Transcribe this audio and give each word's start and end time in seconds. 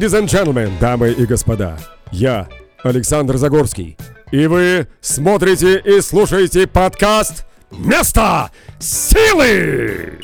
Ladies 0.00 0.14
and 0.14 0.28
gentlemen, 0.28 0.78
дамы 0.80 1.10
и 1.10 1.26
господа, 1.26 1.78
я 2.10 2.48
Александр 2.82 3.36
Загорский, 3.36 3.98
и 4.32 4.46
вы 4.46 4.88
смотрите 5.02 5.78
и 5.78 6.00
слушаете 6.00 6.66
подкаст 6.66 7.44
«Место 7.70 8.50
силы». 8.78 10.18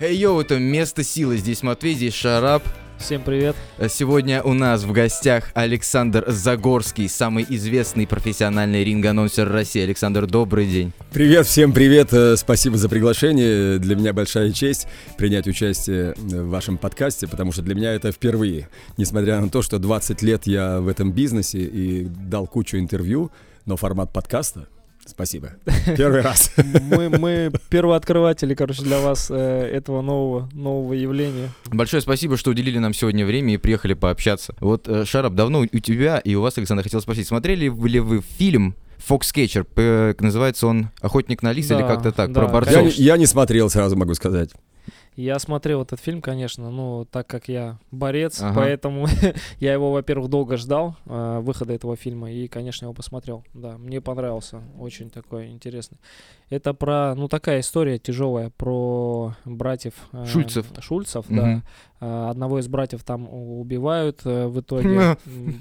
Эй, 0.00 0.16
йоу, 0.16 0.40
это 0.40 0.58
«Место 0.58 1.04
силы». 1.04 1.36
Здесь 1.36 1.62
Матвей, 1.62 1.94
здесь 1.94 2.14
Шарап. 2.14 2.64
Всем 3.04 3.20
привет. 3.20 3.54
Сегодня 3.90 4.42
у 4.42 4.54
нас 4.54 4.82
в 4.84 4.92
гостях 4.92 5.50
Александр 5.52 6.24
Загорский, 6.26 7.06
самый 7.06 7.44
известный 7.46 8.06
профессиональный 8.06 8.82
ринг-анонсер 8.82 9.46
России. 9.46 9.82
Александр, 9.82 10.24
добрый 10.24 10.66
день. 10.66 10.94
Привет, 11.12 11.46
всем 11.46 11.74
привет, 11.74 12.14
э, 12.14 12.34
спасибо 12.36 12.78
за 12.78 12.88
приглашение. 12.88 13.78
Для 13.78 13.94
меня 13.94 14.14
большая 14.14 14.52
честь 14.52 14.86
принять 15.18 15.46
участие 15.46 16.14
в 16.16 16.48
вашем 16.48 16.78
подкасте, 16.78 17.28
потому 17.28 17.52
что 17.52 17.60
для 17.60 17.74
меня 17.74 17.92
это 17.92 18.10
впервые. 18.10 18.70
Несмотря 18.96 19.38
на 19.38 19.50
то, 19.50 19.60
что 19.60 19.78
20 19.78 20.22
лет 20.22 20.46
я 20.46 20.80
в 20.80 20.88
этом 20.88 21.12
бизнесе 21.12 21.58
и 21.58 22.06
дал 22.06 22.46
кучу 22.46 22.78
интервью, 22.78 23.30
но 23.66 23.76
формат 23.76 24.14
подкаста 24.14 24.66
Спасибо. 25.06 25.52
Первый 25.96 26.22
раз. 26.22 26.50
Мы, 26.56 27.08
мы 27.08 27.52
первооткрыватели, 27.68 28.54
короче, 28.54 28.82
для 28.82 29.00
вас 29.00 29.30
э, 29.30 29.34
этого 29.34 30.02
нового, 30.02 30.48
нового 30.52 30.92
явления. 30.94 31.50
Большое 31.66 32.00
спасибо, 32.00 32.36
что 32.36 32.50
уделили 32.50 32.78
нам 32.78 32.94
сегодня 32.94 33.26
время 33.26 33.54
и 33.54 33.56
приехали 33.56 33.94
пообщаться. 33.94 34.54
Вот, 34.60 34.88
э, 34.88 35.04
Шарап, 35.04 35.34
давно 35.34 35.60
у 35.60 35.66
тебя 35.66 36.18
и 36.18 36.34
у 36.34 36.40
вас, 36.40 36.56
Александр, 36.58 36.82
хотел 36.82 37.00
спросить, 37.00 37.28
смотрели 37.28 37.64
ли 37.64 38.00
вы 38.00 38.22
фильм 38.22 38.74
Foxcatcher, 38.98 39.66
называется 40.20 40.66
он 40.66 40.88
«Охотник 41.00 41.42
на 41.42 41.52
лис» 41.52 41.66
да, 41.68 41.78
или 41.78 41.82
как-то 41.86 42.10
так, 42.10 42.32
да, 42.32 42.40
про 42.40 42.48
борцов? 42.48 42.92
Я, 42.94 43.12
я 43.12 43.16
не 43.18 43.26
смотрел, 43.26 43.68
сразу 43.68 43.96
могу 43.96 44.14
сказать. 44.14 44.50
Я 45.16 45.38
смотрел 45.38 45.82
этот 45.82 46.00
фильм, 46.00 46.20
конечно, 46.20 46.70
ну, 46.70 47.06
так 47.08 47.26
как 47.28 47.48
я 47.48 47.78
борец, 47.92 48.40
ага. 48.42 48.54
поэтому 48.56 49.06
я 49.60 49.72
его, 49.72 49.92
во-первых, 49.92 50.28
долго 50.28 50.56
ждал, 50.56 50.96
э, 51.06 51.38
выхода 51.40 51.72
этого 51.72 51.94
фильма, 51.96 52.32
и, 52.32 52.48
конечно, 52.48 52.86
его 52.86 52.94
посмотрел. 52.94 53.44
Да, 53.54 53.78
мне 53.78 54.00
понравился, 54.00 54.62
очень 54.78 55.10
такой 55.10 55.50
интересный. 55.50 55.98
Это 56.50 56.74
про, 56.74 57.14
ну, 57.14 57.28
такая 57.28 57.60
история 57.60 57.98
тяжелая, 57.98 58.50
про 58.50 59.34
братьев... 59.44 59.94
Э, 60.12 60.26
Шульцев. 60.26 60.66
Шульцев, 60.80 61.24
угу. 61.26 61.36
да. 61.36 61.62
Э, 62.00 62.28
одного 62.30 62.58
из 62.58 62.68
братьев 62.68 63.02
там 63.02 63.26
убивают 63.30 64.20
э, 64.24 64.46
в 64.46 64.60
итоге. 64.60 65.16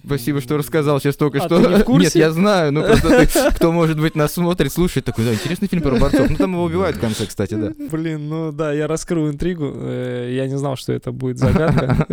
Спасибо, 0.06 0.42
что 0.42 0.58
рассказал 0.58 1.00
сейчас 1.00 1.16
только 1.16 1.42
а 1.42 1.46
что. 1.46 1.60
не 1.60 2.00
Нет, 2.00 2.16
я 2.16 2.32
знаю, 2.32 2.74
ну 2.74 2.84
просто 2.84 3.52
кто, 3.56 3.72
может 3.72 4.00
быть, 4.00 4.16
нас 4.16 4.34
смотрит, 4.34 4.74
слушает, 4.74 5.06
такой, 5.06 5.24
да, 5.26 5.34
интересный 5.34 5.70
фильм 5.70 5.82
про 5.84 5.96
борцов. 5.96 6.30
Ну 6.30 6.36
там 6.36 6.52
его 6.52 6.64
убивают 6.64 6.98
в 6.98 7.00
конце, 7.00 7.26
кстати, 7.28 7.54
да. 7.54 7.72
Блин, 7.92 8.28
ну 8.28 8.52
да, 8.52 8.74
я 8.74 8.88
раскрыл 8.88 9.30
интригу. 9.30 9.72
Э, 9.74 10.30
я 10.34 10.48
не 10.48 10.58
знал, 10.58 10.76
что 10.76 10.92
это 10.92 11.12
будет 11.14 11.38
загадка. 11.38 12.08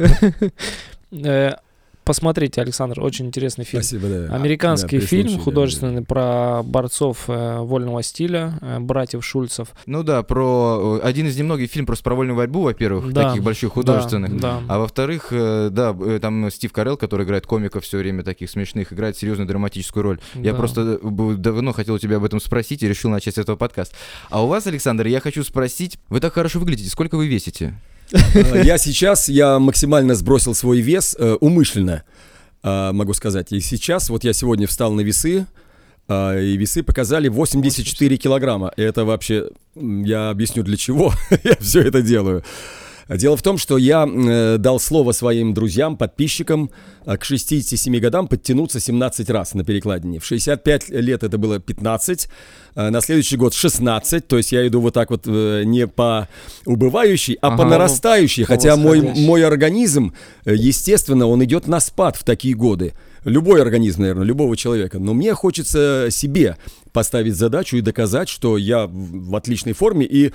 Посмотрите, 2.11 2.61
Александр, 2.61 3.01
очень 3.01 3.27
интересный 3.27 3.65
фильм. 3.65 3.85
Спасибо, 3.85 4.09
да. 4.09 4.35
Американский 4.35 4.99
да, 4.99 5.07
фильм 5.07 5.39
художественный 5.39 6.01
да. 6.01 6.07
про 6.07 6.63
борцов 6.65 7.27
э, 7.29 7.59
вольного 7.61 8.03
стиля, 8.03 8.59
э, 8.61 8.81
братьев 8.81 9.25
Шульцев. 9.25 9.69
Ну 9.87 10.03
да, 10.03 10.25
про 10.25 10.99
э, 11.01 11.07
один 11.07 11.29
из 11.29 11.39
немногих 11.39 11.71
фильмов 11.71 11.87
просто 11.87 12.03
про 12.03 12.17
вольную 12.17 12.37
борьбу, 12.37 12.63
во-первых, 12.63 13.13
да, 13.13 13.29
таких 13.29 13.45
больших 13.45 13.75
художественных. 13.75 14.41
Да, 14.41 14.59
да. 14.59 14.63
А 14.67 14.79
во-вторых, 14.81 15.29
э, 15.31 15.69
да, 15.71 15.97
э, 16.01 16.19
там 16.21 16.51
Стив 16.51 16.73
Карелл, 16.73 16.97
который 16.97 17.25
играет 17.25 17.47
комиков 17.47 17.85
все 17.85 17.99
время 17.99 18.25
таких 18.25 18.51
смешных, 18.51 18.93
играет 18.93 19.17
серьезную 19.17 19.47
драматическую 19.47 20.03
роль. 20.03 20.19
Да. 20.35 20.41
Я 20.41 20.55
просто 20.55 20.99
э, 21.01 21.35
давно 21.37 21.73
хотел 21.73 21.95
у 21.95 21.99
тебя 22.01 22.17
об 22.17 22.25
этом 22.25 22.41
спросить 22.41 22.83
и 22.83 22.89
решил 22.89 23.11
начать 23.11 23.37
с 23.37 23.39
этого 23.39 23.55
подкаста. 23.55 23.95
А 24.31 24.43
у 24.43 24.49
вас, 24.49 24.67
Александр, 24.67 25.07
я 25.07 25.21
хочу 25.21 25.45
спросить, 25.45 26.01
вы 26.09 26.19
так 26.19 26.33
хорошо 26.33 26.59
выглядите, 26.59 26.91
сколько 26.91 27.17
вы 27.17 27.29
весите? 27.29 27.79
Э, 28.13 28.63
я 28.65 28.79
сейчас, 28.79 29.29
я 29.29 29.59
максимально 29.59 30.15
сбросил 30.15 30.55
свой 30.55 30.81
вес 30.81 31.17
э, 31.19 31.37
умышленно, 31.41 32.03
э, 32.63 32.93
могу 32.93 33.15
сказать. 33.15 33.53
И 33.53 33.61
сейчас, 33.61 34.11
вот 34.11 34.25
я 34.25 34.33
сегодня 34.33 34.67
встал 34.67 34.93
на 34.93 35.01
весы, 35.01 35.47
и 36.09 36.57
весы 36.57 36.83
показали 36.83 37.29
84 37.29 38.17
килограмма. 38.17 38.73
Это 38.77 39.05
вообще, 39.05 39.51
я 39.77 40.31
объясню 40.31 40.65
для 40.65 40.77
чего 40.77 41.13
я 41.45 41.55
все 41.61 41.83
это 41.83 42.03
делаю. 42.03 42.43
Дело 43.17 43.37
в 43.37 43.43
том, 43.43 43.59
что 43.59 43.77
я 43.77 44.07
э, 44.07 44.57
дал 44.59 44.79
слово 44.79 45.11
своим 45.11 45.53
друзьям, 45.53 45.97
подписчикам 45.97 46.71
э, 47.05 47.17
к 47.17 47.25
67 47.25 47.99
годам 47.99 48.29
подтянуться 48.29 48.79
17 48.79 49.29
раз 49.31 49.55
на 49.55 49.65
перекладине. 49.65 50.21
В 50.21 50.25
65 50.25 50.91
лет 50.91 51.25
это 51.25 51.37
было 51.37 51.59
15, 51.59 52.29
э, 52.77 52.91
на 52.91 53.01
следующий 53.01 53.37
год 53.37 53.53
16, 53.53 54.29
то 54.29 54.37
есть 54.37 54.53
я 54.53 54.65
иду 54.65 54.81
вот 54.81 54.95
так 54.95 55.11
вот 55.11 55.23
э, 55.27 55.65
не 55.65 55.89
по 55.89 56.29
убывающей, 56.67 57.37
а 57.43 57.49
ага, 57.49 57.57
по 57.57 57.65
нарастающей, 57.65 58.45
хотя 58.45 58.77
мой, 58.77 59.01
мой 59.01 59.45
организм, 59.45 60.15
э, 60.45 60.55
естественно, 60.55 61.27
он 61.27 61.43
идет 61.43 61.67
на 61.67 61.81
спад 61.81 62.15
в 62.15 62.23
такие 62.23 62.55
годы. 62.55 62.95
Любой 63.25 63.61
организм, 63.61 64.03
наверное, 64.03 64.25
любого 64.25 64.57
человека. 64.57 65.01
Но 65.01 65.15
мне 65.15 65.35
хочется 65.35 66.09
себе 66.11 66.57
поставить 66.93 67.35
задачу 67.35 67.77
и 67.77 67.81
доказать, 67.81 68.29
что 68.29 68.57
я 68.57 68.87
в 68.89 69.35
отличной 69.35 69.73
форме 69.73 70.07
и 70.07 70.33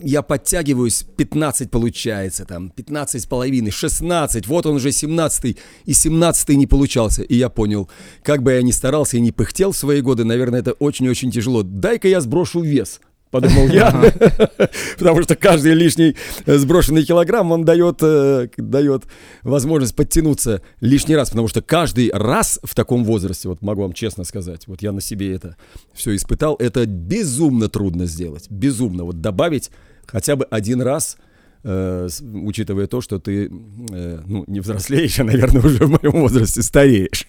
я 0.00 0.22
подтягиваюсь, 0.22 1.04
15 1.16 1.70
получается, 1.70 2.44
там, 2.44 2.70
15 2.70 3.22
с 3.22 3.26
половиной, 3.26 3.70
16, 3.70 4.46
вот 4.46 4.66
он 4.66 4.76
уже 4.76 4.92
17 4.92 5.56
и 5.84 5.92
17 5.92 6.48
не 6.50 6.66
получался. 6.66 7.22
И 7.22 7.36
я 7.36 7.48
понял, 7.48 7.88
как 8.22 8.42
бы 8.42 8.52
я 8.52 8.62
ни 8.62 8.70
старался 8.70 9.16
и 9.16 9.20
не 9.20 9.32
пыхтел 9.32 9.72
в 9.72 9.76
свои 9.76 10.00
годы, 10.00 10.24
наверное, 10.24 10.60
это 10.60 10.72
очень-очень 10.72 11.30
тяжело. 11.30 11.62
Дай-ка 11.62 12.08
я 12.08 12.20
сброшу 12.20 12.60
вес 12.60 13.00
подумал 13.30 13.68
я, 13.68 13.90
потому 14.98 15.22
что 15.22 15.36
каждый 15.36 15.74
лишний 15.74 16.16
э, 16.46 16.56
сброшенный 16.56 17.04
килограмм, 17.04 17.52
он 17.52 17.64
дает, 17.64 17.98
э, 18.02 18.48
дает 18.56 19.04
возможность 19.42 19.94
подтянуться 19.94 20.62
лишний 20.80 21.16
раз, 21.16 21.30
потому 21.30 21.48
что 21.48 21.62
каждый 21.62 22.10
раз 22.12 22.58
в 22.62 22.74
таком 22.74 23.04
возрасте, 23.04 23.48
вот 23.48 23.62
могу 23.62 23.82
вам 23.82 23.92
честно 23.92 24.24
сказать, 24.24 24.66
вот 24.66 24.82
я 24.82 24.92
на 24.92 25.00
себе 25.00 25.34
это 25.34 25.56
все 25.94 26.14
испытал, 26.16 26.56
это 26.58 26.86
безумно 26.86 27.68
трудно 27.68 28.06
сделать, 28.06 28.46
безумно, 28.50 29.04
вот 29.04 29.20
добавить 29.20 29.70
хотя 30.10 30.36
бы 30.36 30.44
один 30.44 30.82
раз 30.82 31.16
э, 31.64 32.08
учитывая 32.34 32.86
то, 32.86 33.00
что 33.00 33.18
ты, 33.18 33.50
э, 33.92 34.20
ну, 34.26 34.44
не 34.46 34.60
взрослеешь, 34.60 35.18
а, 35.20 35.24
наверное, 35.24 35.62
уже 35.64 35.84
в 35.84 35.90
моем 35.90 36.20
возрасте 36.20 36.62
стареешь. 36.62 37.26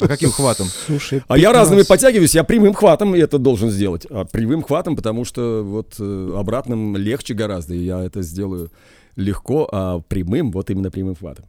А 0.00 0.08
каким 0.08 0.30
хватом? 0.30 0.66
Слушай, 0.86 1.20
15... 1.20 1.24
А 1.28 1.38
я 1.38 1.52
разными 1.52 1.82
подтягиваюсь, 1.82 2.34
я 2.34 2.44
прямым 2.44 2.74
хватом 2.74 3.14
это 3.14 3.38
должен 3.38 3.70
сделать. 3.70 4.06
А 4.10 4.24
прямым 4.24 4.62
хватом, 4.62 4.96
потому 4.96 5.24
что 5.24 5.62
вот 5.64 5.96
э, 5.98 6.32
обратным 6.36 6.96
легче 6.96 7.34
гораздо, 7.34 7.74
и 7.74 7.84
я 7.84 8.02
это 8.02 8.22
сделаю 8.22 8.70
легко, 9.16 9.68
а 9.70 10.00
прямым, 10.00 10.50
вот 10.52 10.70
именно 10.70 10.90
прямым 10.90 11.14
хватом. 11.14 11.46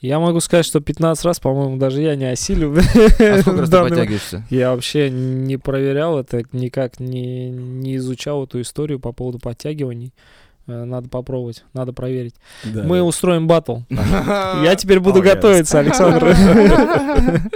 Я 0.00 0.20
могу 0.20 0.38
сказать, 0.40 0.64
что 0.64 0.80
15 0.80 1.24
раз, 1.24 1.40
по-моему, 1.40 1.76
даже 1.76 2.02
я 2.02 2.14
не 2.14 2.26
осилю. 2.26 2.76
А 2.76 3.40
сколько 3.40 3.60
раз 3.60 3.70
ты 3.70 3.78
подтягиваешься? 3.80 4.44
Я 4.48 4.72
вообще 4.72 5.10
не 5.10 5.56
проверял 5.56 6.18
это, 6.18 6.42
никак 6.52 7.00
не, 7.00 7.50
не 7.50 7.96
изучал 7.96 8.44
эту 8.44 8.60
историю 8.60 9.00
по 9.00 9.12
поводу 9.12 9.38
подтягиваний. 9.38 10.12
Э, 10.68 10.84
надо 10.84 11.08
попробовать, 11.08 11.64
надо 11.72 11.94
проверить. 11.94 12.34
Да, 12.62 12.82
Мы 12.82 12.98
да. 12.98 13.04
устроим 13.04 13.46
батл. 13.46 13.78
Я 13.88 14.74
теперь 14.76 15.00
буду 15.00 15.22
готовиться, 15.22 15.78
Александр. 15.78 16.36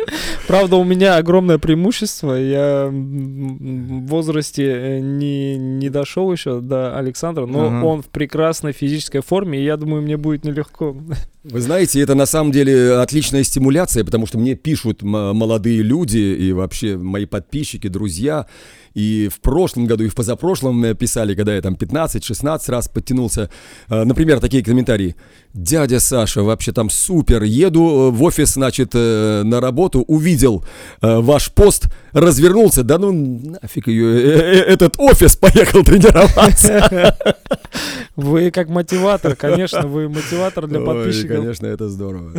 Правда, 0.49 0.77
у 0.77 0.85
меня 0.85 1.17
огромное 1.17 1.59
преимущество. 1.59 2.33
Я 2.33 2.89
в 2.91 4.07
возрасте 4.07 4.65
э, 4.65 4.99
не, 5.01 5.59
не 5.59 5.91
дошел 5.91 6.33
еще 6.33 6.61
до 6.61 6.97
Александра, 6.97 7.45
но 7.45 7.87
он 7.87 8.03
в 8.03 8.07
прекрасной 8.07 8.73
физической 8.73 9.21
форме, 9.21 9.61
и 9.61 9.65
я 9.65 9.77
думаю, 9.77 10.03
мне 10.03 10.17
будет 10.17 10.45
нелегко. 10.45 10.97
Вы 11.45 11.61
знаете, 11.61 12.01
это 12.01 12.15
на 12.15 12.27
самом 12.27 12.51
деле 12.51 12.95
отличная 12.95 13.43
стимуляция, 13.43 14.05
потому 14.05 14.27
что 14.27 14.39
мне 14.39 14.55
пишут 14.55 15.03
молодые 15.03 15.83
люди 15.83 16.19
и 16.19 16.53
вообще 16.53 16.97
мои 16.97 17.27
подписчики, 17.27 17.89
друзья. 17.89 18.47
И 18.95 19.29
в 19.29 19.41
прошлом 19.41 19.87
году, 19.87 20.05
и 20.05 20.09
в 20.09 20.15
позапрошлом 20.15 20.95
писали, 20.97 21.35
когда 21.35 21.55
я 21.55 21.63
там 21.63 21.75
15-16 21.75 22.71
раз 22.71 22.89
подтянулся. 22.89 23.51
Э, 23.89 24.05
например, 24.05 24.41
такие 24.41 24.63
комментарии. 24.63 25.17
Дядя 25.55 26.01
Саша, 26.01 26.43
вообще 26.43 26.73
там 26.73 26.91
супер. 26.91 27.43
Еду 27.43 27.83
э, 27.83 28.11
в 28.11 28.23
офис, 28.23 28.55
значит, 28.55 28.91
э, 28.95 29.43
на 29.45 29.61
работу, 29.61 30.03
увидел 30.03 30.65
ваш 31.01 31.53
пост, 31.53 31.89
развернулся. 32.13 32.83
Да 32.83 32.99
ну 32.99 33.13
нафиг 33.13 33.89
ее, 33.89 34.23
этот 34.65 34.95
офис 34.99 35.37
поехал 35.37 35.85
тренироваться. 35.85 37.17
Вы 38.17 38.51
как 38.51 38.69
мотиватор, 38.69 39.35
конечно, 39.37 39.87
вы 39.87 40.09
мотиватор 40.09 40.67
для 40.67 40.81
подписчиков. 40.81 41.31
Ой, 41.31 41.43
конечно, 41.43 41.67
это 41.67 41.89
здорово. 41.89 42.33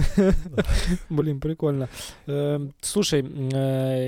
Блин, 1.10 1.40
прикольно. 1.40 1.90
Слушай, 2.82 3.26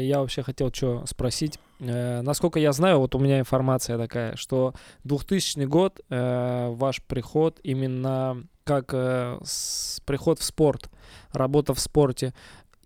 я 0.06 0.20
вообще 0.20 0.44
хотел 0.44 0.72
что 0.72 1.04
спросить. 1.08 1.60
Э, 1.80 2.22
насколько 2.22 2.60
я 2.60 2.72
знаю, 2.72 3.00
вот 3.00 3.16
у 3.16 3.20
меня 3.20 3.40
информация 3.40 3.98
такая, 3.98 4.36
что 4.36 4.74
2000 5.04 5.66
год 5.66 6.00
э, 6.10 6.70
ваш 6.72 7.02
приход 7.04 7.60
именно 7.64 8.44
как 8.66 8.90
э, 8.94 9.38
с, 9.44 10.02
приход 10.06 10.40
в 10.40 10.44
спорт, 10.44 10.90
работа 11.32 11.74
в 11.74 11.80
спорте. 11.80 12.34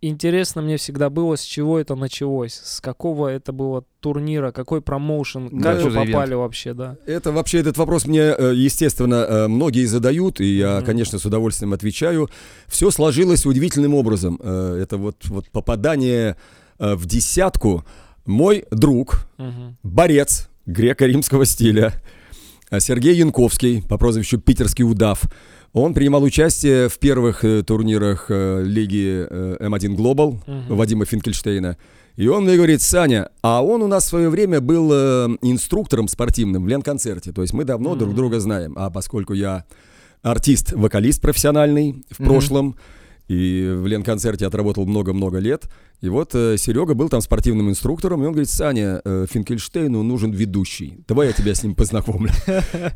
интересно 0.02 0.62
мне 0.62 0.78
всегда 0.78 1.10
было, 1.10 1.36
с 1.38 1.42
чего 1.42 1.80
это 1.80 1.96
началось, 1.96 2.54
с 2.54 2.82
какого 2.82 3.30
это 3.30 3.54
было 3.54 3.86
турнира, 4.02 4.52
какой 4.52 4.82
промоушен, 4.82 5.50
как 5.50 5.62
да, 5.62 5.76
вы 5.76 5.92
попали 5.92 6.34
вообще, 6.34 6.74
да? 6.74 6.98
Это 7.06 7.32
вообще 7.32 7.60
этот 7.60 7.78
вопрос 7.78 8.06
мне, 8.06 8.22
э, 8.22 8.54
естественно, 8.56 9.16
э, 9.16 9.48
многие 9.48 9.86
задают, 9.86 10.42
и 10.42 10.58
я, 10.58 10.68
mm-hmm. 10.68 10.86
конечно, 10.86 11.18
с 11.18 11.26
удовольствием 11.26 11.74
отвечаю. 11.74 12.30
Все 12.68 12.92
сложилось 12.92 13.46
удивительным 13.46 13.94
образом. 13.94 14.40
Э, 14.42 14.80
это 14.82 14.98
вот, 14.98 15.26
вот 15.28 15.50
попадание 15.50 16.36
в 16.78 17.06
десятку. 17.06 17.84
Мой 18.26 18.66
друг, 18.72 19.28
mm-hmm. 19.38 19.74
борец 19.84 20.50
греко-римского 20.66 21.46
стиля, 21.46 21.94
Сергей 22.78 23.16
Янковский, 23.16 23.82
по 23.82 23.98
прозвищу 23.98 24.40
Питерский 24.40 24.86
удав, 24.86 25.24
он 25.74 25.94
принимал 25.94 26.24
участие 26.24 26.90
в 26.90 26.98
первых 27.00 27.44
э, 27.44 27.64
турнирах 27.64 28.26
э, 28.30 28.64
лиги 28.64 29.26
э, 29.30 29.58
М1 29.60 29.96
Global 29.96 30.40
uh-huh. 30.46 30.74
Вадима 30.74 31.06
Финкельштейна. 31.06 31.78
И 32.16 32.28
он 32.28 32.44
мне 32.44 32.56
говорит, 32.56 32.82
Саня, 32.82 33.30
а 33.42 33.64
он 33.64 33.82
у 33.82 33.88
нас 33.88 34.06
в 34.06 34.08
свое 34.08 34.30
время 34.30 34.62
был 34.62 34.90
э, 34.92 35.38
инструктором 35.42 36.08
спортивным 36.08 36.64
в 36.64 36.68
Ленконцерте. 36.68 37.32
То 37.32 37.42
есть 37.42 37.54
мы 37.54 37.66
давно 37.66 37.94
uh-huh. 37.94 38.00
друг 38.00 38.16
друга 38.16 38.40
знаем. 38.40 38.74
А 38.78 38.90
поскольку 38.90 39.34
я 39.34 39.66
артист, 40.22 40.74
вокалист 40.74 41.22
профессиональный 41.22 42.04
в 42.10 42.20
uh-huh. 42.20 42.26
прошлом, 42.26 42.76
и 43.30 43.72
в 43.76 43.86
Ленконцерте 43.86 44.48
отработал 44.48 44.86
много-много 44.86 45.38
лет. 45.38 45.70
И 46.02 46.10
вот 46.10 46.34
э, 46.34 46.58
Серега 46.58 46.96
был 46.96 47.10
там 47.10 47.22
спортивным 47.22 47.70
инструктором, 47.70 48.24
и 48.24 48.26
он 48.26 48.32
говорит, 48.32 48.50
Саня, 48.50 49.02
э, 49.06 49.28
Финкельштейну 49.30 50.02
нужен 50.02 50.32
ведущий. 50.32 51.04
Давай 51.08 51.28
я 51.28 51.34
тебя 51.34 51.54
с 51.54 51.64
ним 51.64 51.76
познакомлю. 51.76 52.32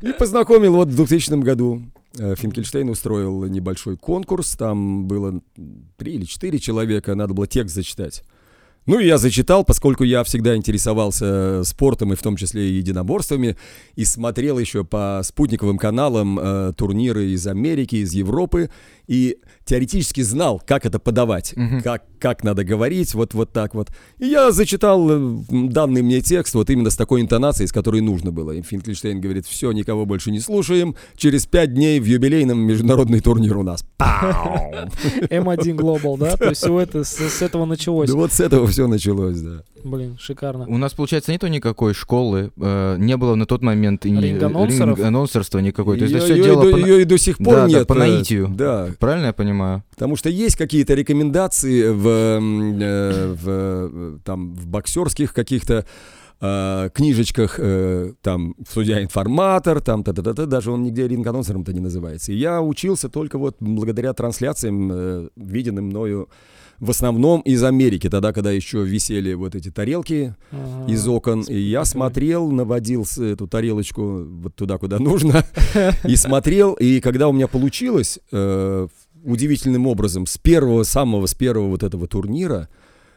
И 0.02 0.12
познакомил 0.14 0.74
вот 0.74 0.88
в 0.88 0.96
2000 0.96 1.40
году. 1.44 1.84
Э, 2.18 2.34
Финкельштейн 2.36 2.90
устроил 2.90 3.44
небольшой 3.46 3.96
конкурс, 3.96 4.56
там 4.56 5.08
было 5.08 5.40
три 5.98 6.14
или 6.16 6.26
четыре 6.26 6.58
человека, 6.58 7.14
надо 7.14 7.36
было 7.36 7.46
текст 7.46 7.76
зачитать. 7.76 8.24
Ну 8.86 9.00
и 9.00 9.06
я 9.06 9.18
зачитал, 9.18 9.64
поскольку 9.64 10.04
я 10.04 10.24
всегда 10.24 10.58
интересовался 10.58 11.64
спортом 11.64 12.12
и 12.12 12.16
в 12.18 12.22
том 12.22 12.36
числе 12.36 12.78
единоборствами, 12.78 13.56
и 13.96 14.04
смотрел 14.04 14.60
еще 14.60 14.84
по 14.84 15.22
спутниковым 15.24 15.78
каналам 15.78 16.38
э, 16.38 16.74
турниры 16.76 17.28
из 17.28 17.48
Америки, 17.48 17.98
из 17.98 18.14
Европы, 18.14 18.70
и 19.08 19.38
теоретически 19.66 20.22
знал, 20.22 20.62
как 20.66 20.86
это 20.86 21.00
подавать, 21.00 21.54
угу. 21.56 21.82
как, 21.84 22.04
как 22.20 22.44
надо 22.44 22.64
говорить, 22.64 23.14
вот, 23.14 23.34
вот 23.34 23.52
так 23.52 23.74
вот. 23.76 23.90
И 24.20 24.28
я 24.28 24.52
зачитал 24.52 25.10
э, 25.10 25.44
данный 25.50 26.02
мне 26.02 26.22
текст 26.22 26.54
вот 26.56 26.70
именно 26.70 26.90
с 26.90 26.96
такой 26.96 27.22
интонацией, 27.22 27.68
с 27.68 27.72
которой 27.72 28.02
нужно 28.02 28.32
было. 28.32 28.52
И 28.52 28.62
Финкельштейн 28.62 29.22
говорит, 29.22 29.46
все, 29.46 29.72
никого 29.72 30.06
больше 30.06 30.32
не 30.32 30.40
слушаем, 30.40 30.96
через 31.16 31.46
пять 31.46 31.74
дней 31.74 32.00
в 32.00 32.06
юбилейном 32.06 32.60
международный 32.60 33.20
турнир 33.20 33.58
у 33.58 33.64
нас. 33.64 33.86
М1 34.00 35.76
Global, 35.76 36.18
да? 36.18 36.38
То 36.38 36.50
есть 36.50 36.62
все 36.62 36.80
это 36.80 37.04
с 37.04 37.42
этого 37.42 37.66
началось. 37.66 38.10
Да 38.10 38.16
вот 38.16 38.32
с 38.32 38.40
этого 38.40 38.68
все 38.68 38.88
началось, 38.88 39.40
да. 39.40 39.64
Блин, 39.84 40.18
шикарно. 40.18 40.66
У 40.68 40.78
нас, 40.78 40.94
получается, 40.94 41.32
нету 41.32 41.48
никакой 41.48 41.94
школы, 41.94 42.52
э, 42.56 42.96
не 43.00 43.18
было 43.18 43.36
на 43.36 43.46
тот 43.46 43.62
момент 43.62 44.06
и 44.06 44.10
ринг-анонсерства 44.10 45.60
никакой. 45.60 45.98
То 45.98 46.06
есть 46.06 46.16
это 46.16 46.26
все 46.26 46.36
ее, 46.36 46.44
дело... 46.44 46.72
По... 46.72 46.78
Ее 46.78 47.02
и 47.02 47.06
до 47.06 47.18
сих 47.18 47.38
пор 47.38 47.56
да, 47.56 47.68
нет. 47.68 47.80
Да, 47.80 47.86
по 47.86 47.96
наитию. 47.96 48.48
Да. 48.50 48.90
Правильно 49.00 49.28
я 49.28 49.34
понимаю? 49.34 49.53
Потому 49.92 50.16
что 50.16 50.30
есть 50.30 50.56
какие-то 50.56 50.94
рекомендации 50.94 51.90
в, 51.90 52.08
э, 52.08 53.34
в, 53.34 53.44
э, 53.46 54.18
там, 54.24 54.54
в 54.56 54.68
боксерских 54.68 55.34
каких-то 55.34 55.86
э, 56.42 56.90
книжечках, 56.94 57.60
э, 57.60 58.14
там, 58.22 58.56
судья-информатор, 58.70 59.82
там, 59.82 60.04
та 60.04 60.12
-та 60.12 60.22
-та 60.22 60.34
-та, 60.34 60.46
даже 60.46 60.72
он 60.72 60.84
нигде 60.84 61.08
ринг-анонсером-то 61.08 61.72
не 61.72 61.82
называется. 61.82 62.32
И 62.32 62.36
я 62.36 62.62
учился 62.62 63.10
только 63.10 63.38
вот 63.38 63.56
благодаря 63.60 64.14
трансляциям, 64.14 64.92
э, 64.92 65.30
виденным 65.36 65.86
мною 65.86 66.28
в 66.80 66.90
основном 66.90 67.42
из 67.42 67.64
Америки, 67.64 68.10
тогда, 68.10 68.34
когда 68.34 68.52
еще 68.52 68.84
висели 68.84 69.34
вот 69.34 69.56
эти 69.56 69.72
тарелки 69.72 70.36
ага. 70.52 70.92
из 70.92 71.08
окон. 71.08 71.42
И 71.42 71.58
я 71.58 71.86
смотрел, 71.86 72.52
наводил 72.52 73.06
эту 73.18 73.48
тарелочку 73.48 74.26
вот 74.26 74.56
туда, 74.56 74.78
куда 74.78 75.00
нужно, 75.00 75.46
и 76.04 76.16
смотрел. 76.16 76.74
И 76.74 77.00
когда 77.00 77.28
у 77.28 77.32
меня 77.32 77.48
получилось 77.48 78.20
э, 78.32 78.88
удивительным 79.24 79.88
образом 79.88 80.26
с 80.26 80.38
первого, 80.38 80.84
самого, 80.84 81.26
с 81.26 81.34
первого 81.34 81.70
вот 81.70 81.84
этого 81.84 82.08
турнира, 82.08 82.70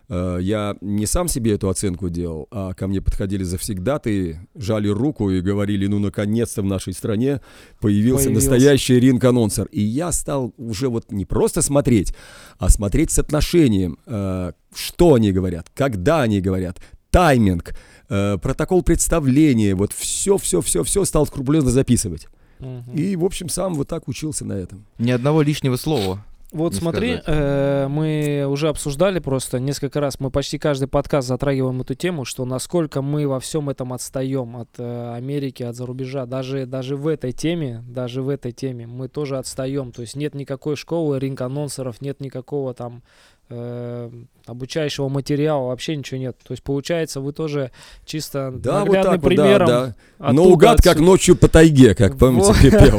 Э, 0.09 0.39
я 0.41 0.77
не 0.81 1.07
сам 1.07 1.29
себе 1.29 1.55
эту 1.55 1.69
оценку 1.69 2.09
делал, 2.09 2.47
а 2.51 2.75
ко 2.75 2.87
мне 2.87 3.01
подходили 3.01 3.43
завсегдаты, 3.43 4.41
жали 4.55 4.89
руку 4.89 5.31
и 5.31 5.41
говорили, 5.41 5.87
ну, 5.87 5.99
наконец-то 5.99 6.63
в 6.63 6.65
нашей 6.65 6.93
стране 6.93 7.41
появился, 7.81 8.27
появился. 8.27 8.51
настоящий 8.51 9.01
ринг-анонсер. 9.01 9.67
И 9.73 9.81
я 9.81 10.13
стал 10.13 10.55
уже 10.57 10.89
вот 10.89 11.11
не 11.11 11.25
просто 11.25 11.63
смотреть, 11.63 12.15
а 12.59 12.69
смотреть 12.69 13.11
с 13.11 13.19
отношением, 13.19 13.99
э, 14.07 14.53
что 14.75 15.15
они 15.15 15.33
говорят, 15.33 15.69
когда 15.75 16.23
они 16.23 16.41
говорят, 16.41 16.81
тайминг, 17.11 17.75
э, 18.09 18.39
протокол 18.39 18.83
представления, 18.83 19.75
вот 19.75 19.93
все-все-все-все 19.93 21.05
стал 21.05 21.27
скрупулезно 21.27 21.71
записывать. 21.71 22.29
Угу. 22.61 22.93
И, 22.95 23.17
в 23.17 23.25
общем, 23.25 23.49
сам 23.49 23.75
вот 23.75 23.89
так 23.89 24.09
учился 24.09 24.45
на 24.45 24.55
этом. 24.55 24.85
Ни 24.99 25.11
одного 25.11 25.43
лишнего 25.43 25.77
слова. 25.77 26.25
Вот 26.53 26.75
не 26.75 26.79
смотри, 26.79 27.21
э, 27.27 27.89
мы 27.89 28.47
уже 28.49 28.69
обсуждали 28.69 29.19
просто 29.19 29.59
несколько 29.59 30.01
раз, 30.01 30.21
мы 30.21 30.31
почти 30.31 30.59
каждый 30.59 30.87
подкаст 30.87 31.27
затрагиваем 31.27 31.81
эту 31.81 31.95
тему, 31.95 32.25
что 32.25 32.45
насколько 32.45 33.03
мы 33.03 33.27
во 33.27 33.41
всем 33.41 33.69
этом 33.69 33.93
отстаем 33.93 34.57
от 34.57 34.69
э, 34.79 35.15
Америки, 35.17 35.65
от 35.65 35.75
зарубежа. 35.75 36.25
Даже, 36.25 36.65
даже 36.65 36.97
в 36.97 37.09
этой 37.09 37.33
теме, 37.33 37.85
даже 37.89 38.23
в 38.23 38.29
этой 38.29 38.53
теме 38.53 38.87
мы 38.87 39.09
тоже 39.09 39.39
отстаем. 39.39 39.91
То 39.91 40.03
есть 40.03 40.15
нет 40.15 40.35
никакой 40.35 40.77
школы 40.77 41.19
ринг-анонсеров, 41.19 42.01
нет 42.01 42.21
никакого 42.21 42.75
там 42.75 43.03
э, 43.49 44.11
обучающего 44.47 45.09
материала, 45.09 45.69
вообще 45.69 45.97
ничего 45.97 46.19
нет. 46.19 46.37
То 46.43 46.53
есть 46.53 46.63
получается, 46.63 47.21
вы 47.21 47.33
тоже 47.33 47.71
чисто 48.05 48.53
да, 48.53 48.81
наглядным 48.81 49.13
вот 49.13 49.21
так 49.21 49.23
примером. 49.23 49.67
Да, 49.67 49.95
да. 50.19 50.33
Наугад, 50.33 50.83
как 50.83 50.99
ночью 50.99 51.37
по 51.37 51.49
тайге, 51.49 51.95
как 51.95 52.17
помните, 52.17 52.71
пел. 52.71 52.99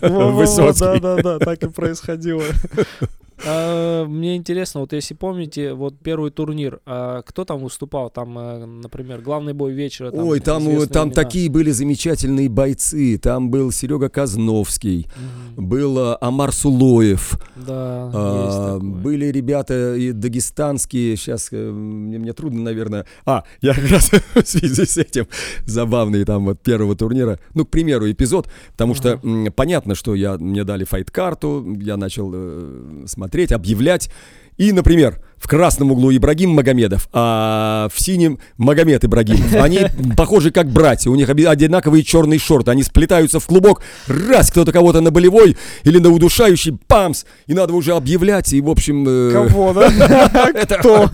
Высоцкий. 0.32 1.00
Да, 1.00 1.16
да, 1.16 1.22
да, 1.22 1.38
так 1.38 1.62
и 1.62 1.68
происходило. 1.68 2.44
А, 3.46 4.04
мне 4.06 4.36
интересно, 4.36 4.80
вот 4.80 4.92
если 4.92 5.14
помните, 5.14 5.74
вот 5.74 5.98
первый 5.98 6.30
турнир, 6.30 6.80
а 6.86 7.22
кто 7.22 7.44
там 7.44 7.62
выступал? 7.62 8.10
Там, 8.10 8.38
э, 8.38 8.66
например, 8.66 9.20
главный 9.20 9.52
бой 9.52 9.72
вечера. 9.72 10.10
Там 10.10 10.26
Ой, 10.26 10.40
там, 10.40 10.86
там 10.88 11.10
такие 11.10 11.50
были 11.50 11.70
замечательные 11.70 12.48
бойцы. 12.48 13.18
Там 13.18 13.50
был 13.50 13.70
Серега 13.70 14.08
Казновский, 14.08 15.06
угу. 15.56 15.62
был 15.62 15.98
э, 15.98 16.16
Амар 16.20 16.52
Сулоев. 16.52 17.38
Да, 17.56 18.10
а, 18.14 18.78
Были 18.78 19.26
ребята 19.26 19.94
и 19.94 20.12
дагестанские, 20.12 21.16
сейчас 21.16 21.48
э, 21.52 21.70
мне, 21.70 22.18
мне 22.18 22.32
трудно, 22.32 22.62
наверное. 22.62 23.06
А, 23.24 23.44
я 23.60 23.74
как 23.74 23.90
раз 23.90 24.10
в 24.34 24.46
связи 24.46 24.84
с 24.84 24.96
этим 24.96 25.26
забавный 25.64 26.24
там 26.24 26.46
вот 26.46 26.60
первого 26.60 26.96
турнира. 26.96 27.38
Ну, 27.54 27.64
к 27.64 27.70
примеру, 27.70 28.10
эпизод, 28.10 28.48
потому 28.72 28.92
угу. 28.92 28.98
что 28.98 29.20
понятно, 29.54 29.94
что 29.94 30.14
я, 30.14 30.36
мне 30.38 30.64
дали 30.64 30.84
файт-карту, 30.84 31.76
я 31.80 31.96
начал 31.96 32.30
э, 32.34 33.04
смотреть 33.06 33.27
смотреть, 33.28 33.52
объявлять. 33.52 34.10
И, 34.56 34.72
например, 34.72 35.20
в 35.38 35.48
красном 35.48 35.92
углу 35.92 36.14
Ибрагим 36.14 36.50
Магомедов, 36.50 37.08
а 37.12 37.88
в 37.94 38.00
синем 38.00 38.38
Магомед 38.56 39.04
Ибрагим. 39.04 39.38
Они 39.60 39.80
похожи 40.16 40.50
как 40.50 40.68
братья, 40.70 41.10
у 41.10 41.14
них 41.14 41.28
одинаковые 41.28 42.02
черные 42.02 42.38
шорты, 42.38 42.70
они 42.70 42.82
сплетаются 42.82 43.40
в 43.40 43.46
клубок, 43.46 43.82
раз 44.06 44.50
кто-то 44.50 44.72
кого-то 44.72 45.00
на 45.00 45.10
болевой 45.10 45.56
или 45.84 45.98
на 45.98 46.10
удушающий, 46.10 46.78
памс, 46.86 47.24
и 47.46 47.54
надо 47.54 47.72
уже 47.72 47.92
объявлять, 47.92 48.52
и 48.52 48.60
в 48.60 48.68
общем... 48.68 49.04
Э, 49.08 49.30
Кого, 49.32 49.72
да? 49.72 49.90
Кто? 50.78 51.10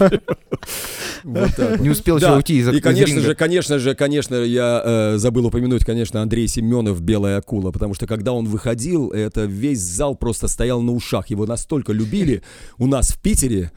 Не 1.24 1.90
успел 1.90 2.18
еще 2.18 2.34
уйти 2.34 2.58
из 2.58 2.68
И, 2.68 2.80
конечно 2.80 3.20
же, 3.20 3.34
конечно 3.34 3.78
же, 3.78 3.94
конечно, 3.94 4.36
я 4.36 4.82
э, 4.84 5.14
забыл 5.16 5.46
упомянуть, 5.46 5.84
конечно, 5.84 6.22
Андрей 6.22 6.48
Семенов, 6.48 7.00
«Белая 7.00 7.38
акула», 7.38 7.70
потому 7.70 7.94
что 7.94 8.06
когда 8.06 8.32
он 8.32 8.46
выходил, 8.46 9.10
это 9.10 9.44
весь 9.44 9.80
зал 9.80 10.14
просто 10.14 10.48
стоял 10.48 10.80
на 10.80 10.92
ушах, 10.92 11.28
его 11.30 11.46
настолько 11.46 11.92
любили 11.92 12.42
у 12.78 12.86
нас 12.86 13.10
в 13.10 13.20
Питере, 13.20 13.72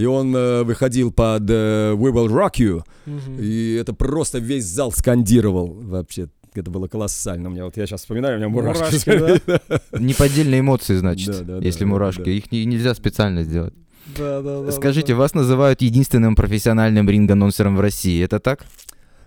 и 0.00 0.06
он 0.06 0.34
э, 0.34 0.62
выходил 0.62 1.12
под 1.12 1.50
э, 1.50 1.92
We 1.94 2.10
Will 2.10 2.28
Rock 2.28 2.54
You, 2.58 2.82
mm-hmm. 3.06 3.42
и 3.42 3.74
это 3.74 3.92
просто 3.92 4.38
весь 4.38 4.64
зал 4.64 4.92
скандировал 4.92 5.68
вообще. 5.68 6.28
Это 6.54 6.70
было 6.70 6.88
колоссально. 6.88 7.48
У 7.48 7.52
меня 7.52 7.64
вот 7.64 7.76
я 7.76 7.86
сейчас 7.86 8.00
вспоминаю, 8.00 8.34
у 8.34 8.38
меня 8.38 8.48
мурашки. 8.48 9.08
мурашки 9.08 9.42
да? 9.46 9.80
Неподдельные 10.00 10.60
эмоции, 10.60 10.96
значит, 10.96 11.46
да, 11.46 11.58
да, 11.60 11.64
если 11.64 11.84
да, 11.84 11.86
мурашки. 11.86 12.24
Да. 12.24 12.30
Их 12.30 12.50
не, 12.50 12.64
нельзя 12.64 12.94
специально 12.94 13.44
сделать. 13.44 13.74
Да, 14.18 14.42
да, 14.42 14.62
да. 14.62 14.72
Скажите, 14.72 15.08
да, 15.08 15.14
да. 15.14 15.18
вас 15.20 15.34
называют 15.34 15.80
единственным 15.82 16.34
профессиональным 16.34 17.08
ринг-анонсером 17.08 17.76
в 17.76 17.80
России. 17.80 18.24
Это 18.24 18.40
так? 18.40 18.66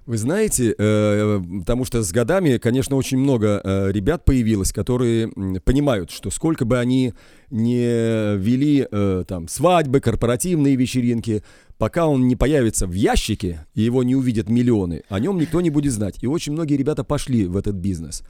Вы 0.05 0.17
знаете, 0.17 0.75
э, 0.77 1.41
потому 1.59 1.85
что 1.85 2.03
с 2.03 2.11
годами, 2.11 2.57
конечно, 2.57 2.97
очень 2.97 3.17
много 3.17 3.61
э, 3.63 3.91
ребят 3.91 4.25
появилось, 4.25 4.73
которые 4.73 5.29
понимают, 5.63 6.11
что 6.11 6.29
сколько 6.29 6.65
бы 6.65 6.77
они 6.77 7.13
не 7.49 8.35
вели 8.35 8.85
э, 8.89 9.23
там 9.25 9.47
свадьбы, 9.47 10.01
корпоративные 10.01 10.75
вечеринки, 10.75 11.41
пока 11.77 12.07
он 12.07 12.27
не 12.27 12.35
появится 12.35 12.85
в 12.85 12.91
ящике 12.91 13.65
и 13.75 13.81
его 13.81 14.03
не 14.03 14.15
увидят 14.15 14.49
миллионы, 14.49 15.03
о 15.07 15.21
нем 15.21 15.39
никто 15.39 15.61
не 15.61 15.69
будет 15.69 15.93
знать. 15.93 16.17
И 16.21 16.27
очень 16.27 16.51
многие 16.51 16.75
ребята 16.75 17.05
пошли 17.05 17.45
в 17.45 17.55
этот 17.55 17.75
бизнес. 17.75 18.23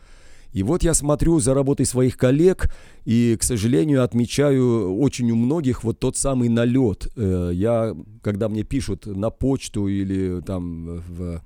И 0.52 0.62
вот 0.62 0.84
я 0.84 0.94
смотрю 0.94 1.40
за 1.40 1.56
работой 1.56 1.88
своих 1.88 2.18
коллег 2.18 2.72
и, 3.06 3.36
к 3.40 3.42
сожалению, 3.42 4.04
отмечаю 4.04 4.96
очень 5.00 5.32
у 5.32 5.36
многих 5.36 5.84
вот 5.84 5.98
тот 5.98 6.16
самый 6.16 6.50
налет. 6.50 7.08
Я, 7.18 7.96
когда 8.22 8.50
мне 8.50 8.62
пишут 8.62 9.08
на 9.08 9.32
почту 9.32 9.88
или 9.88 10.42
там 10.42 11.02
в 11.10 11.42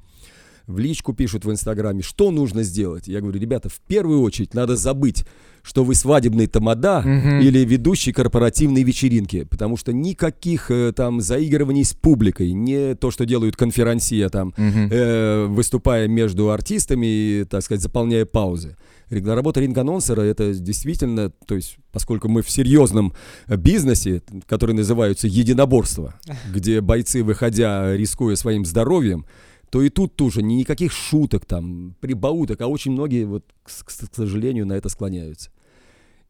в 0.68 0.80
личку 0.80 1.14
пишут 1.14 1.46
в 1.46 1.52
Инстаграме, 1.52 2.02
что 2.02 2.30
нужно 2.30 2.62
сделать. 2.64 3.08
Я 3.08 3.22
говорю, 3.22 3.40
ребята, 3.40 3.70
в 3.70 3.80
первую 3.88 4.22
очередь 4.22 4.54
надо 4.54 4.76
забыть, 4.76 5.26
что 5.64 5.84
вы 5.84 5.96
свадебный 5.96 6.48
тамада 6.48 7.00
угу. 7.00 7.42
или 7.42 7.60
ведущий 7.60 8.12
корпоративной 8.12 8.84
вечеринки, 8.84 9.46
потому 9.46 9.78
что 9.78 9.94
никаких 9.94 10.70
э, 10.70 10.94
там 10.94 11.22
заигрываний 11.22 11.84
с 11.84 11.94
публикой, 11.94 12.52
не 12.52 12.96
то, 12.96 13.12
что 13.12 13.26
делают 13.26 13.56
конферансия 13.56 14.30
там, 14.30 14.50
угу. 14.50 14.58
э, 14.92 15.46
выступая 15.48 16.08
между 16.08 16.52
артистами 16.52 17.06
и, 17.06 17.46
так 17.50 17.64
сказать, 17.64 17.82
заполняя 17.82 18.26
паузы. 18.26 18.76
Работа 19.10 19.62
ринг-анонсера 19.62 20.22
это 20.22 20.54
действительно, 20.54 21.32
то 21.48 21.56
есть, 21.56 21.78
поскольку 21.94 22.28
мы 22.28 22.42
в 22.42 22.50
серьезном 22.50 23.14
бизнесе, 23.48 24.22
который 24.48 24.76
называется 24.76 25.28
единоборство, 25.28 26.16
где 26.54 26.82
бойцы, 26.82 27.24
выходя, 27.24 27.96
рискуя 27.96 28.36
своим 28.36 28.66
здоровьем, 28.66 29.26
то 29.70 29.82
и 29.82 29.90
тут 29.90 30.16
тоже 30.16 30.42
ни 30.42 30.56
никаких 30.56 30.92
шуток 30.92 31.46
там, 31.46 31.96
прибауток, 32.00 32.62
а 32.62 32.68
очень 32.68 32.92
многие, 32.92 33.26
вот, 33.26 33.46
к, 33.64 33.70
к 33.70 34.16
сожалению, 34.16 34.66
на 34.66 34.74
это 34.74 34.90
склоняются. 34.90 35.52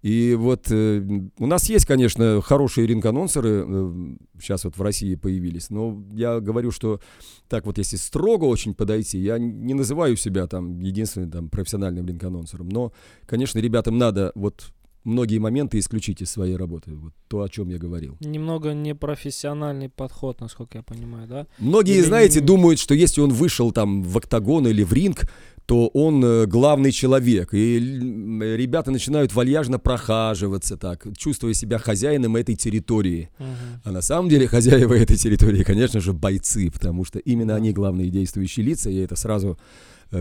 И 0.03 0.35
вот 0.37 0.67
э, 0.69 1.01
у 1.39 1.47
нас 1.47 1.69
есть, 1.69 1.85
конечно, 1.87 2.39
хорошие 2.41 2.85
ринг-анонсеры, 2.85 3.65
э, 3.67 4.15
сейчас 4.39 4.63
вот 4.63 4.77
в 4.77 4.81
России 4.81 5.15
появились, 5.15 5.71
но 5.71 6.03
я 6.13 6.39
говорю, 6.39 6.69
что 6.69 7.01
так 7.49 7.65
вот 7.65 7.79
если 7.79 7.97
строго 7.97 8.45
очень 8.45 8.75
подойти, 8.75 9.17
я 9.17 9.39
не 9.39 9.73
называю 9.73 10.15
себя 10.15 10.45
там 10.45 10.79
единственным 10.79 11.31
там 11.31 11.49
профессиональным 11.49 12.05
ринг-анонсером, 12.05 12.69
но, 12.69 12.93
конечно, 13.25 13.57
ребятам 13.57 13.97
надо 13.97 14.31
вот 14.35 14.71
многие 15.07 15.39
моменты 15.39 15.79
исключить 15.79 16.21
из 16.21 16.29
своей 16.29 16.55
работы. 16.55 16.93
Вот 16.93 17.13
то, 17.27 17.41
о 17.41 17.49
чем 17.49 17.69
я 17.69 17.77
говорил. 17.77 18.17
Немного 18.19 18.73
непрофессиональный 18.73 19.89
подход, 19.89 20.41
насколько 20.41 20.77
я 20.77 20.83
понимаю, 20.83 21.27
да? 21.27 21.47
Многие, 21.59 21.97
или 21.97 22.01
знаете, 22.03 22.41
думают, 22.41 22.79
что 22.79 22.93
если 22.93 23.21
он 23.21 23.31
вышел 23.31 23.71
там 23.71 24.03
в 24.03 24.17
октагон 24.17 24.67
или 24.67 24.83
в 24.83 24.93
ринг, 24.93 25.29
то 25.65 25.87
он 25.87 26.23
э, 26.23 26.45
главный 26.45 26.91
человек. 26.91 27.53
И 27.53 27.77
ребята 27.77 28.91
начинают 28.91 29.33
вальяжно 29.33 29.79
прохаживаться 29.79 30.77
так, 30.77 31.05
чувствуя 31.17 31.53
себя 31.53 31.77
хозяином 31.77 32.37
этой 32.37 32.55
территории. 32.55 33.29
Угу. 33.39 33.47
А 33.83 33.91
на 33.91 34.01
самом 34.01 34.29
деле 34.29 34.47
хозяева 34.47 34.93
этой 34.97 35.17
территории, 35.17 35.63
конечно 35.63 35.99
же, 35.99 36.13
бойцы, 36.13 36.71
потому 36.71 37.03
что 37.03 37.19
именно 37.19 37.55
они 37.55 37.73
главные 37.73 38.09
действующие 38.09 38.65
лица. 38.65 38.89
Я 38.89 39.03
это 39.03 39.17
сразу 39.17 39.57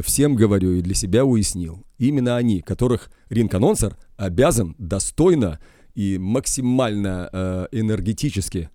всем 0.03 0.35
говорю 0.35 0.73
и 0.73 0.83
для 0.83 0.95
себя 0.95 1.25
уяснил. 1.25 1.85
Именно 1.99 2.37
они, 2.37 2.61
которых 2.61 3.11
ринг-анонсер 3.31 3.97
обязан 4.17 4.75
достойно 4.79 5.59
и 5.95 6.19
максимально 6.19 7.29
э, 7.33 7.67
энергетически 7.73 8.71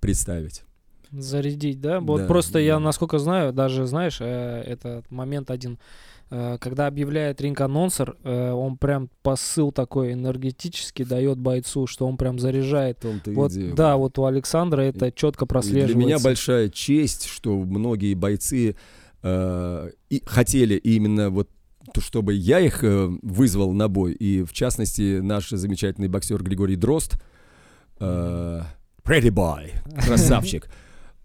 представить. 0.00 0.64
Зарядить, 1.12 1.80
да? 1.80 2.00
Вот 2.00 2.22
да, 2.22 2.26
просто 2.26 2.54
да. 2.54 2.60
я, 2.60 2.78
насколько 2.78 3.18
знаю, 3.18 3.52
даже, 3.52 3.86
знаешь, 3.86 4.18
э, 4.20 4.62
этот 4.66 5.08
момент 5.10 5.50
один, 5.50 5.78
э, 6.30 6.58
когда 6.60 6.88
объявляет 6.88 7.40
ринг-анонсер, 7.40 8.16
э, 8.24 8.50
он 8.50 8.76
прям 8.76 9.08
посыл 9.22 9.70
такой 9.70 10.12
энергетический 10.12 11.04
дает 11.04 11.38
бойцу, 11.38 11.86
что 11.86 12.08
он 12.08 12.16
прям 12.16 12.40
заряжает. 12.40 13.04
Вот, 13.26 13.52
да, 13.74 13.96
вот 13.96 14.18
у 14.18 14.24
Александра 14.24 14.82
это 14.82 15.12
четко 15.12 15.46
прослеживается. 15.46 15.96
для 15.96 16.04
меня 16.04 16.18
большая 16.18 16.68
честь, 16.68 17.26
что 17.26 17.56
многие 17.56 18.14
бойцы 18.14 18.74
э, 19.24 19.90
и 20.10 20.22
хотели 20.24 20.76
именно 20.76 21.30
вот 21.30 21.48
то, 21.92 22.00
чтобы 22.00 22.34
я 22.34 22.60
их 22.60 22.84
э, 22.84 23.10
вызвал 23.22 23.72
на 23.72 23.88
бой. 23.88 24.12
И 24.12 24.42
в 24.42 24.52
частности, 24.52 25.20
наш 25.20 25.48
замечательный 25.50 26.08
боксер 26.08 26.42
Григорий 26.42 26.76
Дрозд, 26.76 27.20
э, 27.98 28.62
Pretty 29.02 29.30
Boy, 29.30 29.72
красавчик. 30.06 30.68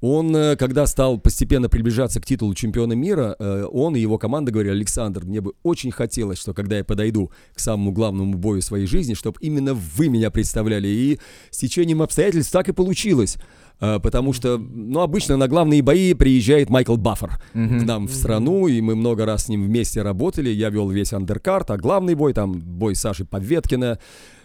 Он, 0.02 0.34
э, 0.36 0.56
когда 0.56 0.88
стал 0.88 1.18
постепенно 1.18 1.70
приближаться 1.70 2.22
к 2.22 2.26
титулу 2.26 2.54
чемпиона 2.54 2.94
мира, 2.94 3.36
э, 3.38 3.66
он 3.70 3.96
и 3.96 4.00
его 4.00 4.18
команда 4.18 4.52
говорили, 4.52 4.74
Александр, 4.74 5.26
мне 5.26 5.42
бы 5.42 5.54
очень 5.64 5.92
хотелось, 5.92 6.40
что 6.40 6.54
когда 6.54 6.78
я 6.78 6.84
подойду 6.84 7.32
к 7.54 7.60
самому 7.60 7.92
главному 7.92 8.38
бою 8.38 8.62
своей 8.62 8.86
жизни, 8.86 9.14
чтобы 9.14 9.38
именно 9.42 9.74
вы 9.74 10.10
меня 10.10 10.32
представляли. 10.32 10.88
И 10.88 11.20
с 11.52 11.58
течением 11.58 12.02
обстоятельств 12.02 12.52
так 12.52 12.70
и 12.70 12.72
получилось. 12.72 13.38
Э, 13.82 14.00
потому 14.02 14.34
что, 14.34 14.58
ну, 14.58 15.02
обычно 15.02 15.38
на 15.38 15.48
главные 15.48 15.82
бои 15.82 16.14
приезжает 16.14 16.70
Майкл 16.70 16.96
Баффер 16.96 17.42
mm-hmm. 17.54 17.80
к 17.80 17.84
нам 17.84 18.08
в 18.08 18.14
страну, 18.14 18.68
и 18.68 18.82
мы 18.82 18.96
много 18.96 19.26
раз 19.26 19.46
с 19.46 19.50
ним 19.50 19.66
вместе 19.66 20.02
работали. 20.02 20.50
Я 20.50 20.70
вел 20.70 20.90
весь 20.90 21.14
андеркарт, 21.14 21.72
а 21.72 21.78
главный 21.78 22.16
бой, 22.16 22.34
там, 22.34 22.60
бой 22.60 22.96
Саши 22.96 23.26
Поветкина 23.26 24.00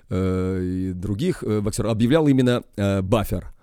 э, 0.09 0.61
и 0.63 0.93
других 0.93 1.43
э, 1.43 1.61
боксеров, 1.61 1.93
объявлял 1.93 2.27
именно 2.29 2.63
э, 2.77 3.03
Баффер. 3.03 3.55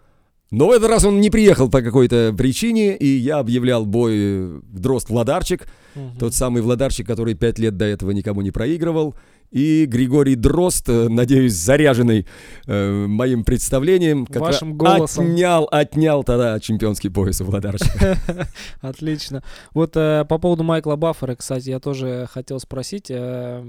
Но 0.52 0.68
в 0.68 0.72
этот 0.72 0.90
раз 0.90 1.06
он 1.06 1.22
не 1.22 1.30
приехал 1.30 1.70
по 1.70 1.82
какой-то 1.82 2.36
причине, 2.38 2.98
и 2.98 3.08
я 3.08 3.40
объявлял 3.40 3.86
бой 3.86 4.62
Дрозд 4.64 5.10
Владарчик, 5.10 5.66
угу. 5.96 6.12
тот 6.20 6.36
самый 6.36 6.62
Владарчик, 6.62 7.08
который 7.08 7.36
пять 7.36 7.58
лет 7.58 7.78
до 7.78 7.86
этого 7.86 8.12
никому 8.12 8.42
не 8.42 8.52
проигрывал. 8.52 9.16
И 9.50 9.86
Григорий 9.86 10.36
Дрозд, 10.36 10.88
э, 10.90 11.08
надеюсь, 11.10 11.54
заряженный 11.54 12.26
э, 12.68 13.06
моим 13.08 13.44
представлением, 13.46 14.26
как 14.26 14.42
Вашим 14.42 14.78
голосом. 14.78 15.26
отнял, 15.26 15.68
отнял 15.72 16.24
тогда 16.24 16.60
чемпионский 16.60 17.10
пояс 17.10 17.42
у 17.42 17.46
Владарчика. 17.46 18.18
Отлично. 18.82 19.44
Вот 19.74 19.96
э, 19.96 20.26
по 20.28 20.38
поводу 20.38 20.64
Майкла 20.64 20.96
Баффера, 20.96 21.36
кстати, 21.36 21.70
я 21.70 21.80
тоже 21.80 22.28
хотел 22.32 22.60
спросить. 22.60 23.08
Э, 23.10 23.64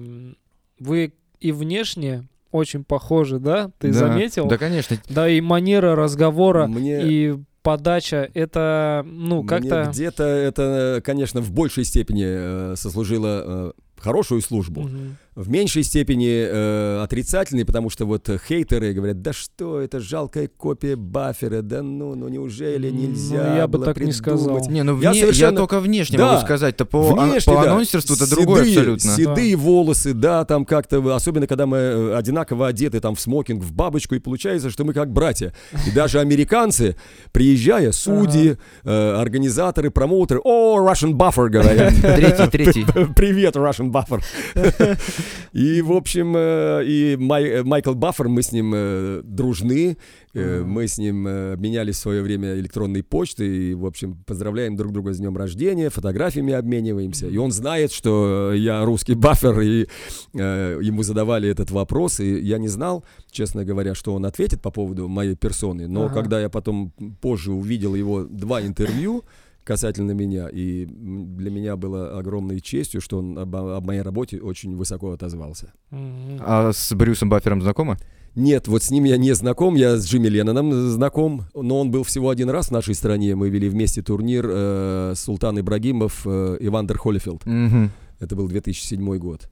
вы 0.78 1.14
и 1.40 1.50
внешне 1.50 2.28
очень 2.52 2.84
похожи, 2.84 3.38
да? 3.38 3.70
Ты 3.78 3.88
да, 3.88 3.98
заметил? 3.98 4.46
Да, 4.46 4.58
конечно. 4.58 4.96
Да, 5.08 5.28
и 5.28 5.40
манера 5.40 5.96
разговора, 5.96 6.66
Мне... 6.66 7.02
и 7.02 7.36
подача, 7.62 8.30
это, 8.34 9.04
ну, 9.06 9.44
как-то... 9.44 9.88
Где-то 9.90 10.24
это, 10.24 11.00
конечно, 11.04 11.40
в 11.40 11.50
большей 11.50 11.84
степени 11.84 12.24
э, 12.26 12.74
сослужило 12.76 13.42
э, 13.44 13.72
хорошую 13.98 14.42
службу. 14.42 14.82
Угу 14.82 14.90
в 15.34 15.48
меньшей 15.48 15.82
степени 15.82 16.44
э, 16.46 17.02
отрицательный, 17.02 17.64
потому 17.64 17.88
что 17.88 18.04
вот 18.04 18.28
хейтеры 18.46 18.92
говорят, 18.92 19.22
да 19.22 19.32
что, 19.32 19.80
это 19.80 19.98
жалкая 19.98 20.46
копия 20.46 20.94
Баффера, 20.94 21.62
да 21.62 21.82
ну, 21.82 22.14
ну 22.14 22.28
неужели 22.28 22.90
нельзя 22.90 23.48
ну, 23.48 23.56
я 23.56 23.66
бы 23.66 23.78
так 23.78 23.94
придумать? 23.94 24.14
не 24.14 24.18
сказал. 24.18 24.60
Не, 24.68 24.82
ну 24.82 25.00
я, 25.00 25.14
совершенно... 25.14 25.52
я 25.52 25.56
только 25.56 25.80
внешне 25.80 26.18
да. 26.18 26.32
могу 26.32 26.42
сказать-то 26.42 26.84
по, 26.84 27.14
внешне, 27.14 27.54
по 27.54 27.62
да. 27.62 27.72
анонсерству 27.72 28.14
это 28.14 28.28
другое 28.28 28.62
абсолютно. 28.62 29.10
Седые 29.10 29.56
да. 29.56 29.62
волосы, 29.62 30.12
да, 30.12 30.44
там 30.44 30.66
как-то, 30.66 31.14
особенно 31.14 31.46
когда 31.46 31.64
мы 31.64 31.78
э, 31.78 32.14
одинаково 32.14 32.66
одеты, 32.68 33.00
там 33.00 33.14
в 33.14 33.20
смокинг, 33.20 33.62
в 33.62 33.72
бабочку, 33.72 34.14
и 34.14 34.18
получается, 34.18 34.70
что 34.70 34.84
мы 34.84 34.92
как 34.92 35.10
братья. 35.12 35.54
И 35.86 35.90
даже 35.92 36.20
американцы, 36.20 36.96
приезжая, 37.32 37.92
судьи, 37.92 38.58
э, 38.84 39.14
организаторы, 39.14 39.90
промоутеры, 39.90 40.40
о, 40.44 40.78
Russian 40.86 41.12
Buffer, 41.12 41.48
говорят. 41.48 41.94
Третий, 41.94 42.50
третий. 42.50 42.84
Привет, 43.16 43.56
Russian 43.56 43.90
Buffer. 43.90 44.22
И, 45.52 45.82
в 45.82 45.92
общем, 45.92 46.34
э, 46.36 46.84
и 46.84 47.16
Май, 47.18 47.44
э, 47.44 47.62
Майкл 47.62 47.94
Баффер, 47.94 48.28
мы 48.28 48.42
с 48.42 48.52
ним 48.52 48.72
э, 48.74 49.20
дружны, 49.24 49.96
мы 50.34 50.88
с 50.88 50.96
ним 50.96 51.26
обменялись 51.26 51.96
в 51.96 51.98
свое 51.98 52.22
время 52.22 52.54
электронной 52.54 53.02
почтой, 53.02 53.48
и, 53.48 53.74
в 53.74 53.84
общем, 53.84 54.16
поздравляем 54.24 54.76
друг 54.76 54.90
друга 54.90 55.12
с 55.12 55.18
днем 55.18 55.36
рождения, 55.36 55.90
фотографиями 55.90 56.54
обмениваемся. 56.54 57.26
И 57.26 57.36
он 57.36 57.52
знает, 57.52 57.92
что 57.92 58.54
я 58.54 58.82
русский 58.82 59.14
Баффер, 59.14 59.60
и 59.60 59.88
ему 60.32 61.02
задавали 61.02 61.50
этот 61.50 61.70
вопрос, 61.70 62.20
и 62.20 62.40
я 62.40 62.56
не 62.56 62.68
знал, 62.68 63.04
честно 63.30 63.66
говоря, 63.66 63.94
что 63.94 64.14
он 64.14 64.24
ответит 64.24 64.62
по 64.62 64.70
поводу 64.70 65.06
моей 65.06 65.36
персоны, 65.36 65.86
но 65.86 66.06
ага. 66.06 66.14
когда 66.14 66.40
я 66.40 66.48
потом 66.48 66.94
позже 67.20 67.52
увидел 67.52 67.94
его 67.94 68.24
два 68.24 68.62
интервью, 68.62 69.24
касательно 69.64 70.12
меня. 70.12 70.48
И 70.48 70.86
для 70.86 71.50
меня 71.50 71.76
было 71.76 72.18
огромной 72.18 72.60
честью, 72.60 73.00
что 73.00 73.18
он 73.18 73.38
об, 73.38 73.54
об 73.56 73.86
моей 73.86 74.02
работе 74.02 74.40
очень 74.40 74.76
высоко 74.76 75.12
отозвался. 75.12 75.72
А 75.90 76.70
с 76.72 76.94
Брюсом 76.94 77.28
Баффером 77.28 77.62
знакомы? 77.62 77.96
Нет, 78.34 78.66
вот 78.66 78.82
с 78.82 78.90
ним 78.90 79.04
я 79.04 79.18
не 79.18 79.34
знаком, 79.34 79.74
я 79.74 79.96
с 79.96 80.06
Джимми 80.06 80.28
Ленноном 80.28 80.72
знаком, 80.72 81.44
но 81.54 81.78
он 81.78 81.90
был 81.90 82.02
всего 82.02 82.30
один 82.30 82.48
раз 82.48 82.68
в 82.68 82.70
нашей 82.70 82.94
стране. 82.94 83.34
Мы 83.34 83.50
вели 83.50 83.68
вместе 83.68 84.02
турнир 84.02 84.46
э, 84.48 85.12
Султан 85.16 85.60
Ибрагимов, 85.60 86.22
э, 86.24 86.56
Ивандер 86.60 86.96
Холлифилд. 86.96 87.44
Mm-hmm. 87.44 87.88
Это 88.20 88.36
был 88.36 88.48
2007 88.48 89.18
год. 89.18 89.50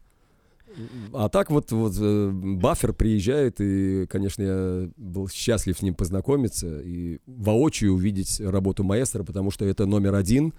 А 1.12 1.28
так 1.28 1.50
вот, 1.50 1.72
вот 1.72 1.94
э, 1.98 2.30
Баффер 2.32 2.92
приезжает, 2.92 3.60
и, 3.60 4.06
конечно, 4.06 4.42
я 4.42 4.90
был 4.96 5.28
счастлив 5.28 5.78
с 5.78 5.82
ним 5.82 5.94
познакомиться 5.94 6.80
и 6.80 7.18
воочию 7.26 7.94
увидеть 7.94 8.40
работу 8.40 8.84
маэстро, 8.84 9.24
потому 9.24 9.50
что 9.50 9.64
это 9.64 9.86
номер 9.86 10.14
один, 10.14 10.54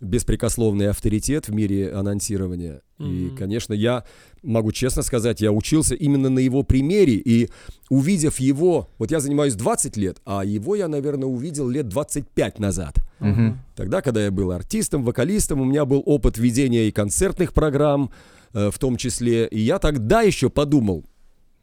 беспрекословный 0.00 0.90
авторитет 0.90 1.48
в 1.48 1.54
мире 1.54 1.92
анонсирования. 1.92 2.82
Mm-hmm. 2.98 3.34
И, 3.34 3.36
конечно, 3.36 3.72
я 3.72 4.04
могу 4.42 4.72
честно 4.72 5.02
сказать, 5.02 5.40
я 5.40 5.52
учился 5.52 5.94
именно 5.94 6.30
на 6.30 6.38
его 6.38 6.62
примере, 6.62 7.14
и 7.14 7.50
увидев 7.90 8.38
его, 8.38 8.90
вот 8.98 9.10
я 9.10 9.20
занимаюсь 9.20 9.54
20 9.54 9.96
лет, 9.96 10.20
а 10.24 10.44
его 10.44 10.76
я, 10.76 10.88
наверное, 10.88 11.28
увидел 11.28 11.68
лет 11.68 11.88
25 11.88 12.58
назад. 12.58 12.94
Mm-hmm. 13.20 13.54
Тогда, 13.76 14.02
когда 14.02 14.24
я 14.24 14.30
был 14.30 14.50
артистом, 14.50 15.02
вокалистом, 15.02 15.60
у 15.60 15.64
меня 15.64 15.84
был 15.84 16.02
опыт 16.04 16.38
ведения 16.38 16.88
и 16.88 16.92
концертных 16.92 17.52
программ, 17.52 18.10
в 18.54 18.78
том 18.78 18.96
числе. 18.96 19.46
И 19.48 19.60
я 19.60 19.78
тогда 19.78 20.22
еще 20.22 20.48
подумал, 20.48 21.04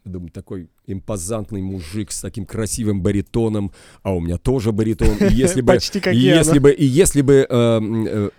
Думаю, 0.03 0.31
такой 0.31 0.67
импозантный 0.87 1.61
мужик 1.61 2.11
с 2.11 2.21
таким 2.21 2.47
красивым 2.47 3.03
баритоном, 3.03 3.71
а 4.01 4.15
у 4.15 4.19
меня 4.19 4.39
тоже 4.39 4.71
баритон. 4.71 5.15
И 5.17 5.25
если 5.33 5.61
бы, 5.61 5.73
Почти 5.73 5.99
как 5.99 6.15
и 6.15 6.17
я, 6.17 6.37
если 6.37 6.57
бы, 6.57 6.71
и 6.71 6.85
если 6.85 7.21
бы 7.21 7.45
э, 7.47 7.79
э, 8.07 8.29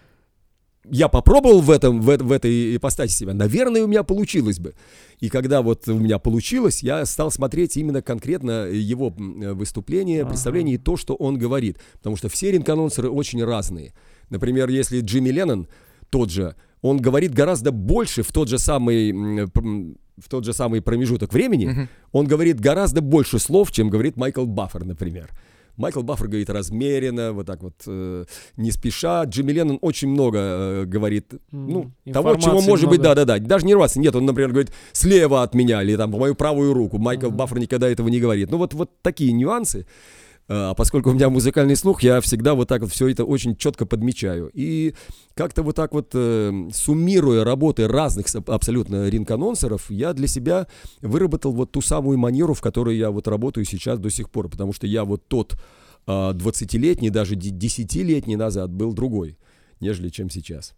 я 0.91 1.07
попробовал 1.07 1.61
в 1.61 1.71
этом, 1.71 2.01
в, 2.01 2.17
в 2.17 2.33
этой 2.33 2.77
ипостаси 2.77 3.13
себя, 3.13 3.33
наверное, 3.33 3.85
у 3.85 3.87
меня 3.87 4.03
получилось 4.03 4.59
бы. 4.59 4.75
И 5.21 5.29
когда 5.29 5.63
вот 5.63 5.87
у 5.87 5.99
меня 5.99 6.19
получилось, 6.19 6.83
я 6.83 7.07
стал 7.07 7.31
смотреть 7.31 7.77
именно 7.77 8.03
конкретно 8.03 8.67
его 8.67 9.11
выступление, 9.11 10.27
представление 10.27 10.75
ага. 10.75 10.83
и 10.83 10.85
то, 10.85 10.97
что 10.97 11.15
он 11.15 11.39
говорит. 11.39 11.79
Потому 11.99 12.17
что 12.17 12.29
все 12.29 12.51
ринг-анонсеры 12.51 13.09
очень 13.09 13.45
разные. 13.45 13.95
Например, 14.31 14.69
если 14.69 15.01
Джимми 15.01 15.31
Леннон, 15.31 15.69
тот 16.11 16.31
же, 16.31 16.57
он 16.83 16.99
говорит 16.99 17.33
гораздо 17.33 17.73
больше 17.73 18.23
в 18.23 18.33
тот 18.33 18.49
же 18.49 18.59
самый 18.59 19.13
в 19.13 20.29
тот 20.29 20.45
же 20.45 20.53
самый 20.53 20.83
промежуток 20.83 21.33
времени, 21.33 21.69
uh-huh. 21.69 21.89
он 22.13 22.27
говорит 22.27 22.61
гораздо 22.61 23.01
больше 23.01 23.39
слов, 23.39 23.73
чем 23.73 23.89
говорит 23.89 24.17
Майкл 24.17 24.45
Баффер, 24.45 24.85
например. 24.85 25.31
Майкл 25.77 26.03
Баффер 26.03 26.29
говорит 26.29 26.51
размеренно, 26.51 27.33
вот 27.33 27.47
так 27.47 27.63
вот, 27.63 27.75
э, 27.87 28.25
не 28.59 28.71
спеша. 28.71 29.25
Джимми 29.25 29.53
Леннон 29.53 29.79
очень 29.81 30.09
много 30.09 30.39
э, 30.39 30.85
говорит, 30.85 31.33
ну, 31.51 31.91
Информации 32.05 32.13
того, 32.13 32.61
чего 32.61 32.61
может 32.61 32.85
много. 32.85 32.91
быть, 32.91 33.01
да-да-да. 33.01 33.39
Даже 33.39 33.65
не 33.65 33.75
рваться, 33.75 33.99
нет, 33.99 34.15
он, 34.15 34.27
например, 34.27 34.51
говорит 34.51 34.71
слева 34.93 35.43
от 35.43 35.55
меня 35.55 35.83
или 35.83 35.97
там 35.97 36.13
по 36.13 36.19
мою 36.19 36.35
правую 36.35 36.75
руку. 36.75 36.99
Майкл 36.99 37.29
uh-huh. 37.29 37.31
Баффер 37.31 37.59
никогда 37.59 37.89
этого 37.89 38.09
не 38.09 38.21
говорит. 38.21 38.51
Ну, 38.51 38.59
вот, 38.59 38.75
вот 38.75 38.91
такие 39.01 39.33
нюансы. 39.33 39.87
А 40.49 40.75
поскольку 40.75 41.11
у 41.11 41.13
меня 41.13 41.31
музыкальный 41.31 41.77
слух, 41.77 42.03
я 42.03 42.21
всегда 42.21 42.55
вот 42.55 42.69
так 42.69 42.83
вот 42.83 42.91
все 42.91 43.09
это 43.09 43.25
очень 43.25 43.57
четко 43.57 43.87
подмечаю. 43.87 44.51
И 44.53 44.95
как-то 45.35 45.63
вот 45.63 45.77
так 45.77 45.93
вот 45.93 46.11
э, 46.15 46.69
суммируя 46.73 47.45
работы 47.45 47.89
разных 47.89 48.27
абсолютно 48.47 49.09
ринг-анонсеров, 49.09 49.91
я 49.91 50.13
для 50.13 50.27
себя 50.27 50.67
выработал 51.01 51.53
вот 51.53 51.73
ту 51.73 51.81
самую 51.81 52.19
манеру, 52.19 52.55
в 52.55 52.61
которой 52.61 52.97
я 52.97 53.11
вот 53.11 53.29
работаю 53.29 53.65
сейчас 53.65 53.99
до 53.99 54.11
сих 54.11 54.31
пор. 54.31 54.49
Потому 54.49 54.73
что 54.73 54.87
я 54.87 55.05
вот 55.05 55.27
тот 55.29 55.55
э, 56.07 56.11
20-летний, 56.11 57.11
даже 57.11 57.37
10-летний 57.37 58.37
назад 58.37 58.73
был 58.73 58.93
другой, 58.93 59.39
нежели 59.81 60.09
чем 60.09 60.29
сейчас. 60.29 60.75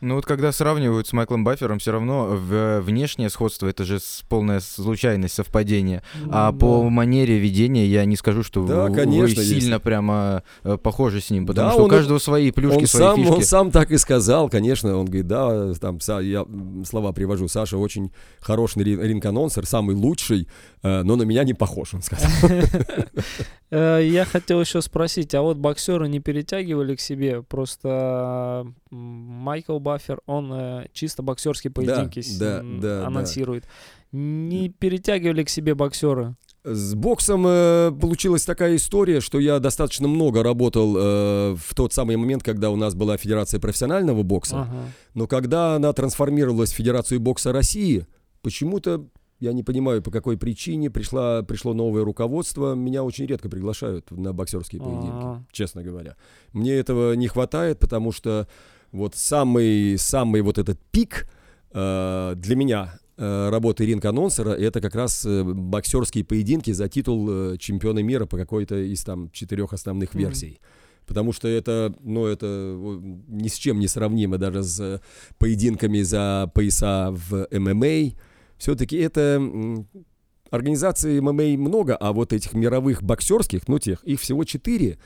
Ну 0.00 0.14
вот 0.14 0.24
когда 0.24 0.50
сравнивают 0.52 1.06
с 1.06 1.12
Майклом 1.12 1.44
Баффером, 1.44 1.78
все 1.78 1.92
равно 1.92 2.28
внешнее 2.30 3.28
сходство 3.28 3.66
это 3.66 3.84
же 3.84 3.98
полная 4.28 4.60
случайность, 4.60 5.34
совпадение. 5.34 6.02
Ну, 6.22 6.30
а 6.32 6.52
да. 6.52 6.58
по 6.58 6.88
манере 6.88 7.38
ведения 7.38 7.86
я 7.86 8.04
не 8.04 8.16
скажу, 8.16 8.42
что 8.42 8.64
да, 8.66 8.86
вы, 8.86 8.94
конечно, 8.94 9.40
вы 9.40 9.46
сильно 9.46 9.74
есть. 9.74 9.82
прямо 9.82 10.42
э, 10.64 10.78
похожи 10.78 11.20
с 11.20 11.30
ним, 11.30 11.46
потому 11.46 11.68
да, 11.68 11.74
что 11.74 11.84
у 11.84 11.88
каждого 11.88 12.18
свои 12.18 12.50
плюшки, 12.50 12.80
он 12.80 12.86
свои 12.86 13.02
сам, 13.02 13.16
фишки. 13.16 13.32
Он 13.32 13.42
сам 13.42 13.70
так 13.70 13.90
и 13.90 13.98
сказал, 13.98 14.48
конечно, 14.48 14.96
он 14.96 15.06
говорит, 15.06 15.26
да, 15.26 15.74
там 15.74 15.98
я 16.22 16.46
слова 16.84 17.12
привожу, 17.12 17.48
Саша 17.48 17.76
очень 17.76 18.12
хороший 18.40 18.82
ринг-анонсер, 18.82 19.66
самый 19.66 19.96
лучший, 19.96 20.48
э, 20.82 21.02
но 21.02 21.16
на 21.16 21.24
меня 21.24 21.44
не 21.44 21.54
похож, 21.54 21.94
он 21.94 22.02
сказал. 22.02 22.30
Э, 23.72 24.00
я 24.02 24.24
хотел 24.24 24.60
еще 24.60 24.82
спросить, 24.82 25.32
а 25.32 25.42
вот 25.42 25.56
боксеры 25.56 26.08
не 26.08 26.18
перетягивали 26.18 26.96
к 26.96 27.00
себе? 27.00 27.42
Просто 27.42 28.66
Майкл 28.90 29.78
Баффер, 29.78 29.89
он 30.26 30.52
э, 30.52 30.86
чисто 30.92 31.22
боксерские 31.22 31.72
поединки 31.72 32.22
да, 32.38 32.62
да, 32.62 33.06
анонсирует. 33.06 33.64
Да. 33.64 34.18
Не 34.18 34.68
перетягивали 34.68 35.44
к 35.44 35.48
себе 35.48 35.74
боксеры? 35.74 36.34
С 36.62 36.94
боксом 36.94 37.46
э, 37.46 37.90
получилась 37.90 38.44
такая 38.44 38.76
история, 38.76 39.20
что 39.20 39.40
я 39.40 39.60
достаточно 39.60 40.08
много 40.08 40.42
работал 40.42 40.94
э, 40.96 41.56
в 41.56 41.74
тот 41.74 41.94
самый 41.94 42.16
момент, 42.16 42.42
когда 42.42 42.70
у 42.70 42.76
нас 42.76 42.94
была 42.94 43.16
Федерация 43.16 43.60
профессионального 43.60 44.22
бокса. 44.22 44.62
Ага. 44.62 44.92
Но 45.14 45.26
когда 45.26 45.76
она 45.76 45.92
трансформировалась 45.94 46.72
в 46.72 46.74
Федерацию 46.74 47.18
бокса 47.18 47.52
России, 47.52 48.06
почему-то 48.42 49.06
я 49.40 49.54
не 49.54 49.62
понимаю, 49.62 50.02
по 50.02 50.10
какой 50.10 50.36
причине 50.36 50.90
пришла, 50.90 51.42
пришло 51.42 51.72
новое 51.72 52.04
руководство. 52.04 52.74
Меня 52.74 53.02
очень 53.04 53.24
редко 53.24 53.48
приглашают 53.48 54.10
на 54.10 54.34
боксерские 54.34 54.82
поединки, 54.82 55.08
А-а-а. 55.08 55.44
честно 55.50 55.82
говоря. 55.82 56.16
Мне 56.52 56.74
этого 56.74 57.14
не 57.14 57.26
хватает, 57.26 57.78
потому 57.78 58.12
что 58.12 58.48
вот 58.92 59.14
самый, 59.14 59.98
самый 59.98 60.42
вот 60.42 60.58
этот 60.58 60.78
пик 60.90 61.26
э, 61.72 62.34
для 62.36 62.56
меня 62.56 62.98
э, 63.16 63.48
работы 63.50 63.84
ринг-анонсера 63.86 64.50
это 64.50 64.80
как 64.80 64.94
раз 64.94 65.24
э, 65.24 65.42
боксерские 65.44 66.24
поединки 66.24 66.70
за 66.72 66.88
титул 66.88 67.28
э, 67.30 67.56
чемпиона 67.58 68.00
мира 68.00 68.26
по 68.26 68.36
какой-то 68.36 68.76
из 68.76 69.04
там 69.04 69.30
четырех 69.30 69.72
основных 69.72 70.14
версий. 70.14 70.60
Mm. 70.60 70.66
Потому 71.06 71.32
что 71.32 71.48
это, 71.48 71.92
ну, 72.02 72.26
это 72.26 72.46
ни 73.26 73.48
с 73.48 73.54
чем 73.54 73.80
не 73.80 73.88
сравнимо 73.88 74.38
даже 74.38 74.62
с 74.62 75.00
поединками 75.38 76.02
за 76.02 76.50
пояса 76.54 77.10
в 77.10 77.48
ММА 77.50 78.12
все-таки 78.60 78.96
это 78.98 79.42
организаций 80.50 81.20
ММА 81.20 81.58
много, 81.58 81.96
а 81.96 82.12
вот 82.12 82.32
этих 82.32 82.52
мировых 82.52 83.02
боксерских, 83.02 83.66
ну 83.68 83.78
тех, 83.78 84.04
их 84.04 84.20
всего 84.20 84.44
четыре. 84.44 84.98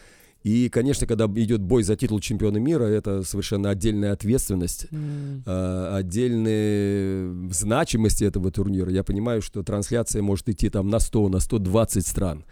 И, 0.44 0.68
конечно, 0.68 1.06
когда 1.06 1.24
идет 1.24 1.62
бой 1.62 1.82
за 1.82 1.96
титул 1.96 2.20
чемпиона 2.20 2.58
мира, 2.58 2.84
это 2.84 3.22
совершенно 3.22 3.70
отдельная 3.70 4.12
ответственность, 4.12 4.86
mm. 4.90 5.42
э, 5.46 5.96
отдельная 5.96 7.50
значимость 7.50 8.20
этого 8.20 8.50
турнира. 8.50 8.92
Я 8.92 9.04
понимаю, 9.04 9.40
что 9.40 9.62
трансляция 9.62 10.20
может 10.20 10.46
идти 10.50 10.68
там 10.68 10.90
на 10.90 10.98
100, 10.98 11.28
на 11.30 11.40
120 11.40 12.06
стран. 12.06 12.44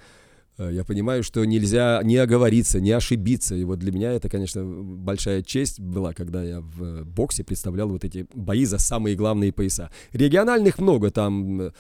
Э, 0.62 0.70
я 0.72 0.85
понимаю, 0.85 1.22
что 1.22 1.44
нельзя 1.44 2.01
не 2.05 2.16
оговориться, 2.16 2.81
не 2.81 2.90
ошибиться. 2.90 3.55
И 3.55 3.64
вот 3.64 3.79
для 3.79 3.92
меня 3.92 4.12
это, 4.12 4.29
конечно, 4.29 4.64
большая 4.64 5.42
честь 5.42 5.81
была, 5.81 6.12
когда 6.12 6.42
я 6.42 6.61
в 6.61 7.05
боксе 7.05 7.44
представлял 7.44 7.88
вот 7.88 8.05
эти 8.05 8.27
бои 8.35 8.64
за 8.64 8.79
самые 8.79 9.16
главные 9.16 9.53
пояса. 9.53 9.90
Региональных 10.12 10.79
много, 10.79 11.11
там 11.11 11.61
э, 11.61 11.70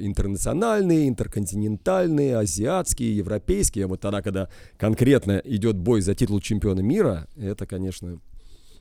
интернациональные, 0.00 1.08
интерконтинентальные, 1.08 2.36
азиатские, 2.36 3.16
европейские. 3.16 3.84
А 3.84 3.88
вот 3.88 4.00
тогда, 4.00 4.22
когда 4.22 4.48
конкретно 4.76 5.40
идет 5.44 5.76
бой 5.76 6.00
за 6.00 6.14
титул 6.14 6.40
чемпиона 6.40 6.80
мира, 6.80 7.28
это, 7.36 7.66
конечно, 7.66 8.20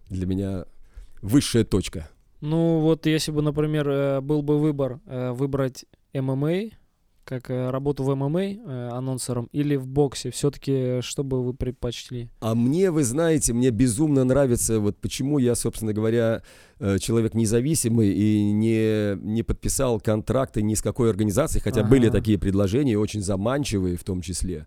для 0.10 0.26
меня 0.26 0.66
высшая 1.22 1.64
точка. 1.64 2.10
Ну 2.40 2.80
вот 2.80 3.06
если 3.06 3.32
бы, 3.32 3.42
например, 3.42 3.90
э, 3.90 4.22
был 4.22 4.42
бы 4.42 4.60
выбор 4.60 5.00
выбрать 5.06 5.86
ММА, 6.14 6.70
как 7.28 7.50
э, 7.50 7.70
работу 7.70 8.04
в 8.04 8.16
ММА 8.16 8.42
э, 8.42 8.90
анонсером 8.94 9.50
или 9.52 9.76
в 9.76 9.86
боксе? 9.86 10.32
Все-таки 10.32 11.02
что 11.02 11.26
бы 11.26 11.44
вы 11.44 11.54
предпочли? 11.54 12.30
А 12.40 12.56
мне, 12.56 12.90
вы 12.90 13.04
знаете, 13.04 13.52
мне 13.54 13.70
безумно 13.70 14.24
нравится, 14.24 14.80
вот 14.80 14.98
почему 14.98 15.38
я, 15.38 15.56
собственно 15.56 15.92
говоря, 15.92 16.42
э, 16.80 16.98
человек 17.00 17.34
независимый 17.34 18.14
и 18.14 18.52
не, 18.54 19.18
не 19.22 19.44
подписал 19.44 20.00
контракты 20.00 20.62
ни 20.62 20.74
с 20.74 20.82
какой 20.82 21.10
организацией, 21.10 21.62
хотя 21.62 21.82
ага. 21.82 21.90
были 21.90 22.10
такие 22.10 22.40
предложения, 22.40 22.98
очень 22.98 23.22
заманчивые 23.22 23.98
в 23.98 24.06
том 24.06 24.22
числе. 24.22 24.66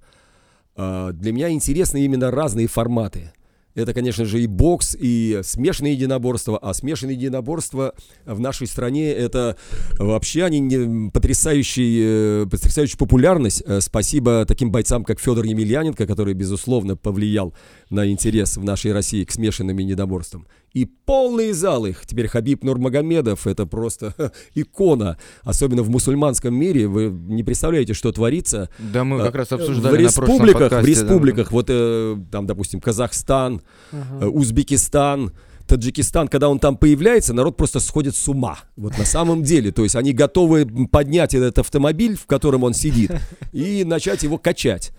А, 0.76 1.12
для 1.12 1.32
меня 1.32 1.50
интересны 1.50 2.04
именно 2.04 2.30
разные 2.30 2.66
форматы. 2.66 3.32
Это, 3.74 3.94
конечно 3.94 4.24
же, 4.24 4.42
и 4.42 4.46
бокс, 4.46 4.96
и 4.98 5.40
смешанные 5.42 5.94
единоборства. 5.94 6.58
А 6.58 6.74
смешанные 6.74 7.16
единоборства 7.16 7.94
в 8.26 8.40
нашей 8.40 8.66
стране 8.66 9.12
это 9.12 9.56
вообще 9.98 10.44
они 10.44 10.58
не, 10.60 11.10
потрясающий, 11.10 12.00
э, 12.02 12.46
потрясающая 12.50 12.98
популярность. 12.98 13.62
Э, 13.64 13.80
спасибо 13.80 14.44
таким 14.46 14.72
бойцам, 14.72 15.04
как 15.04 15.20
Федор 15.20 15.44
Емельяненко, 15.44 16.06
который, 16.06 16.34
безусловно, 16.34 16.96
повлиял 16.96 17.54
на 17.90 18.08
интерес 18.10 18.56
в 18.56 18.64
нашей 18.64 18.92
России 18.92 19.24
к 19.24 19.32
смешанным 19.32 19.76
единоборствам 19.76 20.46
и 20.72 20.84
полные 20.84 21.52
залы. 21.52 21.96
Теперь 22.06 22.28
Хабиб 22.28 22.62
Нурмагомедов 22.62 23.46
это 23.46 23.66
просто 23.66 24.14
икона, 24.54 25.18
особенно 25.42 25.82
в 25.82 25.90
мусульманском 25.90 26.54
мире. 26.54 26.86
Вы 26.86 27.10
не 27.10 27.42
представляете, 27.42 27.94
что 27.94 28.12
творится. 28.12 28.68
Да, 28.78 29.04
мы 29.04 29.18
как 29.18 29.34
раз 29.34 29.52
обсуждали 29.52 29.96
в 29.96 30.00
республиках, 30.00 30.60
подкасте, 30.60 30.84
в 30.84 30.88
республиках, 30.88 31.48
да. 31.48 31.52
вот 31.54 31.66
э, 31.68 32.16
там, 32.30 32.46
допустим, 32.46 32.80
Казахстан, 32.80 33.62
uh-huh. 33.92 34.26
Узбекистан. 34.26 35.32
Таджикистан, 35.66 36.26
когда 36.26 36.48
он 36.48 36.58
там 36.58 36.76
появляется, 36.76 37.32
народ 37.32 37.56
просто 37.56 37.78
сходит 37.78 38.16
с 38.16 38.26
ума. 38.26 38.58
Вот 38.74 38.98
на 38.98 39.04
самом 39.04 39.44
деле. 39.44 39.70
То 39.70 39.84
есть 39.84 39.94
они 39.94 40.12
готовы 40.12 40.66
поднять 40.88 41.32
этот 41.32 41.60
автомобиль, 41.60 42.16
в 42.16 42.26
котором 42.26 42.64
он 42.64 42.74
сидит, 42.74 43.12
и 43.52 43.84
начать 43.84 44.24
его 44.24 44.36
качать. 44.36 44.90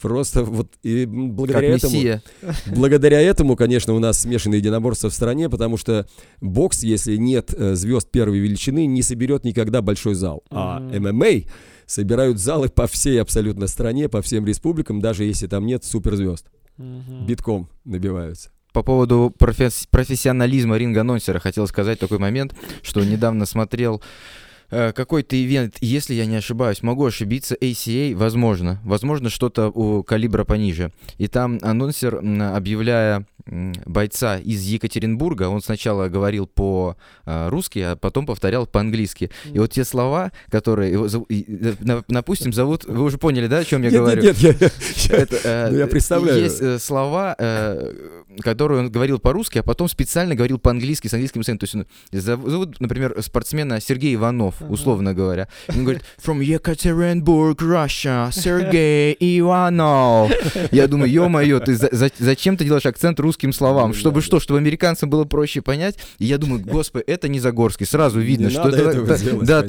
Просто 0.00 0.44
вот 0.44 0.68
и 0.82 1.06
благодаря 1.06 1.72
как 1.72 1.78
этому, 1.78 2.20
благодаря 2.66 3.20
этому, 3.20 3.56
конечно, 3.56 3.94
у 3.94 3.98
нас 3.98 4.20
смешанные 4.20 4.58
единоборства 4.58 5.10
в 5.10 5.14
стране, 5.14 5.48
потому 5.48 5.76
что 5.76 6.06
бокс, 6.40 6.82
если 6.82 7.16
нет 7.16 7.52
э, 7.56 7.74
звезд 7.74 8.10
первой 8.10 8.38
величины, 8.38 8.86
не 8.86 9.02
соберет 9.02 9.44
никогда 9.44 9.82
большой 9.82 10.14
зал. 10.14 10.44
А 10.50 10.80
ММА 10.80 11.44
собирают 11.86 12.38
залы 12.38 12.68
по 12.68 12.86
всей 12.86 13.20
абсолютно 13.20 13.66
стране, 13.66 14.08
по 14.08 14.22
всем 14.22 14.46
республикам, 14.46 15.00
даже 15.00 15.24
если 15.24 15.46
там 15.46 15.66
нет 15.66 15.84
суперзвезд. 15.84 16.46
Битком 17.26 17.68
набиваются. 17.84 18.50
По 18.72 18.82
поводу 18.82 19.34
професс- 19.36 19.88
профессионализма 19.90 20.76
ринг-анонсера 20.76 21.40
хотел 21.40 21.66
сказать 21.66 21.98
такой 21.98 22.18
момент, 22.18 22.54
что 22.82 23.02
недавно 23.02 23.46
смотрел 23.46 24.02
какой-то 24.70 25.42
ивент, 25.42 25.76
если 25.80 26.14
я 26.14 26.26
не 26.26 26.36
ошибаюсь, 26.36 26.82
могу 26.82 27.06
ошибиться, 27.06 27.54
ACA, 27.54 28.14
возможно, 28.14 28.80
возможно, 28.84 29.30
что-то 29.30 29.68
у 29.68 30.02
калибра 30.02 30.44
пониже. 30.44 30.92
И 31.16 31.26
там 31.26 31.58
анонсер, 31.62 32.16
объявляя 32.54 33.26
бойца 33.50 34.38
из 34.38 34.62
Екатеринбурга, 34.62 35.48
он 35.48 35.62
сначала 35.62 36.08
говорил 36.08 36.46
по-русски, 36.46 37.78
а 37.80 37.96
потом 37.96 38.26
повторял 38.26 38.66
по-английски. 38.66 39.30
И 39.52 39.58
вот 39.58 39.72
те 39.72 39.84
слова, 39.84 40.32
которые, 40.50 41.08
допустим, 42.08 42.52
зовут, 42.52 42.84
вы 42.84 43.04
уже 43.04 43.18
поняли, 43.18 43.46
да, 43.46 43.58
о 43.58 43.64
чем 43.64 43.82
я 43.82 43.90
нет, 43.90 44.00
говорю? 44.00 44.22
Нет, 44.22 44.42
нет, 44.42 44.60
я, 44.60 45.16
это, 45.16 45.36
э, 45.42 45.68
ну, 45.72 45.78
я 45.78 45.86
представляю. 45.86 46.42
Есть 46.42 46.60
э, 46.60 46.78
слова, 46.78 47.34
э, 47.38 47.92
которые 48.40 48.80
он 48.80 48.90
говорил 48.90 49.18
по-русски, 49.18 49.58
а 49.58 49.62
потом 49.62 49.88
специально 49.88 50.34
говорил 50.34 50.58
по-английски 50.58 51.08
с 51.08 51.14
английским 51.14 51.40
акцентом. 51.40 51.68
То 51.68 51.86
есть 52.12 52.26
зовут, 52.26 52.80
например, 52.80 53.16
спортсмена 53.22 53.80
Сергей 53.80 54.14
Иванов, 54.14 54.57
условно 54.68 55.14
говоря. 55.14 55.48
Он 55.68 55.82
говорит, 55.82 56.02
from 56.24 56.40
Yekaterinburg, 56.40 57.56
Russia, 57.56 58.30
Сергей 58.32 59.16
Иванов. 59.18 60.32
Я 60.70 60.86
думаю, 60.86 61.10
ё-моё, 61.10 61.60
ты 61.60 61.76
зачем 62.18 62.56
ты 62.56 62.64
делаешь 62.64 62.86
акцент 62.86 63.20
русским 63.20 63.52
словам? 63.52 63.94
Чтобы 63.94 64.22
что, 64.22 64.40
чтобы 64.40 64.58
американцам 64.58 65.10
было 65.10 65.24
проще 65.24 65.62
понять? 65.62 65.98
И 66.18 66.24
я 66.24 66.38
думаю, 66.38 66.62
господи, 66.64 67.04
это 67.06 67.28
не 67.28 67.40
Загорский. 67.40 67.86
Сразу 67.86 68.20
видно, 68.20 68.50
что 68.50 68.68
это... 68.68 69.42
Да, 69.42 69.64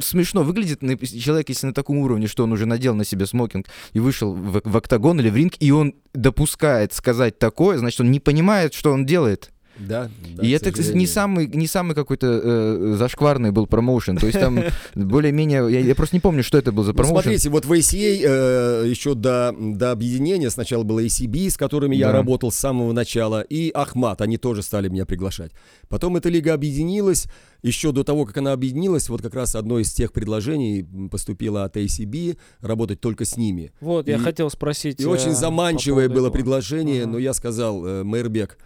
смешно 0.00 0.42
выглядит 0.42 0.80
человек, 1.08 1.48
если 1.48 1.66
на 1.66 1.74
таком 1.74 1.98
уровне, 1.98 2.26
что 2.26 2.44
он 2.44 2.52
уже 2.52 2.66
надел 2.66 2.94
на 2.94 3.04
себе 3.04 3.26
смокинг 3.26 3.66
и 3.92 4.00
вышел 4.00 4.32
в 4.32 4.76
октагон 4.76 5.20
или 5.20 5.30
в 5.30 5.36
ринг, 5.36 5.54
и 5.60 5.70
он 5.70 5.94
допускает 6.14 6.92
сказать 6.92 7.38
такое, 7.38 7.78
значит, 7.78 8.00
он 8.00 8.10
не 8.10 8.20
понимает, 8.20 8.74
что 8.74 8.92
он 8.92 9.06
делает. 9.06 9.50
Да, 9.78 10.10
да. 10.36 10.42
И 10.42 10.50
это 10.50 10.70
не 10.94 11.06
самый, 11.06 11.46
не 11.46 11.66
самый 11.66 11.94
какой-то 11.94 12.26
э, 12.26 12.94
зашкварный 12.96 13.50
был 13.50 13.66
промоушен. 13.66 14.16
То 14.16 14.26
есть 14.26 14.40
там 14.40 14.58
более-менее. 14.94 15.70
Я, 15.70 15.80
я 15.80 15.94
просто 15.94 16.16
не 16.16 16.20
помню, 16.20 16.42
что 16.42 16.56
это 16.58 16.72
был 16.72 16.82
за 16.82 16.92
ну, 16.92 16.96
промоушен. 16.96 17.16
Ну, 17.16 17.22
смотрите, 17.22 17.50
вот 17.50 17.64
в 17.66 17.72
ACA 17.72 18.20
э, 18.22 18.88
еще 18.88 19.14
до, 19.14 19.54
до 19.58 19.92
объединения 19.92 20.50
сначала 20.50 20.82
было 20.82 21.04
ACB, 21.04 21.50
с 21.50 21.56
которыми 21.56 21.96
да. 21.96 22.06
я 22.06 22.12
работал 22.12 22.50
с 22.50 22.56
самого 22.56 22.92
начала, 22.92 23.42
и 23.42 23.70
Ахмат. 23.70 24.20
Они 24.22 24.38
тоже 24.38 24.62
стали 24.62 24.88
меня 24.88 25.04
приглашать. 25.04 25.52
Потом 25.88 26.16
эта 26.16 26.28
лига 26.28 26.54
объединилась. 26.54 27.26
Еще 27.62 27.90
до 27.90 28.04
того, 28.04 28.26
как 28.26 28.36
она 28.36 28.52
объединилась, 28.52 29.08
вот 29.08 29.22
как 29.22 29.34
раз 29.34 29.56
одно 29.56 29.80
из 29.80 29.92
тех 29.92 30.12
предложений 30.12 30.86
поступило 31.10 31.64
от 31.64 31.76
ACB 31.76 32.38
работать 32.60 33.00
только 33.00 33.24
с 33.24 33.36
ними. 33.36 33.72
Вот, 33.80 34.06
и, 34.06 34.12
я 34.12 34.18
хотел 34.18 34.50
спросить. 34.50 35.00
И 35.00 35.04
э, 35.04 35.08
очень 35.08 35.32
заманчивое 35.32 36.08
было 36.08 36.26
этого. 36.26 36.30
предложение, 36.30 37.02
uh-huh. 37.02 37.06
но 37.06 37.18
я 37.18 37.32
сказал, 37.32 37.84
э, 37.84 38.04
Мэрбек, 38.04 38.58
Э, 38.58 38.62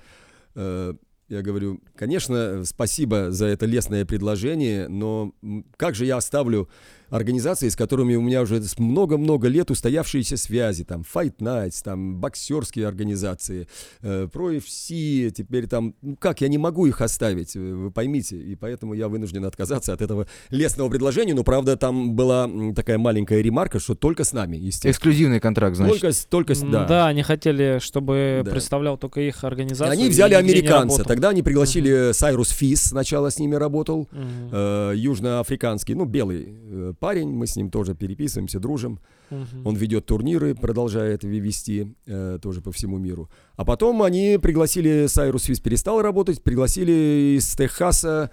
я 0.54 1.42
говорю, 1.42 1.80
конечно, 1.94 2.64
спасибо 2.64 3.30
за 3.30 3.46
это 3.46 3.66
лестное 3.66 4.04
предложение, 4.04 4.88
но 4.88 5.32
как 5.76 5.94
же 5.94 6.04
я 6.04 6.16
оставлю 6.16 6.68
организации, 7.10 7.68
с 7.68 7.76
которыми 7.76 8.14
у 8.14 8.20
меня 8.20 8.42
уже 8.42 8.60
много-много 8.78 9.48
лет 9.48 9.70
устоявшиеся 9.70 10.36
связи, 10.36 10.84
там, 10.84 11.02
Fight 11.02 11.36
Nights, 11.38 11.82
там, 11.84 12.16
боксерские 12.20 12.86
организации, 12.86 13.68
э, 14.02 14.28
Pro 14.32 14.56
FC, 14.56 15.30
теперь 15.30 15.66
там, 15.66 15.94
ну 16.02 16.16
как, 16.16 16.40
я 16.40 16.48
не 16.48 16.58
могу 16.58 16.86
их 16.86 17.00
оставить, 17.00 17.56
э, 17.56 17.60
вы 17.60 17.90
поймите, 17.90 18.36
и 18.36 18.54
поэтому 18.54 18.94
я 18.94 19.08
вынужден 19.08 19.44
отказаться 19.44 19.92
от 19.92 20.02
этого 20.02 20.26
лестного 20.50 20.88
предложения, 20.88 21.34
но, 21.34 21.44
правда, 21.44 21.76
там 21.76 22.14
была 22.14 22.48
такая 22.74 22.98
маленькая 22.98 23.40
ремарка, 23.40 23.80
что 23.80 23.94
только 23.94 24.24
с 24.24 24.32
нами, 24.32 24.56
естественно. 24.56 24.92
Эксклюзивный 24.92 25.40
контракт, 25.40 25.76
значит. 25.76 26.00
Только, 26.00 26.16
только 26.28 26.54
с, 26.54 26.60
да. 26.60 26.84
Да, 26.84 27.06
они 27.08 27.22
хотели, 27.22 27.78
чтобы 27.80 28.42
да. 28.44 28.50
представлял 28.50 28.96
только 28.96 29.20
их 29.20 29.44
организацию. 29.44 29.92
Они 29.92 30.08
взяли 30.08 30.34
американца, 30.34 31.04
тогда 31.04 31.30
они 31.30 31.42
пригласили 31.42 32.12
Сайрус 32.12 32.50
uh-huh. 32.50 32.56
Фис, 32.56 32.82
сначала 32.82 33.30
с 33.30 33.38
ними 33.38 33.54
работал, 33.54 34.08
uh-huh. 34.12 34.92
э, 34.92 34.96
южноафриканский, 34.96 35.94
ну, 35.94 36.04
белый 36.04 36.48
э, 36.48 36.92
парень, 37.00 37.30
мы 37.30 37.46
с 37.46 37.56
ним 37.56 37.70
тоже 37.70 37.94
переписываемся, 37.94 38.60
дружим. 38.60 39.00
Uh-huh. 39.30 39.62
Он 39.64 39.74
ведет 39.74 40.06
турниры, 40.06 40.54
продолжает 40.54 41.24
вести 41.24 41.94
э, 42.06 42.38
тоже 42.40 42.60
по 42.60 42.70
всему 42.70 42.98
миру. 42.98 43.28
А 43.56 43.64
потом 43.64 44.02
они 44.02 44.38
пригласили, 44.40 45.06
Сайрус 45.06 45.48
Виз 45.48 45.60
перестал 45.60 46.02
работать, 46.02 46.42
пригласили 46.42 47.36
из 47.36 47.56
Техаса, 47.56 48.30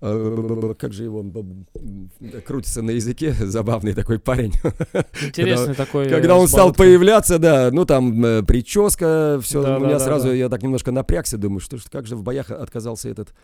э, 0.00 0.74
как 0.78 0.92
же 0.92 1.04
его 1.04 1.24
крутится 2.46 2.82
на 2.82 2.90
языке, 2.90 3.32
забавный 3.40 3.94
такой 3.94 4.18
парень. 4.18 4.52
Интересный 5.22 5.68
когда, 5.68 5.84
такой. 5.84 6.08
Когда 6.08 6.36
он 6.36 6.46
стал 6.46 6.72
появляться, 6.72 7.38
да, 7.38 7.70
ну 7.72 7.84
там 7.84 8.24
э, 8.24 8.42
прическа, 8.42 9.40
все, 9.42 9.62
да, 9.62 9.78
у 9.78 9.80
меня 9.80 9.98
да, 9.98 10.04
сразу 10.04 10.28
да. 10.28 10.34
я 10.34 10.48
так 10.48 10.62
немножко 10.62 10.92
напрягся, 10.92 11.38
думаю, 11.38 11.60
что 11.60 11.78
как 11.90 12.06
же 12.06 12.16
в 12.16 12.22
боях 12.22 12.50
отказался 12.50 13.08
этот 13.08 13.30
Э, 13.30 13.34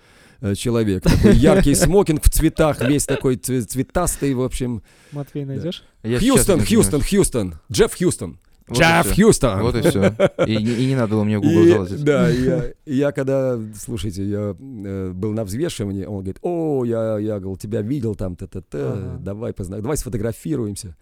человек. 0.55 1.03
Такой 1.03 1.35
яркий 1.37 1.75
смокинг 1.75 2.25
в 2.25 2.31
цветах, 2.31 2.81
весь 2.81 3.07
такой 3.07 3.37
цветастый, 3.37 4.35
в 4.35 4.43
общем. 4.43 4.83
Матвей, 5.13 5.45
найдешь? 5.45 5.85
Да. 6.03 6.19
Хьюстон, 6.19 6.65
Хьюстон, 6.65 7.03
Хьюстон. 7.03 7.55
Джефф 7.71 7.97
Хьюстон. 7.97 8.39
Вот 8.69 8.79
Джефф 8.79 9.15
Хьюстон. 9.15 9.63
Вот 9.63 9.77
и 9.77 9.81
все. 9.83 10.15
И, 10.47 10.55
и, 10.55 10.87
не 10.87 10.97
надо 10.97 11.13
было 11.15 11.25
мне 11.25 11.39
Google 11.39 11.67
залазить. 11.67 12.03
Да, 12.03 12.29
я, 12.31 12.65
я 12.85 13.13
когда, 13.13 13.59
слушайте, 13.79 14.25
я 14.25 14.57
э, 14.59 15.13
был 15.15 15.33
на 15.33 15.45
взвешивании, 15.45 16.05
он 16.05 16.17
говорит, 16.17 16.39
о, 16.43 16.85
я, 16.85 17.19
я 17.19 17.39
говорил, 17.39 17.57
тебя 17.57 17.83
видел 17.83 18.17
там, 18.17 18.35
т-т-т, 18.35 18.79
ага. 18.79 19.19
давай, 19.21 19.53
позна... 19.53 19.81
давай 19.81 19.97
сфотографируемся. 19.97 20.97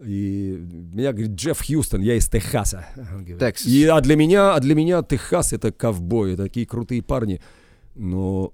И 0.00 0.58
меня 0.94 1.12
говорит 1.12 1.32
Джефф 1.32 1.66
Хьюстон, 1.66 2.02
я 2.02 2.14
из 2.14 2.28
Техаса. 2.28 2.86
Texas. 3.38 3.66
И, 3.68 3.84
а 3.84 4.00
для 4.00 4.16
меня, 4.16 4.54
а 4.54 4.60
для 4.60 4.74
меня 4.74 5.02
Техас 5.02 5.52
это 5.52 5.72
ковбои, 5.72 6.34
такие 6.34 6.66
крутые 6.66 7.02
парни. 7.02 7.40
Но 7.96 8.52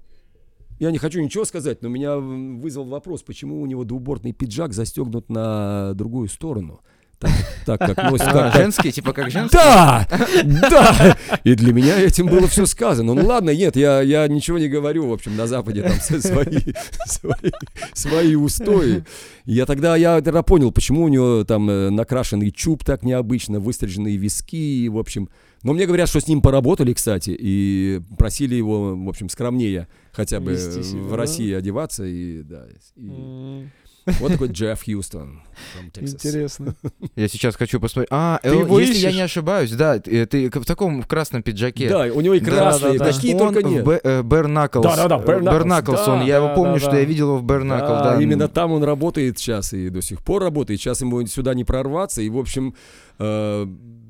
я 0.79 0.91
не 0.91 0.97
хочу 0.97 1.21
ничего 1.21 1.45
сказать, 1.45 1.81
но 1.81 1.89
меня 1.89 2.17
вызвал 2.17 2.85
вопрос, 2.85 3.21
почему 3.23 3.61
у 3.61 3.65
него 3.65 3.83
двубортный 3.83 4.33
пиджак 4.33 4.73
застегнут 4.73 5.29
на 5.29 5.93
другую 5.93 6.27
сторону. 6.29 6.81
Так, 7.19 7.31
так 7.65 7.79
как 7.79 8.11
носит... 8.11 8.27
Как, 8.27 8.53
женский, 8.53 8.91
типа 8.91 9.13
как 9.13 9.31
женский? 9.31 9.55
Да! 9.55 10.07
Да! 10.43 11.17
И 11.45 11.55
для 11.55 11.71
меня 11.71 11.97
этим 11.97 12.27
было 12.27 12.47
все 12.47 12.65
сказано. 12.65 13.13
Ну 13.13 13.25
ладно, 13.25 13.55
нет, 13.55 13.77
я, 13.77 14.01
я 14.01 14.27
ничего 14.27 14.57
не 14.57 14.67
говорю, 14.67 15.07
в 15.07 15.13
общем, 15.13 15.37
на 15.37 15.47
Западе 15.47 15.83
там 15.83 15.93
свои, 16.21 16.73
свои, 17.05 17.51
свои 17.93 18.35
устои. 18.35 19.05
Я 19.45 19.65
тогда, 19.65 19.95
я 19.95 20.21
тогда 20.21 20.43
понял, 20.43 20.71
почему 20.71 21.03
у 21.03 21.07
него 21.07 21.45
там 21.45 21.69
э, 21.69 21.89
накрашенный 21.91 22.51
чуб 22.51 22.83
так 22.83 23.03
необычно, 23.03 23.59
выстриженные 23.59 24.17
виски, 24.17 24.89
в 24.89 24.97
общем, 24.97 25.29
но 25.63 25.73
мне 25.73 25.85
говорят, 25.85 26.09
что 26.09 26.19
с 26.19 26.27
ним 26.27 26.41
поработали, 26.41 26.93
кстати, 26.93 27.35
и 27.37 28.01
просили 28.17 28.55
его, 28.55 28.95
в 28.95 29.09
общем, 29.09 29.29
скромнее 29.29 29.87
хотя 30.11 30.39
бы 30.39 30.55
себя, 30.57 31.01
в 31.01 31.15
России 31.15 31.51
да? 31.51 31.57
одеваться. 31.57 32.03
И, 32.03 32.43
да, 32.43 32.65
и... 32.95 33.01
Mm. 33.01 33.67
Вот 34.19 34.33
такой 34.33 34.49
Джефф 34.49 34.83
Хьюстон. 34.83 35.41
Интересно. 35.95 36.75
Я 37.15 37.27
сейчас 37.27 37.55
хочу 37.55 37.79
посмотреть. 37.79 38.09
А, 38.11 38.39
ты 38.43 38.49
его 38.49 38.79
если 38.79 38.95
ищешь? 38.95 39.03
я 39.03 39.11
не 39.13 39.21
ошибаюсь, 39.21 39.71
да, 39.71 39.99
ты, 39.99 40.49
в 40.49 40.65
таком 40.65 41.01
в 41.01 41.07
красном 41.07 41.41
пиджаке. 41.41 41.87
Да, 41.89 42.01
у 42.13 42.19
него 42.19 42.33
и 42.33 42.39
красные, 42.39 42.99
да, 42.99 43.11
да, 43.11 43.29
он 43.31 43.37
только 43.37 43.63
нет. 43.63 44.25
Бэр 44.25 44.47
Наклс. 44.47 44.83
Да, 44.83 44.95
да, 44.95 45.07
да, 45.07 45.17
Бэр 45.19 45.63
Наклс. 45.63 46.05
Да, 46.05 46.21
я 46.23 46.37
его 46.37 46.53
помню, 46.53 46.73
да, 46.73 46.79
что 46.79 46.97
я 46.97 47.05
видел 47.05 47.29
его 47.29 47.37
в 47.37 47.43
Бэр 47.43 47.63
Накл. 47.63 48.03
Да, 48.03 48.21
именно 48.21 48.47
там 48.47 48.71
он 48.73 48.83
работает 48.83 49.39
сейчас 49.39 49.73
и 49.73 49.89
до 49.89 50.01
сих 50.01 50.21
пор 50.21 50.43
работает. 50.43 50.79
Сейчас 50.81 51.01
ему 51.01 51.25
сюда 51.25 51.53
не 51.53 51.63
прорваться. 51.63 52.21
И, 52.21 52.29
в 52.29 52.37
общем, 52.37 52.75
э, 53.19 53.67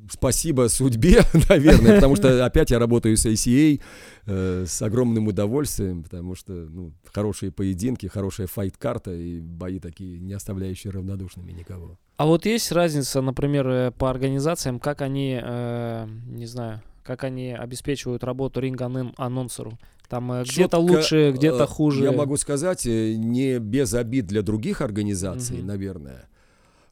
спасибо 0.09 0.67
судьбе, 0.67 1.21
наверное, 1.49 1.95
потому 1.95 2.15
что 2.15 2.45
опять 2.45 2.71
я 2.71 2.79
работаю 2.79 3.17
с 3.17 3.25
ACA 3.25 3.81
э, 4.25 4.65
с 4.67 4.81
огромным 4.81 5.27
удовольствием, 5.27 6.03
потому 6.03 6.35
что 6.35 6.53
ну, 6.53 6.93
хорошие 7.11 7.51
поединки, 7.51 8.07
хорошая 8.07 8.47
файт-карта 8.47 9.11
и 9.11 9.39
бои 9.39 9.79
такие, 9.79 10.19
не 10.19 10.33
оставляющие 10.33 10.91
равнодушными 10.91 11.51
никого. 11.51 11.97
А 12.17 12.25
вот 12.25 12.45
есть 12.45 12.71
разница, 12.71 13.21
например, 13.21 13.67
э, 13.67 13.91
по 13.91 14.09
организациям, 14.09 14.79
как 14.79 15.01
они, 15.01 15.39
э, 15.41 16.07
не 16.27 16.45
знаю, 16.45 16.81
как 17.03 17.23
они 17.23 17.51
обеспечивают 17.51 18.23
работу 18.23 18.61
ринг-анонсеру? 18.61 19.77
Там 20.09 20.31
э, 20.31 20.43
где-то 20.43 20.77
лучше, 20.77 21.31
где-то 21.35 21.63
э, 21.63 21.67
хуже. 21.67 22.03
Я 22.03 22.11
могу 22.11 22.37
сказать, 22.37 22.85
не 22.85 23.59
без 23.59 23.93
обид 23.93 24.27
для 24.27 24.41
других 24.41 24.81
организаций, 24.81 25.57
mm-hmm. 25.57 25.65
наверное 25.65 26.27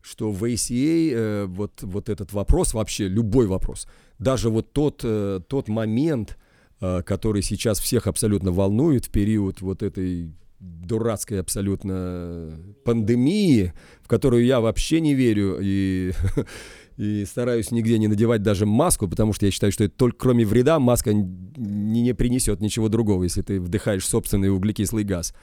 что 0.02 0.32
в 0.32 0.44
ACA 0.44 1.12
э, 1.14 1.46
вот, 1.46 1.82
вот 1.82 2.10
этот 2.10 2.34
вопрос, 2.34 2.74
вообще 2.74 3.08
любой 3.08 3.48
вопрос, 3.48 3.88
даже 4.20 4.50
вот 4.50 4.72
тот, 4.74 5.02
э, 5.04 5.40
тот 5.48 5.68
момент, 5.68 6.38
э, 6.80 7.02
который 7.04 7.42
сейчас 7.42 7.80
всех 7.80 8.08
абсолютно 8.08 8.52
волнует 8.52 9.06
в 9.06 9.10
период 9.10 9.62
вот 9.62 9.84
этой 9.84 10.32
дурацкой 10.62 11.40
абсолютно 11.40 12.60
пандемии, 12.86 13.74
в 14.02 14.08
которую 14.08 14.46
я 14.46 14.62
вообще 14.62 15.02
не 15.02 15.16
верю 15.16 15.58
и, 15.60 16.12
и 16.98 17.26
стараюсь 17.26 17.72
нигде 17.72 17.98
не 17.98 18.08
надевать 18.08 18.44
даже 18.44 18.66
маску, 18.66 19.08
потому 19.08 19.34
что 19.34 19.46
я 19.48 19.52
считаю, 19.52 19.72
что 19.72 19.84
это 19.84 19.96
только 19.96 20.18
кроме 20.18 20.46
вреда 20.46 20.80
маска 20.80 21.14
не, 21.14 22.02
не 22.02 22.14
принесет 22.14 22.62
ничего 22.62 22.90
другого, 22.90 23.24
если 23.24 23.42
ты 23.42 23.60
вдыхаешь 23.60 24.06
собственный 24.06 24.50
углекислый 24.50 25.04
газ. 25.04 25.34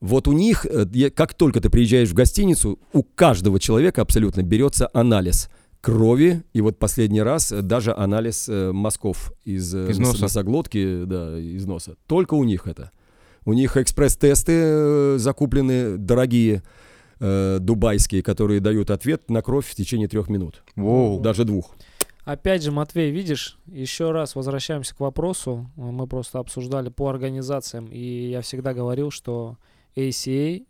Вот 0.00 0.28
у 0.28 0.32
них, 0.32 0.64
э, 0.64 1.10
как 1.10 1.34
только 1.34 1.60
ты 1.60 1.70
приезжаешь 1.70 2.10
в 2.10 2.14
гостиницу, 2.14 2.78
у 2.92 3.02
каждого 3.02 3.58
человека 3.58 4.02
абсолютно 4.02 4.42
берется 4.42 4.88
анализ 4.92 5.48
крови, 5.80 6.44
и 6.52 6.60
вот 6.60 6.78
последний 6.78 7.22
раз 7.22 7.52
э, 7.52 7.62
даже 7.62 7.94
анализ 7.94 8.48
э, 8.48 8.72
мазков 8.72 9.32
из, 9.44 9.74
из 9.74 9.98
носа. 9.98 10.22
носоглотки, 10.22 11.04
да, 11.04 11.38
из 11.38 11.66
носа. 11.66 11.96
Только 12.06 12.34
у 12.34 12.44
них 12.44 12.66
это. 12.66 12.90
У 13.44 13.52
них 13.52 13.76
экспресс-тесты 13.76 15.18
закуплены 15.18 15.96
дорогие, 15.96 16.62
э, 17.20 17.58
дубайские, 17.60 18.22
которые 18.22 18.60
дают 18.60 18.90
ответ 18.90 19.30
на 19.30 19.42
кровь 19.42 19.66
в 19.66 19.74
течение 19.74 20.08
трех 20.08 20.28
минут. 20.28 20.62
Воу. 20.76 21.20
Даже 21.20 21.44
двух. 21.44 21.74
Опять 22.24 22.62
же, 22.62 22.72
Матвей, 22.72 23.10
видишь, 23.10 23.56
еще 23.66 24.10
раз 24.10 24.34
возвращаемся 24.34 24.94
к 24.94 25.00
вопросу. 25.00 25.70
Мы 25.76 26.06
просто 26.06 26.40
обсуждали 26.40 26.90
по 26.90 27.08
организациям, 27.08 27.86
и 27.86 28.28
я 28.28 28.42
всегда 28.42 28.74
говорил, 28.74 29.10
что 29.10 29.56
ACA 29.96 30.64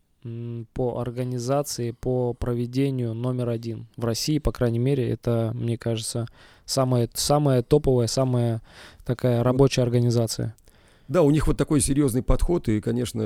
по 0.75 0.99
организации, 0.99 1.93
по 1.93 2.35
проведению 2.35 3.15
номер 3.15 3.49
один 3.51 3.87
в 3.97 4.05
России, 4.05 4.39
по 4.39 4.53
крайней 4.53 4.79
мере, 4.79 5.09
это, 5.09 5.53
мне 5.55 5.79
кажется, 5.79 6.27
самая, 6.65 7.09
самая 7.15 7.63
топовая, 7.63 8.09
самая 8.09 8.63
такая 9.05 9.43
рабочая 9.43 9.83
организация. 9.83 10.55
Да, 11.07 11.23
у 11.23 11.31
них 11.31 11.47
вот 11.47 11.57
такой 11.57 11.81
серьезный 11.81 12.23
подход, 12.23 12.69
и, 12.69 12.83
конечно, 12.83 13.23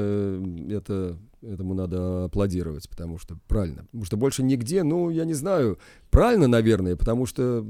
это, 0.71 1.19
этому 1.43 1.75
надо 1.75 2.27
аплодировать, 2.27 2.89
потому 2.89 3.19
что 3.19 3.37
правильно. 3.49 3.85
Потому 3.87 4.05
что 4.05 4.17
больше 4.17 4.45
нигде, 4.45 4.85
ну, 4.85 5.11
я 5.11 5.25
не 5.25 5.35
знаю, 5.35 5.79
правильно, 6.11 6.47
наверное, 6.47 6.95
потому 6.95 7.27
что 7.27 7.67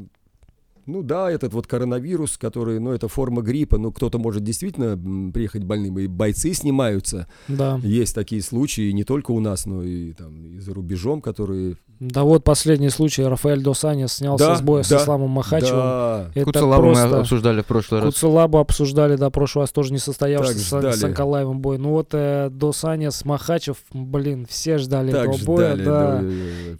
ну 0.87 1.03
да, 1.03 1.31
этот 1.31 1.53
вот 1.53 1.67
коронавирус, 1.67 2.37
который, 2.39 2.81
ну 2.81 2.93
это 2.93 3.09
форма 3.09 3.43
гриппа, 3.43 3.79
ну 3.79 3.93
кто-то 3.93 4.19
может 4.19 4.43
действительно 4.43 4.97
приехать 5.33 5.65
больным, 5.65 5.99
и 5.99 6.07
бойцы 6.07 6.55
снимаются. 6.55 7.29
Да. 7.49 7.81
Есть 7.83 8.15
такие 8.15 8.43
случаи 8.43 8.91
не 8.91 9.05
только 9.05 9.31
у 9.31 9.41
нас, 9.41 9.67
но 9.67 9.83
и 9.83 10.13
там 10.13 10.45
и 10.45 10.59
за 10.59 10.75
рубежом, 10.75 11.21
которые 11.21 11.77
да 12.03 12.25
вот 12.25 12.43
последний 12.43 12.89
случай, 12.89 13.23
Рафаэль 13.23 13.63
Досанис 13.63 14.15
снялся 14.15 14.47
да, 14.47 14.57
с 14.57 14.61
боя 14.61 14.83
да, 14.83 14.99
с 14.99 15.03
Исламом 15.03 15.31
Махачевым. 15.31 15.77
Да. 15.77 16.31
Это 16.35 16.47
Куцелабу 16.47 16.83
просто... 16.83 17.09
мы 17.09 17.17
обсуждали 17.19 17.63
в 17.63 17.67
прошлый 17.67 18.01
раз. 18.01 18.15
Куцелабу 18.15 18.59
обсуждали, 18.59 19.15
да, 19.15 19.31
прошлый 19.31 19.63
раз 19.63 19.71
тоже 19.71 19.93
не 19.93 19.99
состоявшийся 19.99 20.93
с, 20.93 20.99
с 20.99 21.05
Анкалаевым 21.05 21.61
бой. 21.61 21.79
Ну 21.79 21.91
вот 21.91 22.09
э, 22.11 22.49
Досанис, 22.51 23.25
Махачев, 23.25 23.77
блин, 23.93 24.47
все 24.51 24.79
ждали 24.79 25.13
так 25.13 25.29
этого 25.29 25.39
ждали, 25.39 25.47
боя, 25.47 25.77
да. 25.77 26.19
да. 26.21 26.29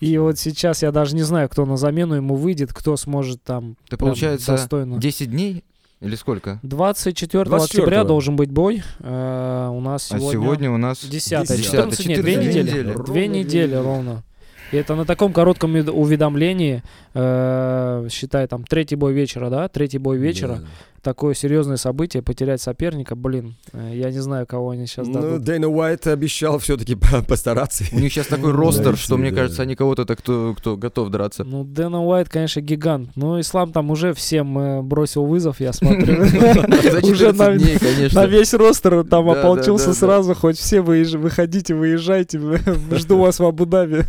И 0.01 0.19
вот 0.19 0.41
сейчас 0.41 0.83
я 0.83 0.91
даже 0.91 1.15
не 1.15 1.23
знаю, 1.23 1.49
кто 1.49 1.67
на 1.67 1.77
замену 1.77 2.17
ему 2.17 2.35
выйдет, 2.35 2.73
кто 2.73 2.97
сможет 2.97 3.45
там 3.45 3.77
Это 3.87 3.99
получается 3.99 4.53
достойно. 4.53 4.99
10 4.99 5.31
дней 5.31 5.63
или 6.01 6.17
сколько? 6.17 6.59
24, 6.65 7.45
24 7.45 7.85
октября 7.85 8.03
должен 8.03 8.35
быть 8.35 8.51
бой. 8.51 8.83
Э, 8.99 9.69
у 9.71 9.81
нас 9.81 10.09
сегодня... 10.09 10.29
А 10.29 10.33
сегодня 10.33 10.71
у 10.73 10.77
нас... 10.79 11.05
10 11.05 11.49
10 11.49 11.65
14, 11.65 12.07
нет, 12.07 12.21
2 12.23 12.29
недели. 12.29 12.61
недели. 12.61 12.95
Две 13.07 13.29
недели 13.29 13.77
ровно. 13.77 14.25
И 14.73 14.77
это 14.77 14.95
на 14.95 15.05
таком 15.05 15.33
коротком 15.33 15.75
уведомлении, 15.75 16.83
э, 17.15 18.09
считай, 18.11 18.47
там, 18.47 18.65
третий 18.65 18.97
бой 18.97 19.13
вечера, 19.13 19.51
да, 19.51 19.69
третий 19.69 19.99
бой 19.99 20.17
вечера. 20.17 20.57
Да 20.57 20.67
такое 21.03 21.35
серьезное 21.35 21.77
событие, 21.77 22.23
потерять 22.23 22.63
соперника, 22.63 23.17
блин, 23.17 23.57
э, 23.73 23.93
я 23.95 24.11
не 24.11 24.21
знаю, 24.21 24.47
кого 24.47 24.71
они 24.71 24.87
сейчас 24.87 25.09
ну, 25.09 25.15
дадут. 25.15 25.43
Дэйна 25.43 25.69
Уайт 25.69 26.07
обещал 26.07 26.59
все-таки 26.59 26.97
постараться. 27.29 27.85
У 27.93 27.99
них 27.99 28.13
сейчас 28.13 28.29
такой 28.29 28.53
ростер, 28.53 28.97
что, 28.97 29.17
мне 29.17 29.33
кажется, 29.33 29.63
они 29.63 29.75
кого-то 29.75 30.05
кто, 30.17 30.55
кто 30.57 30.77
готов 30.77 31.11
драться. 31.11 31.45
Ну, 31.45 31.65
Дэна 31.65 32.05
Уайт, 32.05 32.29
конечно, 32.29 32.61
гигант. 32.61 33.11
Но 33.17 33.41
Ислам 33.41 33.73
там 33.73 33.91
уже 33.91 34.15
всем 34.15 34.59
э, 34.59 34.83
бросил 34.83 35.27
вызов, 35.27 35.61
я 35.61 35.73
смотрю. 35.73 36.23
Уже 37.03 37.33
на 37.33 38.27
весь 38.27 38.55
ростер 38.55 39.05
там 39.05 39.29
ополчился 39.29 39.93
сразу, 39.95 40.35
хоть 40.35 40.59
все 40.59 40.81
выходите, 40.81 41.75
выезжайте, 41.75 42.39
жду 42.93 43.19
вас 43.19 43.39
в 43.39 43.45
Абу-Даби. 43.45 44.05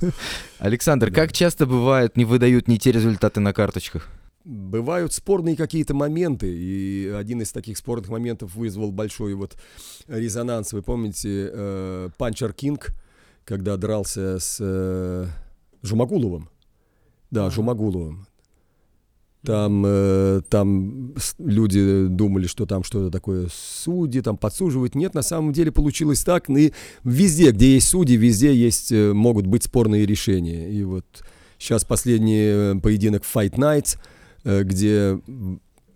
Александр, 0.60 1.12
как 1.12 1.34
часто 1.34 1.66
бывает, 1.66 2.16
не 2.16 2.26
выдают 2.26 2.68
не 2.68 2.78
те 2.78 2.92
результаты 2.92 3.40
на 3.40 3.54
карточках? 3.54 4.10
Бывают 4.46 5.14
спорные 5.14 5.56
какие-то 5.56 5.94
моменты, 5.94 6.48
и 6.54 7.08
один 7.08 7.42
из 7.42 7.52
таких 7.52 7.78
спорных 7.78 8.10
моментов 8.10 8.56
вызвал 8.56 8.92
большой 8.92 9.34
вот 9.36 9.56
резонанс. 10.08 10.74
Вы 10.74 10.82
помните 10.82 11.50
э, 11.52 12.10
Панчер 12.18 12.54
Кинг, 12.54 12.94
когда 13.46 13.78
дрался 13.78 14.40
с 14.40 14.58
э, 14.60 15.28
Жумагуловым? 15.82 16.50
Да, 17.32 17.50
Жумагуловым. 17.50 18.28
Там, 19.46 19.84
э, 19.86 20.42
там 20.50 21.16
люди 21.38 22.08
думали, 22.08 22.48
что 22.48 22.66
там 22.66 22.84
что-то 22.84 23.12
такое 23.12 23.48
судьи, 23.52 24.22
там 24.22 24.38
подсуживают. 24.38 24.96
Нет, 24.96 25.14
на 25.14 25.22
самом 25.22 25.52
деле 25.52 25.72
получилось 25.72 26.24
так. 26.24 26.50
И 26.50 26.74
везде, 27.04 27.52
где 27.52 27.74
есть 27.74 27.90
судьи, 27.90 28.16
везде 28.16 28.56
есть, 28.56 28.92
э, 28.92 29.12
могут 29.14 29.48
быть 29.48 29.64
спорные 29.64 30.06
решения. 30.06 30.70
И 30.70 30.84
вот 30.84 31.06
сейчас 31.58 31.84
последний 31.84 32.46
э, 32.46 32.76
поединок 32.82 33.24
Fight 33.24 33.56
Nights– 33.56 33.98
где 34.44 35.20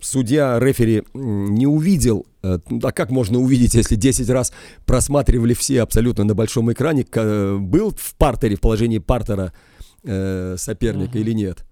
судья, 0.02 0.60
рефери 0.60 1.04
не 1.14 1.68
увидел, 1.68 2.26
э, 2.44 2.60
а 2.84 2.92
как 2.92 3.10
можно 3.10 3.40
увидеть, 3.40 3.76
если 3.76 3.96
10 3.96 4.30
раз 4.30 4.54
просматривали 4.86 5.54
все 5.54 5.82
абсолютно 5.82 6.24
на 6.24 6.36
большом 6.36 6.72
экране, 6.72 7.06
был 7.14 7.94
в 7.96 8.16
партере, 8.16 8.56
в 8.56 8.62
положении 8.62 9.00
партера 9.00 9.54
э, 10.04 10.56
соперника 10.58 11.18
uh-huh. 11.18 11.22
или 11.22 11.32
нет. 11.34 11.64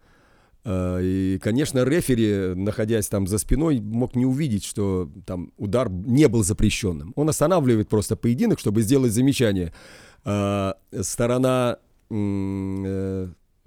И, 0.67 1.39
конечно, 1.43 1.83
рефери, 1.83 2.55
находясь 2.55 3.07
там 3.07 3.27
за 3.27 3.37
спиной, 3.37 3.79
мог 3.79 4.15
не 4.15 4.25
увидеть, 4.25 4.65
что 4.65 5.11
там 5.27 5.51
удар 5.57 5.91
не 5.91 6.27
был 6.27 6.43
запрещенным. 6.43 7.13
Он 7.15 7.29
останавливает 7.29 7.87
просто 7.87 8.15
поединок, 8.15 8.57
чтобы 8.59 8.81
сделать 8.81 9.11
замечание. 9.11 9.75
Сторона 10.23 11.77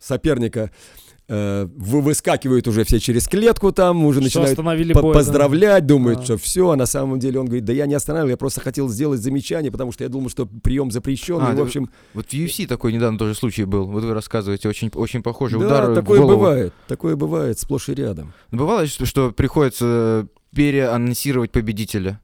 соперника 0.00 0.72
э, 1.28 1.66
выскакивают 1.76 2.66
уже 2.68 2.84
все 2.84 2.98
через 2.98 3.28
клетку 3.28 3.72
там, 3.72 4.04
уже 4.04 4.20
что 4.20 4.40
начинают 4.40 4.94
по 4.94 5.02
бой, 5.02 5.14
поздравлять, 5.14 5.84
да? 5.84 5.94
думают, 5.94 6.20
а. 6.20 6.24
что 6.24 6.38
все, 6.38 6.70
а 6.70 6.76
на 6.76 6.86
самом 6.86 7.18
деле 7.18 7.40
он 7.40 7.46
говорит, 7.46 7.64
да 7.64 7.72
я 7.72 7.86
не 7.86 7.94
останавливал, 7.94 8.30
я 8.30 8.36
просто 8.36 8.60
хотел 8.60 8.88
сделать 8.88 9.20
замечание, 9.20 9.70
потому 9.70 9.92
что 9.92 10.04
я 10.04 10.10
думал, 10.10 10.30
что 10.30 10.46
прием 10.46 10.90
запрещен, 10.90 11.38
а, 11.40 11.52
и, 11.52 11.56
в 11.56 11.60
общем... 11.60 11.90
Вот 12.14 12.26
в 12.26 12.32
UFC 12.32 12.66
такой 12.66 12.92
недавно 12.92 13.18
тоже 13.18 13.34
случай 13.34 13.64
был, 13.64 13.86
вот 13.86 14.04
вы 14.04 14.14
рассказываете, 14.14 14.68
очень, 14.68 14.90
очень 14.94 15.22
похожий 15.22 15.60
да, 15.60 15.66
удар 15.66 15.94
такое 15.94 16.18
в 16.18 16.22
голову. 16.22 16.38
бывает, 16.38 16.74
такое 16.86 17.16
бывает 17.16 17.58
сплошь 17.58 17.88
и 17.88 17.94
рядом. 17.94 18.32
Бывало, 18.50 18.86
что, 18.86 19.06
что 19.06 19.30
приходится 19.30 20.28
переанонсировать 20.54 21.52
победителя? 21.52 22.20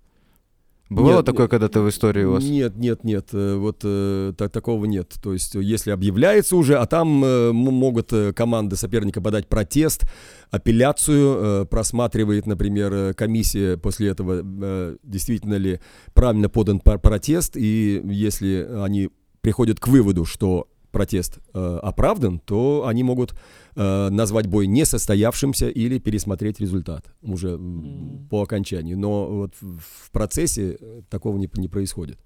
Бывало 0.90 1.16
нет, 1.16 1.27
такое 1.27 1.49
когда-то 1.49 1.81
в 1.81 1.88
истории 1.88 2.25
у 2.25 2.33
вас? 2.33 2.44
Нет, 2.44 2.77
нет, 2.77 3.05
нет, 3.05 3.29
э, 3.33 3.57
вот 3.57 3.81
э, 3.85 4.35
так, 4.37 4.53
такого 4.53 4.85
нет. 4.85 5.14
То 5.23 5.33
есть, 5.33 5.55
если 5.55 5.90
объявляется 5.90 6.57
уже, 6.57 6.77
а 6.77 6.87
там 6.87 7.25
э, 7.25 7.53
могут 7.53 8.12
э, 8.12 8.35
команды 8.35 8.77
соперника 8.77 9.23
подать 9.23 9.49
протест, 9.49 10.03
апелляцию, 10.51 11.62
э, 11.62 11.64
просматривает, 11.64 12.47
например, 12.47 12.92
э, 12.92 13.14
комиссия 13.14 13.79
после 13.79 14.09
этого, 14.09 14.42
э, 14.44 14.97
действительно 15.03 15.55
ли 15.55 15.81
правильно 16.12 16.51
подан 16.51 16.81
протест, 16.81 17.57
и 17.57 18.03
если 18.05 18.68
они 18.83 19.09
приходят 19.40 19.81
к 19.81 19.88
выводу, 19.88 20.27
что 20.27 20.68
протест 20.94 21.38
э, 21.52 21.78
оправдан, 21.83 22.38
то 22.38 22.87
они 22.87 23.02
могут 23.02 23.35
э, 23.76 24.09
назвать 24.11 24.46
бой 24.46 24.66
несостоявшимся 24.66 25.68
или 25.68 25.98
пересмотреть 25.98 26.61
результат 26.61 27.04
уже 27.22 27.48
mm. 27.48 28.28
по 28.28 28.42
окончании. 28.42 28.94
Но 28.94 29.26
вот 29.26 29.54
в 29.61 30.11
процессе 30.11 30.78
э, 30.80 31.02
такого 31.11 31.37
не, 31.37 31.50
не 31.57 31.68
происходит. 31.68 32.18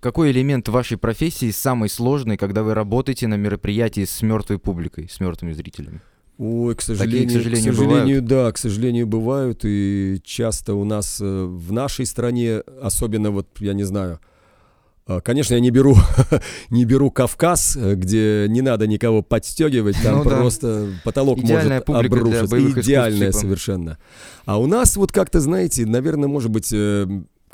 Какой 0.00 0.30
элемент 0.30 0.68
вашей 0.68 0.96
профессии 0.96 1.50
самый 1.50 1.88
сложный, 1.88 2.36
когда 2.36 2.62
вы 2.62 2.74
работаете 2.74 3.26
на 3.26 3.34
мероприятии 3.34 4.04
с 4.04 4.22
мертвой 4.22 4.58
публикой, 4.58 5.08
с 5.08 5.20
мертвыми 5.20 5.52
зрителями? 5.52 6.00
Ой, 6.38 6.74
к 6.74 6.82
сожалению, 6.82 7.26
Такие, 7.26 7.40
к 7.40 7.42
сожалению, 7.42 7.72
к 7.72 7.76
сожалению 7.76 8.22
да, 8.22 8.52
к 8.52 8.58
сожалению, 8.58 9.06
бывают. 9.06 9.60
И 9.64 10.20
часто 10.22 10.74
у 10.74 10.84
нас 10.84 11.20
э, 11.20 11.24
в 11.24 11.72
нашей 11.72 12.06
стране, 12.06 12.62
особенно 12.80 13.30
вот, 13.30 13.48
я 13.58 13.72
не 13.72 13.84
знаю, 13.84 14.20
конечно, 15.20 15.54
я 15.54 15.60
не 15.60 15.70
беру, 15.70 15.96
не 16.70 16.84
беру 16.84 17.12
Кавказ, 17.12 17.76
где 17.76 18.46
не 18.48 18.60
надо 18.60 18.88
никого 18.88 19.22
подстегивать, 19.22 19.96
там 20.02 20.18
ну, 20.18 20.24
просто 20.24 20.86
да. 20.86 20.92
потолок 21.04 21.38
Идеальная 21.38 21.82
может 21.86 22.12
обрушиться. 22.12 22.80
Идеальная 22.80 23.32
совершенно. 23.32 23.98
А 24.46 24.58
у 24.58 24.66
нас 24.66 24.96
вот 24.96 25.12
как-то, 25.12 25.38
знаете, 25.38 25.86
наверное, 25.86 26.28
может 26.28 26.50
быть, 26.50 26.72
э, 26.72 27.06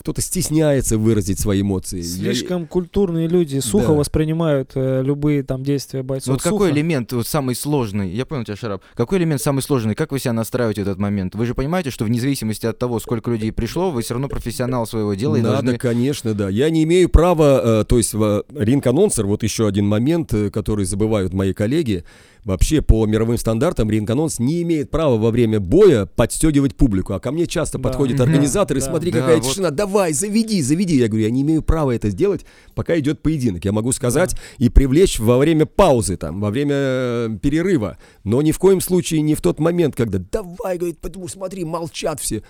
кто-то 0.03 0.21
стесняется 0.21 0.99
выразить 0.99 1.39
свои 1.39 1.63
эмоции. 1.63 2.03
Слишком 2.03 2.63
Я... 2.63 2.67
культурные 2.67 3.29
люди 3.29 3.61
сухо 3.61 3.89
да. 3.89 3.93
воспринимают 3.93 4.73
э, 4.75 5.03
любые 5.05 5.45
там 5.45 5.63
действия 5.63 6.03
бойцов. 6.03 6.35
Вот 6.35 6.43
сухо. 6.43 6.55
какой 6.55 6.73
элемент 6.73 7.13
вот, 7.13 7.27
самый 7.27 7.55
сложный? 7.55 8.11
Я 8.11 8.27
понял 8.27 8.45
тебя, 8.45 8.57
Шарап. 8.57 8.83
Какой 8.95 9.19
элемент 9.19 9.41
самый 9.41 9.63
сложный? 9.63 9.95
Как 9.95 10.11
вы 10.11 10.19
себя 10.19 10.33
настраиваете 10.33 10.83
в 10.83 10.89
этот 10.89 10.99
момент? 10.99 11.37
Вы 11.37 11.47
же 11.47 11.55
понимаете, 11.55 11.91
что 11.91 12.05
вне 12.05 12.21
зависимости 12.21 12.67
от 12.67 12.79
того, 12.79 12.99
сколько 12.99 13.31
людей 13.31 13.53
пришло, 13.53 13.93
вы 13.93 14.03
все 14.03 14.15
равно 14.15 14.29
профессионал 14.29 14.87
своего 14.87 15.15
дела. 15.15 15.37
Надо, 15.37 15.63
должны... 15.63 15.79
конечно, 15.79 16.35
да. 16.35 16.49
Я 16.49 16.69
не 16.71 16.83
имею 16.83 17.09
права, 17.09 17.83
э, 17.83 17.85
то 17.85 17.97
есть 17.97 18.13
э, 18.13 18.43
ринг-анонсер, 18.53 19.27
вот 19.27 19.45
еще 19.45 19.69
один 19.69 19.87
момент, 19.87 20.35
э, 20.35 20.51
который 20.51 20.85
забывают 20.85 21.33
мои 21.33 21.53
коллеги, 21.53 22.05
Вообще, 22.45 22.83
по 22.83 23.07
мировым 23.07 23.39
стандартам, 23.39 23.89
ринг-анонс 23.89 24.41
не 24.41 24.63
имеет 24.63 24.91
права 24.91 25.17
во 25.17 25.31
время 25.31 25.61
боя 25.61 26.07
подстегивать 26.07 26.75
публику. 26.75 27.13
А 27.13 27.21
ко 27.21 27.31
мне 27.31 27.47
часто 27.47 27.79
да. 27.79 27.89
подходит 27.89 28.21
организатор 28.21 28.77
и 28.77 28.81
да. 28.81 28.87
смотри, 28.87 29.13
да, 29.13 29.21
какая 29.21 29.37
вот. 29.37 29.49
тишина, 29.49 29.71
давай, 29.71 30.13
заведи, 30.13 30.61
заведи. 30.61 30.97
Я 30.97 31.07
говорю, 31.07 31.25
я 31.25 31.31
не 31.31 31.43
имею 31.43 31.63
права 31.63 31.93
это 31.93 32.11
сделать, 32.11 32.45
пока 32.75 32.99
идет 32.99 33.23
поединок. 33.23 33.65
Я 33.65 33.71
могу 33.71 33.93
сказать 33.93 34.35
да. 34.35 34.41
и 34.59 34.69
привлечь 34.71 35.21
во 35.21 35.39
время 35.39 35.67
паузы, 35.67 36.17
там, 36.17 36.41
во 36.41 36.51
время 36.51 36.75
э, 36.75 37.29
перерыва. 37.41 37.99
Но 38.25 38.43
ни 38.43 38.51
в 38.51 38.59
коем 38.59 38.81
случае 38.81 39.21
не 39.21 39.37
в 39.37 39.41
тот 39.41 39.61
момент, 39.61 39.95
когда 39.95 40.19
давай, 40.19 40.79
говорит, 40.79 40.99
потому 40.99 41.29
смотри, 41.29 41.65
молчат 41.65 42.19
все. 42.19 42.43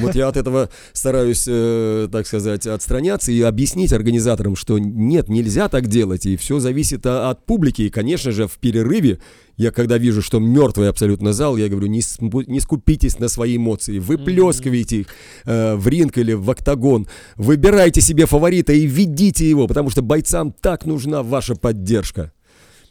Вот 0.00 0.16
я 0.16 0.26
от 0.26 0.36
этого 0.36 0.70
стараюсь, 0.92 1.44
э, 1.46 2.08
так 2.10 2.26
сказать, 2.26 2.66
отстраняться 2.66 3.30
и 3.30 3.40
объяснить 3.42 3.92
организаторам, 3.92 4.56
что 4.56 4.80
нет, 4.80 5.28
нельзя 5.28 5.68
так 5.68 5.86
делать, 5.86 6.26
и 6.26 6.36
все 6.36 6.58
зависит 6.58 7.06
от 7.06 7.46
публики. 7.46 7.82
И, 7.82 7.90
конечно 7.90 8.32
же, 8.32 8.48
в 8.48 8.58
перерыве 8.58 9.20
я 9.56 9.70
когда 9.70 9.98
вижу, 9.98 10.22
что 10.22 10.38
мертвый 10.38 10.88
абсолютно 10.88 11.32
зал, 11.32 11.56
я 11.56 11.68
говорю, 11.68 11.86
не, 11.86 12.02
не 12.46 12.60
скупитесь 12.60 13.18
на 13.18 13.28
свои 13.28 13.56
эмоции, 13.56 13.98
выплескивайте 13.98 15.00
их 15.00 15.06
э, 15.44 15.74
в 15.76 15.88
ринг 15.88 16.18
или 16.18 16.34
в 16.34 16.50
октагон, 16.50 17.06
выбирайте 17.36 18.00
себе 18.00 18.26
фаворита 18.26 18.72
и 18.72 18.86
ведите 18.86 19.48
его, 19.48 19.66
потому 19.66 19.90
что 19.90 20.02
бойцам 20.02 20.52
так 20.52 20.84
нужна 20.84 21.22
ваша 21.22 21.54
поддержка. 21.54 22.32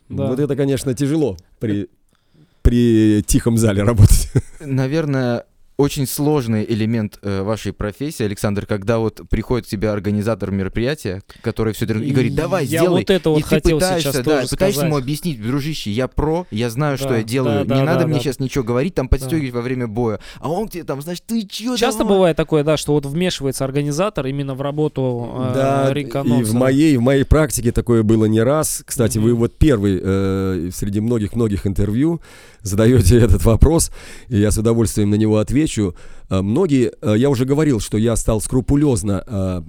Да. 0.10 0.28
Вот 0.28 0.40
это, 0.40 0.56
конечно, 0.56 0.94
тяжело 0.94 1.38
при, 1.60 1.88
при 2.62 3.24
тихом 3.26 3.58
зале 3.58 3.84
работать. 3.84 4.32
Наверное, 4.60 5.46
очень 5.78 6.08
сложный 6.08 6.66
элемент 6.68 7.20
э, 7.22 7.42
вашей 7.42 7.74
профессии, 7.74 8.24
Александр, 8.24 8.66
когда 8.66 9.00
вот 9.00 9.22
приходит 9.30 9.68
к 9.68 9.70
тебе 9.70 9.90
организатор 9.90 10.52
мероприятия, 10.52 11.22
который 11.42 11.74
все 11.74 11.86
и 11.86 12.12
говорит, 12.12 12.36
давай, 12.36 12.66
я 12.66 12.80
сделай. 12.80 13.02
вот 13.02 13.10
это 13.10 13.30
вот 13.30 13.40
и 13.40 13.42
хотел 13.42 13.80
ты 13.80 13.86
пытаешься, 13.86 14.24
да, 14.24 14.38
тоже 14.38 14.48
пытаешься 14.48 14.86
ему 14.86 14.98
объяснить, 14.98 15.42
дружище, 15.42 15.92
я 15.92 16.08
про, 16.08 16.48
я 16.50 16.70
знаю, 16.70 16.98
да, 16.98 17.04
что 17.04 17.16
я 17.16 17.24
делаю, 17.24 17.66
да, 17.66 17.76
не 17.76 17.82
да, 17.82 17.86
надо 17.86 18.02
да, 18.02 18.08
мне 18.08 18.16
да. 18.16 18.22
сейчас 18.22 18.40
ничего 18.40 18.64
говорить, 18.64 18.96
там 18.96 19.10
подстегивать 19.10 19.52
да. 19.52 19.58
во 19.58 19.62
время 19.62 19.88
боя. 19.88 20.20
А 20.40 20.50
он 20.50 20.70
тебе 20.70 20.84
там, 20.84 21.02
значит, 21.02 21.26
ты 21.26 21.46
че 21.46 21.76
Часто 21.76 22.00
давай? 22.00 22.16
бывает 22.16 22.38
такое, 22.38 22.64
да, 22.64 22.78
что 22.78 22.94
вот 22.94 23.06
вмешивается 23.06 23.66
организатор 23.66 24.26
именно 24.28 24.56
в 24.56 24.62
работу 24.62 25.30
э, 25.36 25.52
да, 25.56 25.94
и 25.96 26.44
в 26.44 26.54
моей, 26.54 26.98
в 26.98 27.02
моей 27.02 27.26
практике 27.26 27.72
такое 27.72 28.04
было 28.04 28.26
не 28.26 28.42
раз. 28.42 28.84
Кстати, 28.86 29.18
mm-hmm. 29.18 29.22
вы 29.22 29.34
вот 29.34 29.58
первый 29.58 30.00
э, 30.02 30.70
среди 30.74 31.02
многих-многих 31.02 31.68
интервью 31.68 32.22
задаете 32.66 33.18
этот 33.22 33.46
вопрос, 33.46 33.92
и 34.28 34.38
я 34.38 34.52
с 34.52 34.58
удовольствием 34.58 35.10
на 35.10 35.16
него 35.16 35.38
отвечу. 35.38 35.96
Э, 36.30 36.42
многие, 36.42 36.92
э, 37.02 37.16
я 37.18 37.30
уже 37.30 37.46
говорил, 37.46 37.80
что 37.80 37.98
я 37.98 38.16
стал 38.16 38.42
скрупулезно 38.42 39.24
э, 39.26 39.62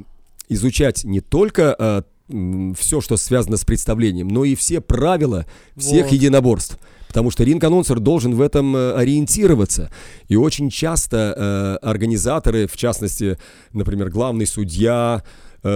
изучать 0.49 1.05
не 1.05 1.21
только 1.21 2.05
все, 2.29 3.01
что 3.01 3.17
связано 3.17 3.57
с 3.57 3.65
представлением, 3.65 4.27
но 4.27 4.45
и 4.45 4.57
все 4.57 4.81
правила 4.81 5.47
всех 5.77 6.07
вот. 6.07 6.13
единоборств. 6.13 6.77
Потому 7.07 7.31
что 7.31 7.45
ринг-анонсер 7.45 8.01
должен 8.01 8.35
в 8.35 8.41
этом 8.41 8.75
ориентироваться. 8.75 9.93
И 10.27 10.35
очень 10.35 10.69
часто 10.69 11.79
э, 11.83 11.87
организаторы, 11.87 12.67
в 12.67 12.77
частности, 12.77 13.39
например, 13.73 14.11
главный 14.11 14.45
судья, 14.45 15.23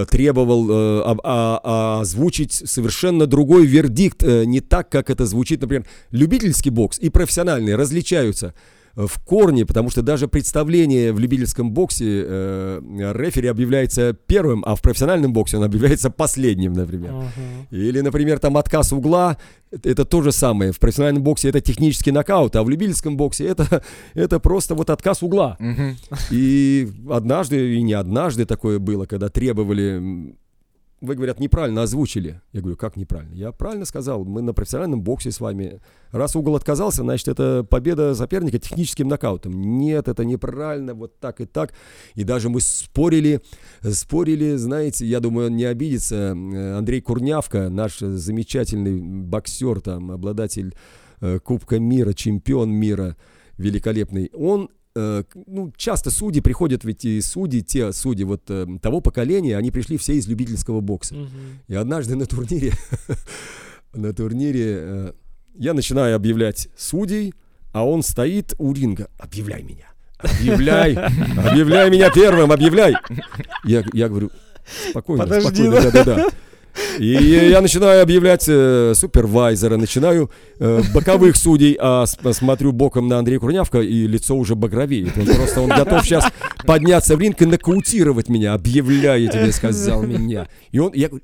требовал 0.09 0.69
э, 0.69 1.03
а, 1.05 1.59
а, 1.63 2.01
озвучить 2.01 2.53
совершенно 2.53 3.27
другой 3.27 3.65
вердикт, 3.65 4.23
э, 4.23 4.45
не 4.45 4.61
так, 4.61 4.89
как 4.89 5.09
это 5.09 5.25
звучит, 5.25 5.61
например, 5.61 5.85
любительский 6.11 6.69
бокс 6.69 6.97
и 6.99 7.09
профессиональный 7.09 7.75
различаются 7.75 8.53
в 8.95 9.19
корне, 9.23 9.65
потому 9.65 9.89
что 9.89 10.01
даже 10.01 10.27
представление 10.27 11.13
в 11.13 11.19
любительском 11.19 11.71
боксе 11.71 12.23
э, 12.25 13.13
рефери 13.15 13.47
объявляется 13.47 14.13
первым, 14.13 14.63
а 14.65 14.75
в 14.75 14.81
профессиональном 14.81 15.33
боксе 15.33 15.57
он 15.57 15.63
объявляется 15.63 16.09
последним, 16.09 16.73
например. 16.73 17.11
Uh-huh. 17.11 17.67
Или, 17.71 18.01
например, 18.01 18.39
там 18.39 18.57
отказ 18.57 18.91
угла, 18.91 19.37
это, 19.71 19.89
это 19.89 20.05
то 20.05 20.21
же 20.21 20.31
самое. 20.31 20.71
В 20.71 20.79
профессиональном 20.79 21.23
боксе 21.23 21.49
это 21.49 21.61
технический 21.61 22.11
нокаут, 22.11 22.55
а 22.55 22.63
в 22.63 22.69
любительском 22.69 23.17
боксе 23.17 23.45
это, 23.47 23.83
это 24.13 24.39
просто 24.39 24.75
вот 24.75 24.89
отказ 24.89 25.23
угла. 25.23 25.57
Uh-huh. 25.59 25.95
И 26.31 26.89
однажды, 27.09 27.75
и 27.75 27.81
не 27.81 27.93
однажды 27.93 28.45
такое 28.45 28.79
было, 28.79 29.05
когда 29.05 29.29
требовали 29.29 30.35
вы, 31.01 31.15
говорят, 31.15 31.39
неправильно 31.39 31.81
озвучили. 31.81 32.41
Я 32.53 32.61
говорю, 32.61 32.77
как 32.77 32.95
неправильно? 32.95 33.33
Я 33.33 33.51
правильно 33.51 33.85
сказал, 33.85 34.23
мы 34.23 34.43
на 34.43 34.53
профессиональном 34.53 35.01
боксе 35.01 35.31
с 35.31 35.39
вами. 35.39 35.81
Раз 36.11 36.35
угол 36.35 36.55
отказался, 36.55 37.01
значит, 37.01 37.27
это 37.27 37.65
победа 37.67 38.13
соперника 38.13 38.59
техническим 38.59 39.07
нокаутом. 39.07 39.59
Нет, 39.79 40.07
это 40.07 40.23
неправильно, 40.23 40.93
вот 40.93 41.19
так 41.19 41.41
и 41.41 41.45
так. 41.45 41.73
И 42.13 42.23
даже 42.23 42.49
мы 42.49 42.61
спорили, 42.61 43.41
спорили, 43.81 44.55
знаете, 44.55 45.07
я 45.07 45.19
думаю, 45.19 45.47
он 45.47 45.55
не 45.55 45.65
обидится. 45.65 46.31
Андрей 46.31 47.01
Курнявка, 47.01 47.69
наш 47.69 47.97
замечательный 47.97 49.01
боксер, 49.01 49.81
там, 49.81 50.11
обладатель 50.11 50.75
э, 51.19 51.39
Кубка 51.39 51.79
мира, 51.79 52.13
чемпион 52.13 52.69
мира, 52.69 53.17
великолепный, 53.57 54.29
он 54.33 54.69
ну, 54.95 55.71
часто 55.77 56.11
судьи 56.11 56.41
приходят, 56.41 56.83
ведь 56.83 57.05
и 57.05 57.21
судьи, 57.21 57.61
те 57.61 57.93
судьи 57.93 58.25
вот 58.25 58.43
э, 58.49 58.67
того 58.81 59.01
поколения, 59.01 59.57
они 59.57 59.71
пришли 59.71 59.97
все 59.97 60.15
из 60.15 60.27
любительского 60.27 60.81
бокса. 60.81 61.15
Угу. 61.15 61.29
И 61.69 61.75
однажды 61.75 62.15
на 62.15 62.25
турнире, 62.25 62.73
на 63.93 64.13
турнире 64.13 64.75
э, 64.79 65.13
я 65.55 65.73
начинаю 65.73 66.15
объявлять 66.15 66.69
судей, 66.75 67.33
а 67.71 67.85
он 67.85 68.03
стоит 68.03 68.53
у 68.57 68.73
ринга. 68.73 69.09
Объявляй 69.17 69.63
меня. 69.63 69.87
Объявляй, 70.17 70.93
объявляй 70.93 71.89
меня 71.89 72.11
первым, 72.11 72.51
объявляй. 72.51 72.93
Я, 73.63 73.83
я 73.93 74.09
говорю, 74.09 74.29
спокойно, 74.89 75.23
Подожди, 75.23 75.63
спокойно, 75.63 75.91
да, 75.91 76.03
да, 76.03 76.15
да. 76.15 76.29
И 76.99 77.05
я 77.07 77.61
начинаю 77.61 78.01
объявлять 78.01 78.45
э, 78.47 78.93
супервайзера, 78.95 79.77
начинаю 79.77 80.31
э, 80.59 80.81
боковых 80.93 81.35
судей, 81.35 81.77
а 81.79 82.05
смотрю 82.05 82.71
боком 82.71 83.07
на 83.07 83.19
Андрея 83.19 83.39
Курнявка, 83.39 83.79
и 83.79 84.07
лицо 84.07 84.35
уже 84.35 84.55
багровеет. 84.55 85.17
Он 85.17 85.25
просто 85.25 85.61
он 85.61 85.69
готов 85.69 86.03
сейчас 86.03 86.25
подняться 86.65 87.15
в 87.15 87.21
ринг 87.21 87.41
и 87.41 87.45
нокаутировать 87.45 88.29
меня. 88.29 88.53
Объявляю, 88.53 89.29
тебе 89.29 89.51
сказал 89.51 90.03
меня. 90.03 90.47
И 90.71 90.79
он, 90.79 90.91
я, 90.93 91.03
я 91.03 91.07
говорю, 91.09 91.23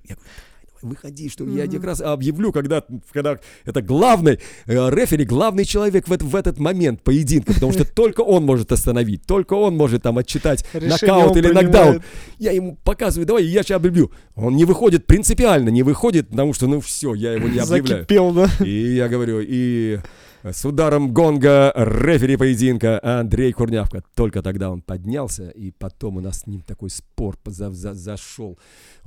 выходи, 0.81 1.29
что 1.29 1.43
mm-hmm. 1.43 1.57
я 1.57 1.67
как 1.67 1.83
раз 1.83 2.01
объявлю, 2.01 2.51
когда, 2.51 2.83
когда 3.11 3.37
это 3.65 3.81
главный 3.81 4.39
э, 4.65 4.89
рефери, 4.89 5.25
главный 5.25 5.65
человек 5.65 6.07
в, 6.07 6.17
в 6.17 6.35
этот 6.35 6.59
момент 6.59 7.03
поединка, 7.03 7.53
потому 7.53 7.71
что 7.71 7.85
только 7.95 8.21
он 8.21 8.45
может 8.45 8.71
остановить, 8.71 9.25
только 9.25 9.53
он 9.53 9.75
может 9.75 10.03
там 10.03 10.17
отчитать 10.17 10.65
нокаут 10.73 11.37
или 11.37 11.47
нокдаун. 11.51 12.01
Я 12.37 12.51
ему 12.51 12.77
показываю, 12.83 13.25
давай, 13.27 13.45
я 13.45 13.63
сейчас 13.63 13.77
объявлю. 13.77 14.11
Он 14.35 14.55
не 14.55 14.65
выходит 14.65 15.05
принципиально, 15.05 15.69
не 15.69 15.83
выходит, 15.83 16.29
потому 16.29 16.53
что, 16.53 16.67
ну 16.67 16.81
все, 16.81 17.13
я 17.13 17.33
его 17.33 17.47
не 17.47 17.59
объявляю. 17.59 17.87
Закипел, 17.87 18.31
да? 18.31 18.49
И 18.63 18.95
я 18.95 19.07
говорю, 19.07 19.39
и 19.41 19.99
с 20.43 20.65
ударом 20.65 21.13
гонга 21.13 21.73
рефери 21.75 22.37
поединка 22.37 22.99
Андрей 23.03 23.51
Курнявка. 23.51 24.03
Только 24.15 24.41
тогда 24.41 24.69
он 24.69 24.81
поднялся, 24.81 25.49
и 25.49 25.71
потом 25.71 26.17
у 26.17 26.21
нас 26.21 26.41
с 26.41 26.47
ним 26.47 26.61
такой 26.61 26.89
спор 26.89 27.37
за 27.45 27.71
за 27.71 27.93
зашел. 27.93 28.57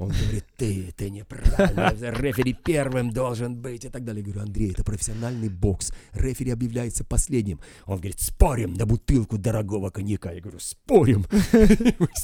Он 0.00 0.08
говорит, 0.08 0.46
ты, 0.56 0.94
ты 0.96 1.10
неправильно, 1.10 1.92
рефери 2.18 2.54
первым 2.54 3.10
должен 3.10 3.54
быть 3.54 3.84
и 3.84 3.90
так 3.90 4.02
далее. 4.02 4.24
Я 4.24 4.32
говорю, 4.32 4.48
Андрей, 4.48 4.70
это 4.70 4.82
профессиональный 4.82 5.50
бокс. 5.50 5.92
Рефери 6.14 6.52
объявляется 6.52 7.04
последним. 7.04 7.60
Он 7.84 7.98
говорит, 7.98 8.18
спорим 8.18 8.72
на 8.72 8.86
бутылку 8.86 9.36
дорогого 9.36 9.90
коньяка. 9.90 10.32
Я 10.32 10.40
говорю, 10.40 10.58
спорим. 10.58 11.26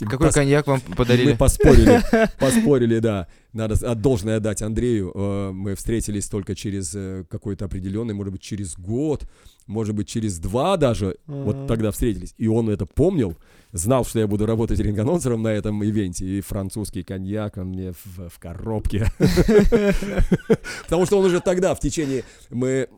Какой 0.09 0.33
коньяк 0.33 0.67
вам 0.67 0.81
подарили? 0.81 1.33
Мы 1.33 1.37
поспорили, 1.37 2.01
поспорили, 2.39 2.99
да. 2.99 3.29
Надо 3.53 3.95
должное 3.95 4.39
отдать 4.39 4.63
Андрею. 4.63 5.13
Э, 5.15 5.51
мы 5.53 5.75
встретились 5.75 6.29
только 6.29 6.55
через 6.55 6.95
э, 6.95 7.25
какой-то 7.29 7.67
определенный, 7.67 8.15
может 8.15 8.33
быть, 8.33 8.43
через 8.43 8.79
год, 8.79 9.29
может 9.67 9.95
быть, 9.95 10.09
через 10.09 10.39
два 10.39 10.77
даже. 10.77 11.17
Вот 11.27 11.67
тогда 11.67 11.91
встретились. 11.91 12.35
И 12.39 12.49
он 12.49 12.69
это 12.71 12.87
помнил 12.87 13.37
знал, 13.73 14.05
что 14.05 14.19
я 14.19 14.27
буду 14.27 14.47
работать 14.47 14.81
ринг-анонсером 14.81 15.43
на 15.43 15.49
этом 15.49 15.83
ивенте, 15.85 16.25
и 16.25 16.41
французский 16.41 17.03
коньяк 17.03 17.57
он 17.57 17.69
мне 17.69 17.93
в, 17.93 18.29
в 18.29 18.39
коробке. 18.39 19.07
Потому 20.85 21.07
что 21.07 21.19
он 21.19 21.27
уже 21.27 21.41
тогда, 21.41 21.75
в 21.75 21.81
течение... 21.81 22.25
Мы 22.51 22.89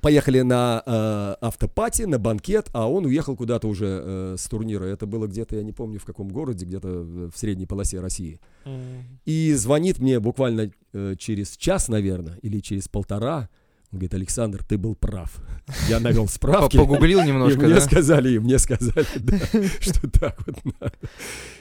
поехали 0.00 0.42
на 0.42 0.82
э, 0.84 1.34
автопати, 1.40 2.02
на 2.02 2.18
банкет, 2.18 2.68
а 2.72 2.90
он 2.90 3.06
уехал 3.06 3.34
куда-то 3.34 3.66
уже 3.66 3.86
э, 3.86 4.36
с 4.38 4.46
турнира. 4.46 4.84
Это 4.84 5.06
было 5.06 5.26
где-то, 5.26 5.56
я 5.56 5.62
не 5.62 5.72
помню 5.72 5.98
в 5.98 6.04
каком 6.04 6.28
городе, 6.28 6.66
где-то 6.66 6.88
в 6.88 7.32
средней 7.34 7.66
полосе 7.66 8.00
России. 8.00 8.40
Mm. 8.64 9.02
И 9.24 9.54
звонит 9.54 9.98
мне 9.98 10.20
буквально 10.20 10.70
э, 10.92 11.14
через 11.18 11.56
час, 11.56 11.88
наверное, 11.88 12.38
или 12.42 12.60
через 12.60 12.88
полтора, 12.88 13.48
он 13.92 13.98
говорит, 13.98 14.14
Александр, 14.14 14.64
ты 14.64 14.78
был 14.78 14.94
прав. 14.94 15.40
Я 15.88 16.00
навел 16.00 16.28
справки. 16.28 16.76
Погуглил 16.76 17.22
немножко, 17.22 17.64
И 17.64 17.66
мне 17.66 17.80
сказали, 17.80 18.30
и 18.30 18.38
мне 18.38 18.58
сказали, 18.58 19.06
что 19.80 20.10
так 20.10 20.36
вот 20.46 20.64
надо. 20.64 20.92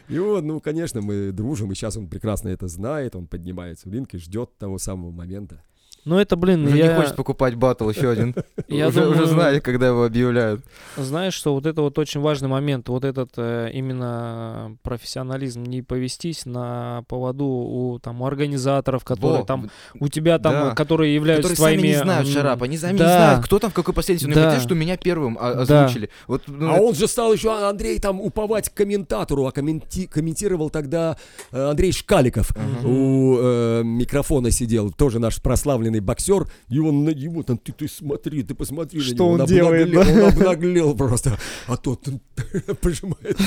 И 0.10 0.20
вот, 0.20 0.44
ну, 0.44 0.60
конечно, 0.60 1.02
мы 1.02 1.32
дружим, 1.32 1.72
и 1.72 1.76
сейчас 1.76 1.98
он 1.98 2.08
прекрасно 2.08 2.50
это 2.50 2.68
знает, 2.68 3.16
он 3.16 3.28
поднимается 3.28 3.90
в 3.90 3.94
ринг 3.94 4.14
и 4.14 4.18
ждет 4.18 4.58
того 4.58 4.78
самого 4.78 5.12
момента. 5.12 5.62
Ну 6.06 6.20
это, 6.20 6.36
блин, 6.36 6.68
уже 6.68 6.78
я... 6.78 6.90
не 6.90 6.96
хочет 6.96 7.16
покупать 7.16 7.56
батл 7.56 7.90
еще 7.90 8.12
один. 8.12 8.36
Я 8.68 8.90
уже, 8.90 9.02
думаю... 9.02 9.24
уже 9.24 9.26
знаю, 9.26 9.62
когда 9.62 9.88
его 9.88 10.06
объявляют. 10.06 10.62
Знаешь, 10.98 11.34
что 11.34 11.54
вот 11.56 11.66
это 11.66 11.82
вот 11.82 11.98
очень 11.98 12.22
важный 12.22 12.48
момент, 12.48 12.90
вот 12.90 13.04
этот 13.04 13.32
э, 13.38 13.72
именно 13.74 14.78
профессионализм, 14.84 15.64
не 15.64 15.82
повестись 15.82 16.46
на 16.46 17.04
поводу 17.08 17.46
у 17.46 18.00
там 18.00 18.22
у 18.22 18.28
организаторов, 18.28 19.04
которые 19.04 19.40
Во, 19.40 19.46
там 19.46 19.72
у 20.00 20.08
тебя 20.08 20.38
там, 20.38 20.54
да. 20.54 20.76
которые 20.76 21.16
являются 21.16 21.52
которые 21.52 21.78
твоими. 21.78 21.94
Сами 21.94 21.98
не 21.98 22.04
знают 22.04 22.28
Шарап, 22.28 22.62
они 22.62 22.78
сами 22.78 22.98
да. 22.98 23.04
не 23.04 23.10
знают, 23.10 23.46
кто 23.46 23.60
там 23.60 23.72
в 23.72 23.74
какой 23.74 23.94
последовательности. 23.94 24.40
Да. 24.40 24.50
Хотят, 24.50 24.64
что 24.64 24.76
меня 24.76 24.98
первым 24.98 25.38
озвучили. 25.40 26.06
Да. 26.06 26.12
Вот, 26.28 26.44
ну, 26.46 26.70
а 26.70 26.74
это... 26.76 26.84
он 26.84 26.94
же 26.94 27.08
стал 27.08 27.34
еще 27.34 27.52
Андрей 27.68 27.98
там 28.00 28.22
уповать 28.22 28.70
комментатору, 28.70 29.48
а 29.48 29.52
комменти... 29.52 30.06
комментировал 30.06 30.70
тогда 30.70 31.18
э, 31.52 31.70
Андрей 31.70 31.92
Шкаликов 31.92 32.52
uh-huh. 32.52 32.86
у 32.86 33.38
э, 33.40 33.84
микрофона 33.84 34.52
сидел, 34.52 34.92
тоже 34.92 35.18
наш 35.18 35.42
прославленный 35.42 35.95
боксер, 36.02 36.48
и 36.70 36.80
он 36.80 37.04
на 37.04 37.10
него 37.12 37.44
там, 37.44 37.58
ты, 37.58 37.72
ты 37.72 37.88
смотри, 37.88 38.44
ты 38.44 38.56
посмотри 38.56 39.00
что 39.00 39.14
на 39.14 39.18
него. 39.18 39.34
он, 39.34 39.42
он 39.42 39.48
делает, 39.48 39.88
обнаглел, 39.88 40.16
да? 40.16 40.24
Он 40.24 40.34
обнаглел 40.34 40.96
просто, 40.96 41.38
а 41.68 41.78
тот 41.78 42.08
пожимает 42.82 43.38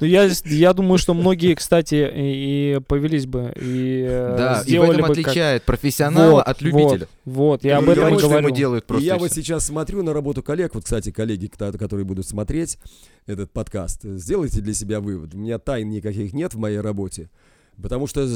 Ну, 0.00 0.06
я, 0.06 0.30
я 0.44 0.72
думаю, 0.72 0.98
что 0.98 1.14
многие, 1.14 1.54
кстати, 1.54 2.08
и 2.14 2.80
повелись 2.86 3.26
бы, 3.26 3.52
и 3.56 4.06
э, 4.08 4.34
Да, 4.36 4.62
и 4.66 4.78
в 4.78 4.90
этом 4.90 5.04
отличает 5.04 5.64
профессионала 5.64 6.42
от 6.42 6.60
любителя. 6.62 7.08
Вот, 7.24 7.64
я 7.64 7.78
об 7.78 7.88
этом 7.88 8.16
говорю. 8.16 8.50
делают 8.50 8.86
просто. 8.86 9.04
Я 9.04 9.16
вот 9.16 9.32
сейчас 9.32 9.66
смотрю 9.66 10.02
на 10.02 10.12
работу 10.12 10.42
коллег, 10.42 10.74
вот, 10.74 10.84
кстати, 10.84 11.10
коллеги, 11.10 11.46
которые 11.46 12.04
будут 12.04 12.26
смотреть 12.26 12.78
этот 13.26 13.50
подкаст, 13.52 14.02
сделайте 14.02 14.60
для 14.60 14.74
себя 14.74 15.00
вывод. 15.00 15.34
У 15.34 15.38
меня 15.38 15.58
тайн 15.58 15.88
никаких 15.90 16.32
нет 16.32 16.54
в 16.54 16.58
моей 16.58 16.80
работе. 16.80 17.28
Потому 17.80 18.06
что 18.06 18.26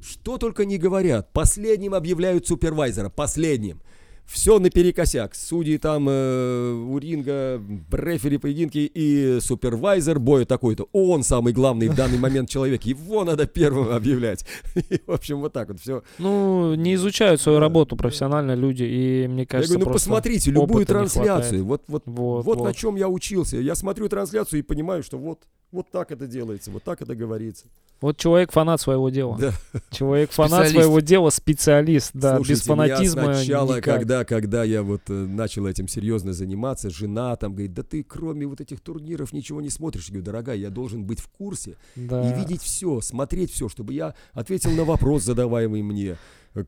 что 0.00 0.38
только 0.38 0.64
не 0.64 0.78
говорят, 0.78 1.32
последним 1.32 1.94
объявляют 1.94 2.46
супервайзера, 2.46 3.10
последним. 3.10 3.80
Все 4.26 4.60
наперекосяк. 4.60 5.34
Судьи 5.34 5.76
там 5.76 6.06
э, 6.08 6.72
у 6.72 6.98
ринга, 6.98 7.60
рефери 7.90 8.38
поединки 8.38 8.78
и 8.78 9.40
супервайзер 9.40 10.20
боя 10.20 10.44
такой-то. 10.44 10.88
Он 10.92 11.24
самый 11.24 11.52
главный 11.52 11.88
в 11.88 11.96
данный 11.96 12.18
момент 12.18 12.48
человек. 12.48 12.84
Его 12.84 13.24
надо 13.24 13.46
первым 13.46 13.88
объявлять. 13.90 14.44
И, 14.88 15.00
в 15.04 15.10
общем, 15.10 15.40
вот 15.40 15.52
так 15.52 15.68
вот 15.68 15.80
все. 15.80 16.04
Ну, 16.18 16.74
не 16.76 16.94
изучают 16.94 17.40
свою 17.40 17.58
работу 17.58 17.96
профессионально 17.96 18.54
люди. 18.54 18.84
И 18.84 19.26
мне 19.26 19.46
кажется, 19.46 19.72
Я 19.72 19.78
говорю, 19.78 19.90
ну 19.90 19.94
посмотрите 19.94 20.52
любую 20.52 20.86
трансляцию. 20.86 21.64
Вот, 21.64 21.82
вот, 21.88 22.04
вот, 22.06 22.44
вот, 22.44 22.58
вот 22.58 22.64
на 22.64 22.72
чем 22.72 22.94
я 22.94 23.08
учился. 23.08 23.56
Я 23.56 23.74
смотрю 23.74 24.08
трансляцию 24.08 24.60
и 24.60 24.62
понимаю, 24.62 25.02
что 25.02 25.18
вот, 25.18 25.42
вот 25.72 25.90
так 25.90 26.10
это 26.10 26.26
делается, 26.26 26.70
вот 26.70 26.82
так 26.82 27.00
это 27.02 27.14
говорится. 27.14 27.66
Вот 28.00 28.16
человек 28.16 28.50
фанат 28.50 28.80
своего 28.80 29.10
дела. 29.10 29.36
Да. 29.38 29.52
Человек 29.90 30.30
фанат 30.30 30.68
своего 30.68 31.00
дела, 31.00 31.28
специалист, 31.28 32.12
да, 32.14 32.36
Слушайте, 32.36 32.60
без 32.60 32.66
фанатизма. 32.66 33.22
Меня 33.22 33.34
сначала, 33.34 33.76
никак. 33.76 33.84
когда, 33.84 34.24
когда 34.24 34.64
я 34.64 34.82
вот 34.82 35.02
э, 35.08 35.12
начал 35.12 35.66
этим 35.66 35.86
серьезно 35.86 36.32
заниматься, 36.32 36.88
жена 36.88 37.36
там 37.36 37.52
говорит, 37.52 37.74
да 37.74 37.82
ты 37.82 38.02
кроме 38.02 38.46
вот 38.46 38.60
этих 38.62 38.80
турниров 38.80 39.34
ничего 39.34 39.60
не 39.60 39.68
смотришь. 39.68 40.06
Я 40.06 40.14
говорю, 40.14 40.24
дорогая, 40.24 40.56
я 40.56 40.70
должен 40.70 41.04
быть 41.04 41.20
в 41.20 41.28
курсе 41.28 41.76
да. 41.94 42.28
и 42.28 42.38
видеть 42.40 42.62
все, 42.62 43.02
смотреть 43.02 43.52
все, 43.52 43.68
чтобы 43.68 43.92
я 43.92 44.14
ответил 44.32 44.70
на 44.70 44.84
вопрос, 44.84 45.24
задаваемый 45.24 45.82
мне 45.82 46.16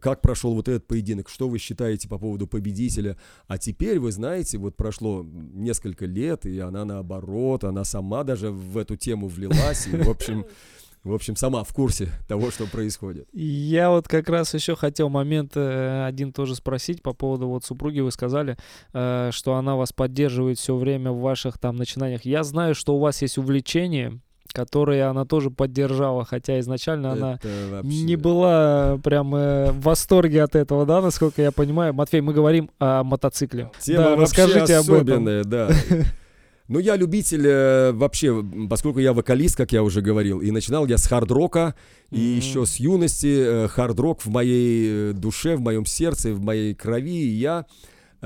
как 0.01 0.20
прошел 0.20 0.55
вот 0.55 0.68
этот 0.68 0.87
поединок, 0.87 1.28
что 1.28 1.49
вы 1.49 1.59
считаете 1.59 2.09
по 2.09 2.18
поводу 2.18 2.47
победителя. 2.47 3.16
А 3.47 3.59
теперь, 3.59 3.99
вы 3.99 4.12
знаете, 4.12 4.59
вот 4.59 4.76
прошло 4.76 5.24
несколько 5.24 6.07
лет, 6.07 6.47
и 6.47 6.59
она 6.59 6.85
наоборот, 6.85 7.64
она 7.64 7.85
сама 7.85 8.24
даже 8.24 8.51
в 8.51 8.78
эту 8.78 8.97
тему 8.97 9.28
влилась, 9.28 9.87
и, 9.87 9.97
в 9.97 10.09
общем, 10.09 10.47
в 11.05 11.12
общем, 11.12 11.35
сама 11.35 11.64
в 11.64 11.74
курсе 11.74 12.11
того, 12.28 12.53
что 12.53 12.66
происходит. 12.66 13.26
Я 13.33 13.91
вот 13.91 14.07
как 14.07 14.28
раз 14.28 14.55
еще 14.55 14.76
хотел 14.76 15.09
момент 15.09 15.57
э, 15.57 16.05
один 16.07 16.33
тоже 16.33 16.55
спросить 16.55 17.03
по 17.03 17.12
поводу 17.12 17.49
вот 17.49 17.64
супруги. 17.64 17.99
Вы 17.99 18.12
сказали, 18.12 18.57
э, 18.93 19.30
что 19.33 19.55
она 19.55 19.74
вас 19.74 19.93
поддерживает 19.93 20.59
все 20.59 20.76
время 20.76 21.11
в 21.11 21.18
ваших 21.18 21.59
там 21.59 21.74
начинаниях. 21.74 22.24
Я 22.24 22.45
знаю, 22.45 22.76
что 22.76 22.95
у 22.95 23.01
вас 23.01 23.20
есть 23.20 23.37
увлечение, 23.37 24.20
которые 24.53 25.05
она 25.05 25.24
тоже 25.24 25.51
поддержала, 25.51 26.24
хотя 26.24 26.61
изначально 26.61 27.09
Это 27.09 27.16
она 27.16 27.38
вообще... 27.70 28.03
не 28.03 28.16
была 28.16 28.99
прям 29.03 29.34
э, 29.34 29.72
в 29.72 29.82
восторге 29.82 30.43
от 30.43 30.55
этого, 30.55 30.86
да, 30.86 31.01
насколько 31.01 31.43
я 31.43 31.53
понимаю. 31.53 31.95
Матвей, 31.95 32.20
мы 32.20 32.32
говорим 32.32 32.70
о 32.78 33.03
мотоцикле. 33.03 33.70
Тема 33.80 34.05
да, 34.05 34.16
расскажите 34.16 34.76
об 34.76 34.90
этом. 34.90 35.43
да. 35.49 35.70
Ну, 36.68 36.78
я 36.78 36.97
любитель 36.97 37.47
э, 37.47 37.93
вообще, 37.93 38.43
поскольку 38.70 38.99
я 38.99 39.12
вокалист, 39.12 39.57
как 39.57 39.72
я 39.72 39.82
уже 39.82 40.01
говорил, 40.01 40.40
и 40.40 40.51
начинал 40.51 40.86
я 40.86 40.97
с 40.97 41.07
хард-рока, 41.07 41.74
и 42.11 42.18
еще 42.18 42.64
с 42.64 42.76
юности 42.76 43.64
э, 43.64 43.68
хард-рок 43.68 44.24
в 44.24 44.30
моей 44.30 45.11
э, 45.11 45.12
душе, 45.12 45.57
в 45.57 45.61
моем 45.61 45.84
сердце, 45.84 46.32
в 46.32 46.40
моей 46.40 46.74
крови, 46.74 47.24
и 47.24 47.28
я 47.28 47.66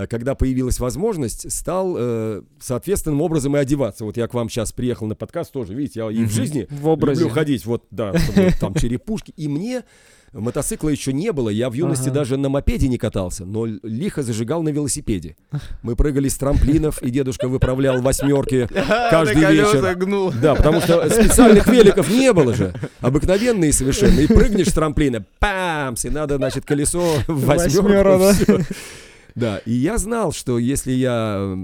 когда 0.07 0.35
появилась 0.35 0.79
возможность, 0.79 1.51
стал 1.51 1.95
э, 1.97 2.43
соответственным 2.61 3.23
образом 3.23 3.57
и 3.57 3.59
одеваться. 3.59 4.05
Вот 4.05 4.17
я 4.17 4.29
к 4.29 4.35
вам 4.35 4.51
сейчас 4.51 4.73
приехал 4.73 5.07
на 5.07 5.15
подкаст 5.15 5.53
тоже, 5.53 5.75
видите, 5.75 6.01
я 6.01 6.11
и 6.11 6.25
в 6.25 6.31
жизни 6.31 6.67
в 6.71 6.87
образе. 6.89 7.23
люблю 7.23 7.35
ходить, 7.35 7.65
вот, 7.65 7.85
да, 7.91 8.17
чтобы, 8.19 8.53
там 8.61 8.75
черепушки. 8.75 9.33
И 9.37 9.49
мне 9.49 9.85
Мотоцикла 10.33 10.91
еще 10.91 11.13
не 11.13 11.33
было, 11.33 11.49
я 11.49 11.71
в 11.71 11.73
юности 11.73 12.09
ага. 12.09 12.17
даже 12.17 12.37
на 12.37 12.49
мопеде 12.49 12.89
не 12.89 12.99
катался, 12.99 13.47
но 13.47 13.65
лихо 13.65 14.23
зажигал 14.23 14.63
на 14.63 14.69
велосипеде. 14.69 15.37
Мы 15.83 15.97
прыгали 15.97 16.29
с 16.29 16.37
трамплинов, 16.37 17.03
и 17.03 17.11
дедушка 17.11 17.49
выправлял 17.49 18.03
восьмерки 18.03 18.69
каждый 19.11 19.37
вечер. 19.37 19.97
Да, 20.43 20.55
потому 20.55 20.81
что 20.81 21.09
специальных 21.09 21.67
великов 21.69 22.11
не 22.11 22.33
было 22.33 22.55
же. 22.55 22.75
Обыкновенные 23.01 23.73
совершенно. 23.73 24.21
И 24.21 24.27
прыгнешь 24.27 24.69
с 24.69 24.75
трамплина, 24.75 25.25
памс, 25.39 26.05
и 26.05 26.11
надо, 26.11 26.37
значит, 26.37 26.67
колесо 26.67 27.15
в 27.27 27.47
восьмерку. 27.47 28.35
Да, 28.47 28.59
и 29.59 29.73
я 29.73 29.99
знал, 29.99 30.33
что 30.33 30.59
если 30.59 30.93
я 30.93 31.57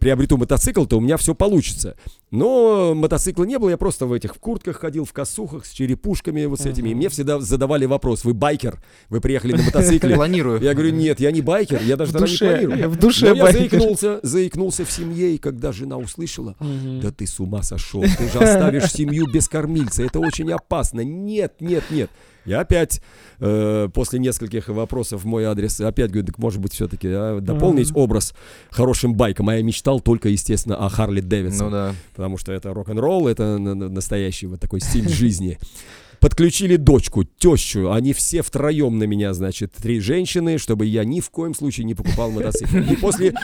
приобрету 0.00 0.38
мотоцикл, 0.38 0.86
то 0.86 0.98
у 0.98 1.00
меня 1.00 1.16
все 1.16 1.34
получится. 1.34 1.96
Но 2.32 2.92
мотоцикла 2.94 3.44
не 3.44 3.56
было, 3.56 3.70
я 3.70 3.76
просто 3.76 4.06
в 4.06 4.12
этих 4.12 4.34
в 4.34 4.40
куртках 4.40 4.78
ходил, 4.78 5.04
в 5.04 5.12
косухах, 5.12 5.64
с 5.64 5.70
черепушками 5.70 6.44
вот 6.46 6.60
с 6.60 6.66
этими. 6.66 6.88
И 6.88 6.94
мне 6.94 7.08
всегда 7.08 7.38
задавали 7.38 7.84
вопрос, 7.84 8.24
вы 8.24 8.34
байкер? 8.34 8.82
Вы 9.08 9.20
приехали 9.20 9.52
на 9.52 9.62
мотоцикле? 9.62 10.14
Планирую. 10.16 10.60
Я 10.60 10.74
говорю, 10.74 10.90
нет, 10.90 11.20
я 11.20 11.30
не 11.30 11.40
байкер, 11.40 11.80
я 11.82 11.96
даже 11.96 12.10
в 12.10 12.16
душе, 12.16 12.58
не 12.60 12.66
планирую. 12.66 12.90
В 12.96 12.98
душе 12.98 13.32
я 13.32 13.52
заикнулся, 13.52 14.20
заикнулся 14.22 14.84
в 14.84 14.90
семье, 14.90 15.36
и 15.36 15.38
когда 15.38 15.70
жена 15.70 15.98
услышала, 15.98 16.56
да 16.60 17.12
ты 17.12 17.26
с 17.26 17.38
ума 17.38 17.62
сошел, 17.62 18.02
ты 18.02 18.28
же 18.28 18.38
оставишь 18.38 18.90
семью 18.90 19.26
без 19.32 19.48
кормильца, 19.48 20.02
это 20.02 20.18
очень 20.18 20.50
опасно. 20.52 21.02
Нет, 21.02 21.60
нет, 21.60 21.84
нет. 21.90 22.10
Я 22.46 22.60
опять 22.60 23.02
э, 23.40 23.88
после 23.92 24.20
нескольких 24.20 24.68
вопросов 24.68 25.24
в 25.24 25.26
мой 25.26 25.44
адрес 25.44 25.80
опять 25.80 26.10
говорю, 26.10 26.26
так 26.26 26.38
может 26.38 26.60
быть 26.60 26.72
все-таки 26.72 27.08
а, 27.10 27.40
дополнить 27.40 27.90
mm-hmm. 27.90 28.00
образ 28.00 28.34
хорошим 28.70 29.14
байком. 29.14 29.48
А 29.48 29.56
я 29.56 29.62
мечтал 29.62 30.00
только, 30.00 30.28
естественно, 30.28 30.76
о 30.76 30.88
Харли 30.88 31.20
Дэвидсон. 31.20 31.66
Ну 31.66 31.72
да. 31.72 31.94
Потому 32.16 32.38
что 32.38 32.52
это 32.52 32.72
рок-н-ролл, 32.72 33.28
это 33.28 33.58
настоящий 33.58 34.46
вот 34.46 34.58
такой 34.58 34.80
стиль 34.80 35.08
жизни. 35.08 35.58
Подключили 36.18 36.76
дочку, 36.76 37.24
тещу, 37.24 37.92
они 37.92 38.14
все 38.14 38.40
втроем 38.40 38.98
на 38.98 39.04
меня, 39.04 39.34
значит, 39.34 39.72
три 39.74 40.00
женщины, 40.00 40.56
чтобы 40.56 40.86
я 40.86 41.04
ни 41.04 41.20
в 41.20 41.28
коем 41.28 41.54
случае 41.54 41.84
не 41.84 41.94
покупал 41.94 42.30
мотоцикл. 42.30 42.78
И 42.78 42.96
после, 42.96 43.34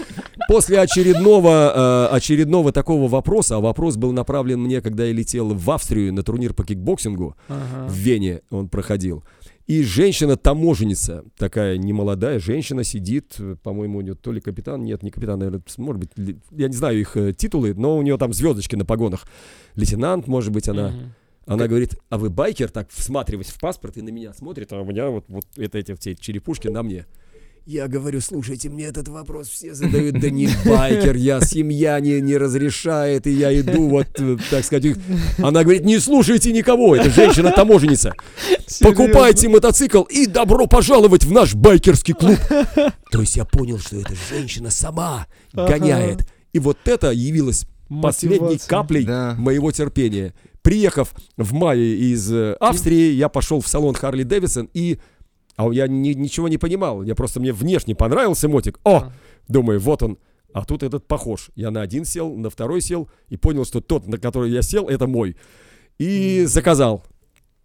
после 0.48 0.80
очередного, 0.80 2.08
э, 2.10 2.16
очередного 2.16 2.72
такого 2.72 3.08
вопроса, 3.08 3.56
а 3.56 3.60
вопрос 3.60 3.98
был 3.98 4.12
направлен 4.12 4.60
мне, 4.60 4.80
когда 4.80 5.04
я 5.04 5.12
летел 5.12 5.48
в 5.50 5.70
Австрию 5.70 6.14
на 6.14 6.22
турнир 6.22 6.54
по 6.54 6.64
кикбоксингу, 6.64 7.36
ага. 7.48 7.88
в 7.88 7.92
Вене 7.92 8.40
он 8.50 8.70
проходил. 8.70 9.22
И 9.72 9.82
женщина-таможенница, 9.82 11.24
такая 11.38 11.78
немолодая 11.78 12.38
женщина, 12.38 12.84
сидит, 12.84 13.38
по-моему, 13.62 14.00
у 14.00 14.02
нее 14.02 14.14
то 14.14 14.30
ли 14.30 14.38
капитан, 14.38 14.84
нет, 14.84 15.02
не 15.02 15.10
капитан, 15.10 15.38
наверное, 15.38 15.62
может 15.78 15.98
быть, 15.98 16.10
я 16.50 16.68
не 16.68 16.74
знаю 16.74 17.00
их 17.00 17.16
э, 17.16 17.32
титулы, 17.32 17.72
но 17.72 17.96
у 17.96 18.02
нее 18.02 18.18
там 18.18 18.34
звездочки 18.34 18.76
на 18.76 18.84
погонах. 18.84 19.26
Лейтенант, 19.74 20.26
может 20.26 20.52
быть, 20.52 20.68
она. 20.68 20.90
Mm-hmm. 20.90 21.08
Она 21.46 21.68
говорит, 21.68 21.96
а 22.10 22.18
вы 22.18 22.28
байкер, 22.28 22.70
так 22.70 22.90
всматриваясь 22.90 23.48
в 23.48 23.58
паспорт 23.58 23.96
и 23.96 24.02
на 24.02 24.10
меня 24.10 24.34
смотрит, 24.34 24.70
а 24.74 24.82
у 24.82 24.84
меня 24.84 25.08
вот, 25.08 25.24
вот 25.28 25.46
это 25.56 25.78
эти 25.78 25.94
все 25.94 26.14
черепушки 26.16 26.68
на 26.68 26.82
мне. 26.82 27.06
Я 27.64 27.86
говорю, 27.86 28.20
слушайте, 28.20 28.68
мне 28.68 28.86
этот 28.86 29.06
вопрос 29.06 29.48
все 29.48 29.72
задают, 29.72 30.18
да 30.18 30.30
не 30.30 30.48
байкер, 30.66 31.14
я 31.14 31.40
семья 31.40 32.00
не, 32.00 32.20
не 32.20 32.36
разрешает, 32.36 33.28
и 33.28 33.30
я 33.30 33.56
иду 33.60 33.88
вот, 33.88 34.08
э, 34.18 34.36
так 34.50 34.64
сказать. 34.64 34.96
Она 35.38 35.62
говорит, 35.62 35.84
не 35.84 36.00
слушайте 36.00 36.52
никого, 36.52 36.96
это 36.96 37.08
женщина-таможенница. 37.10 38.14
Покупайте 38.80 39.48
мотоцикл 39.48 40.02
и 40.02 40.26
добро 40.26 40.66
пожаловать 40.66 41.24
в 41.24 41.30
наш 41.30 41.54
байкерский 41.54 42.14
клуб. 42.14 42.38
То 43.12 43.20
есть 43.20 43.36
я 43.36 43.44
понял, 43.44 43.78
что 43.78 43.96
эта 43.96 44.14
женщина 44.28 44.70
сама 44.70 45.28
гоняет. 45.52 46.26
И 46.52 46.58
вот 46.58 46.78
это 46.86 47.12
явилось 47.12 47.66
последней 48.02 48.58
каплей 48.58 49.04
да. 49.04 49.36
моего 49.38 49.70
терпения. 49.70 50.34
Приехав 50.62 51.12
в 51.36 51.52
мае 51.52 51.94
из 51.94 52.32
э, 52.32 52.54
Австрии, 52.58 53.12
я 53.12 53.28
пошел 53.28 53.60
в 53.60 53.68
салон 53.68 53.94
Харли 53.94 54.24
Дэвидсон 54.24 54.68
и... 54.74 54.98
А 55.56 55.68
я 55.72 55.86
ни, 55.86 56.12
ничего 56.12 56.48
не 56.48 56.58
понимал. 56.58 57.02
Я 57.02 57.14
просто 57.14 57.40
мне 57.40 57.52
внешне 57.52 57.94
понравился 57.94 58.48
мотик. 58.48 58.80
О! 58.84 58.96
А. 58.96 59.12
Думаю, 59.48 59.80
вот 59.80 60.02
он. 60.02 60.18
А 60.52 60.64
тут 60.64 60.82
этот 60.82 61.06
похож. 61.06 61.50
Я 61.54 61.70
на 61.70 61.80
один 61.80 62.04
сел, 62.04 62.34
на 62.34 62.50
второй 62.50 62.80
сел 62.80 63.08
и 63.28 63.36
понял, 63.36 63.64
что 63.64 63.80
тот, 63.80 64.06
на 64.06 64.18
который 64.18 64.50
я 64.50 64.62
сел, 64.62 64.88
это 64.88 65.06
мой. 65.06 65.36
И 65.98 66.44
заказал. 66.46 67.04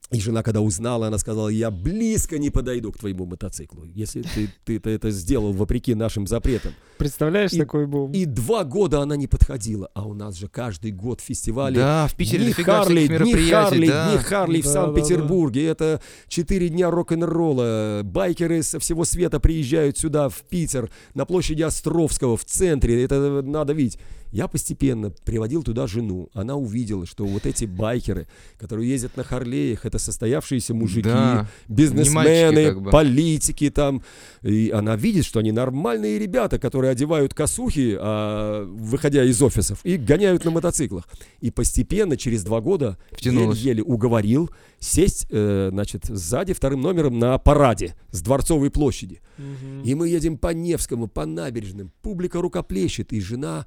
И 0.10 0.22
жена, 0.22 0.42
когда 0.42 0.62
узнала, 0.62 1.08
она 1.08 1.18
сказала, 1.18 1.50
я 1.50 1.70
близко 1.70 2.38
не 2.38 2.50
подойду 2.50 2.94
к 2.94 2.98
твоему 2.98 3.26
мотоциклу, 3.26 3.84
если 3.84 4.22
ты, 4.22 4.50
ты, 4.64 4.80
ты 4.80 4.90
это 4.92 5.12
сделал 5.12 5.52
вопреки 5.52 5.96
нашим 5.96 6.28
запретам. 6.28 6.72
Представляешь, 6.98 7.52
и, 7.52 7.60
такой 7.60 7.88
был. 7.88 8.10
И 8.14 8.24
два 8.24 8.64
года 8.64 9.02
она 9.02 9.18
не 9.18 9.28
подходила, 9.28 9.90
а 9.94 10.08
у 10.08 10.14
нас 10.14 10.36
же 10.36 10.48
каждый 10.48 10.92
год 10.92 11.20
фестивали. 11.20 11.76
Да, 11.76 12.08
в 12.08 12.16
Питере 12.16 12.46
дни 12.46 12.54
Харли, 12.54 13.08
дни 13.08 13.34
Харли, 13.50 13.88
да. 13.88 14.10
дни 14.10 14.24
Харли 14.24 14.62
да, 14.62 14.70
в 14.70 14.72
Санкт-Петербурге. 14.72 15.62
Да, 15.62 15.68
да. 15.68 15.72
Это 15.72 16.02
четыре 16.30 16.70
дня 16.70 16.90
рок-н-ролла. 16.90 18.00
Байкеры 18.06 18.64
со 18.64 18.80
всего 18.80 19.04
света 19.04 19.42
приезжают 19.42 19.98
сюда, 19.98 20.30
в 20.30 20.42
Питер, 20.44 20.90
на 21.16 21.26
площади 21.26 21.64
Островского, 21.64 22.38
в 22.38 22.46
центре. 22.46 23.04
Это 23.04 23.42
надо 23.42 23.74
видеть. 23.74 24.00
Я 24.32 24.48
постепенно 24.48 25.10
приводил 25.10 25.64
туда 25.64 25.88
жену. 25.88 26.30
Она 26.34 26.56
увидела, 26.56 27.06
что 27.06 27.26
вот 27.26 27.46
эти 27.46 27.66
байкеры, 27.66 28.28
которые 28.58 28.90
ездят 28.90 29.18
на 29.18 29.24
Харлеях, 29.24 29.86
это 29.86 30.00
состоявшиеся 30.00 30.74
мужики, 30.74 31.10
да, 31.10 31.48
бизнесмены, 31.68 32.14
мальчики, 32.14 32.66
как 32.66 32.82
бы. 32.82 32.92
политики 32.92 33.70
там. 33.70 34.04
И 34.44 34.70
она 34.70 34.96
видит, 34.96 35.26
что 35.26 35.40
они 35.40 35.52
нормальные 35.52 36.20
ребята, 36.20 36.60
которые 36.60 36.92
одевают 36.92 37.34
косухи, 37.34 37.98
а, 38.00 38.66
выходя 38.66 39.24
из 39.24 39.42
офисов, 39.42 39.80
и 39.84 39.98
гоняют 39.98 40.46
на 40.46 40.52
мотоциклах. 40.52 41.08
И 41.40 41.52
постепенно, 41.52 42.18
через 42.18 42.44
два 42.44 42.62
года, 42.62 42.98
еле-еле 43.20 43.84
уговорил 43.84 44.50
сесть, 44.80 45.28
э, 45.30 45.70
значит, 45.72 46.06
сзади 46.06 46.54
вторым 46.54 46.82
номером 46.82 47.20
на 47.20 47.38
параде 47.38 47.96
с 48.12 48.22
Дворцовой 48.22 48.70
площади. 48.70 49.22
Угу. 49.38 49.86
И 49.86 49.96
мы 49.96 50.08
едем 50.10 50.38
по 50.38 50.54
Невскому, 50.54 51.08
по 51.08 51.26
набережным. 51.26 51.92
Публика 52.02 52.42
рукоплещет, 52.42 53.14
и 53.14 53.20
жена 53.20 53.66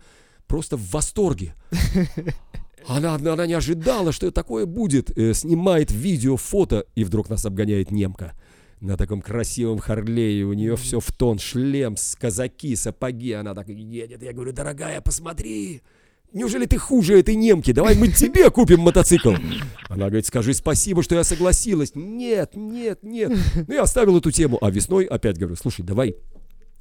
просто 0.51 0.77
в 0.77 0.91
восторге. 0.91 1.55
Она, 2.89 3.15
она 3.15 3.47
не 3.47 3.53
ожидала, 3.53 4.11
что 4.11 4.31
такое 4.33 4.65
будет. 4.65 5.17
Э, 5.17 5.35
снимает 5.35 5.93
видео, 5.93 6.37
фото, 6.37 6.87
и 6.95 7.05
вдруг 7.05 7.29
нас 7.29 7.45
обгоняет 7.45 7.91
немка. 7.91 8.33
На 8.81 8.97
таком 8.97 9.21
красивом 9.21 9.79
Харлее, 9.79 10.47
у 10.47 10.55
нее 10.55 10.77
все 10.77 10.99
в 10.99 11.13
тон, 11.13 11.39
шлем, 11.39 11.95
казаки, 12.19 12.75
сапоги. 12.75 13.33
Она 13.33 13.55
так 13.55 13.69
едет. 13.69 14.23
Я 14.23 14.33
говорю, 14.33 14.53
дорогая, 14.53 15.03
посмотри. 15.03 15.83
Неужели 16.33 16.65
ты 16.65 16.79
хуже 16.79 17.21
этой 17.21 17.35
немки? 17.35 17.73
Давай 17.73 17.95
мы 17.95 18.09
тебе 18.09 18.51
купим 18.51 18.81
мотоцикл. 18.81 19.35
Она 19.89 20.07
говорит, 20.07 20.27
скажи 20.27 20.55
спасибо, 20.55 21.03
что 21.03 21.15
я 21.15 21.23
согласилась. 21.23 21.93
Нет, 21.95 22.57
нет, 22.57 23.01
нет. 23.03 23.31
Ну, 23.69 23.75
я 23.75 23.83
оставил 23.83 24.17
эту 24.17 24.31
тему. 24.31 24.59
А 24.63 24.71
весной 24.71 25.05
опять 25.05 25.39
говорю, 25.39 25.55
слушай, 25.55 25.85
давай 25.85 26.17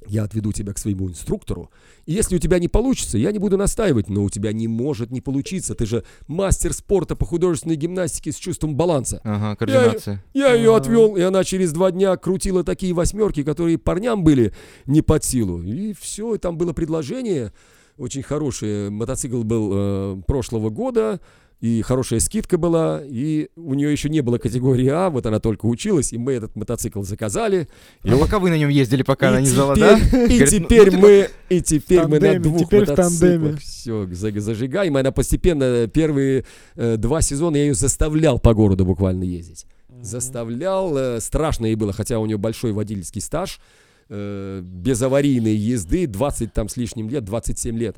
я 0.06 0.24
отведу 0.24 0.52
тебя 0.52 0.72
к 0.72 0.78
своему 0.78 1.08
инструктору, 1.08 1.70
и 2.06 2.12
если 2.12 2.36
у 2.36 2.38
тебя 2.38 2.58
не 2.58 2.68
получится, 2.68 3.18
я 3.18 3.32
не 3.32 3.38
буду 3.38 3.56
настаивать, 3.56 4.08
но 4.08 4.24
у 4.24 4.30
тебя 4.30 4.52
не 4.52 4.68
может 4.68 5.10
не 5.10 5.20
получиться. 5.20 5.74
Ты 5.74 5.86
же 5.86 6.04
мастер 6.26 6.72
спорта 6.72 7.16
по 7.16 7.26
художественной 7.26 7.76
гимнастике 7.76 8.32
с 8.32 8.36
чувством 8.36 8.76
баланса. 8.76 9.20
Ага, 9.24 9.56
координация. 9.56 10.24
Я, 10.32 10.48
я 10.48 10.54
ее 10.54 10.74
отвел, 10.74 11.16
и 11.16 11.20
она 11.20 11.44
через 11.44 11.72
два 11.72 11.90
дня 11.90 12.16
крутила 12.16 12.64
такие 12.64 12.94
восьмерки, 12.94 13.42
которые 13.42 13.78
парням 13.78 14.24
были 14.24 14.52
не 14.86 15.02
под 15.02 15.24
силу. 15.24 15.62
И 15.62 15.94
все, 15.98 16.34
и 16.34 16.38
там 16.38 16.56
было 16.56 16.72
предложение 16.72 17.52
очень 18.00 18.22
хорошее. 18.22 18.90
Мотоцикл 18.90 19.42
был 19.42 19.70
э, 19.72 20.22
прошлого 20.26 20.70
года, 20.70 21.20
и 21.60 21.82
хорошая 21.82 22.20
скидка 22.20 22.56
была, 22.56 23.02
и 23.04 23.48
у 23.54 23.74
нее 23.74 23.92
еще 23.92 24.08
не 24.08 24.22
было 24.22 24.38
категории 24.38 24.88
А, 24.88 25.10
вот 25.10 25.26
она 25.26 25.40
только 25.40 25.66
училась, 25.66 26.12
и 26.12 26.18
мы 26.18 26.32
этот 26.32 26.56
мотоцикл 26.56 27.02
заказали. 27.02 27.68
И 28.02 28.08
а 28.08 28.16
вот... 28.16 28.24
пока 28.24 28.38
вы 28.38 28.48
на 28.48 28.56
нем 28.56 28.70
ездили, 28.70 29.02
пока 29.02 29.28
она 29.28 29.40
не 29.40 29.46
знала, 29.46 29.76
да? 29.76 29.98
И 29.98 30.46
теперь 30.46 30.96
мы, 30.96 31.28
и 31.50 31.60
теперь 31.60 32.06
мы 32.06 32.18
на 32.18 32.38
двух 32.40 32.72
мотоциклах. 32.72 33.60
Все, 33.60 34.08
зажигаем. 34.10 34.96
Она 34.96 35.12
постепенно, 35.12 35.86
первые 35.86 36.46
э, 36.76 36.96
два 36.96 37.20
сезона 37.20 37.56
я 37.56 37.64
ее 37.64 37.74
заставлял 37.74 38.38
по 38.38 38.54
городу 38.54 38.86
буквально 38.86 39.24
ездить. 39.24 39.66
Заставлял, 40.00 40.96
э, 40.96 41.20
страшно 41.20 41.66
ей 41.66 41.74
было, 41.74 41.92
хотя 41.92 42.18
у 42.20 42.26
нее 42.26 42.38
большой 42.38 42.72
водительский 42.72 43.20
стаж, 43.20 43.60
э, 44.08 44.62
без 44.64 45.02
аварийной 45.02 45.54
езды, 45.54 46.06
20 46.06 46.54
там 46.54 46.70
с 46.70 46.78
лишним 46.78 47.10
лет, 47.10 47.24
27 47.24 47.76
лет. 47.76 47.96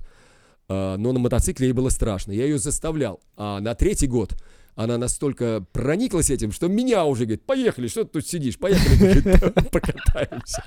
А, 0.73 0.97
но 0.97 1.13
на 1.13 1.19
мотоцикле 1.19 1.69
ей 1.69 1.73
было 1.73 1.91
страшно. 1.91 2.33
Я 2.33 2.45
ее 2.45 2.59
заставлял. 2.59 3.21
А 3.37 3.61
на 3.61 3.75
третий 3.75 4.07
год 4.07 4.35
она 4.75 4.97
настолько 4.97 5.65
прониклась 5.73 6.31
этим, 6.31 6.51
что 6.51 6.67
меня 6.69 7.05
уже 7.05 7.25
говорит, 7.25 7.45
поехали, 7.45 7.89
что 7.89 8.05
ты 8.05 8.11
тут 8.11 8.27
сидишь, 8.27 8.59
поехали, 8.59 9.23
покатаемся. 9.71 10.65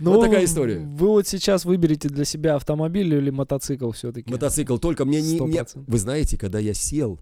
Ну, 0.00 0.14
вот 0.14 0.24
такая 0.24 0.44
история. 0.44 0.78
Вы 0.78 1.06
вот 1.06 1.28
сейчас 1.28 1.64
выберете 1.64 2.08
для 2.08 2.24
себя 2.24 2.56
автомобиль 2.56 3.14
или 3.14 3.30
мотоцикл 3.30 3.92
все-таки? 3.92 4.30
Мотоцикл, 4.30 4.78
только 4.78 5.04
мне 5.04 5.22
не, 5.22 5.38
не... 5.38 5.64
Вы 5.74 5.98
знаете, 5.98 6.36
когда 6.36 6.58
я 6.58 6.74
сел 6.74 7.20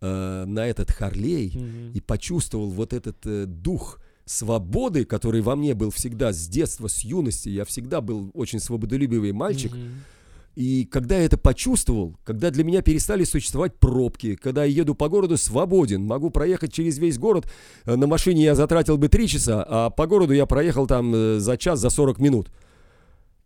э, 0.00 0.44
на 0.44 0.66
этот 0.66 0.90
Харлей 0.90 1.52
угу. 1.54 1.96
и 1.96 2.00
почувствовал 2.00 2.70
вот 2.70 2.92
этот 2.92 3.24
э, 3.24 3.44
дух 3.46 4.00
свободы, 4.24 5.04
который 5.04 5.40
во 5.40 5.54
мне 5.54 5.74
был 5.74 5.90
всегда 5.90 6.32
с 6.32 6.48
детства, 6.48 6.88
с 6.88 6.98
юности, 7.00 7.48
я 7.48 7.64
всегда 7.64 8.00
был 8.00 8.32
очень 8.34 8.58
свободолюбивый 8.58 9.30
мальчик, 9.30 9.72
угу 9.72 9.80
и 10.58 10.86
когда 10.86 11.16
я 11.16 11.24
это 11.24 11.38
почувствовал, 11.38 12.18
когда 12.24 12.50
для 12.50 12.64
меня 12.64 12.82
перестали 12.82 13.22
существовать 13.22 13.78
пробки, 13.78 14.34
когда 14.34 14.64
я 14.64 14.80
еду 14.80 14.96
по 14.96 15.08
городу 15.08 15.36
свободен, 15.36 16.04
могу 16.04 16.30
проехать 16.30 16.72
через 16.72 16.98
весь 16.98 17.16
город, 17.16 17.48
э, 17.84 17.94
на 17.94 18.08
машине 18.08 18.42
я 18.42 18.56
затратил 18.56 18.98
бы 18.98 19.08
3 19.08 19.28
часа, 19.28 19.64
а 19.68 19.90
по 19.90 20.08
городу 20.08 20.32
я 20.32 20.46
проехал 20.46 20.88
там 20.88 21.14
э, 21.14 21.38
за 21.38 21.56
час, 21.56 21.78
за 21.78 21.90
40 21.90 22.18
минут. 22.18 22.50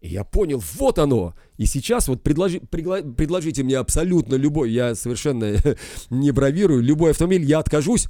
И 0.00 0.08
я 0.08 0.24
понял, 0.24 0.62
вот 0.78 0.98
оно. 0.98 1.34
И 1.58 1.66
сейчас 1.66 2.08
вот 2.08 2.22
предложи, 2.22 2.60
пригла, 2.60 3.02
предложите 3.02 3.62
мне 3.62 3.76
абсолютно 3.76 4.36
любой, 4.36 4.70
я 4.70 4.94
совершенно 4.94 5.56
не 6.08 6.30
бравирую, 6.30 6.80
любой 6.80 7.10
автомобиль, 7.10 7.44
я 7.44 7.58
откажусь. 7.58 8.06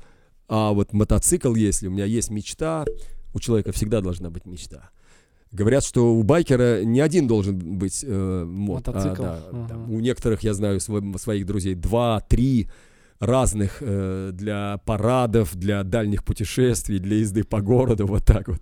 А 0.47 0.71
вот 0.71 0.93
мотоцикл, 0.93 1.57
если 1.57 1.89
у 1.89 1.91
меня 1.91 2.05
есть 2.05 2.31
мечта, 2.31 2.85
у 3.35 3.41
человека 3.41 3.73
всегда 3.73 4.01
должна 4.01 4.31
быть 4.31 4.47
мечта. 4.47 4.93
Говорят, 5.53 5.85
что 5.85 6.15
у 6.15 6.23
байкера 6.23 6.83
не 6.83 7.01
один 7.01 7.27
должен 7.27 7.59
быть 7.59 8.03
э, 8.07 8.45
мод. 8.45 8.89
А, 8.89 8.93
Мотоцикл. 8.93 9.23
А, 9.23 9.27
да, 9.27 9.49
ага. 9.51 9.69
там, 9.69 9.91
у 9.91 10.01
некоторых, 10.01 10.43
я 10.43 10.55
знаю, 10.55 10.81
свой, 10.81 11.03
своих 11.19 11.45
друзей, 11.45 11.75
два, 11.75 12.21
три 12.21 12.71
разных 13.23 13.77
э, 13.81 14.31
для 14.33 14.79
парадов, 14.85 15.55
для 15.55 15.85
дальних 15.85 16.25
путешествий, 16.25 16.99
для 16.99 17.19
езды 17.19 17.45
по 17.45 17.61
городу, 17.61 18.07
вот 18.07 18.25
так 18.25 18.49
вот. 18.49 18.61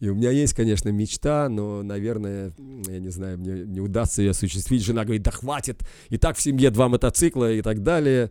И 0.00 0.08
у 0.08 0.14
меня 0.14 0.30
есть, 0.30 0.54
конечно, 0.54 0.88
мечта, 0.90 1.48
но, 1.48 1.82
наверное, 1.82 2.54
я 2.86 3.00
не 3.00 3.10
знаю, 3.10 3.38
мне 3.38 3.64
не 3.66 3.80
удастся 3.80 4.22
ее 4.22 4.30
осуществить. 4.30 4.82
Жена 4.82 5.04
говорит, 5.04 5.22
да 5.22 5.30
хватит, 5.30 5.82
и 6.08 6.18
так 6.18 6.36
в 6.36 6.40
семье 6.40 6.70
два 6.70 6.88
мотоцикла 6.88 7.52
и 7.52 7.60
так 7.60 7.82
далее. 7.82 8.30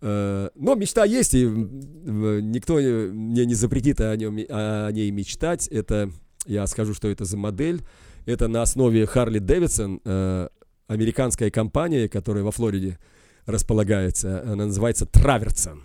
Э, 0.00 0.48
но 0.54 0.74
мечта 0.74 1.04
есть, 1.04 1.34
и 1.34 1.44
никто 1.44 2.74
мне 2.76 3.44
не 3.44 3.54
запретит 3.54 4.00
о, 4.00 4.16
нем, 4.16 4.38
о 4.48 4.90
ней 4.90 5.10
мечтать. 5.10 5.68
Это 5.68 6.10
я 6.44 6.66
скажу, 6.66 6.94
что 6.94 7.08
это 7.08 7.24
за 7.24 7.36
модель. 7.36 7.82
Это 8.26 8.48
на 8.48 8.62
основе 8.62 9.06
Харли 9.06 9.38
Дэвидсон, 9.38 10.00
э, 10.04 10.48
американская 10.86 11.50
компания, 11.50 12.08
которая 12.08 12.44
во 12.44 12.50
Флориде 12.50 12.98
располагается. 13.46 14.42
Она 14.42 14.66
называется 14.66 15.06
Траверсон. 15.06 15.82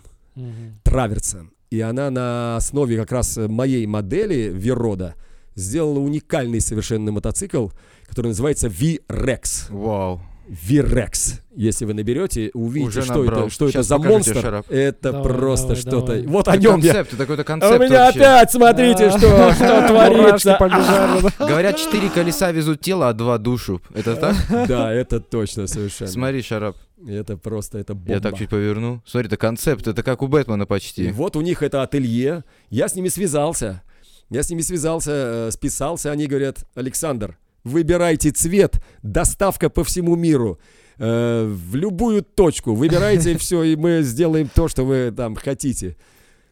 Траверсон. 0.84 1.52
И 1.70 1.80
она 1.80 2.10
на 2.10 2.56
основе 2.56 2.96
как 2.96 3.12
раз 3.12 3.36
моей 3.36 3.86
модели 3.86 4.50
Верода 4.52 5.14
сделала 5.54 5.98
уникальный 5.98 6.60
совершенно 6.60 7.12
мотоцикл, 7.12 7.68
который 8.06 8.28
называется 8.28 8.68
V-Rex. 8.68 9.66
Вау. 9.70 10.20
Вирекс. 10.50 11.40
Если 11.54 11.84
вы 11.84 11.94
наберете, 11.94 12.50
увидите, 12.54 13.02
что 13.02 13.24
это, 13.24 13.50
что 13.50 13.68
это 13.68 13.84
за 13.84 13.98
монстр. 13.98 14.40
Шарап. 14.40 14.66
Это 14.68 15.12
давай, 15.12 15.22
просто 15.22 15.68
давай, 15.68 15.80
что-то. 15.80 16.06
Давай. 16.06 16.26
Вот 16.26 16.48
о 16.48 16.56
нем 16.56 16.72
концепт, 16.72 16.94
я. 16.94 17.00
Это 17.02 17.16
какой-то 17.16 17.44
концепт. 17.44 17.72
А 17.72 17.76
у 17.76 17.78
меня 17.78 18.06
вообще. 18.06 18.20
опять, 18.20 18.50
смотрите, 18.50 19.10
что, 19.10 19.52
что 19.52 19.86
творится. 19.86 20.58
Говорят, 21.38 21.76
четыре 21.76 22.10
колеса 22.10 22.50
везут 22.50 22.80
тело, 22.80 23.08
а 23.08 23.12
два 23.12 23.38
душу. 23.38 23.80
Это 23.94 24.16
так? 24.16 24.36
Да, 24.66 24.92
это 24.92 25.20
точно 25.20 25.68
совершенно. 25.68 26.10
Смотри, 26.10 26.42
Шарап. 26.42 26.76
Это 27.06 27.36
просто, 27.36 27.78
это 27.78 27.94
бомба. 27.94 28.12
Я 28.14 28.20
так 28.20 28.36
чуть 28.36 28.50
поверну. 28.50 29.02
Смотри, 29.06 29.28
это 29.28 29.36
концепт, 29.36 29.86
это 29.86 30.02
как 30.02 30.20
у 30.22 30.26
Бэтмена 30.26 30.66
почти. 30.66 31.04
И 31.04 31.12
вот 31.12 31.36
у 31.36 31.42
них 31.42 31.62
это 31.62 31.82
ателье. 31.82 32.42
Я 32.70 32.88
с 32.88 32.96
ними 32.96 33.08
связался. 33.08 33.82
Я 34.30 34.42
с 34.42 34.50
ними 34.50 34.62
связался, 34.62 35.12
э, 35.12 35.50
списался. 35.52 36.10
Они 36.10 36.26
говорят, 36.26 36.64
Александр, 36.74 37.38
Выбирайте 37.64 38.30
цвет, 38.30 38.82
доставка 39.02 39.68
по 39.68 39.84
всему 39.84 40.16
миру. 40.16 40.58
Э, 40.98 41.46
в 41.46 41.74
любую 41.74 42.22
точку. 42.22 42.74
Выбирайте 42.74 43.36
все, 43.38 43.62
и 43.62 43.76
мы 43.76 44.02
сделаем 44.02 44.50
то, 44.54 44.68
что 44.68 44.84
вы 44.84 45.12
там 45.16 45.34
хотите. 45.34 45.96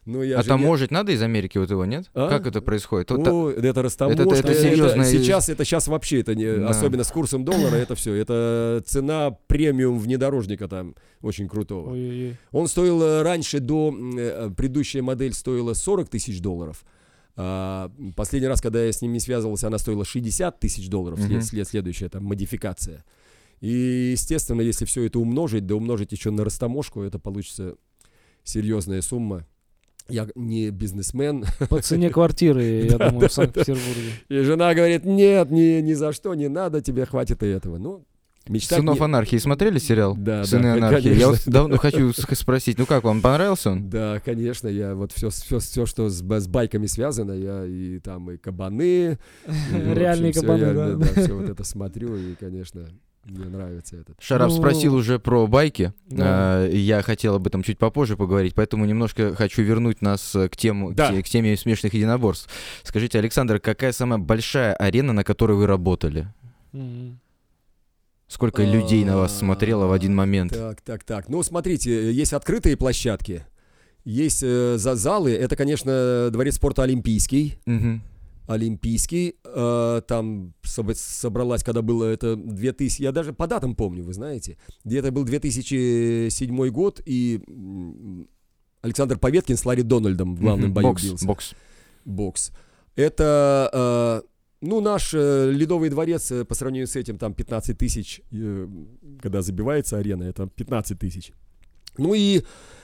Ну, 0.05 0.23
я 0.23 0.39
а 0.39 0.43
таможить 0.43 0.89
не... 0.89 0.95
надо 0.95 1.11
из 1.11 1.21
Америки 1.21 1.59
вот 1.59 1.69
его, 1.69 1.85
нет? 1.85 2.09
А? 2.15 2.29
Как 2.29 2.47
это 2.47 2.61
происходит? 2.61 3.11
Ну, 3.11 3.49
это, 3.49 3.67
это 3.67 3.81
растаможка. 3.83 4.23
Это, 4.23 4.35
это, 4.35 4.51
это 4.51 4.59
серьезно. 4.59 5.01
Это, 5.01 5.11
сейчас, 5.11 5.49
это 5.49 5.65
сейчас 5.65 5.87
вообще, 5.87 6.21
это 6.21 6.33
не, 6.33 6.51
да. 6.51 6.69
особенно 6.69 7.03
с 7.03 7.11
курсом 7.11 7.45
доллара, 7.45 7.75
это 7.75 7.93
все. 7.93 8.15
Это 8.15 8.81
цена 8.87 9.37
премиум 9.45 9.99
внедорожника 9.99 10.67
там 10.67 10.95
очень 11.21 11.47
крутого. 11.47 11.91
Ой-ой-ой. 11.91 12.37
Он 12.51 12.67
стоил 12.67 13.03
э, 13.03 13.21
раньше, 13.21 13.59
до 13.59 13.93
э, 13.95 14.49
предыдущая 14.57 15.03
модель 15.03 15.33
стоила 15.33 15.75
40 15.75 16.09
тысяч 16.09 16.41
долларов. 16.41 16.83
А, 17.41 17.89
последний 18.17 18.49
раз, 18.49 18.59
когда 18.59 18.83
я 18.83 18.91
с 18.91 19.01
ними 19.01 19.17
связывался, 19.17 19.67
она 19.67 19.77
стоила 19.77 20.03
60 20.03 20.59
тысяч 20.59 20.89
долларов, 20.89 21.19
mm-hmm. 21.19 21.41
след, 21.41 21.67
следующая 21.69 22.09
там 22.09 22.25
модификация. 22.25 23.05
И, 23.61 24.09
естественно, 24.11 24.59
если 24.59 24.83
все 24.83 25.05
это 25.05 25.19
умножить, 25.19 25.65
да 25.65 25.75
умножить 25.75 26.11
еще 26.11 26.31
на 26.31 26.43
растаможку, 26.43 27.01
это 27.01 27.17
получится 27.17 27.75
серьезная 28.43 29.01
сумма. 29.01 29.47
я 30.09 30.27
не 30.35 30.69
бизнесмен. 30.69 31.45
По 31.69 31.81
цене 31.81 32.09
квартиры, 32.09 32.61
я 32.83 32.97
думаю, 33.09 33.29
в 33.29 33.33
Санкт-Петербурге. 33.33 34.11
И 34.27 34.39
жена 34.39 34.73
говорит, 34.73 35.05
нет, 35.05 35.49
ни, 35.49 35.79
ни 35.79 35.93
за 35.93 36.11
что 36.11 36.35
не 36.35 36.49
надо, 36.49 36.81
тебе 36.81 37.05
хватит 37.05 37.41
и 37.41 37.47
этого. 37.47 37.77
Ну, 37.77 38.03
Мечтать 38.49 38.79
Сынов 38.79 38.97
не... 38.97 39.05
анархии 39.05 39.37
смотрели 39.37 39.77
сериал? 39.77 40.15
Да, 40.17 40.43
Сыны 40.43 40.63
да, 40.63 40.73
анархии. 40.73 41.03
Конечно. 41.03 41.19
Я 41.19 41.27
вот 41.27 41.41
давно 41.45 41.77
хочу 41.77 42.11
спросить, 42.13 42.79
ну 42.79 42.87
как 42.87 43.03
вам 43.03 43.21
понравился 43.21 43.69
он? 43.69 43.91
Да, 43.91 44.19
конечно, 44.25 44.67
я 44.67 44.95
вот 44.95 45.11
все, 45.11 45.29
все, 45.29 45.59
все 45.59 45.85
что 45.85 46.09
с, 46.09 46.23
с 46.23 46.47
байками 46.47 46.87
связано, 46.87 47.33
я 47.33 47.63
и 47.63 47.99
там 47.99 48.31
и 48.31 48.37
кабаны, 48.37 49.19
реальные 49.71 50.33
кабаны, 50.33 50.73
да. 50.73 50.95
да, 50.95 51.05
все 51.21 51.31
вот 51.35 51.47
это 51.47 51.63
смотрю 51.63 52.15
и, 52.15 52.33
конечно, 52.33 52.87
мне 53.25 53.45
нравится 53.45 53.97
этот. 53.97 54.15
Шарап 54.19 54.49
ну... 54.49 54.55
спросил 54.55 54.95
уже 54.95 55.19
про 55.19 55.45
байки. 55.45 55.93
Да. 56.07 56.25
А, 56.25 56.67
я 56.67 57.03
хотел 57.03 57.35
об 57.35 57.45
этом 57.45 57.61
чуть 57.61 57.77
попозже 57.77 58.17
поговорить, 58.17 58.55
поэтому 58.55 58.85
немножко 58.85 59.35
хочу 59.35 59.61
вернуть 59.61 60.01
нас 60.01 60.35
к, 60.35 60.57
тему, 60.57 60.91
да. 60.91 61.11
к, 61.11 61.23
к 61.23 61.29
теме 61.29 61.55
смешных 61.55 61.93
единоборств. 61.93 62.49
Скажите, 62.81 63.19
Александр, 63.19 63.59
какая 63.59 63.91
самая 63.91 64.17
большая 64.17 64.73
арена, 64.73 65.13
на 65.13 65.23
которой 65.23 65.55
вы 65.55 65.67
работали? 65.67 66.33
Mm-hmm. 66.73 67.13
Сколько 68.29 68.63
людей 68.63 69.03
на 69.03 69.17
вас 69.17 69.39
смотрело 69.39 69.87
в 69.87 69.91
один 69.91 70.15
момент? 70.15 70.53
Так, 70.53 70.81
так, 70.81 71.03
так. 71.03 71.29
Ну, 71.29 71.41
смотрите, 71.41 72.13
есть 72.13 72.31
открытые 72.31 72.77
площадки, 72.77 73.43
есть 74.05 74.43
э, 74.43 74.77
за 74.77 74.95
залы. 74.95 75.31
Это, 75.31 75.55
конечно, 75.55 76.29
дворец 76.31 76.55
спорта 76.55 76.83
Олимпийский. 76.83 77.55
Угу. 77.65 78.01
Олимпийский. 78.47 79.35
Э, 79.43 80.03
там 80.07 80.53
собралась, 80.63 81.63
когда 81.63 81.81
было 81.81 82.05
это 82.05 82.35
2000... 82.35 83.01
Я 83.01 83.11
даже 83.11 83.33
по 83.33 83.47
датам 83.47 83.75
помню, 83.75 84.03
вы 84.03 84.13
знаете. 84.13 84.57
Где-то 84.85 85.11
был 85.11 85.23
2007 85.23 86.69
год, 86.69 87.01
и 87.05 87.41
Александр 88.81 89.17
Поветкин 89.17 89.57
с 89.57 89.65
Ларри 89.65 89.81
Дональдом 89.81 90.35
в 90.35 90.39
главном 90.39 90.71
бою 90.71 90.89
бокс, 90.89 91.03
бился. 91.03 91.25
Бокс. 91.25 91.55
Бокс. 92.05 92.51
Это... 92.95 94.21
Э, 94.23 94.29
ну, 94.61 94.81
наш 94.81 95.13
э, 95.13 95.51
Ледовый 95.51 95.89
дворец 95.89 96.31
э, 96.31 96.43
по 96.43 96.53
сравнению 96.53 96.87
с 96.87 96.95
этим, 96.95 97.17
там 97.17 97.33
15 97.33 97.77
тысяч, 97.77 98.21
э, 98.31 98.67
когда 99.21 99.41
забивается 99.41 99.97
арена, 99.97 100.23
это 100.23 100.47
15 100.47 100.99
тысяч. 100.99 101.31
Ну 101.97 102.13
и, 102.13 102.43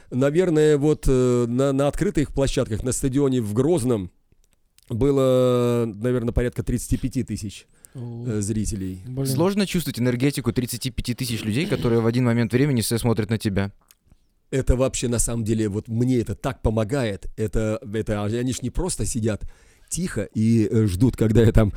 наверное, 0.10 0.78
вот 0.78 1.06
э, 1.08 1.46
на, 1.48 1.74
на 1.74 1.88
открытых 1.88 2.34
площадках, 2.34 2.84
на 2.84 2.92
стадионе 2.92 3.42
в 3.42 3.54
Грозном 3.54 4.12
было, 4.90 5.86
наверное, 5.86 6.32
порядка 6.32 6.64
35 6.64 7.28
тысяч 7.28 7.68
э, 7.94 8.42
зрителей. 8.42 9.02
Блин. 9.06 9.26
Сложно 9.26 9.66
чувствовать 9.66 10.00
энергетику 10.00 10.54
35 10.54 11.18
тысяч 11.18 11.44
людей, 11.44 11.66
которые 11.66 12.02
в 12.02 12.08
один 12.08 12.26
момент 12.26 12.54
времени 12.54 12.82
все 12.82 12.98
смотрят 12.98 13.30
на 13.30 13.38
тебя. 13.38 13.72
Это 14.52 14.76
вообще 14.76 15.08
на 15.08 15.20
самом 15.20 15.44
деле, 15.44 15.68
вот 15.68 15.88
мне 15.88 16.20
это 16.20 16.36
так 16.36 16.62
помогает. 16.62 17.28
Это, 17.36 17.80
это 17.94 18.24
они 18.24 18.54
же 18.54 18.60
не 18.62 18.70
просто 18.70 19.06
сидят 19.06 19.44
тихо 19.96 20.28
и 20.34 20.68
э, 20.70 20.88
ждут, 20.88 21.16
когда 21.16 21.42
я 21.42 21.52
там, 21.54 21.72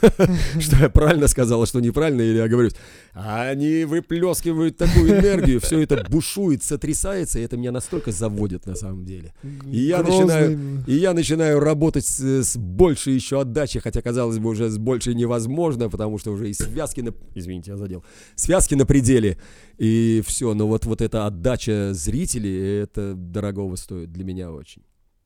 что 0.58 0.76
я 0.76 0.88
правильно 0.88 1.28
сказала, 1.28 1.66
что 1.66 1.78
неправильно, 1.80 2.22
или 2.22 2.38
я 2.38 2.48
говорю, 2.48 2.70
они 3.12 3.84
выплескивают 3.84 4.76
такую 4.76 5.10
энергию, 5.20 5.60
все 5.60 5.80
это 5.80 6.04
бушует, 6.10 6.64
сотрясается, 6.64 7.38
и 7.38 7.42
это 7.42 7.56
меня 7.56 7.70
настолько 7.70 8.10
заводит 8.10 8.66
на 8.66 8.74
самом 8.74 9.04
деле. 9.04 9.32
И 9.70 9.82
я 9.82 10.02
начинаю, 10.02 10.82
и 10.88 10.94
я 10.94 11.14
начинаю 11.14 11.60
работать 11.60 12.04
с, 12.04 12.20
с 12.20 12.56
большей 12.56 13.14
еще 13.14 13.40
отдачей, 13.40 13.80
хотя, 13.80 14.02
казалось 14.02 14.38
бы, 14.38 14.50
уже 14.50 14.68
с 14.68 14.78
большей 14.78 15.14
невозможно, 15.14 15.88
потому 15.88 16.18
что 16.18 16.32
уже 16.32 16.50
и 16.50 16.54
связки, 16.54 17.02
на, 17.02 17.14
извините, 17.36 17.70
я 17.70 17.76
задел, 17.76 18.04
связки 18.34 18.74
на 18.74 18.84
пределе, 18.84 19.38
и 19.78 20.22
все, 20.26 20.54
но 20.54 20.66
вот, 20.66 20.86
вот 20.86 21.00
эта 21.00 21.26
отдача 21.26 21.90
зрителей, 21.92 22.80
это 22.82 23.14
дорогого 23.14 23.76
стоит 23.76 24.10
для 24.10 24.24
меня 24.24 24.50
очень. 24.50 24.82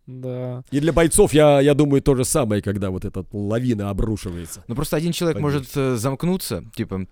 Да. 0.07 0.63
И 0.71 0.81
для 0.81 0.93
бойцов, 0.93 1.33
я, 1.33 1.61
я 1.61 1.75
думаю, 1.75 2.03
то 2.03 2.15
же 2.15 2.25
самое, 2.25 2.61
когда 2.63 2.91
вот 2.91 3.05
эта 3.05 3.25
лавина 3.33 3.91
обрушивается. 3.91 4.65
Ну 4.69 4.75
просто 4.75 4.97
один 4.97 5.13
человек 5.13 5.41
Пойдешь. 5.41 5.55
может 5.55 5.77
э, 5.77 5.97
замкнуться, 5.97 6.65
типа 6.75 7.07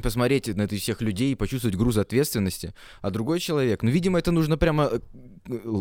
посмотреть 0.00 0.48
на 0.56 0.62
этих 0.62 0.80
всех 0.80 1.02
людей 1.02 1.32
и 1.32 1.34
почувствовать 1.34 1.76
груз 1.76 1.98
ответственности, 1.98 2.74
а 3.02 3.10
другой 3.10 3.38
человек, 3.38 3.82
ну, 3.82 3.90
видимо, 3.90 4.18
это 4.18 4.32
нужно 4.32 4.56
прямо 4.56 4.90
э, 4.90 5.00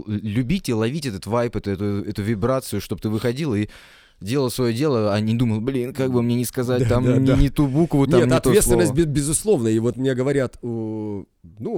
любить 0.08 0.70
и 0.70 0.74
ловить 0.74 1.06
этот 1.06 1.26
вайп, 1.26 1.56
эту, 1.56 1.72
эту, 1.72 1.86
эту 2.04 2.22
вибрацию, 2.22 2.82
чтобы 2.82 3.02
ты 3.02 3.10
выходил 3.10 3.56
и 3.56 3.70
делал 4.22 4.50
свое 4.50 4.74
дело, 4.74 5.14
а 5.14 5.20
не 5.22 5.34
думал, 5.34 5.62
блин, 5.62 5.94
как 5.94 6.12
бы 6.12 6.22
мне 6.22 6.36
не 6.36 6.46
сказать 6.46 6.84
да, 6.84 6.90
там 6.90 7.06
да, 7.06 7.18
не, 7.18 7.28
да. 7.28 7.38
не 7.38 7.50
ту 7.50 7.68
букву, 7.68 8.06
там 8.06 8.20
Нет, 8.20 8.30
не 8.30 8.36
ответственность, 8.36 8.92
то 8.92 8.96
слово. 8.96 9.08
безусловно, 9.08 9.68
и 9.70 9.80
вот 9.80 9.96
мне 9.96 10.14
говорят, 10.14 10.58
ну, 10.62 11.26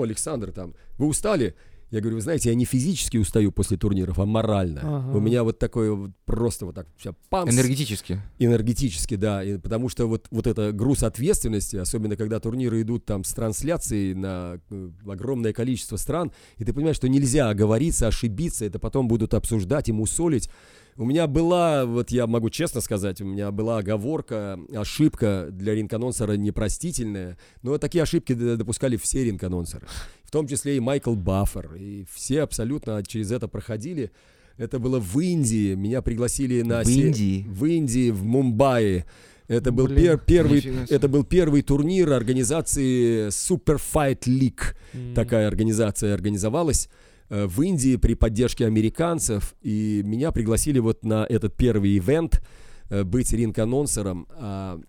Александр, 0.02 0.52
там, 0.52 0.74
вы 0.98 1.08
устали? 1.08 1.56
Я 1.92 2.00
говорю, 2.00 2.16
вы 2.16 2.22
знаете, 2.22 2.50
я 2.50 2.56
не 2.56 2.64
физически 2.64 3.18
устаю 3.18 3.52
после 3.52 3.76
турниров, 3.76 4.18
а 4.18 4.26
морально. 4.26 4.80
Ага. 4.82 5.18
У 5.18 5.20
меня 5.20 5.44
вот 5.44 5.60
такое 5.60 5.92
вот 5.92 6.12
просто 6.26 6.66
вот 6.66 6.74
так 6.74 6.88
вся 6.98 7.14
памс. 7.30 7.54
Энергетически. 7.54 8.22
Энергетически, 8.40 9.16
да. 9.16 9.44
И 9.44 9.58
потому 9.58 9.90
что 9.90 10.08
вот, 10.08 10.28
вот 10.32 10.48
это 10.48 10.72
груз 10.72 11.04
ответственности, 11.04 11.76
особенно 11.76 12.16
когда 12.16 12.40
турниры 12.40 12.82
идут 12.82 13.06
там 13.06 13.26
с 13.26 13.34
трансляцией 13.34 14.14
на 14.14 14.62
э, 14.70 14.90
огромное 15.06 15.52
количество 15.52 15.98
стран, 15.98 16.32
и 16.58 16.64
ты 16.64 16.72
понимаешь, 16.72 16.96
что 16.96 17.10
нельзя 17.10 17.50
оговориться, 17.50 18.08
ошибиться, 18.08 18.64
это 18.64 18.80
потом 18.80 19.10
будут 19.10 19.34
обсуждать 19.34 19.90
и 19.90 19.92
мусолить. 19.92 20.50
У 20.98 21.06
меня 21.06 21.28
была, 21.28 21.86
вот 21.86 22.12
я 22.12 22.28
могу 22.28 22.50
честно 22.50 22.82
сказать, 22.82 23.22
у 23.22 23.26
меня 23.26 23.52
была 23.52 23.80
оговорка, 23.80 24.60
ошибка 24.76 25.48
для 25.50 25.74
ринг-анонсера 25.74 26.34
непростительная, 26.34 27.38
но 27.62 27.78
такие 27.78 28.04
ошибки 28.04 28.34
допускали 28.34 28.98
все 28.98 29.24
ринг-анонсеры 29.24 29.88
в 30.32 30.34
том 30.34 30.48
числе 30.48 30.78
и 30.78 30.80
Майкл 30.80 31.14
Баффер, 31.14 31.76
и 31.76 32.06
все 32.10 32.44
абсолютно 32.44 33.04
через 33.06 33.34
это 33.34 33.50
проходили. 33.50 34.12
Это 34.56 34.80
было 34.80 34.98
в 34.98 35.20
Индии, 35.20 35.76
меня 35.76 36.02
пригласили 36.02 36.62
на... 36.62 36.84
В 36.84 36.86
се... 36.86 37.08
Индии? 37.08 37.46
В 37.50 37.66
Индии, 37.66 38.12
в 38.12 38.24
Мумбаи. 38.24 39.04
Это 39.50 39.74
был, 39.74 39.88
Блин, 39.88 39.98
пер, 39.98 40.18
первый, 40.20 40.88
это 40.90 41.10
был 41.10 41.26
первый 41.26 41.64
турнир 41.64 42.14
организации 42.14 43.28
Super 43.28 43.78
Fight 43.78 44.22
League. 44.26 44.74
Mm. 44.94 45.16
Такая 45.16 45.50
организация 45.50 46.14
организовалась 46.14 46.88
в 47.32 47.62
Индии 47.62 47.96
при 47.96 48.14
поддержке 48.14 48.66
американцев. 48.66 49.56
И 49.62 50.02
меня 50.04 50.32
пригласили 50.32 50.80
вот 50.80 51.06
на 51.06 51.26
этот 51.28 51.56
первый 51.56 51.98
ивент 51.98 52.44
э, 52.90 53.04
быть 53.04 53.32
ринг-анонсером. 53.32 54.28
А, 54.32 54.80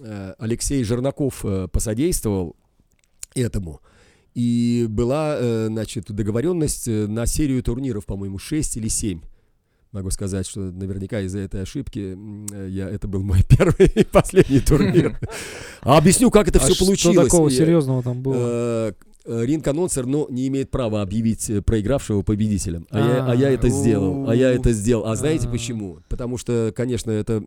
э, 0.00 0.34
Алексей 0.38 0.82
Жернаков 0.82 1.44
посодействовал 1.70 2.56
этому. 3.34 3.80
И 4.34 4.86
была, 4.88 5.36
э, 5.38 5.66
значит, 5.68 6.10
договоренность 6.10 6.88
э, 6.88 7.06
на 7.06 7.24
серию 7.24 7.62
турниров, 7.62 8.04
по-моему, 8.04 8.38
6 8.38 8.78
или 8.78 8.88
7. 8.88 9.20
Могу 9.92 10.10
сказать, 10.10 10.44
что 10.48 10.58
наверняка 10.58 11.20
из-за 11.20 11.38
этой 11.38 11.62
ошибки 11.62 12.18
э, 12.52 12.68
я, 12.68 12.88
это 12.88 13.06
был 13.06 13.22
мой 13.22 13.44
первый 13.48 13.86
и 13.94 14.02
последний 14.02 14.58
турнир. 14.66 15.20
А 15.82 15.98
объясню, 15.98 16.32
как 16.32 16.48
это 16.48 16.58
а 16.58 16.62
все 16.62 16.76
получилось. 16.76 17.16
Что 17.16 17.24
такого 17.24 17.50
серьезного 17.50 18.02
там 18.02 18.22
было? 18.22 18.94
Ринг-анонсер, 19.26 20.06
но 20.06 20.26
не 20.28 20.48
имеет 20.48 20.70
права 20.70 21.02
объявить 21.02 21.50
проигравшего 21.64 22.22
победителем. 22.22 22.86
А, 22.90 22.98
я, 22.98 23.26
а 23.26 23.34
я 23.34 23.50
это 23.50 23.68
сделал. 23.68 24.28
А 24.28 24.34
я 24.34 24.52
это 24.52 24.72
сделал. 24.72 25.06
А 25.06 25.16
знаете 25.16 25.48
почему? 25.48 25.98
Потому 26.08 26.36
что, 26.38 26.72
конечно, 26.74 27.10
это 27.10 27.44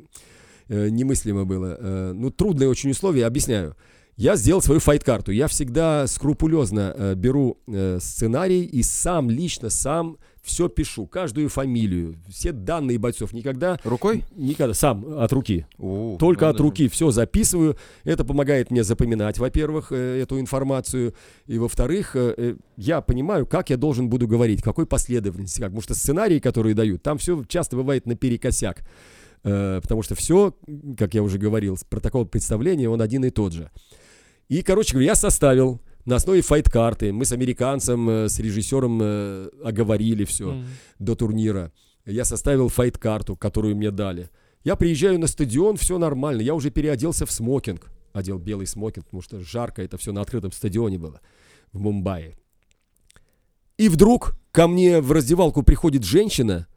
немыслимо 0.67 1.45
было. 1.45 2.13
Ну, 2.13 2.31
трудные 2.31 2.69
очень 2.69 2.91
условия, 2.91 3.25
объясняю 3.25 3.75
я 4.17 4.35
сделал 4.35 4.61
свою 4.61 4.79
файт-карту. 4.79 5.31
Я 5.31 5.47
всегда 5.47 6.07
скрупулезно 6.07 6.93
э, 6.97 7.13
беру 7.15 7.59
э, 7.67 7.99
сценарий 8.01 8.63
и 8.63 8.81
сам 8.81 9.29
лично, 9.29 9.69
сам 9.69 10.17
все 10.47 10.69
пишу, 10.69 11.05
каждую 11.05 11.49
фамилию, 11.49 12.15
все 12.27 12.51
данные 12.51 12.97
бойцов. 12.97 13.33
Никогда... 13.33 13.77
Рукой? 13.83 14.23
Никогда, 14.35 14.73
сам, 14.73 15.19
от 15.19 15.31
руки. 15.33 15.67
О, 15.77 16.17
Только 16.17 16.45
ну, 16.45 16.51
от 16.51 16.59
руки 16.59 16.87
все 16.87 17.11
записываю. 17.11 17.77
Это 18.03 18.23
помогает 18.23 18.71
мне 18.71 18.83
запоминать, 18.83 19.37
во-первых, 19.37 19.91
э, 19.91 20.21
эту 20.21 20.39
информацию. 20.39 21.13
И, 21.45 21.59
во-вторых, 21.59 22.15
э, 22.15 22.33
э, 22.37 22.55
я 22.77 23.01
понимаю, 23.01 23.45
как 23.45 23.69
я 23.69 23.77
должен 23.77 24.09
буду 24.09 24.27
говорить, 24.27 24.63
какой 24.63 24.85
последовательности. 24.85 25.59
Как, 25.59 25.67
потому 25.67 25.81
что 25.81 25.93
сценарии, 25.93 26.39
которые 26.39 26.73
дают, 26.73 27.03
там 27.03 27.17
все 27.17 27.43
часто 27.43 27.75
бывает 27.75 28.05
наперекосяк. 28.05 28.87
Потому 29.43 30.01
что 30.01 30.15
все, 30.15 30.55
как 30.97 31.13
я 31.13 31.21
уже 31.21 31.37
говорил, 31.37 31.77
протокол 31.89 32.25
представления, 32.25 32.89
он 32.89 33.01
один 33.01 33.23
и 33.23 33.29
тот 33.29 33.53
же. 33.53 33.69
И, 34.49 34.61
короче 34.61 34.93
говоря, 34.93 35.09
я 35.09 35.15
составил 35.15 35.79
на 36.07 36.15
основе 36.15 36.41
файт-карты. 36.41 37.11
Мы 37.11 37.25
с 37.25 37.33
американцем, 37.33 38.09
э, 38.09 38.29
с 38.29 38.39
режиссером 38.39 38.99
э, 39.03 39.49
оговорили 39.63 40.23
все 40.23 40.53
mm. 40.53 40.65
до 40.99 41.15
турнира. 41.15 41.71
Я 42.05 42.23
составил 42.23 42.69
файт-карту, 42.69 43.35
которую 43.35 43.75
мне 43.75 43.91
дали. 43.91 44.29
Я 44.63 44.77
приезжаю 44.77 45.19
на 45.19 45.27
стадион, 45.27 45.75
все 45.75 45.97
нормально. 45.97 46.41
Я 46.41 46.55
уже 46.55 46.71
переоделся 46.71 47.25
в 47.25 47.31
смокинг. 47.31 47.91
Одел 48.13 48.39
белый 48.39 48.67
смокинг, 48.67 49.05
потому 49.05 49.21
что 49.21 49.41
жарко, 49.41 49.81
это 49.83 49.97
все 49.97 50.13
на 50.13 50.21
открытом 50.21 50.53
стадионе 50.53 50.97
было 50.97 51.19
в 51.73 51.81
Мумбаи. 51.81 52.37
И 53.77 53.89
вдруг 53.89 54.37
ко 54.53 54.67
мне 54.67 55.01
в 55.01 55.11
раздевалку 55.11 55.61
приходит 55.61 56.05
женщина 56.05 56.67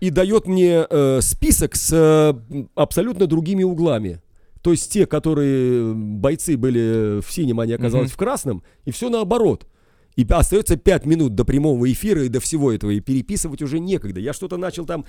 и 0.00 0.10
дает 0.10 0.46
мне 0.46 0.86
э, 0.88 1.20
список 1.20 1.74
с 1.74 1.92
э, 1.92 2.66
абсолютно 2.76 3.26
другими 3.26 3.64
углами. 3.64 4.22
То 4.62 4.70
есть 4.70 4.92
те, 4.92 5.06
которые 5.06 5.92
бойцы 5.92 6.56
были 6.56 7.20
в 7.20 7.30
синем, 7.32 7.60
они 7.60 7.72
оказались 7.72 8.10
mm-hmm. 8.10 8.14
в 8.14 8.16
красном, 8.16 8.62
и 8.84 8.92
все 8.92 9.10
наоборот. 9.10 9.66
И 10.14 10.26
остается 10.28 10.76
5 10.76 11.06
минут 11.06 11.34
до 11.34 11.44
прямого 11.44 11.90
эфира 11.90 12.24
и 12.24 12.28
до 12.28 12.40
всего 12.40 12.70
этого, 12.70 12.90
и 12.90 13.00
переписывать 13.00 13.62
уже 13.62 13.80
некогда. 13.80 14.20
Я 14.20 14.32
что-то 14.32 14.56
начал 14.56 14.86
там 14.86 15.04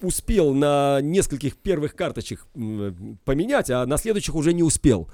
успел 0.00 0.54
на 0.54 1.00
нескольких 1.02 1.56
первых 1.56 1.94
карточек 1.94 2.46
поменять, 3.24 3.70
а 3.70 3.84
на 3.86 3.96
следующих 3.96 4.34
уже 4.34 4.52
не 4.52 4.62
успел. 4.62 5.08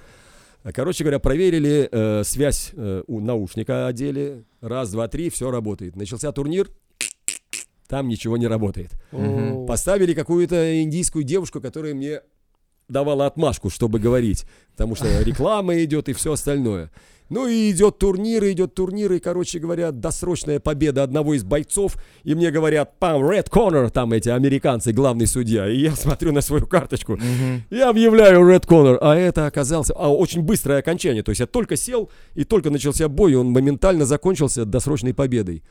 Короче 0.75 1.05
говоря, 1.05 1.19
проверили 1.19 1.89
э, 1.91 2.23
связь 2.23 2.73
э, 2.75 3.03
у 3.07 3.21
наушника 3.21 3.87
одели. 3.87 4.45
Раз, 4.61 4.91
два, 4.91 5.09
три, 5.09 5.31
все 5.31 5.51
работает. 5.51 5.97
Начался 5.97 6.31
турнир, 6.33 6.69
там 7.89 8.09
ничего 8.09 8.37
не 8.37 8.47
работает. 8.47 8.91
Угу. 9.11 9.65
Поставили 9.67 10.13
какую-то 10.13 10.83
индийскую 10.83 11.25
девушку, 11.25 11.63
которая 11.63 11.95
мне 11.95 12.21
давала 12.91 13.27
отмашку, 13.27 13.71
чтобы 13.71 13.99
говорить. 13.99 14.45
Потому 14.73 14.95
что 14.95 15.07
реклама 15.23 15.83
идет 15.83 16.09
и 16.09 16.13
все 16.13 16.33
остальное. 16.33 16.91
Ну 17.31 17.47
и 17.47 17.71
идет 17.71 17.99
турнир, 17.99 18.45
идет 18.51 18.75
турнир, 18.75 19.13
и, 19.13 19.21
короче 19.21 19.61
говоря, 19.61 19.93
досрочная 19.93 20.59
победа 20.59 21.05
одного 21.05 21.35
из 21.35 21.45
бойцов, 21.45 21.97
и 22.25 22.35
мне 22.35 22.51
говорят, 22.51 22.99
пам, 22.99 23.23
Red 23.23 23.49
Corner, 23.49 23.89
там 23.89 24.13
эти 24.13 24.29
американцы, 24.29 24.93
главный 24.93 25.29
судья, 25.29 25.69
и 25.69 25.79
я 25.79 25.93
смотрю 25.97 26.33
на 26.33 26.41
свою 26.41 26.67
карточку, 26.67 27.15
mm-hmm. 27.15 27.61
и 27.71 27.79
объявляю 27.79 28.41
Red 28.41 28.67
Corner, 28.67 28.99
а 29.01 29.15
это 29.15 29.47
оказался, 29.47 29.95
а 29.97 30.09
очень 30.13 30.43
быстрое 30.43 30.81
окончание, 30.81 31.23
то 31.23 31.31
есть 31.31 31.39
я 31.39 31.47
только 31.47 31.77
сел, 31.77 32.11
и 32.35 32.43
только 32.43 32.69
начался 32.69 33.09
бой, 33.09 33.33
и 33.33 33.37
он 33.37 33.53
моментально 33.53 34.07
закончился 34.07 34.65
досрочной 34.65 35.15
победой. 35.15 35.63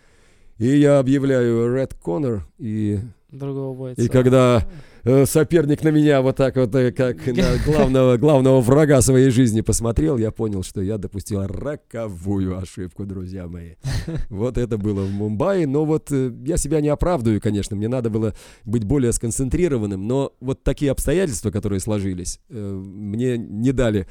И 0.60 0.78
я 0.78 1.00
объявляю 1.00 1.76
Red 1.76 1.92
Corner, 2.02 2.40
и... 2.58 3.00
Другого 3.32 3.78
бойца. 3.78 4.02
И 4.02 4.08
когда 4.08 4.66
Э, 5.04 5.26
соперник 5.26 5.84
на 5.84 5.90
меня 5.90 6.22
вот 6.22 6.36
так 6.36 6.56
вот, 6.56 6.76
э, 6.76 6.92
как 6.92 7.26
на 7.28 7.58
главного, 7.66 8.18
главного 8.18 8.62
врага 8.62 9.02
своей 9.02 9.30
жизни 9.30 9.62
посмотрел, 9.62 10.18
я 10.18 10.32
понял, 10.32 10.64
что 10.64 10.82
я 10.82 10.98
допустил 10.98 11.46
роковую 11.48 12.58
ошибку, 12.58 13.06
друзья 13.06 13.48
мои. 13.48 13.76
Вот 14.30 14.58
это 14.58 14.78
было 14.78 15.04
в 15.04 15.12
Мумбаи, 15.12 15.66
но 15.66 15.86
вот 15.86 16.12
э, 16.12 16.32
я 16.46 16.58
себя 16.58 16.82
не 16.82 16.90
оправдываю, 16.90 17.40
конечно, 17.40 17.76
мне 17.76 17.88
надо 17.88 18.10
было 18.10 18.34
быть 18.66 18.84
более 18.84 19.14
сконцентрированным, 19.14 20.06
но 20.06 20.34
вот 20.42 20.64
такие 20.64 20.92
обстоятельства, 20.92 21.52
которые 21.52 21.80
сложились, 21.80 22.40
мне 22.50 23.38
не 23.38 23.72
дали 23.72 24.08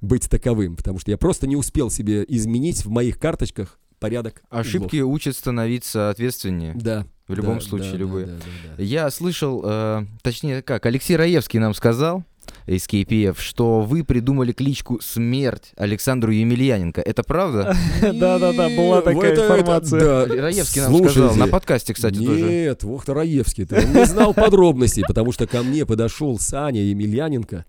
быть 0.00 0.28
таковым, 0.28 0.76
потому 0.76 0.98
что 0.98 1.10
я 1.10 1.18
просто 1.18 1.46
не 1.46 1.56
успел 1.56 1.90
себе 1.90 2.24
изменить 2.26 2.84
в 2.84 2.90
моих 2.90 3.18
карточках 3.18 3.78
порядок. 4.02 4.42
Ошибки 4.50 5.00
углов. 5.00 5.16
учат 5.16 5.36
становиться 5.36 6.10
ответственнее. 6.10 6.74
Да. 6.74 7.06
В 7.28 7.34
любом 7.34 7.54
да, 7.54 7.60
случае, 7.60 7.92
да, 7.92 7.98
любые. 7.98 8.26
Да, 8.26 8.32
да, 8.32 8.38
да, 8.38 8.74
да. 8.76 8.82
Я 8.82 9.10
слышал, 9.10 9.62
э, 9.64 10.04
точнее 10.22 10.60
как, 10.60 10.84
Алексей 10.84 11.16
Раевский 11.16 11.60
нам 11.60 11.72
сказал, 11.72 12.24
из 12.66 12.86
KPF, 12.86 13.36
что 13.38 13.80
вы 13.80 14.04
придумали 14.04 14.52
кличку 14.52 15.00
«Смерть» 15.00 15.72
Александру 15.76 16.32
Емельяненко. 16.32 17.00
Это 17.00 17.22
правда? 17.22 17.76
Да-да-да, 18.00 18.68
была 18.70 19.02
такая 19.02 19.34
информация. 19.34 20.26
Раевский 20.26 20.80
нам 20.82 21.08
сказал, 21.08 21.36
на 21.36 21.46
подкасте, 21.48 21.94
кстати, 21.94 22.16
тоже. 22.16 22.42
Нет, 22.42 22.82
Вохта 22.82 23.14
Раевский, 23.14 23.64
ты 23.64 23.86
не 23.86 24.04
знал 24.06 24.34
подробностей, 24.34 25.04
потому 25.06 25.32
что 25.32 25.46
ко 25.46 25.62
мне 25.62 25.86
подошел 25.86 26.38
Саня 26.38 26.82
Емельяненко 26.82 27.64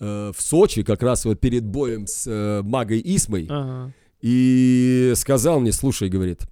э, 0.00 0.32
в 0.34 0.40
Сочи, 0.40 0.82
как 0.82 1.02
раз 1.02 1.24
вот 1.24 1.40
перед 1.40 1.64
боем 1.64 2.06
с 2.06 2.26
э, 2.26 2.62
Магой 2.62 3.00
Исмой, 3.04 3.48
и 4.24 5.12
сказал 5.16 5.60
мне, 5.60 5.70
слушай, 5.70 6.08
говорит, 6.08 6.48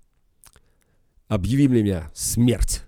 объяви 1.26 1.68
меня 1.68 2.10
смерть. 2.12 2.82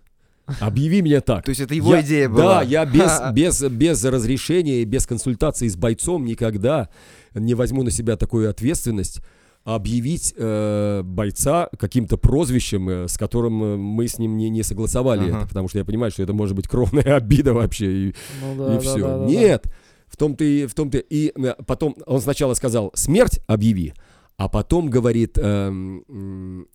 Объяви 0.61 1.01
меня 1.01 1.23
так. 1.23 1.47
То 1.47 1.49
есть 1.53 1.63
это 1.63 1.75
его 1.75 1.95
я, 1.95 2.03
идея 2.03 2.29
была? 2.29 2.57
Да, 2.57 2.63
я 2.63 2.85
без, 2.85 3.19
без, 3.33 3.63
без 3.63 4.05
разрешения, 4.05 4.85
без 4.85 5.07
консультации 5.07 5.69
с 5.69 5.77
бойцом 5.77 6.27
никогда 6.27 6.91
не 7.33 7.55
возьму 7.55 7.83
на 7.83 7.91
себя 7.91 8.19
такую 8.19 8.51
ответственность 8.51 9.23
объявить 9.65 10.35
э, 10.37 11.01
бойца 11.03 11.71
каким-то 11.79 12.19
прозвищем, 12.19 12.91
э, 12.91 13.09
с 13.09 13.17
которым 13.17 13.65
э, 13.65 13.77
мы 13.79 14.07
с 14.07 14.19
ним 14.19 14.37
не, 14.37 14.51
не 14.51 14.63
согласовали 14.63 15.31
ага. 15.31 15.39
это, 15.39 15.49
потому 15.49 15.69
что 15.69 15.79
я 15.79 15.87
понимаю, 15.87 16.13
что 16.13 16.23
это 16.23 16.35
может 16.35 16.55
быть 16.55 16.69
кровная 16.69 17.03
обида 17.17 17.55
вообще, 17.55 18.09
и, 18.09 18.15
ну, 18.43 18.67
да, 18.67 18.77
и 18.77 18.79
все. 18.81 18.99
Да, 18.99 19.19
да, 19.21 19.25
Нет, 19.25 19.63
да. 19.65 19.71
в 20.09 20.19
том-то 20.19 20.45
и... 20.45 20.67
В 20.67 20.75
том-то, 20.75 20.99
и 20.99 21.33
э, 21.35 21.55
потом 21.67 21.97
он 22.05 22.21
сначала 22.21 22.53
сказал 22.53 22.91
«смерть 22.93 23.41
объяви», 23.47 23.95
а 24.37 24.49
потом 24.49 24.91
говорит 24.91 25.39
э, 25.39 26.01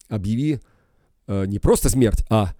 «объяви 0.08 0.60
э, 1.28 1.46
не 1.46 1.60
просто 1.60 1.90
смерть, 1.90 2.24
а 2.30 2.54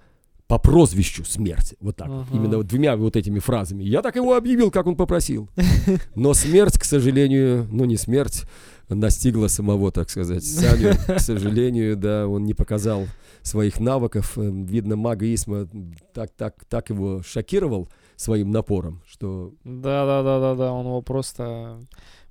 по 0.50 0.58
прозвищу 0.58 1.24
смерть. 1.26 1.76
Вот 1.80 1.96
так. 1.96 2.08
Ага. 2.08 2.26
Именно 2.34 2.58
вот 2.58 2.66
двумя 2.66 2.98
вот 2.98 3.16
этими 3.16 3.38
фразами. 3.38 3.84
Я 3.84 4.02
так 4.02 4.16
его 4.16 4.36
объявил, 4.36 4.72
как 4.72 4.88
он 4.88 4.96
попросил. 4.96 5.48
Но 6.16 6.34
смерть, 6.34 6.80
к 6.80 6.86
сожалению, 6.86 7.68
ну 7.72 7.86
не 7.86 7.98
смерть, 7.98 8.46
настигла 8.90 9.48
самого, 9.48 9.92
так 9.92 10.10
сказать, 10.10 10.44
Саню. 10.44 10.94
К 11.08 11.20
сожалению, 11.20 11.96
да, 11.96 12.28
он 12.28 12.46
не 12.46 12.56
показал 12.56 13.06
своих 13.44 13.80
навыков. 13.80 14.34
Э, 14.38 14.50
видно, 14.52 14.96
мага 14.96 15.32
Исма 15.32 15.68
так, 16.14 16.32
так, 16.32 16.66
так 16.66 16.90
его 16.90 17.22
шокировал 17.22 17.88
своим 18.16 18.50
напором, 18.50 19.04
что... 19.08 19.54
Да, 19.64 20.06
да, 20.06 20.24
да, 20.24 20.40
да, 20.40 20.56
да, 20.56 20.74
он 20.74 20.88
его 20.88 21.02
просто... 21.04 21.80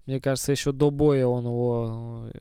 Мне 0.09 0.23
кажется, 0.23 0.53
еще 0.53 0.73
до 0.73 0.91
боя 0.91 1.27
он 1.27 1.45
его 1.45 2.31
э, 2.33 2.39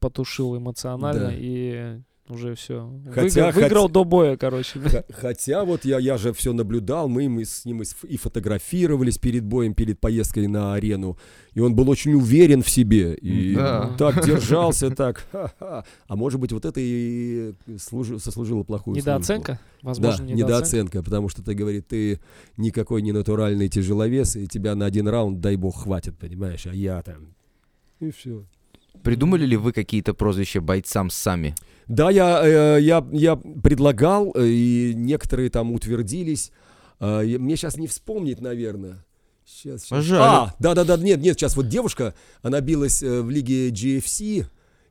потушил 0.00 0.56
эмоционально 0.56 1.28
да. 1.28 1.32
и 1.32 2.00
уже 2.28 2.54
все. 2.54 2.90
Хотя, 3.12 3.46
Выиграл, 3.46 3.52
выиграл 3.52 3.82
хотя, 3.82 3.92
до 3.92 4.04
боя, 4.04 4.36
короче. 4.36 4.80
Хотя 5.10 5.64
вот 5.64 5.84
я, 5.84 5.98
я 5.98 6.18
же 6.18 6.32
все 6.32 6.52
наблюдал, 6.52 7.08
мы, 7.08 7.28
мы 7.28 7.44
с 7.44 7.64
ним 7.64 7.82
и 7.82 8.16
фотографировались 8.16 9.18
перед 9.18 9.44
боем, 9.44 9.74
перед 9.74 9.98
поездкой 9.98 10.46
на 10.46 10.74
арену. 10.74 11.18
И 11.54 11.60
он 11.60 11.74
был 11.74 11.88
очень 11.90 12.14
уверен 12.14 12.62
в 12.62 12.70
себе. 12.70 13.14
И 13.14 13.54
да. 13.54 13.94
так 13.98 14.24
держался, 14.24 14.90
так. 14.90 15.26
Ха-ха. 15.32 15.84
А 16.06 16.16
может 16.16 16.38
быть, 16.40 16.52
вот 16.52 16.64
это 16.64 16.80
и 16.80 17.54
служи, 17.78 18.18
сослужило 18.18 18.62
плохую 18.62 18.96
Недооценка? 18.96 19.52
Службу. 19.52 19.62
Возможно, 19.82 20.26
да, 20.26 20.32
недооценка. 20.32 20.54
недооценка, 20.54 21.02
потому 21.02 21.28
что 21.28 21.42
ты 21.42 21.54
говорит, 21.54 21.88
ты 21.88 22.20
никакой 22.56 23.02
не 23.02 23.12
натуральный 23.12 23.68
тяжеловес, 23.68 24.36
и 24.36 24.46
тебя 24.46 24.74
на 24.74 24.86
один 24.86 25.08
раунд, 25.08 25.40
дай 25.40 25.56
бог, 25.56 25.82
хватит, 25.82 26.18
понимаешь, 26.18 26.66
а 26.66 26.74
я 26.74 27.02
там... 27.02 27.34
И 28.00 28.10
все. 28.10 28.44
Придумали 29.08 29.46
ли 29.46 29.56
вы 29.56 29.72
какие-то 29.72 30.12
прозвища 30.12 30.60
бойцам 30.60 31.08
сами? 31.08 31.54
Да, 31.86 32.10
я, 32.10 32.42
э, 32.46 32.78
я, 32.82 33.02
я 33.10 33.36
предлагал, 33.36 34.34
э, 34.34 34.46
и 34.46 34.92
некоторые 34.94 35.48
там 35.48 35.72
утвердились. 35.72 36.52
Э, 37.00 37.22
мне 37.22 37.56
сейчас 37.56 37.78
не 37.78 37.86
вспомнить, 37.86 38.42
наверное. 38.42 39.02
Сейчас, 39.46 39.84
сейчас. 39.84 40.10
А, 40.10 40.54
да-да-да, 40.58 40.98
нет, 40.98 41.22
нет, 41.22 41.38
сейчас 41.38 41.56
вот 41.56 41.68
девушка, 41.68 42.12
она 42.42 42.60
билась 42.60 43.02
в 43.02 43.30
лиге 43.30 43.70
GFC, 43.70 44.44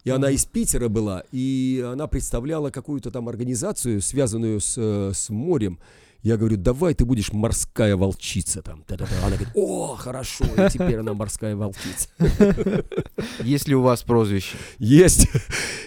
и 0.03 0.09
она 0.09 0.31
из 0.31 0.45
Питера 0.45 0.87
была, 0.87 1.21
и 1.31 1.85
она 1.87 2.07
представляла 2.07 2.71
какую-то 2.71 3.11
там 3.11 3.29
организацию, 3.29 4.01
связанную 4.01 4.61
с, 4.61 4.79
с 5.13 5.29
морем. 5.29 5.77
Я 6.21 6.37
говорю, 6.37 6.57
давай 6.57 6.93
ты 6.93 7.05
будешь 7.05 7.31
морская 7.31 7.95
волчица 7.95 8.61
там. 8.61 8.83
Та-та-та. 8.83 9.15
Она 9.19 9.35
говорит, 9.35 9.49
о, 9.53 9.95
хорошо, 9.95 10.45
и 10.45 10.69
теперь 10.69 10.97
она 10.97 11.13
морская 11.13 11.55
волчица. 11.55 12.09
Есть 13.43 13.67
ли 13.67 13.75
у 13.75 13.81
вас 13.81 14.03
прозвище? 14.03 14.57
Есть. 14.79 15.27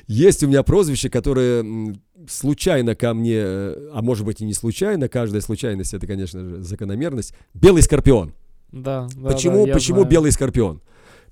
Есть 0.06 0.42
у 0.42 0.48
меня 0.48 0.62
прозвище, 0.62 1.10
которое 1.10 1.94
случайно 2.28 2.94
ко 2.94 3.14
мне, 3.14 3.36
э, 3.36 3.90
а 3.92 4.02
может 4.02 4.24
быть 4.24 4.40
и 4.40 4.44
не 4.44 4.54
случайно, 4.54 5.08
каждая 5.08 5.40
случайность 5.40 5.94
это, 5.94 6.06
конечно 6.06 6.40
же, 6.40 6.62
закономерность. 6.62 7.34
Белый 7.54 7.82
скорпион. 7.82 8.34
Да. 8.72 9.08
да 9.16 9.30
почему 9.30 9.66
да, 9.66 9.72
почему 9.72 9.98
знаю. 10.00 10.10
белый 10.10 10.32
скорпион? 10.32 10.80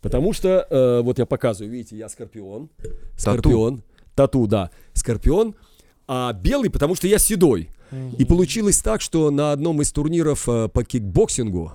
Потому 0.01 0.33
что, 0.33 0.67
э, 0.69 1.01
вот 1.03 1.19
я 1.19 1.27
показываю, 1.27 1.73
видите, 1.73 1.97
я 1.97 2.09
скорпион. 2.09 2.71
Скорпион. 3.17 3.79
Тату, 4.15 4.43
Тату 4.43 4.47
да. 4.47 4.71
Скорпион. 4.93 5.55
А 6.07 6.33
белый, 6.33 6.71
потому 6.71 6.95
что 6.95 7.07
я 7.07 7.19
седой. 7.19 7.69
И 8.19 8.25
получилось 8.25 8.81
так, 8.81 9.01
что 9.01 9.31
на 9.31 9.53
одном 9.53 9.81
из 9.81 9.93
турниров 9.93 10.49
э, 10.49 10.69
по 10.69 10.85
кикбоксингу, 10.85 11.73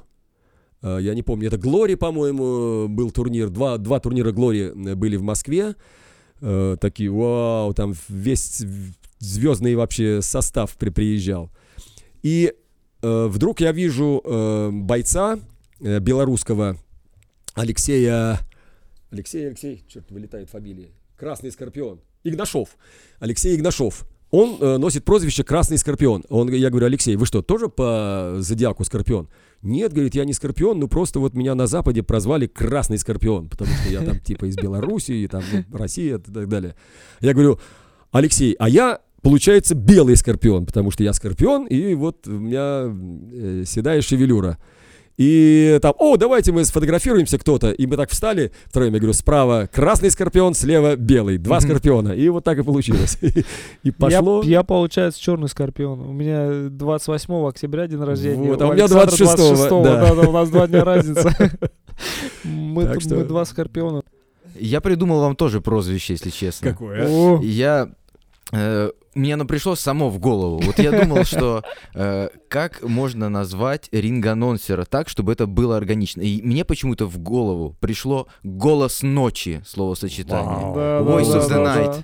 э, 0.81 0.99
я 1.01 1.15
не 1.15 1.23
помню, 1.23 1.47
это 1.47 1.57
Glory, 1.57 1.95
по-моему, 1.95 2.87
был 2.87 3.11
турнир, 3.11 3.49
два, 3.49 3.77
два 3.77 3.99
турнира 3.99 4.31
Glory 4.31 4.71
э, 4.73 4.95
были 4.95 5.15
в 5.15 5.23
Москве, 5.23 5.75
такие, 6.81 7.09
вау, 7.09 7.73
там 7.73 7.93
весь 8.09 8.61
звездный 9.19 9.75
вообще 9.75 10.21
состав 10.21 10.75
при, 10.75 10.89
приезжал. 10.89 11.49
И 12.21 12.53
вдруг 13.01 13.61
я 13.61 13.71
вижу 13.71 14.21
бойца 14.73 15.39
белорусского 15.79 16.75
Алексея, 17.53 18.39
Алексей, 19.09 19.47
Алексей, 19.47 19.85
черт, 19.87 20.11
вылетает 20.11 20.49
фамилия, 20.49 20.89
Красный 21.15 21.49
Скорпион, 21.49 22.01
Игнашов, 22.25 22.75
Алексей 23.19 23.55
Игнашов 23.55 24.05
он 24.33 24.57
э, 24.59 24.77
носит 24.77 25.05
прозвище 25.05 25.43
Красный 25.43 25.77
Скорпион. 25.77 26.23
Он, 26.27 26.51
я 26.51 26.71
говорю, 26.71 26.87
Алексей, 26.87 27.15
вы 27.15 27.27
что, 27.27 27.43
тоже 27.43 27.69
по 27.69 28.37
зодиаку 28.39 28.83
Скорпион? 28.83 29.29
Нет, 29.61 29.93
говорит, 29.93 30.15
я 30.15 30.25
не 30.25 30.33
Скорпион, 30.33 30.79
ну 30.79 30.87
просто 30.87 31.19
вот 31.19 31.35
меня 31.35 31.53
на 31.53 31.67
Западе 31.67 32.01
прозвали 32.01 32.47
Красный 32.47 32.97
Скорпион, 32.97 33.47
потому 33.47 33.69
что 33.69 33.89
я 33.91 34.01
там 34.01 34.19
типа 34.25 34.45
из 34.45 34.55
Белоруссии, 34.55 35.27
там 35.27 35.43
ну, 35.51 35.77
Россия 35.77 36.17
и 36.17 36.19
так 36.19 36.49
далее. 36.49 36.75
Я 37.21 37.33
говорю, 37.33 37.59
Алексей, 38.11 38.55
а 38.57 38.69
я 38.69 39.01
получается 39.21 39.75
белый 39.75 40.15
скорпион, 40.15 40.65
потому 40.65 40.89
что 40.89 41.03
я 41.03 41.13
скорпион, 41.13 41.67
и 41.67 41.93
вот 41.93 42.27
у 42.27 42.31
меня 42.31 42.85
э, 42.87 43.65
седая 43.67 44.01
шевелюра. 44.01 44.57
И 45.17 45.77
там, 45.81 45.93
о, 45.99 46.17
давайте 46.17 46.51
мы 46.51 46.65
сфотографируемся 46.65 47.37
кто-то. 47.37 47.71
И 47.71 47.85
мы 47.85 47.97
так 47.97 48.09
встали 48.09 48.51
втроем, 48.65 48.93
я 48.93 48.99
говорю, 48.99 49.13
справа 49.13 49.69
красный 49.71 50.09
скорпион, 50.09 50.55
слева 50.55 50.95
белый. 50.95 51.37
Два 51.37 51.59
скорпиона. 51.61 52.13
И 52.13 52.29
вот 52.29 52.43
так 52.43 52.57
и 52.57 52.63
получилось. 52.63 53.17
И 53.83 53.91
пошло. 53.91 54.41
Я, 54.43 54.49
я 54.49 54.63
получается, 54.63 55.21
черный 55.21 55.49
скорпион. 55.49 56.01
У 56.01 56.13
меня 56.13 56.69
28 56.69 57.47
октября 57.47 57.87
день 57.87 58.01
рождения. 58.01 58.49
Вот, 58.49 58.61
а 58.61 58.67
у 58.67 58.73
меня 58.73 58.87
26 58.87 59.35
26 59.35 59.69
да. 59.69 60.13
да, 60.15 60.29
у 60.29 60.31
нас 60.31 60.49
два 60.49 60.67
дня 60.67 60.83
разница. 60.85 61.31
Мы, 62.43 62.85
мы 62.85 63.23
два 63.23 63.45
скорпиона. 63.45 64.01
Я 64.55 64.81
придумал 64.81 65.21
вам 65.21 65.35
тоже 65.35 65.61
прозвище, 65.61 66.13
если 66.13 66.29
честно. 66.29 66.71
Какое? 66.71 67.39
Я 67.41 67.89
э, 68.51 68.91
мне 69.15 69.33
оно 69.33 69.45
пришло 69.45 69.75
само 69.75 70.09
в 70.09 70.19
голову. 70.19 70.61
Вот 70.65 70.79
я 70.79 70.91
думал, 70.91 71.23
что 71.23 71.63
э, 71.93 72.29
как 72.47 72.81
можно 72.83 73.29
назвать 73.29 73.89
ринг-анонсера 73.91 74.85
так, 74.85 75.09
чтобы 75.09 75.33
это 75.33 75.47
было 75.47 75.77
органично. 75.77 76.21
И 76.21 76.41
мне 76.41 76.65
почему-то 76.65 77.05
в 77.05 77.17
голову 77.19 77.75
пришло 77.79 78.27
«голос 78.43 79.03
ночи» 79.03 79.61
словосочетание. 79.65 80.65
Wow. 80.65 81.05
Voice 81.05 81.33
of 81.33 81.49
the 81.49 81.63
Night. 81.63 82.03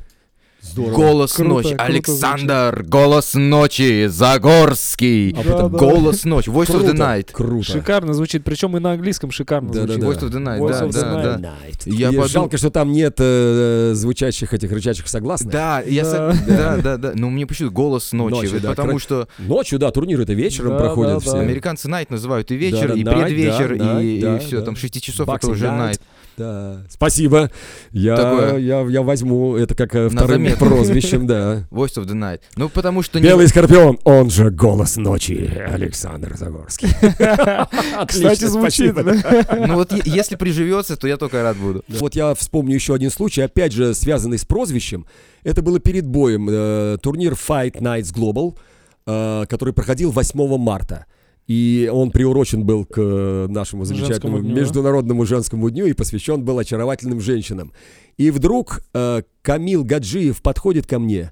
Здорово. 0.62 0.96
Голос 0.96 1.34
круто, 1.34 1.50
ночи. 1.50 1.70
Круто 1.70 1.84
Александр, 1.84 2.74
звучит. 2.76 2.90
голос 2.90 3.34
ночи, 3.34 4.08
Загорский. 4.08 5.32
А 5.32 5.44
да, 5.44 5.58
да. 5.58 5.68
Голос 5.70 6.26
ночи. 6.26 6.50
Voice 6.50 6.66
круто, 6.68 6.86
of 6.86 6.94
the 6.94 6.98
night. 6.98 7.32
Круто. 7.32 7.72
Шикарно 7.72 8.14
звучит. 8.14 8.44
Причем 8.44 8.76
и 8.76 8.80
на 8.80 8.92
английском 8.92 9.32
шикарно 9.32 9.72
да, 9.72 9.82
звучит. 9.82 10.00
Да, 10.00 10.06
да. 10.06 10.14
Voice 10.14 10.20
of 10.20 10.32
the 10.32 10.44
night. 10.44 10.60
Voice 10.60 10.92
да, 10.92 11.22
да, 11.22 11.38
да. 11.38 11.56
Я 11.86 12.10
подум... 12.10 12.28
Жалко, 12.28 12.58
что 12.58 12.70
там 12.70 12.92
нет 12.92 13.16
э, 13.20 13.92
звучащих 13.96 14.54
этих 14.54 14.72
рычащих 14.72 15.08
согласных. 15.08 15.52
Да, 15.52 15.82
я 15.82 16.04
да. 16.04 16.34
Со... 16.34 16.46
да, 16.48 16.78
да, 16.78 16.98
да. 16.98 17.12
Но 17.16 17.30
мне 17.30 17.48
почему 17.48 17.72
голос 17.72 18.12
ночи, 18.12 18.36
ночи 18.36 18.60
да, 18.60 18.70
потому 18.70 18.92
кра... 18.92 19.00
что 19.00 19.28
ночью, 19.40 19.80
да, 19.80 19.92
турнир 19.92 20.20
это 20.20 20.34
вечером 20.34 20.72
да, 20.72 20.80
проходит 20.80 21.14
да, 21.14 21.20
все. 21.20 21.34
Да. 21.34 21.40
Американцы 21.40 21.88
night 21.88 22.08
называют 22.10 22.52
и 22.52 22.56
вечер, 22.56 22.90
да, 22.90 22.94
да, 22.94 23.00
и 23.00 23.04
предвечер, 23.04 23.78
да, 23.78 24.02
и, 24.02 24.22
да, 24.22 24.36
и 24.36 24.40
все 24.40 24.60
да. 24.60 24.66
там 24.66 24.76
6 24.76 25.02
часов 25.02 25.28
Boxing 25.28 25.38
это 25.38 25.48
уже 25.52 25.66
night. 25.66 25.92
night. 25.92 26.02
Да. 26.40 26.86
Спасибо. 26.90 27.52
Я, 27.92 28.56
я, 28.56 28.80
я 28.82 29.02
возьму 29.02 29.58
это 29.58 29.76
как 29.76 29.94
э, 29.94 30.08
вторым 30.08 30.48
прозвищем, 30.58 31.28
да. 31.28 31.68
Voice 31.70 31.98
of 31.98 32.06
the 32.06 32.14
Night. 32.14 32.40
Ну, 32.56 32.70
потому 32.70 33.04
что... 33.04 33.20
Белый 33.20 33.44
не... 33.44 33.50
Скорпион, 33.50 34.00
он 34.06 34.30
же 34.30 34.50
Голос 34.50 34.96
Ночи, 34.96 35.52
Александр 35.68 36.38
Загорский. 36.38 36.88
Кстати, 38.08 38.46
звучит. 38.46 38.96
Ну 38.96 39.76
вот 39.76 39.92
если 40.06 40.38
приживется, 40.38 40.96
то 40.96 41.10
я 41.10 41.18
только 41.18 41.44
рад 41.44 41.58
буду. 41.58 41.84
Вот 41.90 42.16
я 42.16 42.34
вспомню 42.36 42.76
еще 42.76 42.94
один 42.94 43.12
случай, 43.12 43.42
опять 43.42 43.74
же, 43.74 43.94
связанный 43.94 44.38
с 44.38 44.46
прозвищем. 44.46 45.06
Это 45.44 45.62
было 45.62 45.80
перед 45.80 46.08
боем. 46.08 46.48
Э, 46.50 46.98
турнир 47.02 47.34
Fight 47.34 47.82
Nights 47.82 48.14
Global, 48.14 48.58
э, 49.06 49.46
который 49.50 49.74
проходил 49.74 50.12
8 50.12 50.58
марта. 50.58 51.06
И 51.50 51.90
он 51.92 52.12
приурочен 52.12 52.64
был 52.64 52.86
к 52.86 53.00
э, 53.00 53.48
нашему 53.50 53.84
замечательному 53.84 54.38
женскому 54.38 54.56
международному 54.56 55.26
женскому 55.26 55.72
дню 55.72 55.88
и 55.88 55.94
посвящен 55.94 56.44
был 56.44 56.60
очаровательным 56.60 57.20
женщинам. 57.20 57.74
И 58.18 58.30
вдруг 58.30 58.82
э, 58.94 59.24
Камил 59.42 59.84
Гаджиев 59.84 60.44
подходит 60.44 60.86
ко 60.86 61.00
мне 61.00 61.32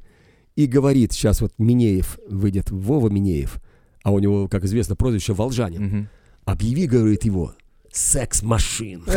и 0.56 0.66
говорит, 0.66 1.14
сейчас 1.14 1.40
вот 1.40 1.54
Минеев 1.60 2.18
выйдет, 2.28 2.72
Вова 2.72 3.10
Минеев, 3.10 3.58
а 4.02 4.12
у 4.12 4.18
него, 4.18 4.48
как 4.48 4.64
известно, 4.64 4.96
прозвище 4.96 5.34
Волжанин. 5.34 5.86
Угу. 5.86 6.08
Объяви, 6.46 6.88
говорит 6.88 7.24
его, 7.24 7.54
секс-машин. 7.92 9.04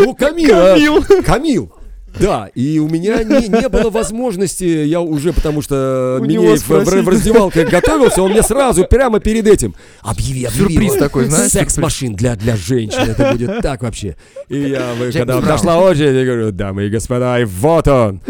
Ну, 0.00 0.14
Камил, 0.14 1.04
Камил, 1.24 1.72
да, 2.20 2.50
и 2.54 2.78
у 2.78 2.88
меня 2.88 3.22
не, 3.22 3.48
не 3.48 3.68
было 3.68 3.90
возможности, 3.90 4.64
я 4.64 5.00
уже, 5.00 5.32
потому 5.32 5.62
что 5.62 6.18
меня 6.20 6.56
в, 6.56 6.68
в, 6.68 7.08
раздевалке 7.08 7.64
готовился, 7.64 8.22
он 8.22 8.32
мне 8.32 8.42
сразу, 8.42 8.84
прямо 8.84 9.20
перед 9.20 9.46
этим, 9.46 9.74
объяви, 10.02 10.44
объяви. 10.44 10.74
Сюрприз 10.74 10.94
такой, 10.94 11.26
знаешь? 11.26 11.52
Секс-машин 11.52 12.14
для, 12.14 12.36
для 12.36 12.56
женщин, 12.56 13.00
это 13.00 13.32
будет 13.32 13.60
так 13.60 13.82
вообще. 13.82 14.16
И 14.48 14.58
я, 14.70 14.94
когда 15.12 15.40
прошла 15.40 15.78
очередь, 15.78 16.14
я 16.14 16.24
говорю, 16.24 16.52
дамы 16.52 16.86
и 16.86 16.88
господа, 16.90 17.38
и 17.38 17.44
вот 17.44 17.88
он. 17.88 18.20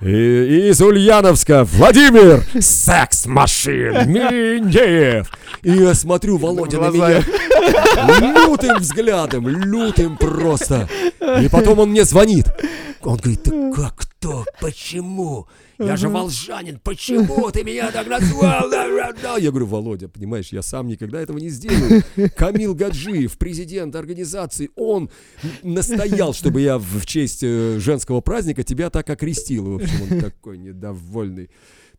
И, 0.00 0.68
из 0.70 0.82
Ульяновска 0.82 1.64
Владимир 1.64 2.44
Секс-машин 2.60 4.10
Минеев. 4.10 5.30
И 5.62 5.70
я 5.70 5.94
смотрю, 5.94 6.36
Володя 6.36 6.78
на 6.78 6.90
меня 6.90 7.22
лютым 8.20 8.78
взглядом, 8.78 9.48
лютым 9.48 10.16
просто. 10.18 10.88
И 11.40 11.48
потом 11.48 11.78
он 11.78 11.90
мне 11.90 12.04
звонит. 12.04 12.46
Он 13.06 13.16
говорит, 13.16 13.42
ты 13.42 13.72
как, 13.72 13.96
кто, 13.96 14.44
почему? 14.60 15.46
Я 15.78 15.96
же 15.96 16.08
волжанин, 16.08 16.80
почему 16.82 17.50
ты 17.50 17.64
меня 17.64 17.90
так 17.90 18.06
назвал? 18.06 18.70
Я 18.70 19.50
говорю, 19.50 19.66
Володя, 19.66 20.08
понимаешь, 20.08 20.48
я 20.50 20.62
сам 20.62 20.88
никогда 20.88 21.20
этого 21.20 21.38
не 21.38 21.50
сделаю. 21.50 22.02
Камил 22.36 22.74
Гаджиев, 22.74 23.36
президент 23.36 23.94
организации, 23.96 24.70
он 24.76 25.10
настоял, 25.62 26.32
чтобы 26.32 26.60
я 26.60 26.78
в 26.78 27.04
честь 27.04 27.42
э, 27.42 27.78
женского 27.78 28.20
праздника 28.20 28.62
тебя 28.62 28.88
так 28.90 29.10
окрестил. 29.10 29.72
В 29.72 29.74
общем, 29.76 30.02
он 30.10 30.20
такой 30.20 30.58
недовольный 30.58 31.50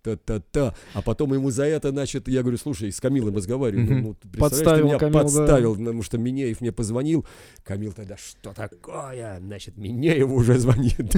та-та-та. 0.06 0.76
А 0.94 1.02
потом 1.02 1.34
ему 1.34 1.50
за 1.50 1.66
это, 1.66 1.90
значит, 1.90 2.28
я 2.28 2.42
говорю, 2.42 2.58
слушай, 2.58 2.92
с 2.92 3.00
Камилом 3.00 3.36
разговариваю. 3.36 4.02
Ну, 4.02 4.16
подставил 4.38 4.86
меня 4.86 5.00
Камил, 5.00 5.20
подставил, 5.20 5.76
да. 5.76 5.80
потому 5.80 6.04
что 6.04 6.18
Минеев 6.18 6.62
мне 6.62 6.72
позвонил. 6.72 7.26
Камил 7.64 7.92
тогда, 7.94 8.16
что 8.18 8.54
такое? 8.54 9.40
Значит, 9.40 9.78
Минеев 9.78 10.30
уже 10.30 10.60
звонит. 10.60 11.16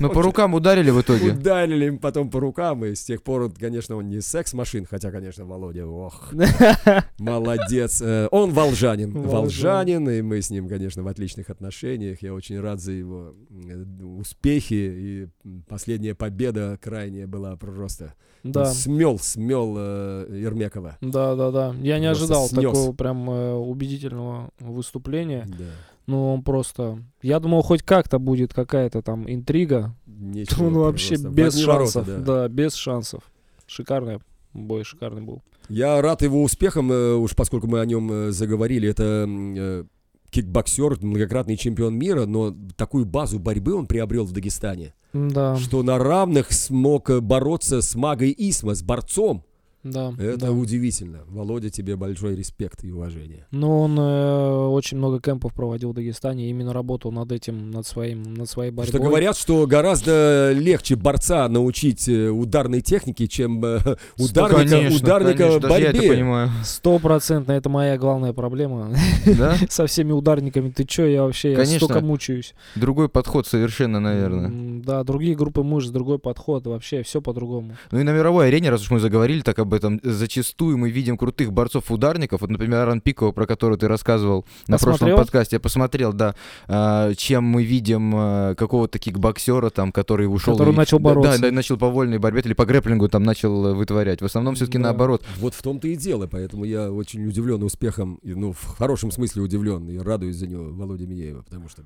Ну, 0.00 0.10
по 0.10 0.22
рукам 0.22 0.54
ударили 0.54 0.90
в 0.90 1.00
итоге? 1.00 1.32
Ударили 1.32 1.86
им 1.86 1.98
потом 1.98 2.30
по 2.30 2.40
рукам, 2.40 2.84
и 2.84 2.94
с 2.94 3.04
тех 3.04 3.22
пор, 3.22 3.52
конечно, 3.52 3.96
он 3.96 4.08
не 4.08 4.20
секс-машин, 4.20 4.86
хотя, 4.86 5.10
конечно, 5.10 5.44
Володя, 5.44 5.86
ох, 5.86 6.32
молодец. 7.18 8.02
Э, 8.02 8.28
он 8.30 8.52
волжанин, 8.52 9.12
волжанин, 9.12 10.08
и 10.08 10.22
мы 10.22 10.42
с 10.42 10.50
ним, 10.50 10.68
конечно, 10.68 11.02
в 11.02 11.08
отличных 11.08 11.50
отношениях. 11.50 12.22
Я 12.22 12.34
очень 12.34 12.60
рад 12.60 12.80
за 12.80 12.92
его 12.92 13.34
э, 13.50 13.84
успехи, 14.02 14.74
и 14.74 15.28
последняя 15.68 16.14
победа 16.14 16.78
крайняя 16.80 17.26
была 17.26 17.56
просто 17.56 18.09
да. 18.42 18.66
Смел, 18.66 19.18
смел 19.18 19.74
э, 19.76 20.26
Ермекова. 20.30 20.96
Да, 21.00 21.34
да, 21.34 21.50
да. 21.50 21.74
Я 21.80 21.98
не 21.98 22.06
просто 22.06 22.24
ожидал 22.24 22.48
снес. 22.48 22.62
такого 22.62 22.92
прям 22.92 23.30
э, 23.30 23.54
убедительного 23.54 24.50
выступления. 24.58 25.46
Да. 25.46 25.64
Ну, 26.06 26.34
он 26.34 26.42
просто... 26.42 26.98
Я 27.22 27.38
думал, 27.38 27.62
хоть 27.62 27.82
как-то 27.82 28.18
будет 28.18 28.52
какая-то 28.52 29.02
там 29.02 29.30
интрига. 29.30 29.94
Ничего, 30.06 30.66
он 30.66 30.74
вообще 30.74 31.16
без 31.16 31.58
шансов. 31.58 32.06
Ворота, 32.06 32.22
да. 32.22 32.42
да, 32.42 32.48
без 32.48 32.74
шансов. 32.74 33.22
Шикарный 33.66 34.18
бой, 34.52 34.84
шикарный 34.84 35.22
был. 35.22 35.42
Я 35.68 36.00
рад 36.02 36.22
его 36.22 36.42
успехам, 36.42 36.90
э, 36.90 37.14
уж 37.14 37.34
поскольку 37.36 37.68
мы 37.68 37.80
о 37.80 37.86
нем 37.86 38.10
э, 38.10 38.30
заговорили. 38.32 38.88
Это 38.88 39.26
э, 39.28 39.84
кикбоксер, 40.30 40.98
многократный 41.00 41.56
чемпион 41.56 41.96
мира, 41.96 42.26
но 42.26 42.54
такую 42.76 43.04
базу 43.04 43.38
борьбы 43.38 43.74
он 43.74 43.86
приобрел 43.86 44.24
в 44.24 44.32
Дагестане. 44.32 44.94
Да. 45.12 45.56
Что 45.56 45.82
на 45.82 45.98
равных 45.98 46.52
смог 46.52 47.10
бороться 47.20 47.82
с 47.82 47.94
Магой 47.94 48.34
Исма, 48.36 48.74
с 48.74 48.82
борцом. 48.82 49.44
Да. 49.82 50.12
Это 50.18 50.46
да. 50.46 50.52
удивительно. 50.52 51.20
Володя, 51.28 51.70
тебе 51.70 51.96
большой 51.96 52.36
респект 52.36 52.84
и 52.84 52.92
уважение. 52.92 53.46
Ну, 53.50 53.80
он 53.80 53.98
э, 53.98 54.66
очень 54.68 54.98
много 54.98 55.20
кемпов 55.20 55.54
проводил 55.54 55.92
в 55.92 55.94
Дагестане, 55.94 56.50
именно 56.50 56.72
работал 56.72 57.12
над 57.12 57.32
этим, 57.32 57.70
над 57.70 57.86
своим, 57.86 58.34
над 58.34 58.48
своей 58.48 58.70
борьбой. 58.70 58.90
Что 58.90 59.02
говорят, 59.02 59.36
что 59.38 59.66
гораздо 59.66 60.52
легче 60.52 60.96
борца 60.96 61.48
научить 61.48 62.08
э, 62.08 62.28
ударной 62.28 62.82
технике, 62.82 63.26
чем 63.26 63.64
э, 63.64 63.78
ударника, 64.18 64.68
конечно, 64.68 64.96
ударника 64.96 65.38
конечно, 65.38 65.68
борьбе. 65.68 65.84
Я 65.84 65.90
это 65.90 66.08
понимаю. 66.08 66.50
Стопроцентно, 66.62 67.52
это 67.52 67.68
моя 67.70 67.96
главная 67.96 68.34
проблема. 68.34 68.94
Да? 69.24 69.56
Со 69.70 69.86
всеми 69.86 70.12
ударниками. 70.12 70.70
Ты 70.70 70.84
чё, 70.84 71.06
я 71.06 71.22
вообще 71.22 71.52
я 71.52 71.64
столько 71.64 72.00
мучаюсь. 72.00 72.54
Другой 72.74 73.08
подход 73.08 73.46
совершенно, 73.46 73.98
наверное. 73.98 74.82
Да, 74.84 75.04
другие 75.04 75.34
группы 75.34 75.62
мышц, 75.62 75.88
другой 75.88 76.18
подход, 76.18 76.66
вообще 76.66 77.02
все 77.02 77.22
по-другому. 77.22 77.76
Ну 77.90 78.00
и 78.00 78.02
на 78.02 78.10
мировой 78.10 78.48
арене, 78.48 78.70
раз 78.70 78.82
уж 78.82 78.90
мы 78.90 79.00
заговорили 79.00 79.40
так 79.40 79.58
об 79.58 79.69
об 79.70 79.74
этом. 79.74 80.00
Зачастую 80.02 80.76
мы 80.76 80.90
видим 80.90 81.16
крутых 81.16 81.52
борцов-ударников. 81.52 82.40
Вот, 82.40 82.50
например, 82.50 82.80
Аран 82.80 83.00
Пикова, 83.00 83.32
про 83.32 83.46
которого 83.46 83.78
ты 83.78 83.86
рассказывал 83.88 84.44
на 84.66 84.78
прошлом 84.78 85.16
подкасте. 85.16 85.56
Я 85.56 85.60
посмотрел, 85.60 86.12
да. 86.12 86.34
А, 86.66 87.14
чем 87.14 87.44
мы 87.44 87.62
видим 87.62 88.12
а, 88.14 88.54
какого-то 88.54 88.98
кикбоксера, 88.98 89.70
там, 89.70 89.92
который 89.92 90.24
ушел... 90.24 90.54
Который 90.54 90.74
и, 90.74 90.76
начал 90.76 90.98
бороться. 90.98 91.38
Да, 91.40 91.48
да, 91.48 91.54
начал 91.54 91.76
по 91.76 91.88
вольной 91.88 92.18
борьбе 92.18 92.40
или 92.40 92.54
по 92.54 92.66
грэпплингу 92.66 93.08
там 93.08 93.22
начал 93.22 93.74
вытворять. 93.74 94.20
В 94.20 94.24
основном 94.24 94.56
все-таки 94.56 94.78
да. 94.78 94.84
наоборот. 94.84 95.24
Вот 95.38 95.54
в 95.54 95.62
том-то 95.62 95.86
и 95.88 95.96
дело. 95.96 96.26
Поэтому 96.26 96.64
я 96.64 96.90
очень 96.90 97.26
удивлен 97.26 97.62
успехом, 97.62 98.18
ну, 98.22 98.52
в 98.52 98.64
хорошем 98.76 99.12
смысле 99.12 99.42
удивлен. 99.42 99.88
И 99.88 99.98
радуюсь 99.98 100.36
за 100.36 100.46
него 100.46 100.64
Володя 100.64 101.06
Минеева, 101.06 101.42
потому 101.42 101.68
что 101.68 101.84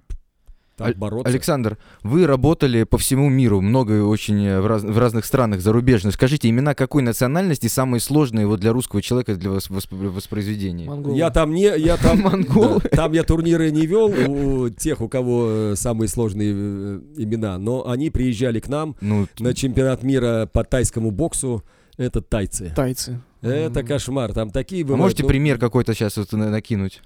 так 0.76 0.96
бороться. 0.96 1.28
Александр, 1.28 1.78
вы 2.02 2.26
работали 2.26 2.82
по 2.84 2.98
всему 2.98 3.28
миру, 3.28 3.60
много 3.60 4.04
очень 4.04 4.44
э, 4.44 4.60
в, 4.60 4.66
раз, 4.66 4.82
в 4.82 4.98
разных 4.98 5.24
странах, 5.24 5.60
зарубежных. 5.60 6.14
Скажите, 6.14 6.48
имена 6.48 6.74
какой 6.74 7.02
национальности 7.02 7.68
самые 7.68 8.00
сложные 8.00 8.46
вот 8.46 8.60
для 8.60 8.72
русского 8.72 9.00
человека 9.00 9.34
для 9.36 9.50
восп 9.50 9.70
воспроизведения? 9.90 10.86
Монголы. 10.86 11.16
Я 11.16 11.30
там 11.30 11.52
не, 11.54 11.72
я 11.78 11.96
там, 11.96 12.20
Монголы. 12.22 12.80
Да, 12.82 12.88
там 12.88 13.12
я 13.12 13.22
турниры 13.22 13.70
не 13.70 13.86
вел 13.86 14.06
у 14.06 14.68
тех, 14.68 15.00
у 15.00 15.08
кого 15.08 15.46
э, 15.48 15.74
самые 15.76 16.08
сложные 16.08 16.52
э, 16.52 17.00
имена, 17.16 17.58
но 17.58 17.88
они 17.88 18.10
приезжали 18.10 18.60
к 18.60 18.68
нам 18.68 18.96
ну, 19.00 19.26
на 19.38 19.54
чемпионат 19.54 20.02
мира 20.02 20.48
по 20.52 20.64
тайскому 20.64 21.10
боксу. 21.10 21.62
Это 21.96 22.20
тайцы. 22.20 22.72
Тайцы. 22.74 23.20
Это 23.40 23.82
кошмар. 23.82 24.32
Там 24.32 24.50
такие 24.50 24.82
бывают. 24.82 25.00
А 25.00 25.02
можете 25.02 25.22
ну... 25.22 25.28
пример 25.28 25.58
какой-то 25.58 25.94
сейчас 25.94 26.16
вот 26.16 26.32
накинуть? 26.32 27.02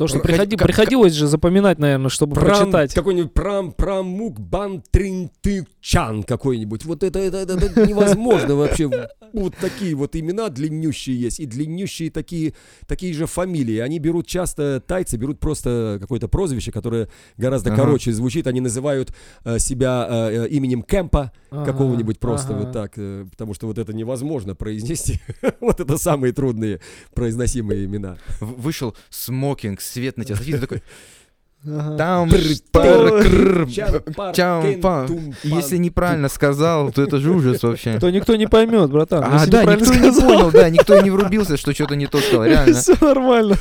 То, 0.00 0.06
что 0.06 0.18
приходи, 0.18 0.56
как, 0.56 0.66
приходилось 0.66 1.12
же 1.12 1.26
запоминать, 1.26 1.78
наверное, 1.78 2.08
чтобы 2.08 2.34
прам, 2.34 2.46
прочитать. 2.46 2.94
Какой-нибудь 2.94 3.34
прам, 3.34 3.70
прамук, 3.70 4.40
бан, 4.40 4.82
чан 5.82 6.22
какой-нибудь. 6.22 6.86
Вот 6.86 7.02
это, 7.02 7.18
это, 7.18 7.36
это, 7.36 7.52
это 7.52 7.86
невозможно 7.86 8.54
вообще. 8.54 8.88
Вот 9.34 9.54
такие 9.60 9.94
вот 9.94 10.16
имена 10.16 10.48
длиннющие 10.48 11.20
есть. 11.20 11.38
И 11.38 11.44
длиннющие 11.44 12.10
такие, 12.10 12.54
такие 12.86 13.12
же 13.12 13.26
фамилии. 13.26 13.78
Они 13.78 13.98
берут 13.98 14.26
часто, 14.26 14.82
тайцы 14.84 15.18
берут 15.18 15.38
просто 15.38 15.98
какое-то 16.00 16.28
прозвище, 16.28 16.72
которое 16.72 17.08
гораздо 17.36 17.70
ага. 17.70 17.82
короче 17.82 18.10
звучит. 18.12 18.46
Они 18.46 18.60
называют 18.60 19.14
э, 19.44 19.58
себя 19.58 20.06
э, 20.08 20.46
э 20.46 20.48
именем 20.48 20.82
Кэмпа 20.82 21.30
ага, 21.50 21.64
какого-нибудь 21.64 22.18
просто 22.18 22.54
ага. 22.54 22.64
вот 22.64 22.72
так. 22.72 22.92
Э, 22.96 23.26
потому 23.30 23.52
что 23.52 23.66
вот 23.66 23.76
это 23.76 23.92
невозможно 23.92 24.54
произнести. 24.54 25.20
вот 25.60 25.78
это 25.78 25.98
самые 25.98 26.32
трудные 26.32 26.80
произносимые 27.14 27.84
имена. 27.84 28.16
Вышел 28.40 28.96
смокинг 29.10 29.80
свет 29.90 30.16
на 30.16 30.24
тебя 30.24 30.36
светит, 30.36 30.60
такой... 30.60 30.82
Там 31.62 32.30
Если 35.42 35.76
неправильно 35.76 36.30
сказал, 36.30 36.90
то 36.90 37.02
это 37.02 37.18
же 37.18 37.30
ужас 37.30 37.62
вообще. 37.62 37.98
То 37.98 38.08
никто 38.08 38.34
не 38.36 38.46
поймет, 38.46 38.90
братан. 38.90 39.22
А, 39.22 39.46
да, 39.46 39.64
никто 39.66 39.92
не 39.92 40.10
понял, 40.10 40.50
да, 40.50 40.70
никто 40.70 40.98
не 41.02 41.10
врубился, 41.10 41.58
что 41.58 41.74
что-то 41.74 41.96
не 41.96 42.06
то 42.06 42.18
сказал, 42.18 42.44
реально. 42.46 42.74
Все 42.74 42.96
нормально. 43.00 43.56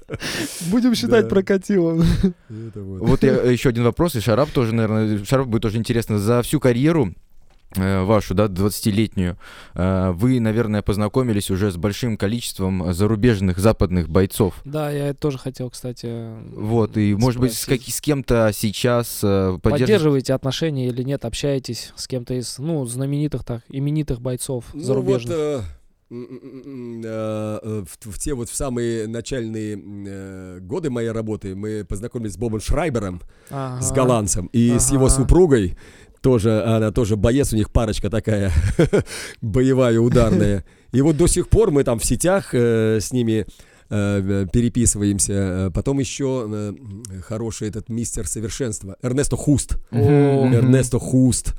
Будем 0.70 0.94
считать 0.94 1.28
прокатило. 1.28 2.02
Вот 2.48 3.22
еще 3.22 3.68
один 3.68 3.84
вопрос, 3.84 4.16
и 4.16 4.20
Шарап 4.20 4.48
тоже, 4.48 4.74
наверное, 4.74 5.22
Шарап 5.24 5.48
будет 5.48 5.62
тоже 5.62 5.76
интересно. 5.76 6.18
За 6.18 6.40
всю 6.40 6.60
карьеру 6.60 7.12
Э, 7.12 7.33
вашу, 7.76 8.34
да, 8.34 8.46
20-летнюю, 8.46 9.36
э, 9.74 10.10
вы, 10.12 10.40
наверное, 10.40 10.82
познакомились 10.82 11.50
уже 11.50 11.70
с 11.70 11.76
большим 11.76 12.16
количеством 12.16 12.92
зарубежных 12.92 13.58
западных 13.58 14.08
бойцов. 14.08 14.54
Да, 14.64 14.90
я 14.90 15.08
это 15.08 15.20
тоже 15.20 15.38
хотел, 15.38 15.70
кстати. 15.70 16.08
Вот, 16.54 16.96
и, 16.96 17.12
спросить. 17.12 17.18
может 17.18 17.40
быть, 17.40 17.54
с, 17.54 17.66
как, 17.66 17.80
с 17.80 18.00
кем-то 18.00 18.50
сейчас 18.54 19.20
э, 19.22 19.58
поддерживаете... 19.62 19.84
поддерживаете 19.84 20.34
отношения 20.34 20.88
или 20.88 21.02
нет, 21.02 21.24
общаетесь 21.24 21.92
с 21.96 22.06
кем-то 22.06 22.34
из, 22.34 22.58
ну, 22.58 22.84
знаменитых 22.86 23.44
так, 23.44 23.62
именитых 23.68 24.20
бойцов 24.20 24.64
ну, 24.72 24.80
зарубежных? 24.80 25.36
Вот, 25.36 25.64
в, 26.10 27.86
в 28.02 28.18
те 28.18 28.34
вот 28.34 28.48
в 28.48 28.54
самые 28.54 29.08
начальные 29.08 30.60
годы 30.60 30.90
моей 30.90 31.10
работы 31.10 31.56
мы 31.56 31.84
познакомились 31.84 32.34
с 32.34 32.36
Бобом 32.36 32.60
Шрайбером, 32.60 33.22
ага. 33.50 33.82
с 33.82 33.90
голландцем, 33.90 34.46
и 34.52 34.70
ага. 34.70 34.80
с 34.80 34.92
его 34.92 35.08
супругой 35.08 35.76
тоже, 36.24 36.64
она 36.64 36.90
тоже 36.90 37.16
боец, 37.16 37.52
у 37.52 37.56
них 37.56 37.70
парочка 37.70 38.08
такая 38.08 38.50
боевая, 39.42 40.00
ударная. 40.00 40.64
И 40.92 41.02
вот 41.02 41.18
до 41.18 41.26
сих 41.26 41.50
пор 41.50 41.70
мы 41.70 41.84
там 41.84 41.98
в 41.98 42.04
сетях 42.04 42.54
э, 42.54 42.98
с 42.98 43.12
ними 43.12 43.46
э, 43.90 44.46
переписываемся. 44.50 45.70
Потом 45.74 45.98
еще 45.98 46.48
э, 46.50 47.20
хороший 47.20 47.68
этот 47.68 47.90
мистер 47.90 48.26
совершенства, 48.26 48.96
Эрнесто 49.02 49.36
Хуст. 49.36 49.76
Эрнесто 49.90 50.98
Хуст, 50.98 51.52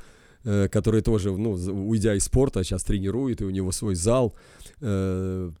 э, 0.44 0.68
который 0.68 1.00
тоже, 1.00 1.30
ну, 1.30 1.52
уйдя 1.52 2.14
из 2.14 2.24
спорта, 2.24 2.64
сейчас 2.64 2.82
тренирует, 2.82 3.42
и 3.42 3.44
у 3.44 3.50
него 3.50 3.70
свой 3.70 3.94
зал. 3.94 4.34
Э, 4.80 5.52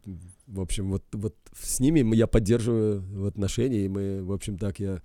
в 0.48 0.60
общем, 0.60 0.90
вот, 0.90 1.04
вот 1.12 1.36
с 1.56 1.78
ними 1.78 2.16
я 2.16 2.26
поддерживаю 2.26 3.02
в 3.02 3.26
отношении, 3.26 3.84
и 3.84 3.88
мы, 3.88 4.24
в 4.24 4.32
общем, 4.32 4.58
так 4.58 4.80
я 4.80 5.00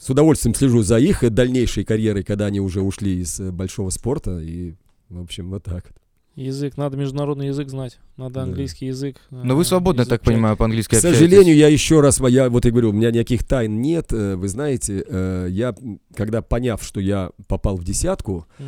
с 0.00 0.08
удовольствием 0.08 0.54
слежу 0.54 0.82
за 0.82 0.98
их 0.98 1.28
дальнейшей 1.30 1.84
карьерой, 1.84 2.22
когда 2.22 2.46
они 2.46 2.58
уже 2.60 2.80
ушли 2.80 3.20
из 3.20 3.38
э, 3.38 3.50
большого 3.50 3.90
спорта. 3.90 4.38
И, 4.40 4.74
в 5.10 5.20
общем, 5.20 5.50
вот 5.50 5.64
так. 5.64 5.92
Язык, 6.36 6.78
надо 6.78 6.96
международный 6.96 7.48
язык 7.48 7.68
знать, 7.68 7.98
надо 8.16 8.42
английский 8.42 8.86
да. 8.86 8.90
язык. 8.90 9.16
Э, 9.30 9.42
Но 9.44 9.56
вы 9.56 9.64
свободно, 9.64 10.06
так 10.06 10.22
понимаю, 10.22 10.56
по-английски 10.56 10.94
К 10.94 10.98
сожалению, 10.98 11.54
я 11.54 11.68
еще 11.68 12.00
раз, 12.00 12.18
я 12.20 12.48
вот 12.48 12.64
и 12.64 12.70
говорю, 12.70 12.90
у 12.90 12.92
меня 12.92 13.10
никаких 13.10 13.44
тайн 13.44 13.82
нет. 13.82 14.10
Э, 14.12 14.36
вы 14.36 14.48
знаете, 14.48 15.04
я, 15.50 15.74
когда 16.14 16.40
поняв, 16.40 16.82
что 16.82 17.00
я 17.00 17.30
попал 17.46 17.76
в 17.76 17.84
десятку, 17.84 18.46
угу. 18.58 18.66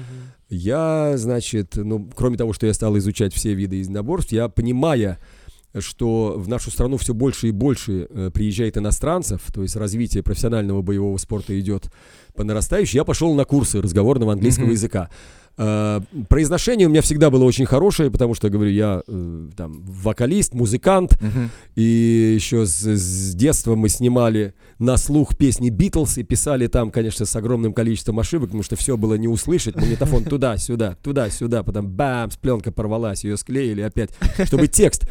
я, 0.51 1.15
значит, 1.17 1.77
ну, 1.77 2.11
кроме 2.15 2.37
того, 2.37 2.53
что 2.53 2.67
я 2.67 2.75
стал 2.75 2.99
изучать 2.99 3.33
все 3.33 3.55
виды 3.55 3.77
единоборств, 3.77 4.33
я, 4.33 4.49
понимая, 4.49 5.19
что 5.79 6.35
в 6.37 6.49
нашу 6.49 6.71
страну 6.71 6.97
все 6.97 7.15
больше 7.15 7.49
и 7.49 7.51
больше 7.51 8.07
э, 8.11 8.31
приезжает 8.33 8.77
иностранцев, 8.77 9.43
то 9.53 9.63
есть 9.63 9.77
развитие 9.77 10.23
профессионального 10.23 10.83
боевого 10.83 11.17
спорта 11.17 11.59
идет 11.59 11.91
по 12.35 12.45
нарастающей. 12.45 12.97
Я 12.97 13.05
пошел 13.05 13.35
на 13.35 13.45
курсы 13.45 13.81
разговорного 13.81 14.33
английского 14.33 14.67
mm-hmm. 14.67 14.73
языка. 14.73 15.11
Э, 15.59 16.01
произношение 16.29 16.87
у 16.87 16.91
меня 16.91 17.03
всегда 17.03 17.31
было 17.31 17.45
очень 17.45 17.67
хорошее, 17.67 18.11
потому 18.11 18.35
что, 18.35 18.49
говорю, 18.49 18.71
я 18.71 19.03
э, 19.07 19.49
там 19.57 19.83
вокалист, 19.85 20.55
музыкант, 20.55 21.13
uh-huh. 21.13 21.49
и 21.77 22.33
еще 22.35 22.65
с, 22.65 22.83
с 22.83 23.35
детства 23.35 23.75
мы 23.75 23.91
снимали 23.91 24.55
на 24.79 24.97
слух 24.97 25.37
песни 25.37 25.69
Битлз 25.69 26.19
и 26.19 26.23
писали 26.23 26.69
там, 26.69 26.91
конечно, 26.91 27.27
с 27.27 27.37
огромным 27.37 27.75
количеством 27.75 28.19
ошибок, 28.19 28.49
потому 28.49 28.63
что 28.63 28.77
все 28.77 28.97
было 28.97 29.15
не 29.15 29.29
услышать, 29.29 29.77
магнитофон 29.77 30.25
туда-сюда, 30.25 30.97
туда-сюда, 31.03 31.63
потом 31.63 31.89
бам, 31.89 32.31
пленка 32.41 32.73
порвалась, 32.73 33.25
ее 33.25 33.37
склеили 33.37 33.83
опять, 33.83 34.11
чтобы 34.47 34.69
текст 34.69 35.05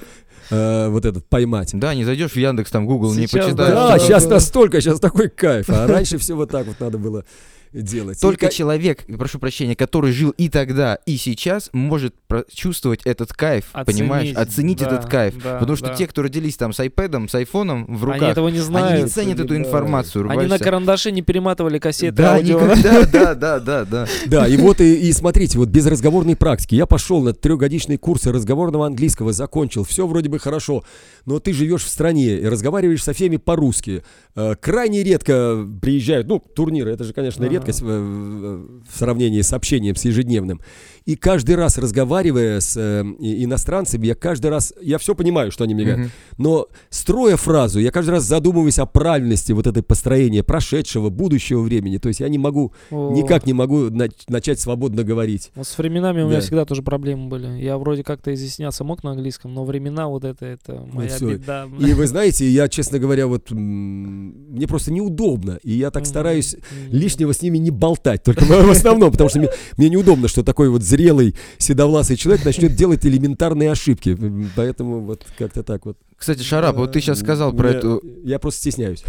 э, 0.50 0.88
вот 0.90 1.06
этот 1.06 1.28
поймать. 1.28 1.70
Да, 1.74 1.94
не 1.94 2.04
зайдешь 2.04 2.32
в 2.32 2.38
Яндекс, 2.38 2.72
там 2.72 2.88
Google 2.88 3.14
не 3.14 3.28
почитаешь. 3.28 3.54
Да, 3.54 3.90
да, 3.90 4.00
сейчас 4.00 4.26
настолько, 4.28 4.82
сейчас 4.82 5.00
такой 5.00 5.30
кайф, 5.30 5.70
а 5.70 5.86
раньше 5.86 6.18
все 6.18 6.36
вот 6.36 6.50
так 6.50 6.66
вот 6.66 6.80
надо 6.80 6.98
было 6.98 7.26
делать. 7.74 8.20
Только 8.20 8.48
и... 8.48 8.52
человек, 8.52 9.06
прошу 9.18 9.40
прощения, 9.40 9.76
который 9.76 10.12
жил 10.12 10.32
и 10.32 10.50
тогда, 10.50 10.96
и 11.06 11.18
сейчас, 11.18 11.70
может 11.74 12.16
чувствовать 12.54 13.02
этот 13.06 13.34
кайф, 13.34 13.66
оценить, 13.74 14.00
понимаешь, 14.00 14.36
оценить 14.36 14.80
да, 14.80 14.88
этот 14.88 15.10
кайф. 15.10 15.36
Да, 15.44 15.60
Потому 15.60 15.76
что 15.76 15.88
да. 15.88 15.96
те, 15.96 16.08
кто 16.08 16.22
родились 16.22 16.58
там 16.58 16.74
с 16.74 16.80
iPad, 16.80 17.30
с 17.30 17.36
айфоном 17.36 17.86
в 17.88 18.04
руках, 18.04 18.22
они 18.22 18.32
этого 18.32 18.48
не 18.50 18.60
знают. 18.60 18.92
Они 18.92 19.04
не 19.04 19.10
ценят 19.10 19.40
эту 19.40 19.56
информацию. 19.56 20.30
Они 20.30 20.48
на 20.48 20.60
карандаше 20.60 21.12
не 21.12 21.22
перематывали 21.22 21.80
кассеты 21.80 22.16
да, 22.16 22.36
аудио. 22.36 22.62
Никогда, 22.62 23.06
да, 23.12 23.36
да, 23.36 23.60
да, 23.60 23.86
да. 23.86 24.08
Да, 24.28 24.48
и 24.48 24.58
вот 24.58 24.82
и, 24.82 25.10
и 25.10 25.14
смотрите, 25.14 25.58
вот 25.58 25.70
без 25.70 25.86
разговорной 25.86 26.36
практики. 26.36 26.76
Я 26.76 26.86
пошел 26.86 27.22
на 27.22 27.34
трехгодичные 27.34 27.98
курсы 27.98 28.32
разговорного 28.32 28.86
английского, 28.86 29.34
закончил, 29.34 29.84
все 29.84 30.08
вроде 30.08 30.30
бы 30.30 30.40
хорошо, 30.40 30.84
но 31.26 31.40
ты 31.40 31.54
живешь 31.54 31.84
в 31.84 31.90
стране 31.90 32.38
и 32.38 32.46
разговариваешь 32.46 33.04
со 33.04 33.14
всеми 33.14 33.38
по-русски. 33.38 34.04
Э, 34.36 34.56
крайне 34.56 35.04
редко 35.04 35.68
приезжают, 35.82 36.28
ну, 36.28 36.40
турниры, 36.40 36.92
это 36.92 37.04
же, 37.04 37.14
конечно, 37.14 37.46
ага. 37.46 37.54
Редкость 37.62 37.82
в, 37.82 37.86
в, 37.86 38.98
сравнении 38.98 39.42
с 39.42 39.54
общением, 39.54 39.96
с 39.96 40.06
ежедневным. 40.06 40.62
И 41.06 41.16
каждый 41.16 41.56
раз, 41.56 41.78
разговаривая 41.78 42.60
с 42.60 42.78
э, 42.78 43.02
иностранцами, 43.20 44.06
я 44.06 44.16
каждый 44.16 44.52
раз, 44.52 44.74
я 44.82 45.00
все 45.00 45.16
понимаю, 45.16 45.52
что 45.52 45.64
они 45.64 45.74
мне 45.74 45.84
говорят, 45.84 46.06
mm-hmm. 46.06 46.36
но 46.38 46.68
строя 46.90 47.38
фразу, 47.38 47.80
я 47.80 47.92
каждый 47.92 48.12
раз 48.12 48.24
задумываюсь 48.24 48.78
о 48.78 48.86
правильности 48.86 49.52
вот 49.52 49.66
этой 49.66 49.82
построения 49.82 50.44
прошедшего, 50.44 51.10
будущего 51.10 51.62
времени. 51.62 51.98
То 51.98 52.08
есть 52.10 52.20
я 52.20 52.30
не 52.30 52.38
могу, 52.38 52.74
о. 52.92 53.14
никак 53.14 53.48
не 53.48 53.54
могу 53.54 53.90
на, 53.90 54.10
начать 54.28 54.60
свободно 54.60 55.04
говорить. 55.04 55.52
Вот 55.56 55.68
с 55.68 55.78
временами 55.78 56.22
у 56.22 56.30
меня 56.30 56.42
всегда 56.42 56.66
тоже 56.66 56.84
проблемы 56.84 57.30
были. 57.30 57.60
Я 57.62 57.78
вроде 57.80 58.04
как-то 58.04 58.32
изъясняться 58.34 58.84
мог 58.84 59.04
на 59.04 59.12
английском, 59.12 59.54
но 59.54 59.66
времена 59.66 60.08
вот 60.08 60.24
это, 60.24 60.46
это 60.46 60.88
моя 60.92 61.16
ну, 61.20 61.32
беда. 61.32 61.68
И 61.80 61.94
вы 61.94 62.06
знаете, 62.06 62.48
я, 62.48 62.68
честно 62.68 63.00
говоря, 63.00 63.26
вот 63.26 63.50
мне 63.50 64.68
просто 64.68 64.94
неудобно, 64.94 65.60
и 65.64 65.72
я 65.72 65.90
так 65.90 66.04
mm-hmm. 66.04 66.06
стараюсь 66.06 66.54
mm-hmm. 66.54 66.90
лишнего 66.92 67.34
с 67.34 67.42
ними 67.42 67.58
не 67.58 67.72
болтать, 67.72 68.24
только 68.24 68.44
в 68.46 68.70
основном, 68.70 69.12
потому 69.12 69.30
что 69.30 69.40
мне 69.78 69.90
неудобно, 69.90 70.28
что 70.28 70.44
такой 70.44 70.70
вот 70.70 70.84
зрелый 70.92 71.36
седовласый 71.58 72.18
человек 72.18 72.46
начнет 72.46 72.76
делать 72.76 73.06
элементарные 73.06 73.72
ошибки. 73.72 74.18
Поэтому 74.56 75.00
вот 75.00 75.26
как-то 75.38 75.64
так 75.64 75.86
вот. 75.86 75.98
Кстати, 76.18 76.44
Шарап, 76.44 76.76
вот 76.76 76.92
ты 76.92 77.02
сейчас 77.02 77.20
сказал 77.20 77.54
про 77.54 77.70
эту... 77.70 78.04
Я 78.24 78.38
просто 78.38 78.60
стесняюсь. 78.60 79.04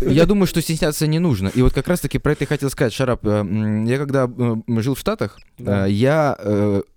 Я 0.00 0.26
думаю, 0.26 0.46
что 0.46 0.60
стесняться 0.60 1.06
не 1.06 1.18
нужно. 1.18 1.48
И 1.48 1.62
вот 1.62 1.72
как 1.72 1.88
раз-таки 1.88 2.18
про 2.18 2.32
это 2.32 2.44
и 2.44 2.46
хотел 2.46 2.70
сказать, 2.70 2.92
Шарап. 2.92 3.24
Э, 3.26 3.84
я 3.86 3.98
когда 3.98 4.26
э, 4.26 4.56
жил 4.80 4.94
в 4.94 4.98
Штатах, 4.98 5.38
да. 5.58 5.86
Э, 5.86 5.90
я 5.90 6.36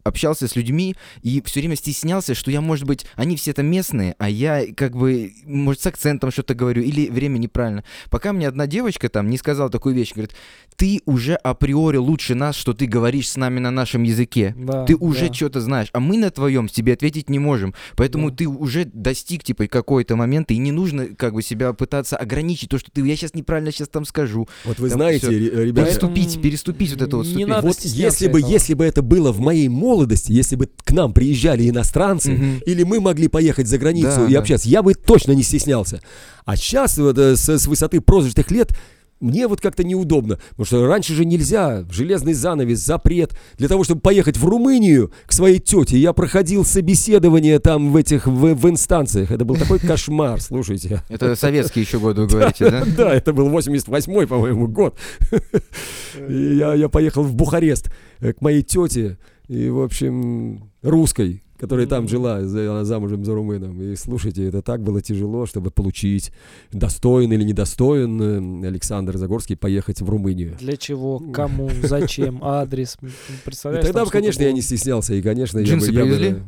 общался 0.04 0.48
с 0.48 0.56
людьми 0.56 0.96
и 1.22 1.42
все 1.46 1.60
время 1.60 1.76
стеснялся, 1.76 2.34
что 2.34 2.52
я, 2.52 2.62
может 2.62 2.86
быть, 2.86 3.06
они 3.16 3.36
все 3.36 3.54
там 3.54 3.68
местные, 3.68 4.16
а 4.18 4.30
я 4.30 4.66
как 4.76 4.96
бы, 4.96 5.34
может, 5.46 5.82
с 5.82 5.88
акцентом 5.88 6.32
что-то 6.32 6.56
говорю 6.56 6.82
или 6.82 7.10
время 7.10 7.38
неправильно. 7.38 7.84
Пока 8.10 8.34
мне 8.34 8.48
одна 8.48 8.68
девочка 8.68 9.08
там 9.08 9.30
не 9.30 9.38
сказала 9.38 9.70
такую 9.70 9.96
вещь, 9.96 10.14
говорит, 10.14 10.34
ты 10.76 11.02
уже 11.06 11.36
априори 11.36 11.98
лучше 11.98 12.36
нас, 12.36 12.56
что 12.56 12.74
ты 12.74 12.86
говоришь 12.88 13.30
с 13.30 13.38
нами 13.38 13.60
на 13.60 13.70
нашем 13.72 14.04
языке. 14.04 14.56
Да, 14.58 14.86
ты 14.86 14.96
уже 14.96 15.28
да. 15.28 15.34
что-то 15.34 15.62
знаешь, 15.62 15.90
а 15.94 16.00
мы 16.00 16.18
на 16.18 16.32
твоем 16.32 16.68
тебе 16.68 16.94
ответить 16.94 17.30
не 17.30 17.40
можем. 17.40 17.74
Поэтому 17.96 18.32
да. 18.32 18.38
ты 18.38 18.48
уже 18.48 18.86
достиг, 18.86 19.44
типа, 19.44 19.68
какой-то 19.68 20.16
момент, 20.16 20.52
и 20.52 20.58
не 20.58 20.72
нужно 20.72 21.08
как 21.16 21.34
бы 21.34 21.42
себя 21.42 21.74
пытаться 21.74 22.18
ограничить, 22.40 22.70
то, 22.70 22.78
что 22.78 22.90
ты, 22.92 23.06
я 23.06 23.16
сейчас 23.16 23.34
неправильно 23.34 23.72
сейчас 23.72 23.90
там 23.90 24.06
скажу. 24.06 24.48
Вот 24.66 24.80
вы 24.80 24.90
там 24.90 24.98
знаете, 24.98 25.28
все. 25.28 25.66
ребята... 25.66 25.88
Переступить, 25.88 26.42
переступить 26.42 26.92
вот 26.92 27.02
это 27.02 27.18
вот. 27.18 27.28
Не 27.28 27.46
надо 27.46 27.68
вот 27.68 27.80
если 27.82 28.28
бы, 28.28 28.40
этого. 28.40 28.52
если 28.52 28.74
бы 28.74 28.86
это 28.86 29.02
было 29.02 29.32
в 29.32 29.40
моей 29.40 29.68
молодости, 29.68 30.32
если 30.32 30.56
бы 30.56 30.70
к 30.84 30.92
нам 30.92 31.14
приезжали 31.14 31.70
иностранцы, 31.70 32.34
угу. 32.34 32.44
или 32.66 32.84
мы 32.84 33.00
могли 33.00 33.28
поехать 33.28 33.68
за 33.68 33.78
границу 33.78 34.22
да, 34.22 34.28
и 34.28 34.34
да. 34.34 34.40
общаться, 34.40 34.70
я 34.70 34.82
бы 34.82 34.94
точно 34.94 35.34
не 35.34 35.44
стеснялся. 35.44 36.02
А 36.46 36.56
сейчас 36.56 36.98
вот, 36.98 37.18
э, 37.18 37.36
с, 37.36 37.50
с 37.50 37.68
высоты 37.68 38.02
прожитых 38.02 38.50
лет 38.52 38.72
мне 39.20 39.48
вот 39.48 39.62
как-то 39.62 39.84
неудобно, 39.84 40.40
потому 40.52 40.66
что 40.66 40.88
раньше 40.88 41.14
же 41.14 41.26
нельзя, 41.26 41.86
железный 41.90 42.34
занавес, 42.34 42.80
запрет. 42.80 43.38
Для 43.58 43.68
того, 43.68 43.84
чтобы 43.84 44.02
поехать 44.02 44.38
в 44.38 44.46
Румынию 44.46 45.12
к 45.26 45.34
своей 45.34 45.60
тете, 45.60 45.98
я 45.98 46.14
проходил 46.14 46.66
собеседование 46.66 47.60
там 47.60 47.92
в 47.92 47.96
этих, 47.96 48.28
в, 48.28 48.54
в 48.54 48.70
инстанциях. 48.70 49.32
Это 49.32 49.46
был 49.46 49.56
такой 49.56 49.80
кошмар, 49.80 50.42
слушайте. 50.42 51.04
Это 51.10 51.36
советские 51.36 51.84
еще 51.84 52.00
годы, 52.00 52.22
вы 52.22 52.28
говорите, 52.28 52.70
да? 52.70 52.84
Да, 53.00 53.14
это 53.14 53.34
был 53.34 53.50
88-й, 53.50 54.28
по-моему, 54.28 54.68
год. 54.68 54.98
Я, 56.28 56.74
я 56.74 56.90
поехал 56.90 57.24
в 57.24 57.34
Бухарест 57.34 57.92
к 58.20 58.42
моей 58.42 58.62
тете, 58.62 59.18
и, 59.48 59.70
в 59.70 59.82
общем, 59.82 60.72
русской 60.82 61.44
которая 61.60 61.86
там 61.88 62.08
жила, 62.08 62.38
она 62.38 62.86
замужем 62.86 63.26
за 63.26 63.36
румыном. 63.36 63.82
И 63.82 63.96
слушайте, 63.96 64.48
это 64.48 64.62
так 64.62 64.82
было 64.82 65.02
тяжело, 65.02 65.46
чтобы 65.46 65.72
получить, 65.72 66.32
достоин 66.72 67.32
или 67.34 67.44
недостоин 67.44 68.64
Александр 68.64 69.18
Загорский 69.18 69.58
поехать 69.58 70.02
в 70.02 70.10
Румынию. 70.10 70.56
Для 70.60 70.78
чего, 70.78 71.20
кому, 71.34 71.70
зачем, 71.84 72.40
адрес, 72.44 72.98
представляешь? 73.44 73.86
И 73.86 73.92
тогда, 73.92 74.10
конечно, 74.10 74.42
я 74.42 74.52
не 74.54 74.62
стеснялся, 74.62 75.14
и, 75.14 75.22
конечно, 75.22 75.62
Джинсы 75.62 75.92
я 75.92 76.06
бы... 76.06 76.10
Я 76.10 76.32
бы 76.32 76.44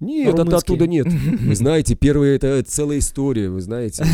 нет, 0.00 0.38
от, 0.38 0.52
оттуда 0.52 0.86
нет. 0.86 1.08
Вы 1.40 1.56
знаете, 1.56 1.96
первые 1.96 2.36
это 2.36 2.62
целая 2.62 2.98
история, 2.98 3.50
вы 3.50 3.60
знаете. 3.60 4.04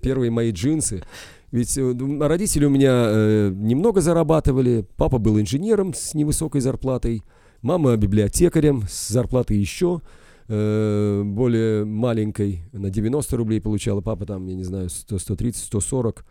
Первые 0.00 0.30
мои 0.30 0.50
джинсы. 0.50 1.02
Ведь 1.50 1.76
э, 1.76 1.94
родители 2.20 2.64
у 2.64 2.70
меня 2.70 3.04
э, 3.06 3.52
немного 3.54 4.00
зарабатывали. 4.00 4.86
Папа 4.96 5.18
был 5.18 5.38
инженером 5.38 5.94
с 5.94 6.14
невысокой 6.14 6.60
зарплатой. 6.60 7.22
Мама 7.64 7.96
библиотекарем 7.96 8.82
с 8.86 9.08
зарплатой 9.08 9.56
еще 9.56 10.02
э, 10.48 11.22
более 11.24 11.86
маленькой, 11.86 12.60
на 12.72 12.90
90 12.90 13.38
рублей 13.38 13.58
получала, 13.58 14.02
папа 14.02 14.26
там, 14.26 14.46
я 14.48 14.54
не 14.54 14.64
знаю, 14.64 14.90
100, 14.90 15.18
130, 15.18 15.64
140. 15.64 16.26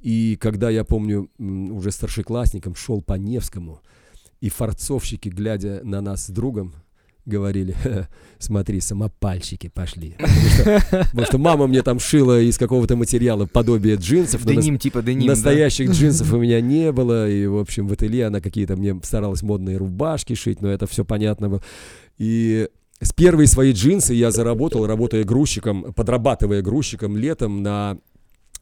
И 0.00 0.36
когда 0.38 0.68
я 0.68 0.84
помню, 0.84 1.30
уже 1.38 1.90
старшеклассником 1.90 2.74
шел 2.74 3.00
по 3.00 3.14
Невскому, 3.14 3.80
и 4.42 4.50
форцовщики, 4.50 5.30
глядя 5.30 5.80
на 5.82 6.02
нас 6.02 6.26
с 6.26 6.28
другом, 6.28 6.74
говорили, 7.26 7.76
смотри, 8.38 8.80
самопальщики 8.80 9.68
пошли. 9.68 10.16
Потому 10.90 11.26
что, 11.26 11.38
мама 11.38 11.66
мне 11.66 11.82
там 11.82 11.98
шила 11.98 12.40
из 12.40 12.58
какого-то 12.58 12.96
материала 12.96 13.46
подобие 13.46 13.96
джинсов. 13.96 14.44
Деним, 14.44 14.78
типа 14.78 15.02
деним, 15.02 15.26
Настоящих 15.26 15.90
джинсов 15.90 16.32
у 16.32 16.38
меня 16.38 16.60
не 16.60 16.92
было. 16.92 17.28
И, 17.28 17.46
в 17.46 17.58
общем, 17.58 17.86
в 17.88 17.92
ателье 17.92 18.26
она 18.26 18.40
какие-то 18.40 18.76
мне 18.76 18.98
старалась 19.02 19.42
модные 19.42 19.76
рубашки 19.76 20.34
шить, 20.34 20.60
но 20.62 20.68
это 20.68 20.86
все 20.86 21.04
понятно 21.04 21.48
было. 21.48 21.62
И 22.18 22.68
с 23.00 23.12
первой 23.12 23.46
своей 23.46 23.72
джинсы 23.72 24.12
я 24.12 24.30
заработал, 24.30 24.86
работая 24.86 25.24
грузчиком, 25.24 25.92
подрабатывая 25.94 26.60
грузчиком 26.60 27.16
летом 27.16 27.62
на, 27.62 27.98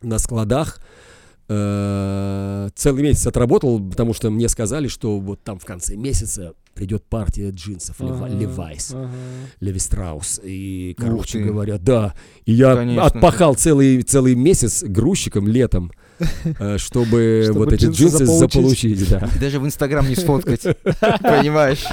на 0.00 0.18
складах. 0.18 0.80
Э, 1.50 2.68
целый 2.74 3.02
месяц 3.02 3.26
отработал, 3.26 3.80
потому 3.80 4.12
что 4.12 4.30
мне 4.30 4.48
сказали, 4.48 4.86
что 4.86 5.18
вот 5.18 5.42
там 5.42 5.58
в 5.58 5.64
конце 5.64 5.96
месяца 5.96 6.52
придет 6.74 7.04
партия 7.04 7.50
джинсов 7.50 7.96
ага, 8.00 8.28
Левайс, 8.28 8.92
ага. 8.92 9.10
Леви 9.60 9.78
Страус. 9.78 10.40
И, 10.44 10.94
короче 10.98 11.40
говоря, 11.40 11.78
да. 11.78 12.14
И 12.44 12.52
я 12.52 12.76
Конечно. 12.76 13.04
отпахал 13.04 13.54
целый, 13.54 14.02
целый 14.02 14.34
месяц 14.34 14.82
грузчиком 14.82 15.48
летом. 15.48 15.90
Э, 16.60 16.76
чтобы 16.78 17.50
вот 17.52 17.72
эти 17.72 17.86
джинсы 17.86 18.26
заполучить. 18.26 19.08
да. 19.08 19.28
Даже 19.40 19.60
в 19.60 19.66
Инстаграм 19.66 20.08
не 20.08 20.16
сфоткать, 20.16 20.62
понимаешь? 21.20 21.84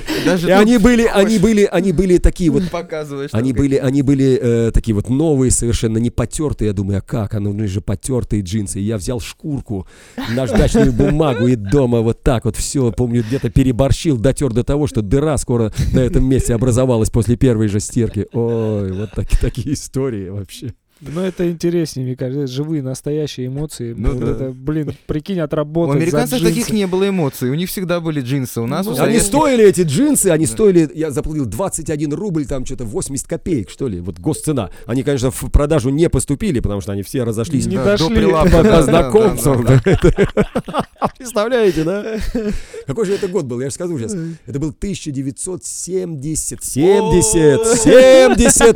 И 0.45 0.49
они 0.49 0.77
были, 0.77 1.05
они 1.05 1.37
были, 1.37 1.67
они 1.71 1.91
были 1.91 2.17
такие 2.17 2.49
вот... 2.49 2.69
Показываешь. 2.69 3.29
Они 3.33 3.53
были, 3.53 3.75
они 3.75 4.01
были 4.01 4.39
э, 4.41 4.71
такие 4.71 4.95
вот 4.95 5.09
новые, 5.09 5.51
совершенно 5.51 5.97
не 5.97 6.09
потертые. 6.09 6.67
Я 6.67 6.73
думаю, 6.73 6.99
а 6.99 7.01
как? 7.01 7.35
А 7.35 7.39
нужны 7.39 7.67
же 7.67 7.81
потертые 7.81 8.41
джинсы. 8.41 8.79
И 8.79 8.83
я 8.83 8.97
взял 8.97 9.19
шкурку, 9.19 9.87
наждачную 10.35 10.91
бумагу 10.93 11.47
и 11.47 11.55
дома 11.55 12.01
вот 12.01 12.23
так 12.23 12.45
вот 12.45 12.55
все, 12.55 12.91
помню, 12.91 13.23
где-то 13.23 13.49
переборщил, 13.49 14.17
дотер 14.17 14.53
до 14.53 14.63
того, 14.63 14.87
что 14.87 15.01
дыра 15.01 15.37
скоро 15.37 15.73
на 15.93 15.99
этом 15.99 16.27
месте 16.27 16.53
образовалась 16.53 17.09
после 17.09 17.35
первой 17.35 17.67
же 17.67 17.79
стирки. 17.79 18.27
Ой, 18.33 18.91
вот 18.93 19.09
такие 19.41 19.73
истории 19.73 20.29
вообще. 20.29 20.73
Ну, 21.07 21.21
это 21.21 21.49
интереснее, 21.49 22.05
мне 22.05 22.15
кажется, 22.15 22.47
живые, 22.47 22.81
настоящие 22.81 23.47
эмоции. 23.47 23.93
Ну, 23.97 24.13
вот 24.13 24.19
да. 24.19 24.31
это, 24.31 24.51
блин, 24.51 24.93
прикинь, 25.07 25.39
отработать 25.39 25.95
У 25.95 25.97
американцев 25.97 26.41
таких 26.41 26.69
не 26.71 26.87
было 26.87 27.09
эмоций, 27.09 27.49
у 27.49 27.53
них 27.53 27.69
всегда 27.69 27.99
были 27.99 28.21
джинсы. 28.21 28.61
У 28.61 28.67
нас 28.67 28.85
ну, 28.85 28.95
Они 29.01 29.19
стоили, 29.19 29.65
эти 29.65 29.81
джинсы, 29.81 30.27
они 30.27 30.45
да. 30.45 30.51
стоили, 30.51 30.89
я 30.93 31.11
заплатил 31.11 31.45
21 31.45 32.13
рубль, 32.13 32.45
там 32.45 32.65
что-то 32.65 32.85
80 32.85 33.27
копеек, 33.27 33.69
что 33.69 33.87
ли, 33.87 33.99
вот 33.99 34.19
госцена. 34.19 34.69
Они, 34.85 35.03
конечно, 35.03 35.31
в 35.31 35.51
продажу 35.51 35.89
не 35.89 36.09
поступили, 36.09 36.59
потому 36.59 36.81
что 36.81 36.91
они 36.91 37.03
все 37.03 37.23
разошлись 37.23 37.65
не 37.67 37.77
да, 37.77 37.97
дошли. 37.97 38.31
по 38.31 38.81
знакомцам. 38.81 39.65
Представляете, 41.17 41.83
да? 41.83 42.17
Какой 42.87 43.05
же 43.05 43.13
это 43.13 43.27
год 43.27 43.45
был, 43.45 43.59
я 43.59 43.69
же 43.69 43.73
скажу 43.73 43.97
сейчас. 43.99 44.15
Это 44.45 44.59
был 44.59 44.69
1970, 44.69 46.63
70, 46.63 47.67
70 47.81 48.75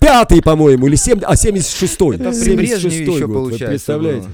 пятый, 0.00 0.42
по-моему, 0.42 0.86
или 0.86 0.96
7, 0.96 1.20
а 1.22 1.34
76-й. 1.34 2.16
Это 2.16 2.28
76-й 2.30 3.22
год, 3.22 3.50
вот 3.50 3.58
представляете? 3.58 4.28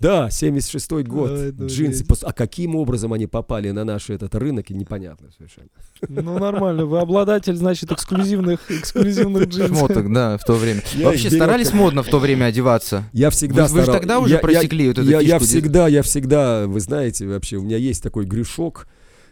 Да, 0.00 0.28
76-й 0.28 1.02
год. 1.02 1.30
Ой, 1.30 1.54
ну, 1.56 1.66
джинсы. 1.66 2.04
Есть. 2.08 2.22
А 2.22 2.32
каким 2.32 2.76
образом 2.76 3.12
они 3.12 3.26
попали 3.26 3.70
на 3.70 3.84
наш 3.84 4.10
этот 4.10 4.34
рынок, 4.36 4.70
непонятно 4.70 5.28
совершенно. 5.36 5.68
Ну, 6.08 6.38
нормально. 6.38 6.86
Вы 6.86 7.00
обладатель, 7.00 7.56
значит, 7.56 7.90
эксклюзивных, 7.90 8.70
эксклюзивных 8.70 9.44
джинсов. 9.48 9.76
Шмоток, 9.76 10.12
да, 10.12 10.38
в 10.38 10.44
то 10.44 10.54
время. 10.54 10.82
Я 10.94 11.06
Вообще 11.06 11.30
старались 11.30 11.72
модно 11.72 12.02
в 12.02 12.08
то 12.08 12.20
время 12.20 12.46
одеваться? 12.46 13.04
Я 13.12 13.30
всегда 13.30 13.66
вы. 13.66 13.80
Вы 13.80 13.86
же 13.86 13.92
тогда 13.92 14.20
уже 14.20 14.34
я, 14.34 14.40
просекли 14.40 14.84
я, 14.84 14.90
вот 14.90 14.98
эту 14.98 15.08
я, 15.08 15.20
я 15.20 15.38
всегда, 15.40 15.88
я 15.88 16.02
всегда, 16.02 16.66
вы 16.68 16.78
знаете, 16.80 17.26
вообще, 17.26 17.56
у 17.56 17.62
меня 17.62 17.76
есть 17.76 18.02
такой 18.02 18.24
грешок, 18.24 18.86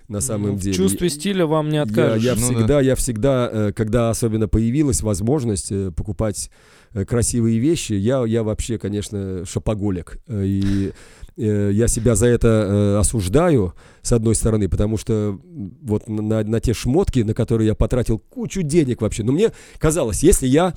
на 0.09 0.20
самом 0.20 0.52
ну, 0.52 0.59
деле. 0.59 0.72
В 0.72 0.76
чувстве 0.76 1.11
стиля 1.11 1.46
вам 1.46 1.68
не 1.68 1.78
откажешь. 1.78 2.22
Я, 2.22 2.32
я 2.32 2.36
ну, 2.38 2.46
всегда, 2.46 2.66
да. 2.66 2.80
я 2.80 2.94
всегда, 2.94 3.50
э, 3.52 3.72
когда 3.74 4.11
особенно 4.11 4.48
появилась 4.48 5.02
возможность 5.02 5.72
э, 5.72 5.90
покупать 5.90 6.50
э, 6.92 7.04
красивые 7.04 7.59
вещи, 7.59 7.94
я, 7.94 8.24
я 8.24 8.42
вообще, 8.42 8.78
конечно, 8.78 9.44
шопоголик. 9.44 10.18
И 10.28 10.92
я 11.38 11.86
себя 11.86 12.14
за 12.14 12.28
это 12.28 12.98
осуждаю, 12.98 13.74
с 14.00 14.11
одной 14.12 14.34
стороны, 14.34 14.70
потому 14.70 14.96
что 14.96 15.38
вот 15.82 16.09
на, 16.09 16.42
на 16.42 16.61
те 16.61 16.72
шмотки, 16.72 17.20
на 17.20 17.34
которые 17.34 17.66
я 17.66 17.74
потратил 17.74 18.18
кучу 18.18 18.62
денег 18.62 19.02
вообще. 19.02 19.22
Но 19.22 19.32
мне 19.32 19.52
казалось, 19.76 20.22
если 20.22 20.46
я 20.46 20.72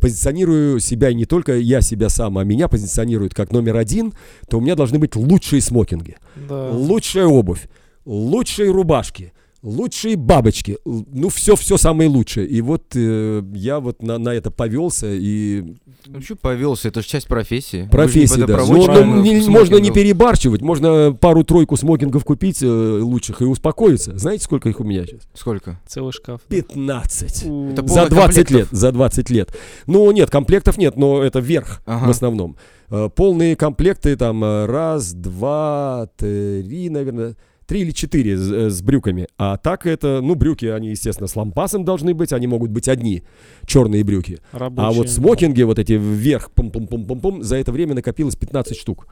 позиционирую 0.00 0.78
себя, 0.78 1.10
и 1.10 1.16
не 1.16 1.24
только 1.24 1.56
я 1.56 1.80
себя 1.80 2.08
сам, 2.10 2.38
а 2.38 2.44
меня 2.44 2.68
позиционируют 2.68 3.34
как 3.34 3.50
номер 3.50 3.76
один, 3.76 4.12
то 4.48 4.58
у 4.58 4.60
меня 4.60 4.76
должны 4.76 5.00
быть 5.00 5.16
лучшие 5.16 5.60
смокинги, 5.60 6.16
да. 6.48 6.70
лучшая 6.70 7.26
обувь 7.26 7.66
лучшие 8.04 8.70
рубашки, 8.70 9.32
лучшие 9.64 10.16
бабочки, 10.16 10.78
ну 10.84 11.30
все, 11.30 11.56
все 11.56 11.78
самое 11.78 12.08
лучшее. 12.08 12.46
И 12.46 12.60
вот 12.60 12.94
э, 12.94 13.42
я 13.54 13.80
вот 13.80 14.02
на, 14.02 14.18
на 14.18 14.28
это 14.28 14.50
повелся 14.50 15.06
и... 15.10 15.64
Ну 16.06 16.20
что 16.20 16.36
повелся, 16.36 16.88
это 16.88 17.00
же 17.00 17.08
часть 17.08 17.26
профессии. 17.26 17.88
Профессии, 17.90 18.42
да. 18.42 18.58
Ну, 18.58 18.86
ну, 18.86 19.22
не, 19.22 19.48
можно 19.48 19.76
не 19.76 19.90
перебарщивать, 19.90 20.60
можно 20.60 21.16
пару-тройку 21.18 21.76
смокингов 21.78 22.24
купить 22.24 22.62
э, 22.62 22.66
лучших 22.66 23.40
и 23.40 23.46
успокоиться. 23.46 24.16
Знаете, 24.18 24.44
сколько 24.44 24.68
их 24.68 24.80
у 24.80 24.84
меня 24.84 25.06
сейчас? 25.06 25.22
Сколько? 25.32 25.80
Целый 25.86 26.12
шкаф. 26.12 26.42
15. 26.48 27.44
Это 27.72 27.88
за 27.88 28.06
20 28.10 28.50
лет, 28.50 28.68
за 28.70 28.92
20 28.92 29.30
лет. 29.30 29.56
Ну 29.86 30.10
нет, 30.12 30.30
комплектов 30.30 30.76
нет, 30.76 30.96
но 30.96 31.22
это 31.22 31.38
верх 31.38 31.80
ага. 31.86 32.08
в 32.08 32.10
основном. 32.10 32.56
Э, 32.90 33.08
полные 33.08 33.56
комплекты 33.56 34.14
там 34.16 34.44
э, 34.44 34.66
раз, 34.66 35.14
два, 35.14 36.10
три, 36.18 36.90
наверное 36.90 37.34
три 37.66 37.80
или 37.80 37.90
четыре 37.90 38.36
с, 38.36 38.52
э, 38.52 38.70
с 38.70 38.82
брюками. 38.82 39.28
А 39.38 39.56
так 39.56 39.86
это, 39.86 40.20
ну, 40.22 40.34
брюки, 40.34 40.66
они, 40.66 40.90
естественно, 40.90 41.26
с 41.26 41.36
лампасом 41.36 41.84
должны 41.84 42.14
быть, 42.14 42.32
они 42.32 42.46
могут 42.46 42.70
быть 42.70 42.88
одни, 42.88 43.22
черные 43.66 44.04
брюки. 44.04 44.40
Рабочие, 44.52 44.88
а 44.88 44.92
вот 44.92 45.08
смокинги, 45.08 45.62
вот 45.62 45.78
эти 45.78 45.92
вверх, 45.92 46.50
пум-пум-пум-пум-пум, 46.52 47.42
за 47.42 47.56
это 47.56 47.72
время 47.72 47.94
накопилось 47.94 48.36
15 48.36 48.76
штук. 48.76 49.06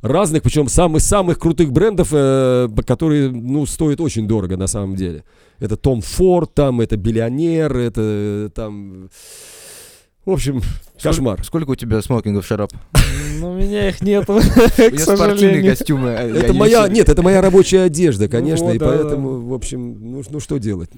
Разных, 0.00 0.42
причем 0.44 0.68
самых-самых 0.68 1.38
крутых 1.38 1.72
брендов, 1.72 2.10
э, 2.12 2.68
которые, 2.86 3.30
ну, 3.30 3.66
стоят 3.66 4.00
очень 4.00 4.28
дорого 4.28 4.56
на 4.56 4.68
самом 4.68 4.94
деле. 4.94 5.24
Это 5.58 5.76
Том 5.76 6.02
Форд, 6.02 6.54
там, 6.54 6.80
это 6.80 6.96
Биллионер, 6.96 7.76
это 7.76 8.00
э, 8.04 8.48
там... 8.54 9.10
В 10.28 10.32
общем, 10.32 10.60
кошмар. 11.02 11.42
Сколько 11.42 11.70
у 11.70 11.74
тебя 11.74 12.02
смокингов, 12.02 12.44
Шарап? 12.44 12.70
Ну, 13.40 13.52
у 13.52 13.54
меня 13.54 13.88
их 13.88 14.02
нету, 14.02 14.38
к 14.76 14.98
спортивные 14.98 15.70
костюмы. 15.70 16.10
А 16.10 16.22
это 16.22 16.52
моя, 16.52 16.86
нет, 16.86 17.08
это 17.08 17.22
моя 17.22 17.40
рабочая 17.40 17.84
одежда, 17.84 18.28
конечно, 18.28 18.68
и 18.68 18.78
поэтому, 18.78 19.40
в 19.40 19.54
общем, 19.54 19.96
ну, 19.98 20.22
ну 20.28 20.38
что 20.38 20.58
делать? 20.58 20.90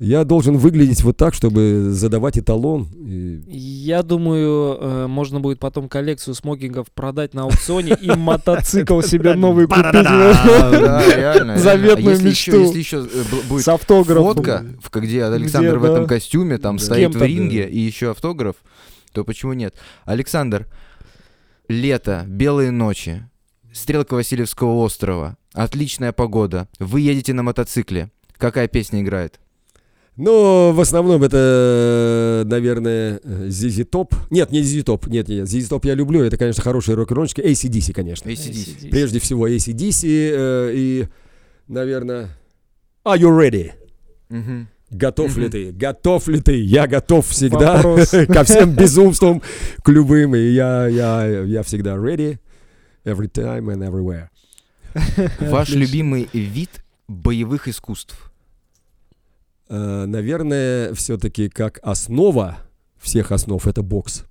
Я 0.00 0.24
должен 0.24 0.56
выглядеть 0.56 1.02
вот 1.02 1.18
так, 1.18 1.34
чтобы 1.34 1.90
задавать 1.90 2.38
эталон. 2.38 2.88
И... 2.94 3.42
Я 3.46 4.02
думаю, 4.02 4.78
э, 4.80 5.06
можно 5.06 5.40
будет 5.40 5.58
потом 5.60 5.90
коллекцию 5.90 6.34
смокингов 6.34 6.90
продать 6.90 7.34
на 7.34 7.42
аукционе 7.42 7.98
и 8.00 8.10
мотоцикл 8.10 9.02
себе 9.02 9.34
новый 9.34 9.66
купить. 9.66 9.84
Заветную 11.60 12.18
мечту. 12.22 12.62
Если 12.62 12.78
еще 12.78 13.06
э, 13.06 13.24
будет 13.46 13.64
фотка, 13.66 14.64
где 14.94 15.24
Александр 15.24 15.76
в 15.76 15.84
этом 15.84 16.06
костюме 16.06 16.56
там 16.56 16.78
стоит 16.78 17.14
в 17.14 17.22
ринге 17.22 17.68
и 17.68 17.78
еще 17.78 18.12
автограф, 18.12 18.56
то 19.12 19.22
почему 19.22 19.52
нет? 19.52 19.74
Александр, 20.06 20.66
лето, 21.68 22.24
белые 22.26 22.70
ночи, 22.70 23.28
Стрелка 23.70 24.14
Васильевского 24.14 24.76
острова. 24.76 25.36
Отличная 25.52 26.12
погода. 26.12 26.68
Вы 26.78 27.02
едете 27.02 27.34
на 27.34 27.42
мотоцикле. 27.42 28.10
Какая 28.38 28.66
песня 28.66 29.02
играет? 29.02 29.38
Ну, 30.20 30.72
в 30.72 30.80
основном 30.80 31.22
это, 31.22 32.42
наверное, 32.44 33.20
ZZ 33.20 33.88
Top. 33.88 34.14
Нет, 34.28 34.52
не 34.52 34.60
ZZ 34.60 34.84
Top. 34.84 35.08
Нет, 35.08 35.28
нет, 35.28 35.48
ZZ 35.48 35.70
Top 35.70 35.80
я 35.84 35.94
люблю. 35.94 36.22
Это, 36.22 36.36
конечно, 36.36 36.62
хорошая 36.62 36.96
рок-н-ролльчика. 36.96 37.40
ACDC, 37.40 37.94
конечно. 37.94 38.28
ACDC. 38.28 38.90
Прежде 38.90 39.18
всего 39.18 39.48
ACDC 39.48 40.02
э, 40.04 40.72
и, 40.74 41.08
наверное, 41.68 42.36
Are 43.02 43.18
You 43.18 43.30
Ready? 43.30 43.72
Угу. 44.28 44.66
Готов 44.90 45.36
ли 45.38 45.48
ты? 45.48 45.72
Готов 45.72 46.28
ли 46.28 46.40
ты? 46.42 46.60
Я 46.60 46.86
готов 46.86 47.26
всегда 47.26 47.82
ко 48.26 48.44
всем 48.44 48.74
безумствам, 48.74 49.40
к 49.82 49.88
любым. 49.88 50.36
И 50.36 50.50
я, 50.50 50.86
я, 50.86 51.44
я 51.44 51.62
всегда 51.62 51.94
ready 51.94 52.38
every 53.06 53.32
time 53.32 53.72
and 53.72 53.88
everywhere. 53.88 54.28
Ваш 55.40 55.70
любимый 55.70 56.28
вид 56.34 56.84
боевых 57.08 57.68
искусств? 57.68 58.29
Uh, 59.70 60.06
наверное, 60.06 60.92
все-таки 60.94 61.48
как 61.48 61.78
основа 61.82 62.58
всех 62.98 63.32
основ 63.32 63.64
это 63.66 63.82
бокс. 63.82 64.24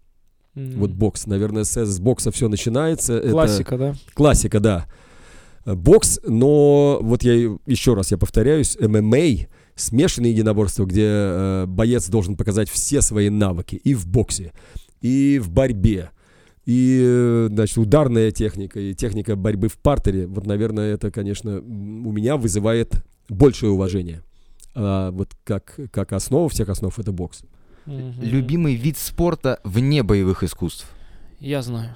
Mm. 0.56 0.78
Вот 0.78 0.92
бокс. 0.92 1.26
Наверное, 1.28 1.64
с, 1.64 1.86
с 1.86 2.00
бокса 2.00 2.32
все 2.32 2.50
начинается. 2.50 3.22
Классика, 3.22 3.76
это... 3.76 3.84
да? 3.84 3.96
Классика, 4.14 4.60
да. 4.60 4.86
Э, 5.66 5.76
бокс, 5.76 6.20
но 6.26 7.00
вот 7.02 7.24
я 7.24 7.34
еще 7.66 7.94
раз 7.94 8.12
я 8.12 8.18
повторяюсь, 8.18 8.78
ММА 8.80 9.48
смешанное 9.76 10.32
единоборство, 10.32 10.86
где 10.86 11.08
э, 11.08 11.66
боец 11.68 12.10
должен 12.10 12.36
показать 12.36 12.70
все 12.70 13.02
свои 13.02 13.30
навыки 13.30 13.76
и 13.76 13.94
в 13.94 14.08
боксе, 14.08 14.52
и 15.00 15.40
в 15.40 15.50
борьбе, 15.50 16.10
и, 16.66 17.02
э, 17.02 17.48
значит, 17.50 17.78
ударная 17.78 18.32
техника, 18.32 18.80
и 18.80 18.94
техника 18.94 19.36
борьбы 19.38 19.70
в 19.70 19.78
партере. 19.78 20.28
Вот, 20.28 20.46
наверное, 20.46 20.94
это, 20.94 21.12
конечно, 21.12 21.60
у 21.60 22.12
меня 22.12 22.36
вызывает 22.36 22.94
большее 23.30 23.72
уважение. 23.72 24.22
А 24.76 25.12
вот 25.12 25.36
как, 25.44 25.80
как 25.92 26.14
основа 26.14 26.50
всех 26.50 26.70
основ 26.70 26.98
это 26.98 27.12
бокс. 27.12 27.44
Любимый 27.86 28.76
вид 28.76 28.98
спорта 28.98 29.60
вне 29.64 30.04
боевых 30.04 30.44
искусств? 30.44 30.86
Я 31.40 31.62
знаю. 31.62 31.96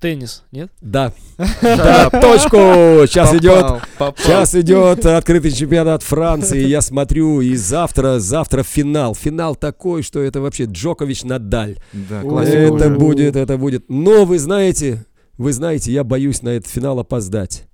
Теннис, 0.00 0.44
нет? 0.52 0.70
Да. 0.82 1.14
Да, 1.62 2.10
точку. 2.10 2.58
Сейчас 3.06 3.32
идет, 3.34 3.80
сейчас 4.18 4.54
идет 4.54 5.06
открытый 5.06 5.50
чемпионат 5.50 6.02
Франции. 6.02 6.66
Я 6.66 6.82
смотрю, 6.82 7.40
и 7.40 7.54
завтра, 7.54 8.18
завтра 8.18 8.62
финал. 8.64 9.14
Финал 9.14 9.56
такой, 9.56 10.02
что 10.02 10.20
это 10.20 10.42
вообще 10.42 10.64
Джокович 10.64 11.24
Надаль. 11.24 11.78
Да, 11.92 12.22
Это 12.22 12.90
будет, 12.90 13.36
это 13.36 13.56
будет. 13.56 13.88
Но 13.88 14.26
вы 14.26 14.38
знаете, 14.38 15.06
вы 15.38 15.54
знаете, 15.54 15.90
я 15.90 16.04
боюсь 16.04 16.42
на 16.42 16.50
этот 16.50 16.70
финал 16.70 16.98
опоздать. 16.98 17.66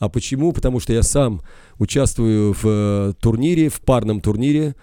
А 0.00 0.08
почему? 0.08 0.52
Потому 0.52 0.80
что 0.80 0.92
я 0.92 1.02
сам 1.02 1.42
участвую 1.78 2.54
в 2.54 2.64
э, 2.64 3.12
турнире, 3.20 3.68
в 3.68 3.80
парном 3.80 4.20
турнире 4.20 4.74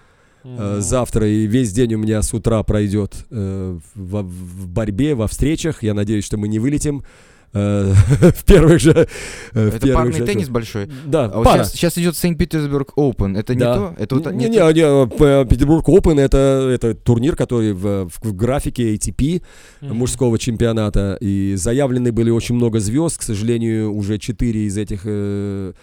mm 0.44 0.80
Завтра 0.80 1.28
и 1.28 1.46
весь 1.46 1.74
день 1.74 1.96
у 1.96 1.98
меня 1.98 2.22
с 2.22 2.34
утра 2.34 2.64
пройдет 2.64 3.26
э, 3.32 3.78
в, 3.96 4.68
борьбе, 4.68 5.14
во 5.14 5.28
встречах. 5.28 5.84
Я 5.84 5.94
надеюсь, 5.94 6.24
что 6.24 6.38
мы 6.38 6.48
не 6.48 6.60
вылетим 6.60 7.04
в 7.54 8.44
первых 8.46 8.80
же... 8.80 9.08
Э, 9.54 9.70
это 9.70 9.94
парный 9.94 10.18
же, 10.20 10.26
теннис 10.26 10.50
большой? 10.50 10.90
Да, 11.06 11.26
а 11.26 11.44
пара. 11.44 11.60
Вот 11.60 11.68
сейчас, 11.68 11.74
сейчас 11.74 11.98
идет 11.98 12.16
Санкт-Петербург 12.16 12.92
Open. 12.98 13.38
Это 13.38 13.56
да. 13.56 13.56
не 13.56 13.60
то? 13.60 13.96
Это 13.98 14.16
вот, 14.16 14.32
не, 14.34 14.46
не, 14.46 14.50
не, 14.50 14.58
не, 14.58 15.46
Петербург 15.46 15.88
Open 15.88 16.20
это, 16.20 16.70
это 16.72 16.94
турнир, 16.94 17.36
который 17.36 17.74
в, 17.74 18.10
в, 18.10 18.12
в 18.22 18.36
графике 18.36 18.94
ATP 18.96 19.42
mm-hmm. 19.82 19.94
мужского 19.94 20.38
чемпионата. 20.38 21.18
И 21.22 21.56
заявлены 21.56 22.12
были 22.12 22.30
очень 22.30 22.56
много 22.56 22.80
звезд. 22.80 23.20
К 23.20 23.24
сожалению, 23.24 23.94
уже 23.94 24.18
четыре 24.18 24.66
из 24.66 24.78
этих... 24.78 25.02
Э, 25.06 25.74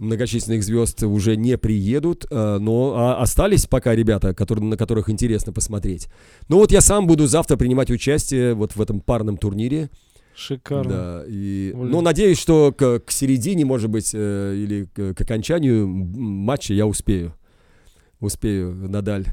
многочисленных 0.00 0.64
звезд 0.64 1.02
уже 1.02 1.36
не 1.36 1.56
приедут, 1.58 2.26
э, 2.30 2.58
но 2.58 2.94
а 2.96 3.20
остались 3.20 3.66
пока 3.66 3.94
ребята, 3.94 4.34
которые, 4.34 4.64
на 4.64 4.76
которых 4.76 5.10
интересно 5.10 5.52
посмотреть. 5.52 6.08
Ну 6.48 6.56
вот 6.56 6.72
я 6.72 6.80
сам 6.80 7.06
буду 7.06 7.26
завтра 7.26 7.56
принимать 7.56 7.90
участие 7.90 8.54
вот 8.54 8.74
в 8.74 8.80
этом 8.80 9.00
парном 9.00 9.36
турнире. 9.36 9.90
Шикарно. 10.40 10.90
Да, 10.90 11.24
и, 11.28 11.72
ну, 11.74 12.00
надеюсь, 12.00 12.38
что 12.38 12.72
к, 12.76 13.00
к 13.00 13.10
середине, 13.10 13.66
может 13.66 13.90
быть, 13.90 14.12
э, 14.14 14.54
или 14.56 14.86
к, 14.86 15.14
к 15.14 15.20
окончанию 15.20 15.86
матча 15.86 16.72
я 16.72 16.86
успею. 16.86 17.34
Успею, 18.20 18.74
Надаль. 18.88 19.26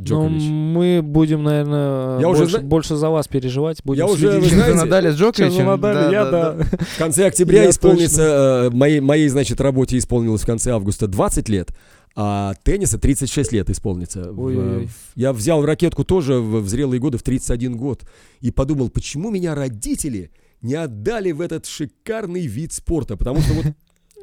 Джокович. 0.00 0.42
Ну, 0.42 0.52
мы 0.52 1.00
будем, 1.02 1.44
наверное, 1.44 2.18
я 2.18 2.26
больше, 2.26 2.42
уже... 2.44 2.58
больше 2.58 2.96
за 2.96 3.10
вас 3.10 3.28
переживать. 3.28 3.82
Будем 3.84 4.04
я 4.04 4.06
уже, 4.10 4.40
вы 4.40 4.48
знаете, 4.48 4.74
Надали 4.74 5.10
с 5.10 5.14
Джоковичем. 5.14 5.66
Надали, 5.66 5.94
да, 5.94 6.10
я, 6.10 6.24
да, 6.24 6.52
да. 6.52 6.64
В 6.64 6.98
конце 6.98 7.26
октября 7.26 7.70
исполнится, 7.70 8.22
э, 8.22 8.70
моей, 8.70 9.00
моей, 9.00 9.28
значит, 9.28 9.60
работе 9.60 9.96
исполнилось 9.96 10.42
в 10.42 10.46
конце 10.46 10.72
августа 10.72 11.06
20 11.06 11.48
лет, 11.48 11.68
а 12.14 12.54
тенниса 12.62 12.98
36 12.98 13.52
лет 13.52 13.70
исполнится. 13.70 14.32
Ой-ой-ой. 14.32 14.88
Я 15.14 15.32
взял 15.32 15.64
ракетку 15.64 16.04
тоже 16.04 16.34
в, 16.40 16.66
зрелые 16.68 17.00
годы, 17.00 17.18
в 17.18 17.22
31 17.22 17.76
год, 17.76 18.04
и 18.40 18.50
подумал, 18.50 18.90
почему 18.90 19.30
меня 19.30 19.54
родители 19.54 20.30
не 20.60 20.74
отдали 20.74 21.32
в 21.32 21.40
этот 21.40 21.66
шикарный 21.66 22.46
вид 22.46 22.72
спорта, 22.72 23.16
потому 23.16 23.40
что 23.40 23.54
вот 23.54 23.66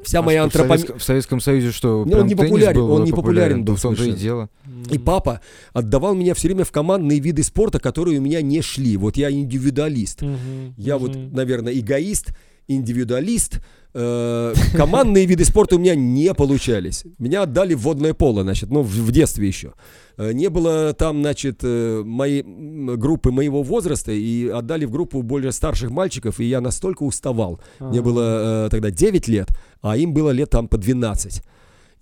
Вся 0.02 0.20
а 0.20 0.22
моя 0.22 0.44
антропометрия... 0.44 0.96
В, 0.96 1.02
Советском 1.02 1.40
Союзе 1.40 1.72
что, 1.72 2.04
ну, 2.06 2.18
он 2.18 2.26
не 2.26 2.34
популярен, 2.34 2.80
был 2.80 2.90
он 2.92 3.04
не 3.04 3.12
популярен 3.12 3.64
был. 3.64 3.76
В 3.76 3.82
том-то 3.82 4.04
и 4.04 4.12
дело. 4.12 4.48
И 4.90 4.98
папа 4.98 5.40
отдавал 5.72 6.14
меня 6.14 6.34
все 6.34 6.48
время 6.48 6.64
в 6.64 6.72
командные 6.72 7.20
виды 7.20 7.42
спорта, 7.42 7.78
которые 7.78 8.18
у 8.18 8.22
меня 8.22 8.40
не 8.40 8.62
шли. 8.62 8.96
Вот 8.96 9.16
я 9.16 9.30
индивидуалист. 9.30 10.22
Угу, 10.22 10.30
я 10.78 10.96
угу. 10.96 11.06
вот, 11.06 11.16
наверное, 11.32 11.78
эгоист, 11.78 12.30
индивидуалист, 12.70 13.60
э, 13.94 14.54
командные 14.74 15.26
виды 15.26 15.44
спорта 15.44 15.76
у 15.76 15.78
меня 15.78 15.94
не 15.94 16.32
получались. 16.34 17.04
Меня 17.18 17.42
отдали 17.42 17.74
в 17.74 17.80
водное 17.80 18.14
поло, 18.14 18.42
значит, 18.42 18.70
ну, 18.70 18.82
в, 18.82 19.10
детстве 19.12 19.46
еще. 19.46 19.72
Э, 20.16 20.32
не 20.32 20.48
было 20.48 20.92
там, 20.94 21.20
значит, 21.20 21.60
э, 21.62 22.02
моей 22.04 22.42
группы 22.42 23.30
моего 23.30 23.62
возраста, 23.62 24.12
и 24.12 24.48
отдали 24.48 24.84
в 24.84 24.90
группу 24.90 25.22
более 25.22 25.52
старших 25.52 25.90
мальчиков, 25.90 26.40
и 26.40 26.44
я 26.44 26.60
настолько 26.60 27.02
уставал. 27.02 27.60
Мне 27.80 28.00
было 28.00 28.66
э, 28.66 28.68
тогда 28.70 28.90
9 28.90 29.28
лет, 29.28 29.48
а 29.82 29.96
им 29.96 30.14
было 30.14 30.30
лет 30.30 30.50
там 30.50 30.68
по 30.68 30.78
12. 30.78 31.42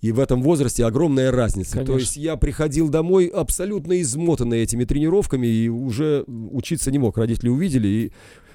И 0.01 0.13
в 0.13 0.19
этом 0.19 0.41
возрасте 0.41 0.85
огромная 0.85 1.29
разница. 1.29 1.73
Конечно. 1.73 1.93
То 1.93 1.99
есть 1.99 2.15
я 2.15 2.37
приходил 2.37 2.87
домой 2.87 3.25
абсолютно 3.25 3.99
измотанный 4.01 4.61
этими 4.61 4.85
тренировками 4.85 5.45
и 5.45 5.67
уже 5.67 6.23
учиться 6.27 6.89
не 6.89 6.99
мог. 6.99 7.17
Родители 7.17 7.49
увидели 7.49 7.87
и 7.87 8.11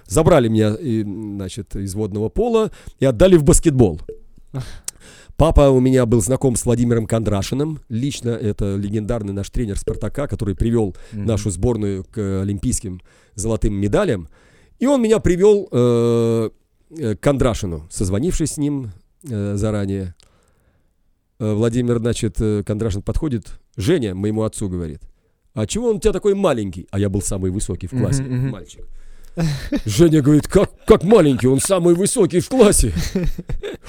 Забрали 0.07 0.49
меня, 0.49 0.75
и, 0.75 1.03
значит, 1.03 1.75
из 1.77 1.95
водного 1.95 2.29
пола 2.29 2.71
и 3.01 3.05
отдали 3.05 3.37
в 3.37 3.45
баскетбол. 3.45 4.01
Папа 5.37 5.71
у 5.71 5.81
меня 5.81 6.07
был 6.07 6.21
знаком 6.21 6.55
с 6.55 6.65
Владимиром 6.65 7.07
Кондрашиным. 7.07 7.81
Лично 7.89 8.29
это 8.29 8.77
легендарный 8.77 9.33
наш 9.33 9.51
тренер 9.51 9.77
Спартака, 9.79 10.29
который 10.29 10.55
привел 10.55 10.95
mm-hmm. 11.13 11.25
нашу 11.25 11.51
сборную 11.51 12.05
к 12.05 12.43
олимпийским 12.43 13.01
золотым 13.35 13.75
медалям. 13.75 14.29
И 14.79 14.87
он 14.87 15.03
меня 15.03 15.19
привел 15.19 15.69
э, 15.73 16.51
к 16.91 17.17
Кондрашину, 17.17 17.87
созвонившись 17.91 18.53
с 18.53 18.57
ним 18.59 18.93
э, 19.29 19.57
заранее. 19.57 20.15
Э, 21.41 21.53
Владимир, 21.53 21.99
значит, 21.99 22.37
э, 22.41 22.63
Кондрашин 22.65 23.03
подходит. 23.03 23.59
Женя, 23.77 24.15
моему 24.15 24.45
отцу, 24.45 24.69
говорит. 24.69 25.01
А 25.53 25.67
чего 25.67 25.89
он 25.89 25.97
у 25.97 26.01
тебя 26.01 26.13
такой 26.13 26.35
маленький? 26.35 26.87
А 26.93 27.01
я 27.01 27.09
был 27.09 27.23
самый 27.23 27.51
высокий 27.51 27.89
в 27.89 27.91
классе, 27.91 28.23
mm-hmm. 28.23 28.51
мальчик. 28.51 28.87
Женя 29.85 30.23
говорит, 30.23 30.47
как, 30.47 30.71
как 30.85 31.03
маленький, 31.03 31.49
он 31.49 31.61
самый 31.61 31.95
высокий 31.95 32.41
в 32.41 32.49
классе. 32.49 32.93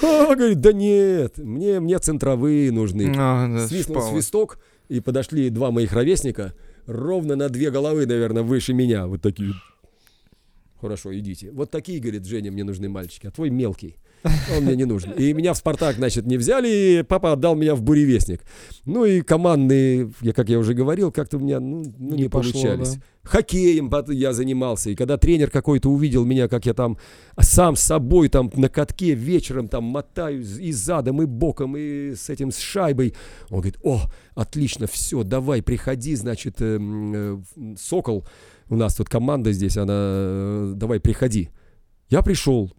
А, 0.02 0.34
говорит, 0.34 0.60
да 0.60 0.72
нет, 0.72 1.38
мне, 1.38 1.80
мне 1.80 1.98
центровые 1.98 2.72
нужны. 2.72 3.14
А, 3.16 3.48
да, 3.48 3.66
Свистнул 3.66 4.00
шпала. 4.00 4.12
свисток, 4.12 4.58
и 4.88 5.00
подошли 5.00 5.50
два 5.50 5.70
моих 5.70 5.92
ровесника, 5.92 6.54
ровно 6.86 7.36
на 7.36 7.48
две 7.48 7.70
головы, 7.70 8.06
наверное, 8.06 8.42
выше 8.42 8.72
меня. 8.72 9.06
Вот 9.06 9.22
такие. 9.22 9.54
Хорошо, 10.80 11.16
идите. 11.16 11.50
Вот 11.52 11.70
такие, 11.70 12.00
говорит, 12.00 12.26
Женя, 12.26 12.50
мне 12.52 12.64
нужны 12.64 12.88
мальчики, 12.88 13.26
а 13.26 13.30
твой 13.30 13.50
мелкий. 13.50 13.96
Он 14.56 14.64
мне 14.64 14.76
не 14.76 14.84
нужен. 14.84 15.12
И 15.12 15.32
меня 15.32 15.52
в 15.52 15.56
«Спартак», 15.56 15.96
значит, 15.96 16.26
не 16.26 16.36
взяли, 16.36 16.68
и 16.68 17.02
папа 17.02 17.32
отдал 17.32 17.54
меня 17.54 17.74
в 17.74 17.82
«Буревестник». 17.82 18.42
Ну 18.84 19.04
и 19.04 19.20
командные, 19.20 20.12
я, 20.20 20.32
как 20.32 20.48
я 20.48 20.58
уже 20.58 20.74
говорил, 20.74 21.12
как-то 21.12 21.36
у 21.38 21.40
меня 21.40 21.60
ну, 21.60 21.82
ну, 21.98 22.14
не, 22.14 22.24
не 22.24 22.28
пошло, 22.28 22.52
получались. 22.52 22.94
Да. 22.94 23.02
Хоккеем 23.24 23.92
я 24.08 24.32
занимался. 24.32 24.90
И 24.90 24.94
когда 24.94 25.16
тренер 25.16 25.50
какой-то 25.50 25.90
увидел 25.90 26.24
меня, 26.24 26.48
как 26.48 26.66
я 26.66 26.74
там 26.74 26.96
сам 27.40 27.74
с 27.74 27.80
собой 27.80 28.28
там 28.28 28.50
на 28.54 28.68
катке 28.68 29.14
вечером 29.14 29.68
там 29.68 29.84
мотаю 29.84 30.40
и 30.40 30.72
задом, 30.72 31.22
и 31.22 31.26
боком, 31.26 31.76
и 31.76 32.14
с 32.14 32.30
этим, 32.30 32.52
с 32.52 32.58
шайбой, 32.58 33.14
он 33.50 33.60
говорит, 33.60 33.78
о, 33.82 34.02
отлично, 34.34 34.86
все, 34.86 35.24
давай, 35.24 35.62
приходи, 35.62 36.14
значит, 36.14 36.56
э, 36.60 36.78
э, 36.80 37.38
«Сокол», 37.76 38.24
у 38.68 38.76
нас 38.76 38.96
тут 38.96 39.08
команда 39.08 39.52
здесь, 39.52 39.76
она, 39.76 39.94
э, 39.94 40.72
давай, 40.74 41.00
приходи. 41.00 41.50
Я 42.08 42.22
пришел, 42.22 42.72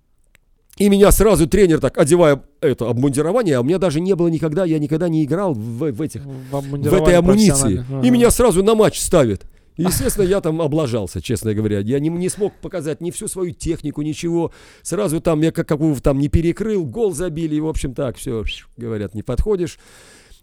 и 0.77 0.89
меня 0.89 1.11
сразу 1.11 1.47
тренер 1.47 1.79
так, 1.79 1.97
одевая 1.97 2.43
это 2.61 2.89
обмундирование, 2.89 3.57
а 3.57 3.61
у 3.61 3.63
меня 3.63 3.77
даже 3.77 3.99
не 3.99 4.15
было 4.15 4.27
никогда, 4.27 4.65
я 4.65 4.79
никогда 4.79 5.09
не 5.09 5.23
играл 5.23 5.53
в, 5.53 5.91
в 5.91 6.01
этих, 6.01 6.21
в, 6.23 6.61
в 6.61 6.93
этой 6.93 7.15
амуниции. 7.15 7.85
Ага. 7.89 8.05
И 8.05 8.09
меня 8.09 8.31
сразу 8.31 8.63
на 8.63 8.75
матч 8.75 8.99
ставит. 8.99 9.45
И, 9.77 9.83
естественно, 9.83 10.25
я 10.25 10.41
там 10.41 10.61
облажался, 10.61 11.21
честно 11.21 11.53
говоря. 11.53 11.79
Я 11.79 11.99
не, 11.99 12.09
не 12.09 12.29
смог 12.29 12.53
показать 12.61 13.01
ни 13.01 13.11
всю 13.11 13.27
свою 13.27 13.51
технику, 13.51 14.01
ничего. 14.01 14.51
Сразу 14.81 15.21
там 15.21 15.41
я 15.41 15.51
как, 15.51 15.67
какого 15.67 15.99
там 15.99 16.19
не 16.19 16.29
перекрыл, 16.29 16.85
гол 16.85 17.13
забили, 17.13 17.55
и, 17.55 17.59
в 17.59 17.67
общем, 17.67 17.93
так, 17.93 18.17
все, 18.17 18.43
говорят, 18.75 19.13
не 19.15 19.23
подходишь. 19.23 19.79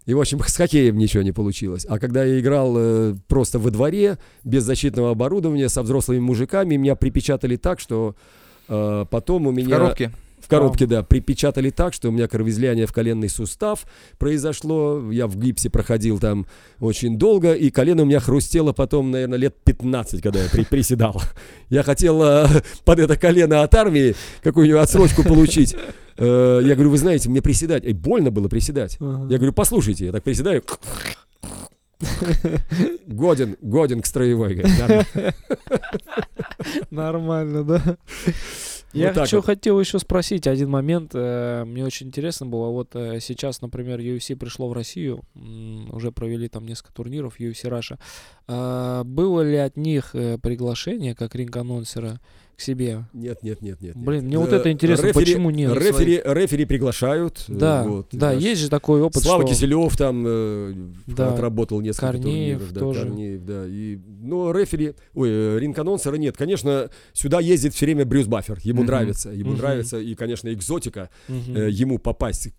И, 0.05 0.13
в 0.13 0.19
общем, 0.19 0.39
с 0.45 0.55
хоккеем 0.55 0.97
ничего 0.97 1.23
не 1.23 1.31
получилось. 1.31 1.85
А 1.87 1.99
когда 1.99 2.23
я 2.23 2.39
играл 2.39 2.75
э, 2.77 3.15
просто 3.27 3.59
во 3.59 3.71
дворе, 3.71 4.17
без 4.43 4.63
защитного 4.63 5.11
оборудования, 5.11 5.69
со 5.69 5.81
взрослыми 5.81 6.19
мужиками, 6.19 6.75
меня 6.75 6.95
припечатали 6.95 7.55
так, 7.57 7.79
что 7.79 8.15
э, 8.67 9.05
потом 9.09 9.47
у 9.47 9.51
меня... 9.51 9.67
В 9.67 9.79
коробке? 9.79 10.11
В 10.45 10.47
коробке, 10.47 10.85
да, 10.85 11.01
припечатали 11.01 11.71
так, 11.71 11.95
что 11.95 12.09
у 12.09 12.11
меня 12.11 12.27
кровоизлияние 12.27 12.85
в 12.85 12.93
коленный 12.93 13.29
сустав 13.29 13.87
произошло. 14.19 15.11
Я 15.11 15.25
в 15.25 15.35
гипсе 15.39 15.71
проходил 15.71 16.19
там 16.19 16.45
очень 16.79 17.17
долго, 17.17 17.53
и 17.53 17.71
колено 17.71 18.03
у 18.03 18.05
меня 18.05 18.19
хрустело 18.19 18.71
потом, 18.71 19.09
наверное, 19.09 19.39
лет 19.39 19.55
15, 19.63 20.21
когда 20.21 20.43
я 20.43 20.49
при 20.51 20.63
приседал. 20.69 21.19
Я 21.69 21.81
хотел 21.81 22.21
э, 22.21 22.47
под 22.85 22.99
это 22.99 23.17
колено 23.17 23.63
от 23.63 23.73
армии 23.73 24.13
какую-нибудь 24.43 24.81
отсрочку 24.81 25.23
получить. 25.23 25.75
Э, 26.19 26.61
я 26.63 26.75
говорю, 26.75 26.91
вы 26.91 26.99
знаете, 26.99 27.27
мне 27.27 27.41
приседать. 27.41 27.83
Эй, 27.83 27.93
больно 27.93 28.29
было 28.29 28.47
приседать. 28.47 28.99
Я 28.99 29.37
говорю, 29.37 29.51
послушайте, 29.51 30.05
я 30.05 30.11
так 30.11 30.21
приседаю. 30.21 30.61
Годен, 33.07 33.57
годен 33.61 34.03
к 34.03 34.05
строевой. 34.05 34.63
Нормально, 36.91 37.63
да. 37.63 37.97
Я 38.95 39.07
вот 39.09 39.17
хочу, 39.17 39.37
вот. 39.37 39.45
хотел 39.45 39.79
еще 39.79 39.99
спросить 39.99 40.47
один 40.47 40.69
момент. 40.69 41.11
Э, 41.13 41.63
мне 41.65 41.85
очень 41.85 42.07
интересно 42.07 42.45
было. 42.45 42.69
Вот 42.69 42.95
э, 42.95 43.19
сейчас, 43.19 43.61
например, 43.61 43.99
UFC 43.99 44.35
пришло 44.35 44.69
в 44.69 44.73
Россию. 44.73 45.23
Уже 45.91 46.11
провели 46.11 46.47
там 46.47 46.65
несколько 46.65 46.93
турниров 46.93 47.39
UFC 47.39 47.69
Russia. 47.69 47.99
А, 48.47 49.03
было 49.03 49.41
ли 49.41 49.57
от 49.57 49.77
них 49.77 50.15
э, 50.15 50.37
приглашение 50.37 51.13
как 51.15 51.35
ринг-анонсера? 51.35 52.19
К 52.55 52.61
себе. 52.61 53.05
Нет, 53.13 53.43
нет, 53.43 53.61
нет, 53.61 53.81
нет. 53.81 53.95
Блин, 53.95 54.21
нет. 54.21 54.27
мне 54.27 54.37
вот 54.37 54.53
это 54.53 54.71
интересно, 54.71 55.07
рефери, 55.07 55.25
почему 55.25 55.49
нет? 55.49 55.73
Рефери, 55.73 56.21
рефери 56.23 56.65
приглашают. 56.65 57.43
Да, 57.47 57.83
вот, 57.83 58.07
да, 58.11 58.33
наш... 58.33 58.41
есть 58.41 58.61
же 58.61 58.69
такой 58.69 59.01
опыт. 59.01 59.23
Слава 59.23 59.45
что... 59.45 59.53
Киселев 59.53 59.95
там 59.97 60.23
э, 60.25 60.73
да. 61.07 61.33
отработал 61.33 61.81
несколько 61.81 62.13
Корнеев 62.13 62.59
турниров. 62.59 62.73
Да, 62.73 62.79
тоже. 62.79 62.99
Корнеев, 63.01 63.45
да. 63.45 63.65
И, 63.67 63.97
но 64.21 64.51
рефери, 64.51 64.93
ой, 65.13 65.29
э, 65.29 65.59
ринг-анонсера 65.59 66.15
нет. 66.15 66.37
Конечно, 66.37 66.89
сюда 67.13 67.39
ездит 67.39 67.73
все 67.73 67.85
время 67.85 68.05
Брюс 68.05 68.27
Баффер. 68.27 68.59
Ему 68.63 68.83
uh-huh. 68.83 68.87
нравится, 68.87 69.29
ему 69.29 69.53
uh-huh. 69.53 69.57
нравится. 69.57 69.99
И, 69.99 70.15
конечно, 70.15 70.51
экзотика. 70.53 71.09
Э, 71.27 71.69
ему 71.69 71.99
попасть, 71.99 72.49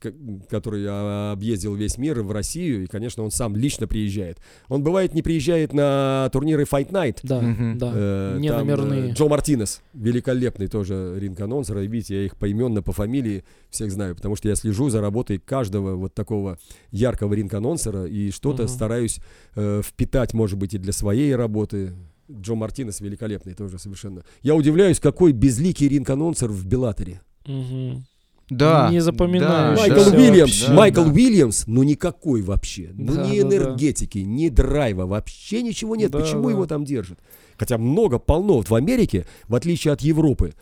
который 0.51 0.86
объездил 1.32 1.74
весь 1.74 1.98
мир 1.98 2.23
в 2.23 2.32
Россию. 2.32 2.85
И, 2.85 2.86
конечно, 2.86 3.23
он 3.23 3.31
сам 3.31 3.56
лично 3.56 3.86
приезжает. 3.86 4.39
Он 4.68 4.82
бывает 4.82 5.14
не 5.14 5.23
приезжает 5.23 5.73
на 5.73 6.28
турниры 6.32 6.64
Fight 6.64 6.90
Night. 6.90 7.18
Да, 7.23 7.40
uh-huh. 7.40 7.74
да. 7.77 7.93
Э, 7.94 8.36
не 8.39 8.48
там, 8.48 8.59
номерные. 8.59 9.10
Э, 9.10 9.12
Джо 9.12 9.28
Мартинес, 9.28 9.82
великолепный 9.97 10.68
тоже 10.68 11.16
ринг-анонсер. 11.18 11.78
Видите, 11.78 12.16
я 12.16 12.24
их 12.24 12.36
поименно, 12.36 12.82
по 12.82 12.93
фамилии 12.93 13.44
всех 13.70 13.90
знаю, 13.90 14.14
потому 14.14 14.36
что 14.36 14.48
я 14.48 14.56
слежу 14.56 14.90
за 14.90 15.01
работой 15.01 15.39
каждого 15.39 15.97
вот 15.97 16.14
такого 16.14 16.59
яркого 16.90 17.35
ринг-анонсера 17.35 18.06
и 18.06 18.31
что-то 18.31 18.64
угу. 18.64 18.68
стараюсь 18.68 19.20
э, 19.55 19.82
впитать, 19.85 20.35
может 20.35 20.59
быть, 20.59 20.74
и 20.74 20.78
для 20.78 20.93
своей 20.93 21.35
работы. 21.35 21.94
Джо 22.31 22.55
Мартинес 22.55 23.01
великолепный 23.01 23.55
тоже 23.55 23.78
совершенно. 23.78 24.24
Я 24.43 24.55
удивляюсь, 24.55 24.98
какой 25.01 25.32
безликий 25.32 25.89
ринг-анонсер 25.89 26.48
в 26.48 26.66
Беллатере. 26.66 27.20
Угу. 27.47 28.02
Да. 28.51 28.89
Не 28.90 29.01
запоминаю. 29.01 29.77
Да, 29.77 29.82
Майкл 29.82 30.10
да, 30.10 30.16
Уильямс. 30.16 30.66
Да, 30.66 30.74
Майкл 30.74 31.05
да. 31.05 31.10
Уильямс, 31.10 31.66
ну 31.66 31.82
никакой 31.82 32.43
вообще. 32.43 32.90
Ну 32.94 33.14
да, 33.14 33.27
ни 33.27 33.40
энергетики, 33.40 34.23
да. 34.23 34.28
ни 34.28 34.48
драйва, 34.48 35.06
вообще 35.06 35.62
ничего 35.62 35.97
нет. 35.97 36.12
Да, 36.12 36.20
Почему 36.20 36.44
да. 36.44 36.51
его 36.51 36.66
там 36.66 36.85
держат? 36.85 37.18
Хотя 37.59 37.78
много, 37.78 38.19
полно. 38.19 38.55
Вот 38.55 38.70
в 38.70 38.74
Америке, 38.74 39.27
в 39.49 39.55
отличие 39.55 39.93
от 39.93 40.01
Европы, 40.01 40.55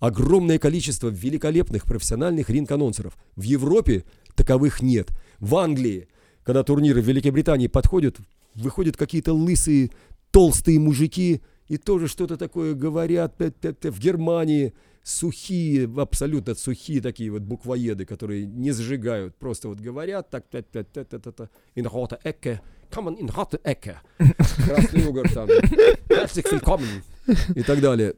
огромное 0.00 0.58
количество 0.58 1.08
великолепных 1.08 1.84
профессиональных 1.84 2.50
ринг-анонсеров. 2.50 3.16
В 3.36 3.42
Европе 3.42 4.04
таковых 4.34 4.82
нет. 4.82 5.10
В 5.38 5.56
Англии, 5.56 6.08
когда 6.44 6.62
турниры 6.62 7.00
в 7.00 7.06
Великобритании 7.06 7.68
подходят, 7.68 8.18
выходят 8.54 8.96
какие-то 8.96 9.32
лысые, 9.32 9.90
толстые 10.30 10.78
мужики 10.78 11.40
и 11.68 11.78
тоже 11.78 12.08
что-то 12.08 12.36
такое 12.36 12.74
говорят. 12.74 13.34
В 13.38 13.98
Германии 13.98 14.74
сухие, 15.04 15.90
абсолютно 15.96 16.54
сухие 16.54 17.00
такие 17.00 17.30
вот 17.30 17.42
буквоеды, 17.42 18.04
которые 18.04 18.46
не 18.46 18.70
зажигают, 18.70 19.34
просто 19.36 19.68
вот 19.68 19.80
говорят 19.80 20.30
так, 20.30 20.44
инхота 21.74 22.20
эке, 22.24 22.60
Willkommen 22.92 23.16
in 23.16 23.30
Rotte 23.30 23.58
Ecke. 23.64 23.96
Красный 24.66 25.08
угор 25.08 25.26
там. 25.30 25.48
И 27.54 27.62
так 27.62 27.80
далее. 27.80 28.14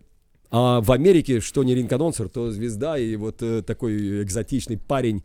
А 0.50 0.80
в 0.80 0.90
Америке, 0.90 1.38
что 1.38 1.62
не 1.62 1.76
ринг-анонсер, 1.76 2.28
то 2.28 2.50
звезда 2.50 2.98
и 2.98 3.14
вот 3.14 3.40
э, 3.40 3.62
такой 3.62 4.24
экзотичный 4.24 4.76
парень, 4.76 5.22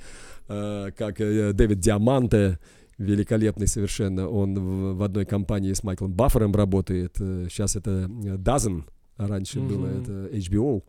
э, 0.49 0.91
как 0.95 1.19
э, 1.19 1.53
Дэвид 1.53 1.79
Диаманте, 1.79 2.59
великолепный 2.99 3.65
совершенно. 3.65 4.29
Он 4.29 4.53
в, 4.53 4.97
в 4.97 5.01
одной 5.01 5.25
компании 5.25 5.73
с 5.73 5.83
Майклом 5.83 6.13
Баффером 6.13 6.53
работает. 6.53 7.15
Сейчас 7.17 7.75
это 7.75 8.05
Dozen, 8.07 8.83
а 9.17 9.27
раньше 9.27 9.57
mm-hmm. 9.57 9.67
было 9.67 9.87
это 9.87 10.11
HBO. 10.37 10.83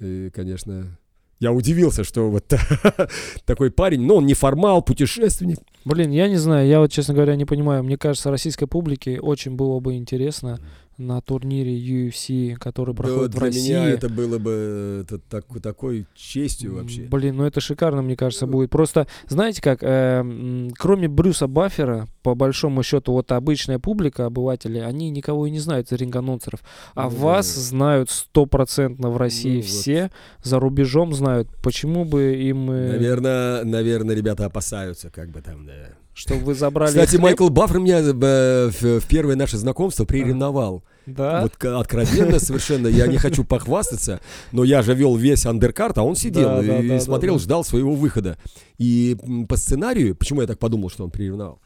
И, 0.00 0.28
конечно, 0.34 0.98
я 1.40 1.52
удивился, 1.52 2.04
что 2.04 2.30
вот 2.30 2.52
такой 3.46 3.70
парень, 3.70 4.02
но 4.02 4.16
он 4.16 4.26
не 4.26 4.34
формал, 4.34 4.82
путешественник. 4.82 5.58
Блин, 5.86 6.10
я 6.10 6.28
не 6.28 6.36
знаю, 6.36 6.68
я 6.68 6.80
вот, 6.80 6.92
честно 6.92 7.14
говоря, 7.14 7.34
не 7.34 7.46
понимаю. 7.46 7.82
Мне 7.82 7.96
кажется, 7.96 8.30
российской 8.30 8.66
публике 8.66 9.18
очень 9.18 9.56
было 9.56 9.80
бы 9.80 9.96
интересно 9.96 10.60
на 11.00 11.20
турнире 11.20 11.76
UFC, 11.76 12.56
который 12.56 12.94
проходит 12.94 13.32
да, 13.32 13.38
в 13.38 13.40
России. 13.42 13.68
Для 13.68 13.80
меня 13.80 13.90
это 13.90 14.08
было 14.08 14.38
бы 14.38 15.00
это, 15.02 15.18
так, 15.18 15.44
такой 15.62 16.06
честью 16.14 16.74
вообще. 16.74 17.02
Блин, 17.02 17.36
ну 17.38 17.44
это 17.44 17.60
шикарно, 17.60 18.02
мне 18.02 18.16
кажется, 18.16 18.46
будет. 18.46 18.70
Просто, 18.70 19.06
знаете 19.26 19.62
как, 19.62 19.82
э, 19.82 20.70
кроме 20.78 21.08
Брюса 21.08 21.46
Баффера, 21.46 22.06
по 22.22 22.34
большому 22.34 22.82
счету, 22.82 23.12
вот 23.12 23.32
обычная 23.32 23.78
публика, 23.78 24.26
обыватели, 24.26 24.78
они 24.78 25.10
никого 25.10 25.46
и 25.46 25.50
не 25.50 25.58
знают 25.58 25.90
ринг-анонсеров. 25.90 26.60
А 26.94 27.04
ну, 27.04 27.16
вас 27.16 27.46
знают 27.46 28.10
стопроцентно 28.10 29.10
в 29.10 29.16
России 29.16 29.56
ну, 29.56 29.62
все, 29.62 30.02
вот. 30.02 30.12
за 30.42 30.60
рубежом 30.60 31.14
знают. 31.14 31.48
Почему 31.62 32.04
бы 32.04 32.34
им... 32.34 32.66
Наверное, 32.66 33.64
наверное, 33.64 34.14
ребята 34.14 34.46
опасаются, 34.46 35.10
как 35.10 35.30
бы 35.30 35.40
там, 35.40 35.66
да 35.66 35.72
чтобы 36.20 36.44
вы 36.44 36.54
забрали. 36.54 36.90
Кстати, 36.90 37.10
хлеб. 37.12 37.22
Майкл 37.22 37.48
Баффер 37.48 37.78
меня 37.78 38.00
э, 38.00 38.70
в, 38.70 39.00
первое 39.08 39.36
наше 39.36 39.56
знакомство 39.56 40.04
приревновал. 40.04 40.84
Да. 41.06 41.42
Вот 41.42 41.64
откровенно 41.64 42.38
совершенно, 42.38 42.88
я 42.88 43.06
не 43.06 43.16
хочу 43.16 43.42
похвастаться, 43.42 44.20
но 44.52 44.62
я 44.62 44.82
же 44.82 44.94
вел 44.94 45.16
весь 45.16 45.46
андеркарт, 45.46 45.96
а 45.96 46.02
он 46.02 46.16
сидел 46.16 46.48
да, 46.48 46.60
и 46.60 46.88
да, 46.88 47.00
смотрел, 47.00 47.34
да, 47.36 47.40
ждал 47.40 47.64
своего 47.64 47.94
выхода. 47.94 48.36
И 48.76 49.16
по 49.48 49.56
сценарию, 49.56 50.14
почему 50.14 50.42
я 50.42 50.46
так 50.46 50.58
подумал, 50.58 50.90
что 50.90 51.04
он 51.04 51.10
приревновал? 51.10 51.58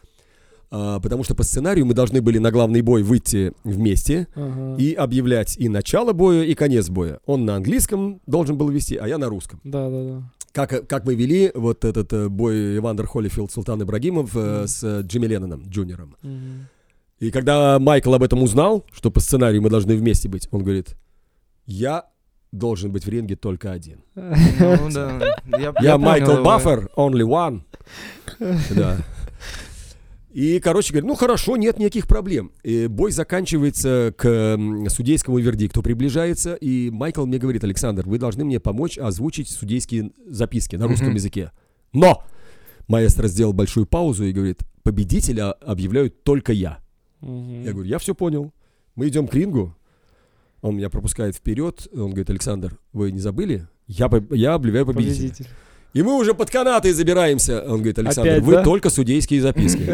А, 0.71 1.01
потому 1.01 1.25
что 1.25 1.35
по 1.35 1.43
сценарию 1.43 1.87
мы 1.87 1.95
должны 1.95 2.21
были 2.21 2.39
на 2.39 2.51
главный 2.51 2.81
бой 2.81 3.03
выйти 3.03 3.53
вместе 3.65 4.29
ага. 4.35 4.77
и 4.81 4.93
объявлять 4.93 5.57
и 5.59 5.69
начало 5.69 6.13
боя, 6.13 6.43
и 6.45 6.55
конец 6.55 6.89
боя. 6.89 7.21
Он 7.27 7.45
на 7.45 7.57
английском 7.57 8.21
должен 8.27 8.57
был 8.57 8.69
вести, 8.71 8.97
а 8.97 9.07
я 9.07 9.19
на 9.19 9.29
русском. 9.29 9.61
Да, 9.65 9.89
да, 9.89 10.05
да 10.05 10.23
как, 10.55 10.87
как 10.87 11.05
мы 11.05 11.17
вели 11.17 11.51
вот 11.53 11.85
этот 11.85 12.13
э, 12.13 12.29
бой 12.29 12.77
Ивандер 12.77 13.09
Холлифилд, 13.09 13.51
Султан 13.51 13.83
Ибрагимов 13.83 14.37
mm-hmm. 14.37 14.67
с 14.69 15.01
Джимми 15.01 15.27
Ленноном, 15.27 15.65
Джуниором. 15.69 16.17
Mm-hmm. 16.23 16.61
И 17.19 17.31
когда 17.33 17.79
Майкл 17.81 18.15
об 18.15 18.23
этом 18.23 18.43
узнал, 18.43 18.85
что 18.93 19.11
по 19.11 19.19
сценарию 19.19 19.63
мы 19.63 19.69
должны 19.69 19.97
вместе 19.97 20.29
быть, 20.29 20.47
он 20.53 20.63
говорит, 20.63 20.97
я 21.67 22.05
должен 22.53 22.93
быть 22.93 23.05
в 23.05 23.09
ринге 23.09 23.35
только 23.35 23.73
один. 23.73 24.05
Ну 24.15 24.91
я 25.81 25.99
Майкл 25.99 26.43
Баффер, 26.43 26.91
only 26.97 27.27
one. 27.27 27.63
Да. 28.75 28.99
И, 30.35 30.59
короче 30.59 30.93
говоря, 30.93 31.07
ну 31.07 31.15
хорошо, 31.15 31.57
нет 31.57 31.79
никаких 31.79 32.09
проблем. 32.09 32.51
И 32.65 32.89
бой 32.89 33.13
заканчивается 33.13 34.13
к 34.17 34.59
судейскому 34.89 35.39
вердикту, 35.39 35.81
приближается, 35.81 36.55
и 36.55 36.91
Майкл 36.91 37.25
мне 37.25 37.39
говорит, 37.39 37.63
Александр, 37.63 38.03
вы 38.09 38.19
должны 38.19 38.45
мне 38.45 38.59
помочь 38.59 38.99
озвучить 38.99 39.49
судейские 39.49 40.11
записки 40.27 40.75
на 40.75 40.89
русском 40.89 41.11
mm-hmm. 41.11 41.15
языке. 41.15 41.53
Но! 41.93 42.25
Маэстро 42.89 43.29
сделал 43.29 43.53
большую 43.53 43.87
паузу 43.87 44.25
и 44.25 44.33
говорит, 44.33 44.65
победителя 44.83 45.53
объявляют 45.53 46.25
только 46.25 46.53
я. 46.53 46.81
Mm-hmm. 47.21 47.65
Я 47.65 47.73
говорю, 47.73 47.89
я 47.89 47.99
все 48.01 48.13
понял. 48.13 48.53
Мы 48.97 49.07
идем 49.09 49.29
к 49.29 49.35
рингу. 49.35 49.77
Он 50.63 50.77
меня 50.77 50.91
пропускает 50.91 51.37
вперед. 51.37 51.87
Он 51.93 52.09
говорит, 52.09 52.31
Александр, 52.31 52.77
вы 52.93 53.13
не 53.13 53.21
забыли? 53.21 53.69
Я, 53.87 54.11
я 54.33 54.55
объявляю 54.55 54.85
победителя. 54.85 55.29
Победитель. 55.29 55.47
И 55.95 56.03
мы 56.03 56.17
уже 56.17 56.35
под 56.35 56.51
канаты 56.51 56.93
забираемся. 56.93 57.63
Он 57.63 57.77
говорит, 57.77 58.01
Александр, 58.01 58.33
Опять, 58.33 58.43
вы 58.43 58.53
да? 58.55 58.65
только 58.65 58.91
судейские 58.91 59.41
записки. 59.41 59.89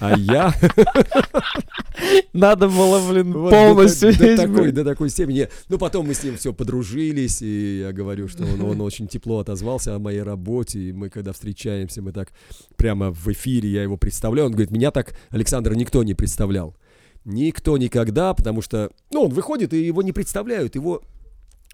А 0.00 0.16
я... 0.16 0.54
Надо 2.32 2.68
было, 2.68 3.00
блин, 3.08 3.32
полностью 3.32 4.16
до, 4.16 4.36
такой, 4.36 4.70
до 4.70 4.84
такой 4.84 5.10
степени. 5.10 5.48
Ну, 5.68 5.78
потом 5.78 6.06
мы 6.06 6.14
с 6.14 6.22
ним 6.22 6.36
все 6.36 6.52
подружились, 6.52 7.42
и 7.42 7.80
я 7.80 7.92
говорю, 7.92 8.28
что 8.28 8.44
он, 8.44 8.60
он 8.62 8.80
очень 8.80 9.08
тепло 9.08 9.38
отозвался 9.38 9.94
о 9.94 9.98
моей 9.98 10.22
работе, 10.22 10.78
и 10.78 10.92
мы, 10.92 11.10
когда 11.10 11.32
встречаемся, 11.32 12.00
мы 12.00 12.12
так 12.12 12.32
прямо 12.76 13.10
в 13.10 13.26
эфире, 13.28 13.68
я 13.68 13.82
его 13.82 13.96
представляю, 13.96 14.46
он 14.46 14.52
говорит, 14.52 14.70
меня 14.70 14.90
так, 14.90 15.14
Александр, 15.30 15.74
никто 15.74 16.02
не 16.04 16.14
представлял. 16.14 16.76
Никто 17.24 17.76
никогда, 17.78 18.34
потому 18.34 18.62
что, 18.62 18.90
ну, 19.10 19.22
он 19.22 19.30
выходит, 19.30 19.72
и 19.72 19.82
его 19.84 20.02
не 20.02 20.12
представляют, 20.12 20.74
его 20.74 21.02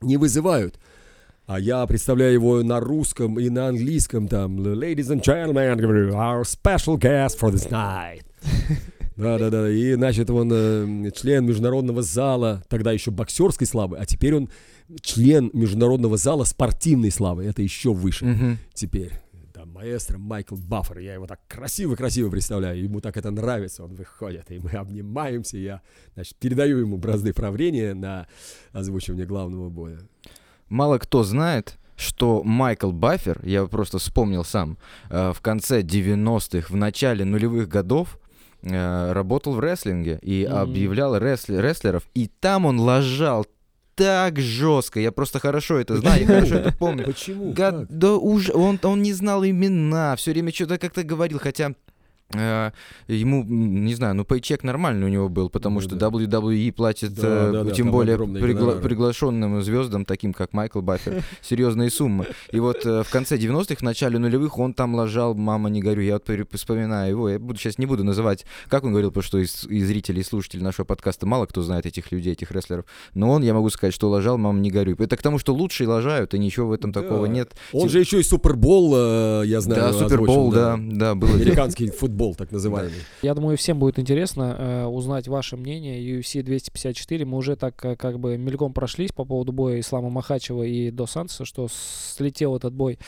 не 0.00 0.16
вызывают. 0.16 0.78
А 1.50 1.58
я 1.58 1.84
представляю 1.84 2.32
его 2.32 2.62
на 2.62 2.78
русском 2.78 3.36
и 3.40 3.48
на 3.48 3.66
английском 3.66 4.28
там. 4.28 4.60
Ladies 4.60 5.08
and 5.08 5.20
gentlemen, 5.20 6.12
our 6.12 6.44
special 6.44 6.96
guest 6.96 7.40
for 7.40 7.50
this 7.50 7.68
night. 7.68 8.22
Да-да-да, 9.16 9.68
и, 9.68 9.94
значит, 9.94 10.30
он 10.30 10.48
э, 10.52 11.10
член 11.10 11.44
международного 11.44 12.02
зала, 12.02 12.62
тогда 12.68 12.92
еще 12.92 13.10
боксерской 13.10 13.66
славы, 13.66 13.98
а 13.98 14.06
теперь 14.06 14.36
он 14.36 14.48
член 15.00 15.50
международного 15.52 16.16
зала 16.16 16.44
спортивной 16.44 17.10
славы, 17.10 17.46
это 17.46 17.62
еще 17.62 17.92
выше 17.92 18.26
mm-hmm. 18.26 18.56
теперь. 18.72 19.12
Там 19.52 19.72
маэстро 19.72 20.18
Майкл 20.18 20.54
Баффер, 20.54 20.98
я 20.98 21.14
его 21.14 21.26
так 21.26 21.40
красиво-красиво 21.48 22.30
представляю, 22.30 22.80
ему 22.80 23.00
так 23.00 23.16
это 23.16 23.32
нравится, 23.32 23.82
он 23.82 23.96
выходит, 23.96 24.52
и 24.52 24.60
мы 24.60 24.70
обнимаемся, 24.70 25.58
я, 25.58 25.82
значит, 26.14 26.36
передаю 26.36 26.78
ему 26.78 26.96
бразды 26.96 27.32
правления 27.32 27.92
на 27.94 28.28
озвучивание 28.72 29.26
главного 29.26 29.68
боя. 29.68 29.98
Мало 30.70 30.98
кто 30.98 31.24
знает, 31.24 31.78
что 31.96 32.42
Майкл 32.42 32.92
Баффер, 32.92 33.40
я 33.44 33.66
просто 33.66 33.98
вспомнил 33.98 34.44
сам, 34.44 34.78
э, 35.10 35.32
в 35.34 35.40
конце 35.40 35.82
90-х, 35.82 36.72
в 36.72 36.76
начале 36.76 37.24
нулевых 37.24 37.68
годов 37.68 38.18
э, 38.62 39.12
работал 39.12 39.54
в 39.54 39.60
рестлинге 39.60 40.18
и 40.22 40.44
mm-hmm. 40.44 40.48
объявлял 40.48 41.18
рестлер, 41.18 41.62
рестлеров, 41.62 42.04
и 42.14 42.30
там 42.40 42.64
он 42.66 42.80
лажал 42.80 43.46
так 43.96 44.38
жестко. 44.38 44.98
Я 45.00 45.12
просто 45.12 45.40
хорошо 45.40 45.78
это 45.78 45.96
знаю, 45.98 46.20
я 46.22 46.26
хорошо 46.26 46.54
это 46.54 46.72
помню. 46.72 47.04
Почему? 47.04 47.52
Гад, 47.52 47.86
да 47.90 48.14
уж, 48.14 48.48
он, 48.48 48.78
он 48.82 49.02
не 49.02 49.12
знал 49.12 49.44
имена, 49.44 50.16
все 50.16 50.30
время 50.30 50.54
что-то 50.54 50.78
как-то 50.78 51.02
говорил, 51.02 51.38
хотя 51.38 51.74
ему, 52.32 53.44
не 53.44 53.94
знаю, 53.94 54.14
ну 54.14 54.24
пейчек 54.24 54.62
нормальный 54.62 55.06
у 55.06 55.08
него 55.08 55.28
был, 55.28 55.50
потому 55.50 55.76
ну, 55.76 55.80
что 55.80 55.96
да. 55.96 56.06
WWE 56.08 56.72
платит, 56.72 57.14
да, 57.14 57.64
да, 57.64 57.70
тем 57.72 57.90
более 57.90 58.16
пригла- 58.16 58.80
приглашенным 58.80 59.60
звездам, 59.62 60.04
таким 60.04 60.32
как 60.32 60.52
Майкл 60.52 60.80
Баффер, 60.80 61.24
серьезные 61.42 61.90
суммы. 61.90 62.26
И 62.52 62.60
вот 62.60 62.86
э, 62.86 63.02
в 63.02 63.10
конце 63.10 63.36
90-х, 63.36 63.76
в 63.76 63.82
начале 63.82 64.18
нулевых 64.18 64.58
он 64.58 64.74
там 64.74 64.94
ложал 64.94 65.34
«Мама, 65.34 65.70
не 65.70 65.82
горю». 65.82 66.02
Я 66.02 66.14
вот 66.14 66.28
вспоминаю 66.52 67.10
его, 67.10 67.28
я 67.28 67.38
буду, 67.40 67.58
сейчас 67.58 67.78
не 67.78 67.86
буду 67.86 68.04
называть, 68.04 68.46
как 68.68 68.84
он 68.84 68.90
говорил, 68.90 69.10
потому 69.10 69.24
что 69.24 69.38
из, 69.38 69.64
из 69.64 69.88
зрителей 69.88 70.20
и 70.20 70.24
слушателей 70.24 70.62
нашего 70.62 70.84
подкаста 70.84 71.26
мало 71.26 71.46
кто 71.46 71.62
знает 71.62 71.86
этих 71.86 72.12
людей, 72.12 72.32
этих 72.32 72.52
рестлеров, 72.52 72.84
но 73.14 73.30
он, 73.30 73.42
я 73.42 73.54
могу 73.54 73.70
сказать, 73.70 73.92
что 73.92 74.08
ложал 74.08 74.38
«Мама, 74.38 74.60
не 74.60 74.70
горю». 74.70 74.94
Это 74.98 75.16
к 75.16 75.22
тому, 75.22 75.38
что 75.38 75.52
лучшие 75.52 75.88
лажают, 75.88 76.34
и 76.34 76.38
ничего 76.38 76.68
в 76.68 76.72
этом 76.72 76.92
да. 76.92 77.02
такого 77.02 77.26
нет. 77.26 77.54
Он 77.72 77.82
Тем... 77.82 77.90
же 77.90 78.00
еще 78.00 78.20
и 78.20 78.22
Супербол, 78.22 78.94
э, 78.96 79.42
я 79.46 79.60
знаю, 79.60 79.82
Да, 79.82 79.92
Супербол, 79.92 80.52
да, 80.52 80.78
да, 80.78 81.14
был. 81.16 81.34
Американский 81.34 81.90
футбол 81.90 82.19
футбол, 82.20 82.34
так 82.34 82.52
называемый. 82.52 83.00
Я 83.22 83.34
думаю, 83.34 83.56
всем 83.56 83.78
будет 83.78 83.98
интересно 83.98 84.56
э, 84.58 84.84
узнать 84.84 85.28
ваше 85.28 85.56
мнение. 85.56 86.00
UFC 86.00 86.42
254 86.42 87.24
мы 87.24 87.38
уже 87.38 87.56
так 87.56 87.82
э, 87.84 87.96
как 87.96 88.18
бы 88.18 88.36
мельком 88.36 88.72
прошлись 88.72 89.12
по 89.12 89.24
поводу 89.24 89.52
боя 89.52 89.80
Ислама 89.80 90.10
Махачева 90.10 90.62
и 90.62 90.90
До 90.90 91.06
Сантоса, 91.06 91.44
что 91.44 91.68
слетел 91.68 92.56
этот 92.56 92.74
бой. 92.74 92.98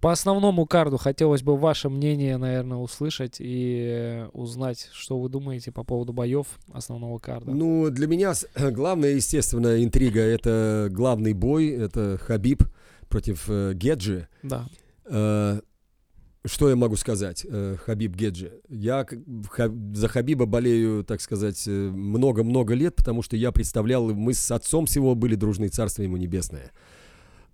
По 0.00 0.12
основному 0.12 0.64
карду 0.66 0.96
хотелось 0.96 1.42
бы 1.42 1.56
ваше 1.56 1.88
мнение, 1.88 2.36
наверное, 2.36 2.78
услышать 2.78 3.36
и 3.40 3.88
э, 3.88 4.28
узнать, 4.32 4.88
что 4.92 5.18
вы 5.18 5.28
думаете 5.28 5.72
по 5.72 5.82
поводу 5.84 6.12
боев 6.12 6.46
основного 6.72 7.18
карда. 7.18 7.50
Ну, 7.50 7.90
для 7.90 8.06
меня 8.06 8.32
главная, 8.56 9.10
естественно, 9.10 9.82
интрига— 9.82 10.20
это 10.22 10.88
главный 10.90 11.32
бой, 11.32 11.68
это 11.68 12.18
Хабиб 12.20 12.62
против 13.08 13.44
э, 13.48 13.72
Геджи. 13.74 14.28
Да. 14.42 14.66
Э, 15.06 15.60
что 16.48 16.68
я 16.68 16.76
могу 16.76 16.96
сказать, 16.96 17.46
э, 17.48 17.76
Хабиб 17.84 18.16
Геджи? 18.16 18.52
Я 18.68 19.06
за 19.94 20.08
Хабиба 20.08 20.46
болею, 20.46 21.04
так 21.04 21.20
сказать, 21.20 21.62
э, 21.66 21.70
много-много 21.70 22.74
лет, 22.74 22.96
потому 22.96 23.22
что 23.22 23.36
я 23.36 23.52
представлял, 23.52 24.12
мы 24.14 24.34
с 24.34 24.50
отцом 24.50 24.86
всего 24.86 25.14
были 25.14 25.34
дружны, 25.34 25.68
царство 25.68 26.02
ему 26.02 26.16
небесное. 26.16 26.72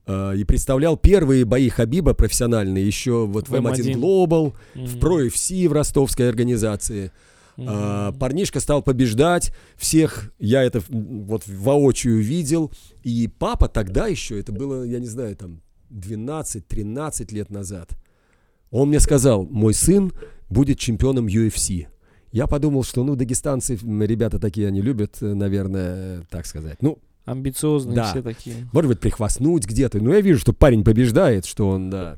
Э, 0.07 0.35
и 0.37 0.45
представлял 0.45 0.97
первые 0.97 1.45
бои 1.45 1.69
Хабиба 1.69 2.15
профессиональные 2.15 2.87
еще 2.87 3.27
вот 3.27 3.49
в 3.49 3.55
M1 3.55 3.95
Global, 3.95 4.55
mm-hmm. 4.75 4.87
в 4.87 4.97
Pro 4.99 5.27
FC 5.27 5.69
в 5.69 5.73
ростовской 5.73 6.29
организации. 6.29 7.11
Mm-hmm. 7.57 8.19
Парнишка 8.19 8.59
стал 8.59 8.83
побеждать 8.83 9.53
всех, 9.77 10.33
я 10.41 10.65
это 10.65 10.83
вот 10.89 11.47
воочию 11.47 12.21
видел. 12.21 12.73
И 13.05 13.29
папа 13.29 13.69
тогда 13.69 14.09
еще, 14.09 14.41
это 14.41 14.51
было, 14.51 14.83
я 14.83 14.99
не 14.99 15.07
знаю, 15.07 15.37
там 15.37 15.61
12-13 15.91 17.33
лет 17.33 17.51
назад– 17.51 17.91
он 18.81 18.89
мне 18.89 18.99
сказал, 18.99 19.47
мой 19.47 19.73
сын 19.73 20.13
будет 20.51 20.81
чемпионом 20.81 21.27
UFC. 21.27 21.87
Я 22.33 22.49
подумал, 22.49 22.83
что, 22.83 23.05
ну, 23.05 23.15
дагестанцы, 23.15 23.77
ребята 23.77 24.41
такие, 24.41 24.67
они 24.67 24.83
любят, 24.83 25.19
э, 25.21 25.33
наверное, 25.33 26.23
так 26.29 26.45
сказать. 26.45 26.83
Ну, 26.83 26.99
Амбициозные 27.25 27.95
да. 27.95 28.11
все 28.11 28.21
такие. 28.21 28.69
Может 28.73 28.89
быть, 28.89 28.99
прихвастнуть 28.99 29.65
где-то. 29.65 29.99
Но 30.03 30.13
я 30.13 30.21
вижу, 30.21 30.41
что 30.41 30.53
парень 30.53 30.83
побеждает, 30.83 31.47
что 31.47 31.69
он, 31.69 31.89
да. 31.89 32.17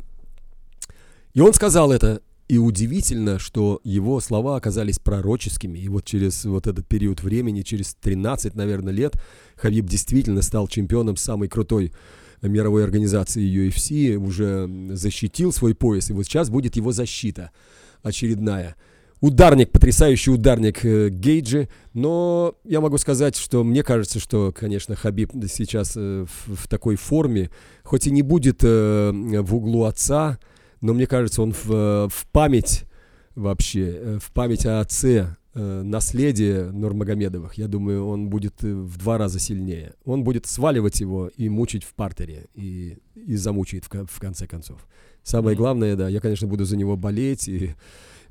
И 1.35 1.41
он 1.43 1.53
сказал 1.53 1.93
это. 1.93 2.23
И 2.49 2.57
удивительно, 2.57 3.39
что 3.39 3.81
его 3.85 4.19
слова 4.21 4.57
оказались 4.57 4.99
пророческими. 4.99 5.79
И 5.79 5.89
вот 5.89 6.07
через 6.07 6.47
вот 6.47 6.67
этот 6.67 6.87
период 6.87 7.23
времени, 7.23 7.61
через 7.61 7.95
13, 7.97 8.55
наверное, 8.55 8.95
лет, 8.95 9.21
Хабиб 9.57 9.85
действительно 9.85 10.41
стал 10.41 10.69
чемпионом 10.69 11.17
самой 11.17 11.49
крутой 11.49 11.93
мировой 12.43 12.85
организации 12.85 13.43
UFC, 13.43 14.17
уже 14.17 14.69
защитил 14.95 15.53
свой 15.53 15.75
пояс, 15.75 16.11
и 16.11 16.13
вот 16.13 16.25
сейчас 16.25 16.51
будет 16.51 16.77
его 16.77 16.93
защита 16.93 17.51
очередная. 18.03 18.77
Ударник, 19.21 19.73
потрясающий 19.73 20.31
ударник 20.31 20.85
э, 20.85 21.09
Гейджи, 21.09 21.71
но 21.95 22.55
я 22.65 22.83
могу 22.83 22.99
сказать, 22.99 23.35
что 23.37 23.65
мне 23.65 23.83
кажется, 23.83 24.21
что, 24.21 24.53
конечно, 24.53 24.95
Хабиб 24.95 25.33
сейчас 25.51 25.95
э, 25.97 26.27
в, 26.27 26.55
в 26.55 26.69
такой 26.69 26.97
форме, 26.97 27.51
хоть 27.83 28.07
и 28.07 28.11
не 28.11 28.21
будет 28.21 28.59
э, 28.63 29.11
в 29.13 29.55
углу 29.55 29.85
отца, 29.85 30.39
но 30.83 30.93
мне 30.93 31.07
кажется, 31.07 31.41
он 31.41 31.53
в, 31.53 32.09
в 32.11 32.27
память 32.31 32.85
вообще, 33.35 34.19
в 34.23 34.33
память 34.33 34.67
о 34.67 34.81
отце 34.81 35.37
наследие 35.59 36.71
Нурмагомедовых, 36.71 37.55
я 37.55 37.67
думаю, 37.69 38.07
он 38.07 38.29
будет 38.29 38.63
э, 38.63 38.73
в 38.73 38.99
два 38.99 39.17
раза 39.19 39.39
сильнее. 39.39 39.95
Он 40.05 40.23
будет 40.23 40.47
сваливать 40.47 41.01
его 41.01 41.29
и 41.29 41.49
мучить 41.49 41.85
в 41.85 41.95
партере, 41.95 42.47
и, 42.55 42.99
и 43.15 43.37
замучает 43.37 43.85
в, 43.85 44.07
в 44.07 44.21
конце 44.21 44.47
концов. 44.47 44.87
Самое 45.23 45.57
главное, 45.57 45.97
да, 45.97 46.09
я, 46.09 46.21
конечно, 46.21 46.47
буду 46.47 46.65
за 46.65 46.77
него 46.77 46.97
болеть 46.97 47.49
и 47.49 47.75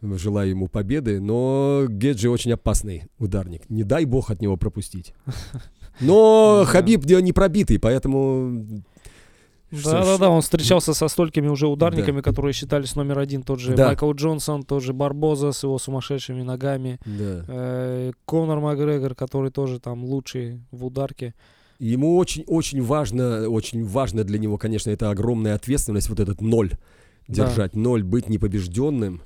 желаю 0.01 0.51
ему 0.51 0.67
победы, 0.67 1.19
но 1.19 1.85
Геджи 1.89 2.29
очень 2.29 2.51
опасный 2.51 3.03
ударник. 3.17 3.69
Не 3.69 3.83
дай 3.83 4.05
бог 4.05 4.29
от 4.29 4.41
него 4.41 4.57
пропустить. 4.57 5.13
Но 6.01 6.65
Хабиб 6.67 7.05
не 7.05 7.31
пробитый, 7.31 7.79
поэтому 7.79 8.83
да-да-да, 9.71 10.29
он 10.29 10.41
встречался 10.41 10.93
со 10.93 11.07
столькими 11.07 11.47
уже 11.47 11.67
ударниками, 11.67 12.17
да. 12.17 12.21
которые 12.21 12.53
считались 12.53 12.95
номер 12.95 13.19
один. 13.19 13.43
Тот 13.43 13.59
же 13.59 13.75
да. 13.75 13.87
Майкл 13.87 14.11
Джонсон, 14.11 14.63
тот 14.63 14.83
же 14.83 14.93
Барбоза 14.93 15.51
с 15.51 15.63
его 15.63 15.77
сумасшедшими 15.79 16.41
ногами. 16.41 16.99
Да. 17.05 17.45
Э, 17.47 18.11
Конор 18.25 18.59
Макгрегор, 18.59 19.15
который 19.15 19.51
тоже 19.51 19.79
там 19.79 20.03
лучший 20.05 20.61
в 20.71 20.85
ударке. 20.85 21.33
Ему 21.79 22.15
очень-очень 22.17 22.81
важно, 22.81 23.49
очень 23.49 23.83
важно 23.83 24.23
для 24.23 24.39
него, 24.39 24.57
конечно, 24.57 24.91
это 24.91 25.09
огромная 25.09 25.55
ответственность, 25.55 26.09
вот 26.09 26.19
этот 26.19 26.41
ноль 26.41 26.71
держать, 27.27 27.73
да. 27.73 27.79
ноль, 27.79 28.03
быть 28.03 28.29
непобежденным 28.29 29.21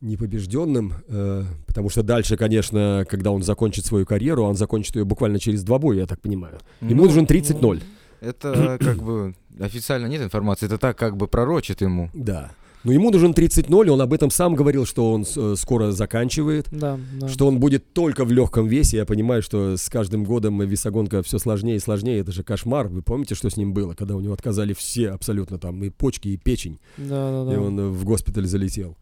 непобежденным, 0.00 0.94
э, 1.08 1.44
потому 1.66 1.90
что 1.90 2.02
дальше, 2.02 2.36
конечно, 2.36 3.04
когда 3.08 3.30
он 3.30 3.42
закончит 3.42 3.84
свою 3.84 4.06
карьеру, 4.06 4.44
он 4.44 4.54
закончит 4.54 4.96
ее 4.96 5.04
буквально 5.04 5.38
через 5.38 5.62
два 5.62 5.78
боя, 5.78 5.98
я 5.98 6.06
так 6.06 6.20
понимаю. 6.20 6.58
Ему 6.80 7.02
ну, 7.02 7.04
нужен 7.04 7.24
30-0. 7.26 7.82
Это 8.20 8.78
как 8.80 9.02
бы 9.02 9.34
официально 9.58 10.06
нет 10.06 10.22
информации, 10.22 10.66
это 10.66 10.78
так 10.78 10.96
как 10.96 11.16
бы 11.16 11.26
пророчит 11.26 11.80
ему. 11.80 12.10
Да. 12.14 12.50
Но 12.82 12.92
ему 12.92 13.10
нужен 13.10 13.32
30-0, 13.32 13.90
он 13.90 14.00
об 14.00 14.12
этом 14.12 14.30
сам 14.30 14.54
говорил, 14.54 14.86
что 14.86 15.12
он 15.12 15.26
э, 15.36 15.54
скоро 15.58 15.92
заканчивает, 15.92 16.66
да, 16.70 16.98
да. 17.20 17.28
что 17.28 17.46
он 17.46 17.60
будет 17.60 17.92
только 17.92 18.24
в 18.24 18.32
легком 18.32 18.68
весе. 18.68 18.98
Я 18.98 19.04
понимаю, 19.04 19.42
что 19.42 19.76
с 19.76 19.90
каждым 19.90 20.24
годом 20.24 20.62
весогонка 20.62 21.22
все 21.22 21.38
сложнее 21.38 21.76
и 21.76 21.80
сложнее. 21.80 22.20
Это 22.20 22.32
же 22.32 22.42
кошмар. 22.42 22.88
Вы 22.88 23.02
помните, 23.02 23.34
что 23.34 23.50
с 23.50 23.58
ним 23.58 23.74
было, 23.74 23.94
когда 23.94 24.16
у 24.16 24.20
него 24.20 24.32
отказали 24.32 24.72
все 24.72 25.10
абсолютно 25.10 25.58
там 25.58 25.84
и 25.84 25.90
почки, 25.90 26.28
и 26.28 26.38
печень. 26.38 26.78
Да, 26.96 27.30
да, 27.30 27.44
да. 27.44 27.54
И 27.54 27.56
он 27.58 27.78
э, 27.78 27.88
в 27.88 28.04
госпиталь 28.04 28.46
залетел. 28.46 28.96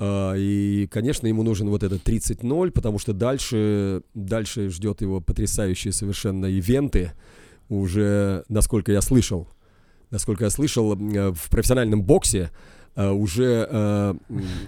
А, 0.00 0.34
и, 0.34 0.88
конечно, 0.90 1.28
ему 1.28 1.44
нужен 1.44 1.68
вот 1.68 1.84
этот 1.84 2.02
30-0, 2.02 2.70
потому 2.72 2.98
что 2.98 3.12
дальше, 3.12 4.02
дальше 4.14 4.68
ждет 4.68 5.00
его 5.00 5.20
потрясающие 5.20 5.92
совершенно 5.92 6.46
ивенты 6.46 7.12
уже, 7.70 8.44
насколько 8.48 8.92
я 8.92 9.00
слышал, 9.00 9.48
насколько 10.10 10.44
я 10.44 10.50
слышал, 10.50 10.94
э, 10.94 11.32
в 11.32 11.48
профессиональном 11.48 12.02
боксе 12.02 12.50
Uh, 12.96 13.12
уже 13.12 13.68
uh, 13.70 14.16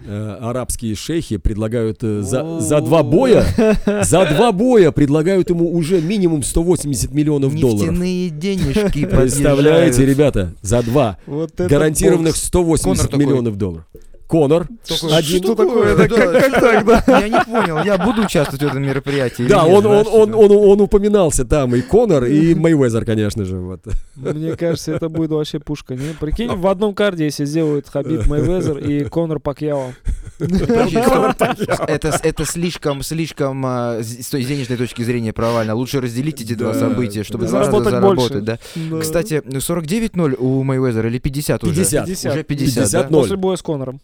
uh, 0.06 0.36
арабские 0.36 0.94
шейхи 0.94 1.38
предлагают 1.38 2.02
за, 2.02 2.60
за 2.60 2.80
два 2.80 3.02
боя, 3.02 3.44
за 4.04 4.26
два 4.26 4.52
боя 4.52 4.92
предлагают 4.92 5.50
ему 5.50 5.74
уже 5.74 6.00
минимум 6.00 6.44
180 6.44 7.12
миллионов 7.12 7.52
долларов. 7.58 7.90
Нефтяные 7.90 8.30
денежки 8.30 9.06
Представляете, 9.06 10.06
ребята, 10.06 10.54
за 10.62 10.84
два. 10.84 11.18
Вот 11.26 11.50
гарантированных 11.56 12.36
180 12.36 13.10
Конор 13.10 13.26
миллионов 13.26 13.58
долларов. 13.58 13.86
Конор. 14.26 14.68
Один. 15.10 15.42
Что 15.42 15.54
такое? 15.54 15.96
Как 15.96 16.60
так, 16.60 16.84
да? 16.86 17.20
Я 17.20 17.28
не 17.28 17.44
понял, 17.44 17.82
я 17.84 17.98
буду 17.98 18.22
участвовать 18.22 18.62
в 18.62 18.66
этом 18.66 18.82
мероприятии. 18.82 19.44
Да, 19.48 19.64
он 19.64 19.86
он 19.86 20.80
упоминался 20.80 21.44
там, 21.44 21.74
и 21.74 21.80
Конор, 21.80 22.24
и 22.24 22.54
Мейвезер, 22.54 23.04
конечно 23.04 23.44
же. 23.44 23.56
Мне 24.16 24.56
кажется, 24.56 24.92
это 24.92 25.08
будет 25.08 25.30
вообще 25.30 25.58
пушка. 25.58 25.94
Не? 25.94 26.14
Прикинь, 26.18 26.48
в 26.48 26.66
одном 26.66 26.94
карде, 26.94 27.24
если 27.24 27.44
сделают 27.44 27.88
Хабиб 27.88 28.26
Мейвезер 28.26 28.78
и 28.78 29.04
Конор 29.04 29.40
Пакьяо. 29.40 29.94
Это, 31.86 32.18
это 32.22 32.44
слишком, 32.44 33.02
слишком 33.02 33.64
а, 33.64 34.00
с 34.02 34.28
той 34.28 34.44
денежной 34.44 34.76
точки 34.76 35.02
зрения 35.02 35.32
провально. 35.32 35.74
Лучше 35.74 36.00
разделить 36.00 36.40
эти 36.40 36.54
два 36.54 36.74
события, 36.74 37.22
чтобы 37.22 37.46
заработать, 37.46 37.90
заработать 37.90 38.44
да. 38.44 38.58
Кстати, 39.00 39.42
49-0 39.44 40.36
у 40.36 40.62
Мейвезера 40.62 41.08
или 41.08 41.18
50 41.18 41.64
уже? 41.64 41.74
50. 41.74 42.08
Уже 42.08 42.42
50, 42.42 42.46
50 42.46 42.90
да? 42.92 43.08
После 43.08 43.36
боя 43.36 43.56
с 43.56 43.62
Конором. 43.62 44.00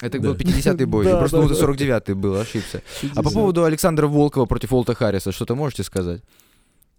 Это 0.00 0.18
был 0.18 0.34
50-й 0.34 0.84
бой. 0.84 1.04
Да, 1.10 1.18
Просто 1.18 1.46
да, 1.46 1.54
49-й 1.54 2.14
был, 2.14 2.36
ошибся. 2.36 2.82
А 3.14 3.22
по 3.22 3.30
поводу 3.30 3.64
Александра 3.64 4.06
Волкова 4.06 4.46
против 4.46 4.72
Олта 4.72 4.94
Харриса, 4.94 5.32
что-то 5.32 5.54
можете 5.54 5.82
сказать? 5.82 6.22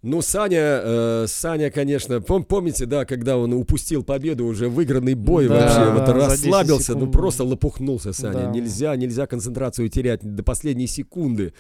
Ну, 0.03 0.23
Саня, 0.23 0.82
э, 0.84 1.26
Саня, 1.28 1.69
конечно, 1.69 2.15
пом- 2.15 2.44
помните, 2.44 2.88
да, 2.88 3.06
когда 3.06 3.38
он 3.38 3.53
упустил 3.53 4.03
победу, 4.03 4.45
уже 4.45 4.68
выигранный 4.68 5.14
бой, 5.14 5.48
да, 5.48 5.53
вообще 5.53 5.76
да, 5.76 5.91
вот 5.91 6.10
расслабился, 6.10 6.95
ну 6.95 7.11
просто 7.11 7.44
лопухнулся 7.44 8.11
Саня. 8.11 8.45
Да. 8.45 8.52
Нельзя, 8.52 8.95
нельзя 8.95 9.28
концентрацию 9.28 9.90
терять 9.90 10.22
до 10.23 10.41
последней 10.41 10.88
секунды. 10.88 11.53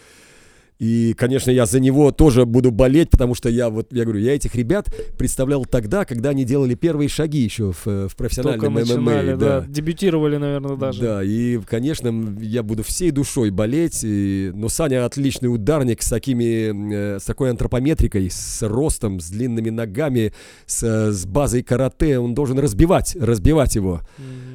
И, 0.81 1.13
конечно, 1.15 1.51
я 1.51 1.67
за 1.67 1.79
него 1.79 2.11
тоже 2.11 2.47
буду 2.47 2.71
болеть, 2.71 3.11
потому 3.11 3.35
что 3.35 3.49
я 3.49 3.69
вот, 3.69 3.93
я 3.93 4.03
говорю, 4.03 4.19
я 4.19 4.33
этих 4.33 4.55
ребят 4.55 4.91
представлял 5.15 5.63
тогда, 5.63 6.05
когда 6.05 6.29
они 6.29 6.43
делали 6.43 6.73
первые 6.73 7.07
шаги 7.07 7.37
еще 7.37 7.71
в, 7.71 8.09
в 8.09 8.15
профессиональном 8.15 8.73
Только 8.73 8.99
ММА. 8.99 9.23
Да. 9.23 9.35
да. 9.35 9.65
Дебютировали, 9.67 10.37
наверное, 10.37 10.75
даже. 10.77 10.99
Да, 10.99 11.23
и, 11.23 11.59
конечно, 11.59 12.35
я 12.41 12.63
буду 12.63 12.81
всей 12.81 13.11
душой 13.11 13.51
болеть. 13.51 13.99
И... 14.03 14.51
Но 14.55 14.69
Саня 14.69 15.05
отличный 15.05 15.53
ударник 15.53 16.01
с 16.01 16.09
такими, 16.09 17.15
э, 17.15 17.19
с 17.19 17.25
такой 17.25 17.51
антропометрикой, 17.51 18.31
с 18.31 18.67
ростом, 18.67 19.19
с 19.19 19.29
длинными 19.29 19.69
ногами, 19.69 20.33
с, 20.65 21.11
с 21.11 21.25
базой 21.27 21.61
карате. 21.61 22.17
Он 22.17 22.33
должен 22.33 22.57
разбивать, 22.57 23.15
разбивать 23.19 23.75
его. 23.75 24.01
Mm-hmm. 24.17 24.50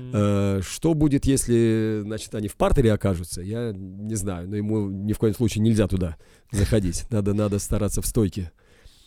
Что 0.62 0.94
будет, 0.94 1.26
если, 1.26 2.00
значит, 2.04 2.34
они 2.34 2.48
в 2.48 2.56
партере 2.56 2.92
окажутся, 2.92 3.42
я 3.42 3.72
не 3.74 4.14
знаю. 4.14 4.48
Но 4.48 4.56
ему 4.56 4.88
ни 4.88 5.12
в 5.12 5.18
коем 5.18 5.34
случае 5.34 5.62
нельзя 5.62 5.86
туда 5.88 6.16
заходить. 6.50 7.04
Надо, 7.10 7.34
надо 7.34 7.58
стараться 7.58 8.02
в 8.02 8.06
стойке. 8.06 8.52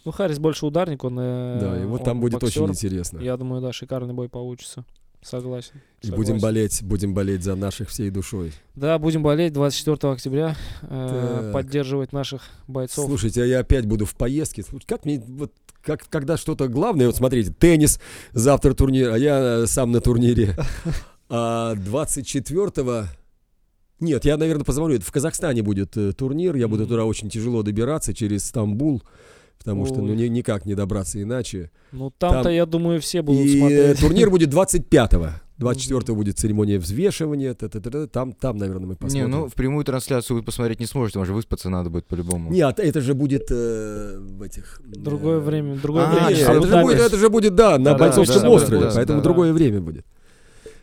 Ну, 0.05 0.11
Харрис 0.11 0.39
больше 0.39 0.65
ударник, 0.65 1.03
он... 1.03 1.19
Э, 1.19 1.57
да, 1.59 1.81
и 1.81 1.85
вот 1.85 2.03
там 2.03 2.19
будет 2.21 2.39
боксер. 2.39 2.63
очень 2.63 2.73
интересно. 2.73 3.19
Я 3.19 3.35
думаю, 3.37 3.61
да, 3.61 3.73
шикарный 3.73 4.13
бой 4.13 4.29
получится. 4.29 4.85
Согласен. 5.21 5.73
И 6.01 6.07
согласен. 6.07 6.15
будем 6.15 6.39
болеть, 6.41 6.83
будем 6.83 7.13
болеть 7.13 7.43
за 7.43 7.55
наших 7.55 7.89
всей 7.89 8.09
душой. 8.09 8.53
Да, 8.75 8.97
будем 8.99 9.21
болеть 9.21 9.53
24 9.53 10.13
октября, 10.13 10.55
э, 10.81 11.51
поддерживать 11.53 12.13
наших 12.13 12.43
бойцов. 12.67 13.05
Слушайте, 13.05 13.43
а 13.43 13.45
я 13.45 13.59
опять 13.59 13.85
буду 13.85 14.05
в 14.05 14.15
поездке. 14.15 14.63
Как 14.85 15.05
мне 15.05 15.19
вот 15.19 15.51
как, 15.81 16.07
когда 16.09 16.37
что-то 16.37 16.67
главное, 16.67 17.07
вот 17.07 17.15
смотрите, 17.15 17.53
теннис, 17.57 17.99
завтра 18.31 18.73
турнир, 18.73 19.11
а 19.11 19.17
я 19.17 19.39
э, 19.39 19.65
сам 19.67 19.91
на 19.91 20.01
турнире. 20.01 20.55
А 21.31 21.75
24 21.75 23.07
нет, 23.99 24.23
я, 24.23 24.37
наверное, 24.37 24.63
позвоню. 24.63 24.95
Это 24.95 25.05
в 25.05 25.11
Казахстане 25.11 25.61
будет 25.61 25.97
э, 25.97 26.13
турнир. 26.13 26.55
Я 26.55 26.67
буду 26.67 26.87
туда 26.87 27.03
очень 27.03 27.29
тяжело 27.29 27.63
добираться 27.63 28.13
через 28.13 28.45
Стамбул. 28.45 29.03
Потому 29.59 29.83
Ой. 29.83 29.87
что 29.87 30.01
ну 30.01 30.13
ни, 30.13 30.23
никак 30.23 30.65
не 30.65 30.73
добраться 30.73 31.21
иначе. 31.21 31.69
Ну 31.91 32.11
там-то, 32.17 32.43
там... 32.43 32.53
я 32.53 32.65
думаю, 32.65 33.01
все 33.01 33.21
будут 33.21 33.45
и 33.45 33.59
смотреть. 33.59 33.99
турнир 33.99 34.29
будет 34.29 34.53
25-го. 34.53 35.27
24-го 35.59 36.15
будет 36.15 36.39
церемония 36.39 36.79
взвешивания. 36.79 37.53
Т 37.53 37.65
-т 37.65 37.81
-т 37.81 38.07
там, 38.07 38.31
там, 38.31 38.57
наверное, 38.57 38.87
мы 38.87 38.95
посмотрим. 38.95 39.29
Не, 39.29 39.35
ну 39.35 39.47
в 39.47 39.53
прямую 39.53 39.83
трансляцию 39.83 40.37
вы 40.37 40.43
посмотреть 40.43 40.79
не 40.79 40.85
сможете, 40.85 41.19
вам 41.19 41.25
же 41.25 41.33
выспаться 41.33 41.69
надо 41.69 41.89
будет 41.89 42.05
по-любому. 42.05 42.49
Нет, 42.51 42.79
это 42.79 43.01
же 43.01 43.13
будет 43.13 43.51
э, 43.51 44.17
в 44.19 44.41
этих... 44.41 44.81
Другое 44.85 45.37
э... 45.37 45.41
время, 45.41 45.75
другое 45.75 46.05
а, 46.05 46.09
время. 46.09 46.29
Нет, 46.29 46.49
это, 46.49 46.67
же 46.67 46.81
будет, 46.81 46.99
это 46.99 47.17
же 47.17 47.29
будет, 47.29 47.55
да, 47.55 47.77
на 47.77 47.91
да, 47.91 47.97
бойцовском 47.97 48.41
да, 48.41 48.49
острове, 48.49 48.81
да, 48.85 48.91
поэтому 48.95 49.19
да, 49.19 49.23
другое 49.23 49.49
да. 49.49 49.53
время 49.55 49.81
будет. 49.81 50.05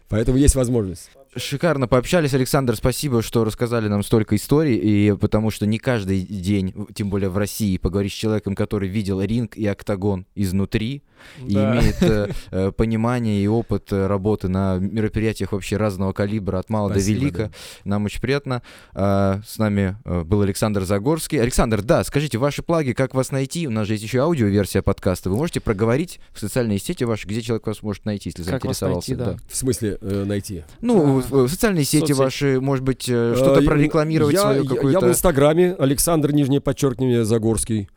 Поэтому 0.09 0.37
есть 0.37 0.55
возможность. 0.55 1.11
Шикарно 1.37 1.87
пообщались. 1.87 2.33
Александр, 2.33 2.77
спасибо, 2.77 3.21
что 3.21 3.45
рассказали 3.45 3.89
нам 3.89 4.03
столько 4.03 4.37
историй, 4.37 4.77
и 4.77 5.17
потому 5.17 5.51
что 5.51 5.67
не 5.67 5.79
каждый 5.79 6.21
день, 6.21 6.75
тем 6.95 7.11
более 7.11 7.29
в 7.29 7.37
России, 7.37 7.77
поговорить 7.77 8.13
с 8.13 8.17
человеком, 8.17 8.55
который 8.55 8.89
видел 8.89 9.21
ринг 9.21 9.57
и 9.57 9.67
октагон 9.67 10.27
изнутри, 10.35 11.03
да. 11.39 11.75
и 11.75 11.79
имеет 11.79 12.03
э, 12.03 12.31
э, 12.51 12.73
понимание 12.73 13.43
и 13.43 13.47
опыт 13.47 13.93
э, 13.93 14.07
работы 14.07 14.49
на 14.49 14.79
мероприятиях 14.79 15.53
вообще 15.53 15.77
разного 15.77 16.13
калибра, 16.13 16.59
от 16.59 16.71
мала 16.71 16.89
Спасибо, 16.91 17.19
до 17.19 17.21
велика. 17.21 17.43
Да. 17.45 17.51
Нам 17.85 18.05
очень 18.05 18.21
приятно. 18.21 18.63
А, 18.95 19.41
с 19.47 19.59
нами 19.59 19.97
э, 20.05 20.23
был 20.23 20.43
Александр 20.43 20.85
Загорский. 20.85 21.41
Александр, 21.41 21.83
да, 21.83 22.03
скажите, 22.05 22.39
ваши 22.39 22.63
плаги, 22.63 22.93
как 22.93 23.15
вас 23.15 23.31
найти? 23.31 23.67
У 23.67 23.71
нас 23.71 23.87
же 23.87 23.95
есть 23.95 24.05
еще 24.05 24.21
аудиоверсия 24.21 24.83
подкаста. 24.83 25.31
Вы 25.31 25.37
можете 25.37 25.61
проговорить 25.61 26.21
в 26.33 26.41
социальные 26.41 26.79
сети 26.79 27.05
ваши, 27.05 27.27
где 27.27 27.43
человек 27.43 27.67
вас 27.67 27.83
может 27.83 28.05
найти, 28.05 28.31
если 28.31 28.43
как 28.43 28.63
заинтересовался? 28.63 29.17
Вас 29.17 29.27
найти, 29.27 29.39
да. 29.39 29.49
В 29.51 29.57
смысле 29.57 29.99
э, 30.01 30.25
найти? 30.25 30.65
Ну, 30.81 31.23
а, 31.31 31.49
социальные 31.49 31.85
сети 31.85 32.01
соцсети. 32.01 32.19
ваши, 32.19 32.61
может 32.61 32.85
быть, 32.85 33.09
э, 33.09 33.35
что-то 33.37 33.63
прорекламировать 33.63 34.35
я, 34.35 34.43
свою 34.43 34.65
какую-то... 34.65 35.01
Я 35.01 35.01
в 35.01 35.09
Инстаграме, 35.09 35.75
Александр, 35.75 36.33
нижнее 36.33 36.61
подчеркивание, 36.61 37.25
Загорский 37.25 37.89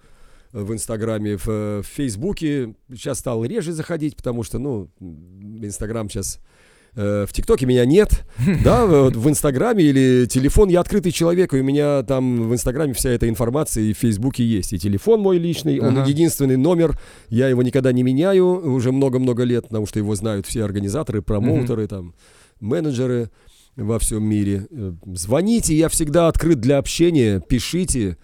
в 0.52 0.74
Инстаграме, 0.74 1.38
в, 1.38 1.46
в 1.46 1.84
Фейсбуке. 1.84 2.76
Сейчас 2.92 3.20
стал 3.20 3.46
реже 3.46 3.72
заходить, 3.72 4.16
потому 4.16 4.44
что, 4.44 4.60
ну, 4.60 4.90
Инстаграм 5.00 6.10
сейчас... 6.10 6.40
Э, 6.96 7.26
в 7.28 7.34
ТикТоке 7.34 7.66
меня 7.66 7.86
нет, 7.86 8.26
да, 8.64 8.86
в 8.86 9.30
Инстаграме 9.30 9.84
или 9.84 10.26
телефон, 10.26 10.70
я 10.70 10.80
открытый 10.80 11.12
человек, 11.12 11.54
и 11.54 11.60
у 11.60 11.64
меня 11.64 12.02
там 12.04 12.50
в 12.50 12.54
Инстаграме 12.54 12.94
вся 12.94 13.12
эта 13.12 13.30
информация 13.30 13.84
и 13.84 13.94
в 13.94 13.98
Фейсбуке 13.98 14.44
есть. 14.44 14.74
И 14.74 14.80
телефон 14.80 15.22
мой 15.22 15.38
личный, 15.38 15.80
он 15.80 16.04
единственный 16.04 16.58
номер, 16.58 17.00
я 17.30 17.48
его 17.48 17.62
никогда 17.62 17.92
не 17.92 18.02
меняю 18.04 18.74
уже 18.74 18.92
много-много 18.92 19.44
лет, 19.44 19.68
потому 19.68 19.86
что 19.86 20.00
его 20.00 20.16
знают 20.16 20.48
все 20.48 20.64
организаторы, 20.64 21.22
промоутеры, 21.22 21.88
там, 21.88 22.16
менеджеры 22.60 23.30
во 23.76 24.00
всем 24.00 24.24
мире. 24.24 24.68
Э, 24.70 24.94
звоните, 25.06 25.76
я 25.76 25.90
всегда 25.90 26.28
открыт 26.28 26.60
для 26.60 26.78
общения, 26.78 27.40
пишите. 27.40 28.18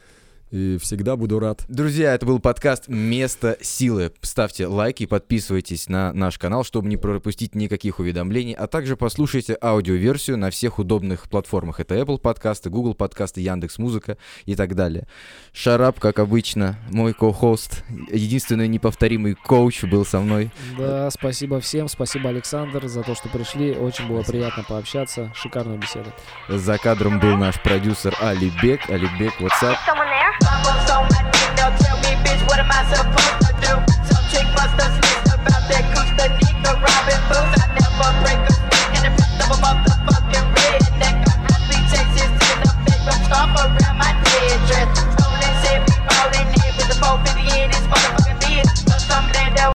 И 0.51 0.77
всегда 0.77 1.15
буду 1.15 1.39
рад. 1.39 1.65
Друзья, 1.67 2.13
это 2.13 2.26
был 2.26 2.39
подкаст 2.39 2.88
«Место 2.88 3.57
силы». 3.61 4.13
Ставьте 4.22 4.67
лайки, 4.67 5.05
подписывайтесь 5.05 5.89
на 5.89 6.13
наш 6.13 6.38
канал, 6.38 6.63
чтобы 6.63 6.88
не 6.88 6.97
пропустить 6.97 7.55
никаких 7.55 7.99
уведомлений, 7.99 8.53
а 8.53 8.67
также 8.67 8.95
послушайте 8.95 9.57
аудиоверсию 9.61 10.38
на 10.38 10.51
всех 10.51 10.77
удобных 10.77 11.30
платформах. 11.30 11.80
Это 11.80 11.95
Apple 11.95 12.19
подкасты, 12.19 12.69
Google 12.69 12.93
подкасты, 12.93 13.41
Яндекс 13.41 13.80
Музыка 13.80 14.17
и 14.45 14.55
так 14.55 14.76
далее. 14.76 15.07
Шарап, 15.51 15.99
как 15.99 16.19
обычно, 16.19 16.77
мой 16.91 17.13
ко-хост, 17.13 17.84
единственный 18.11 18.67
неповторимый 18.67 19.34
коуч 19.34 19.84
был 19.84 20.05
со 20.05 20.19
мной. 20.19 20.51
Да, 20.77 21.09
спасибо 21.09 21.59
всем, 21.59 21.88
спасибо, 21.88 22.30
Александр, 22.30 22.88
за 22.88 23.01
то, 23.01 23.15
что 23.15 23.30
пришли. 23.30 23.72
Очень 23.73 24.07
было 24.07 24.22
приятно 24.22 24.63
пообщаться. 24.63 25.34
Шикарная 25.35 25.77
беседа. 25.77 26.13
За 26.47 26.77
кадром 26.77 27.19
был 27.19 27.35
наш 27.35 27.61
продюсер 27.61 28.15
Алибек. 28.22 28.89
Алибек, 28.89 29.34
what's 29.41 29.61
up? 29.63 29.76
what 32.57 32.68
myself. 32.68 33.34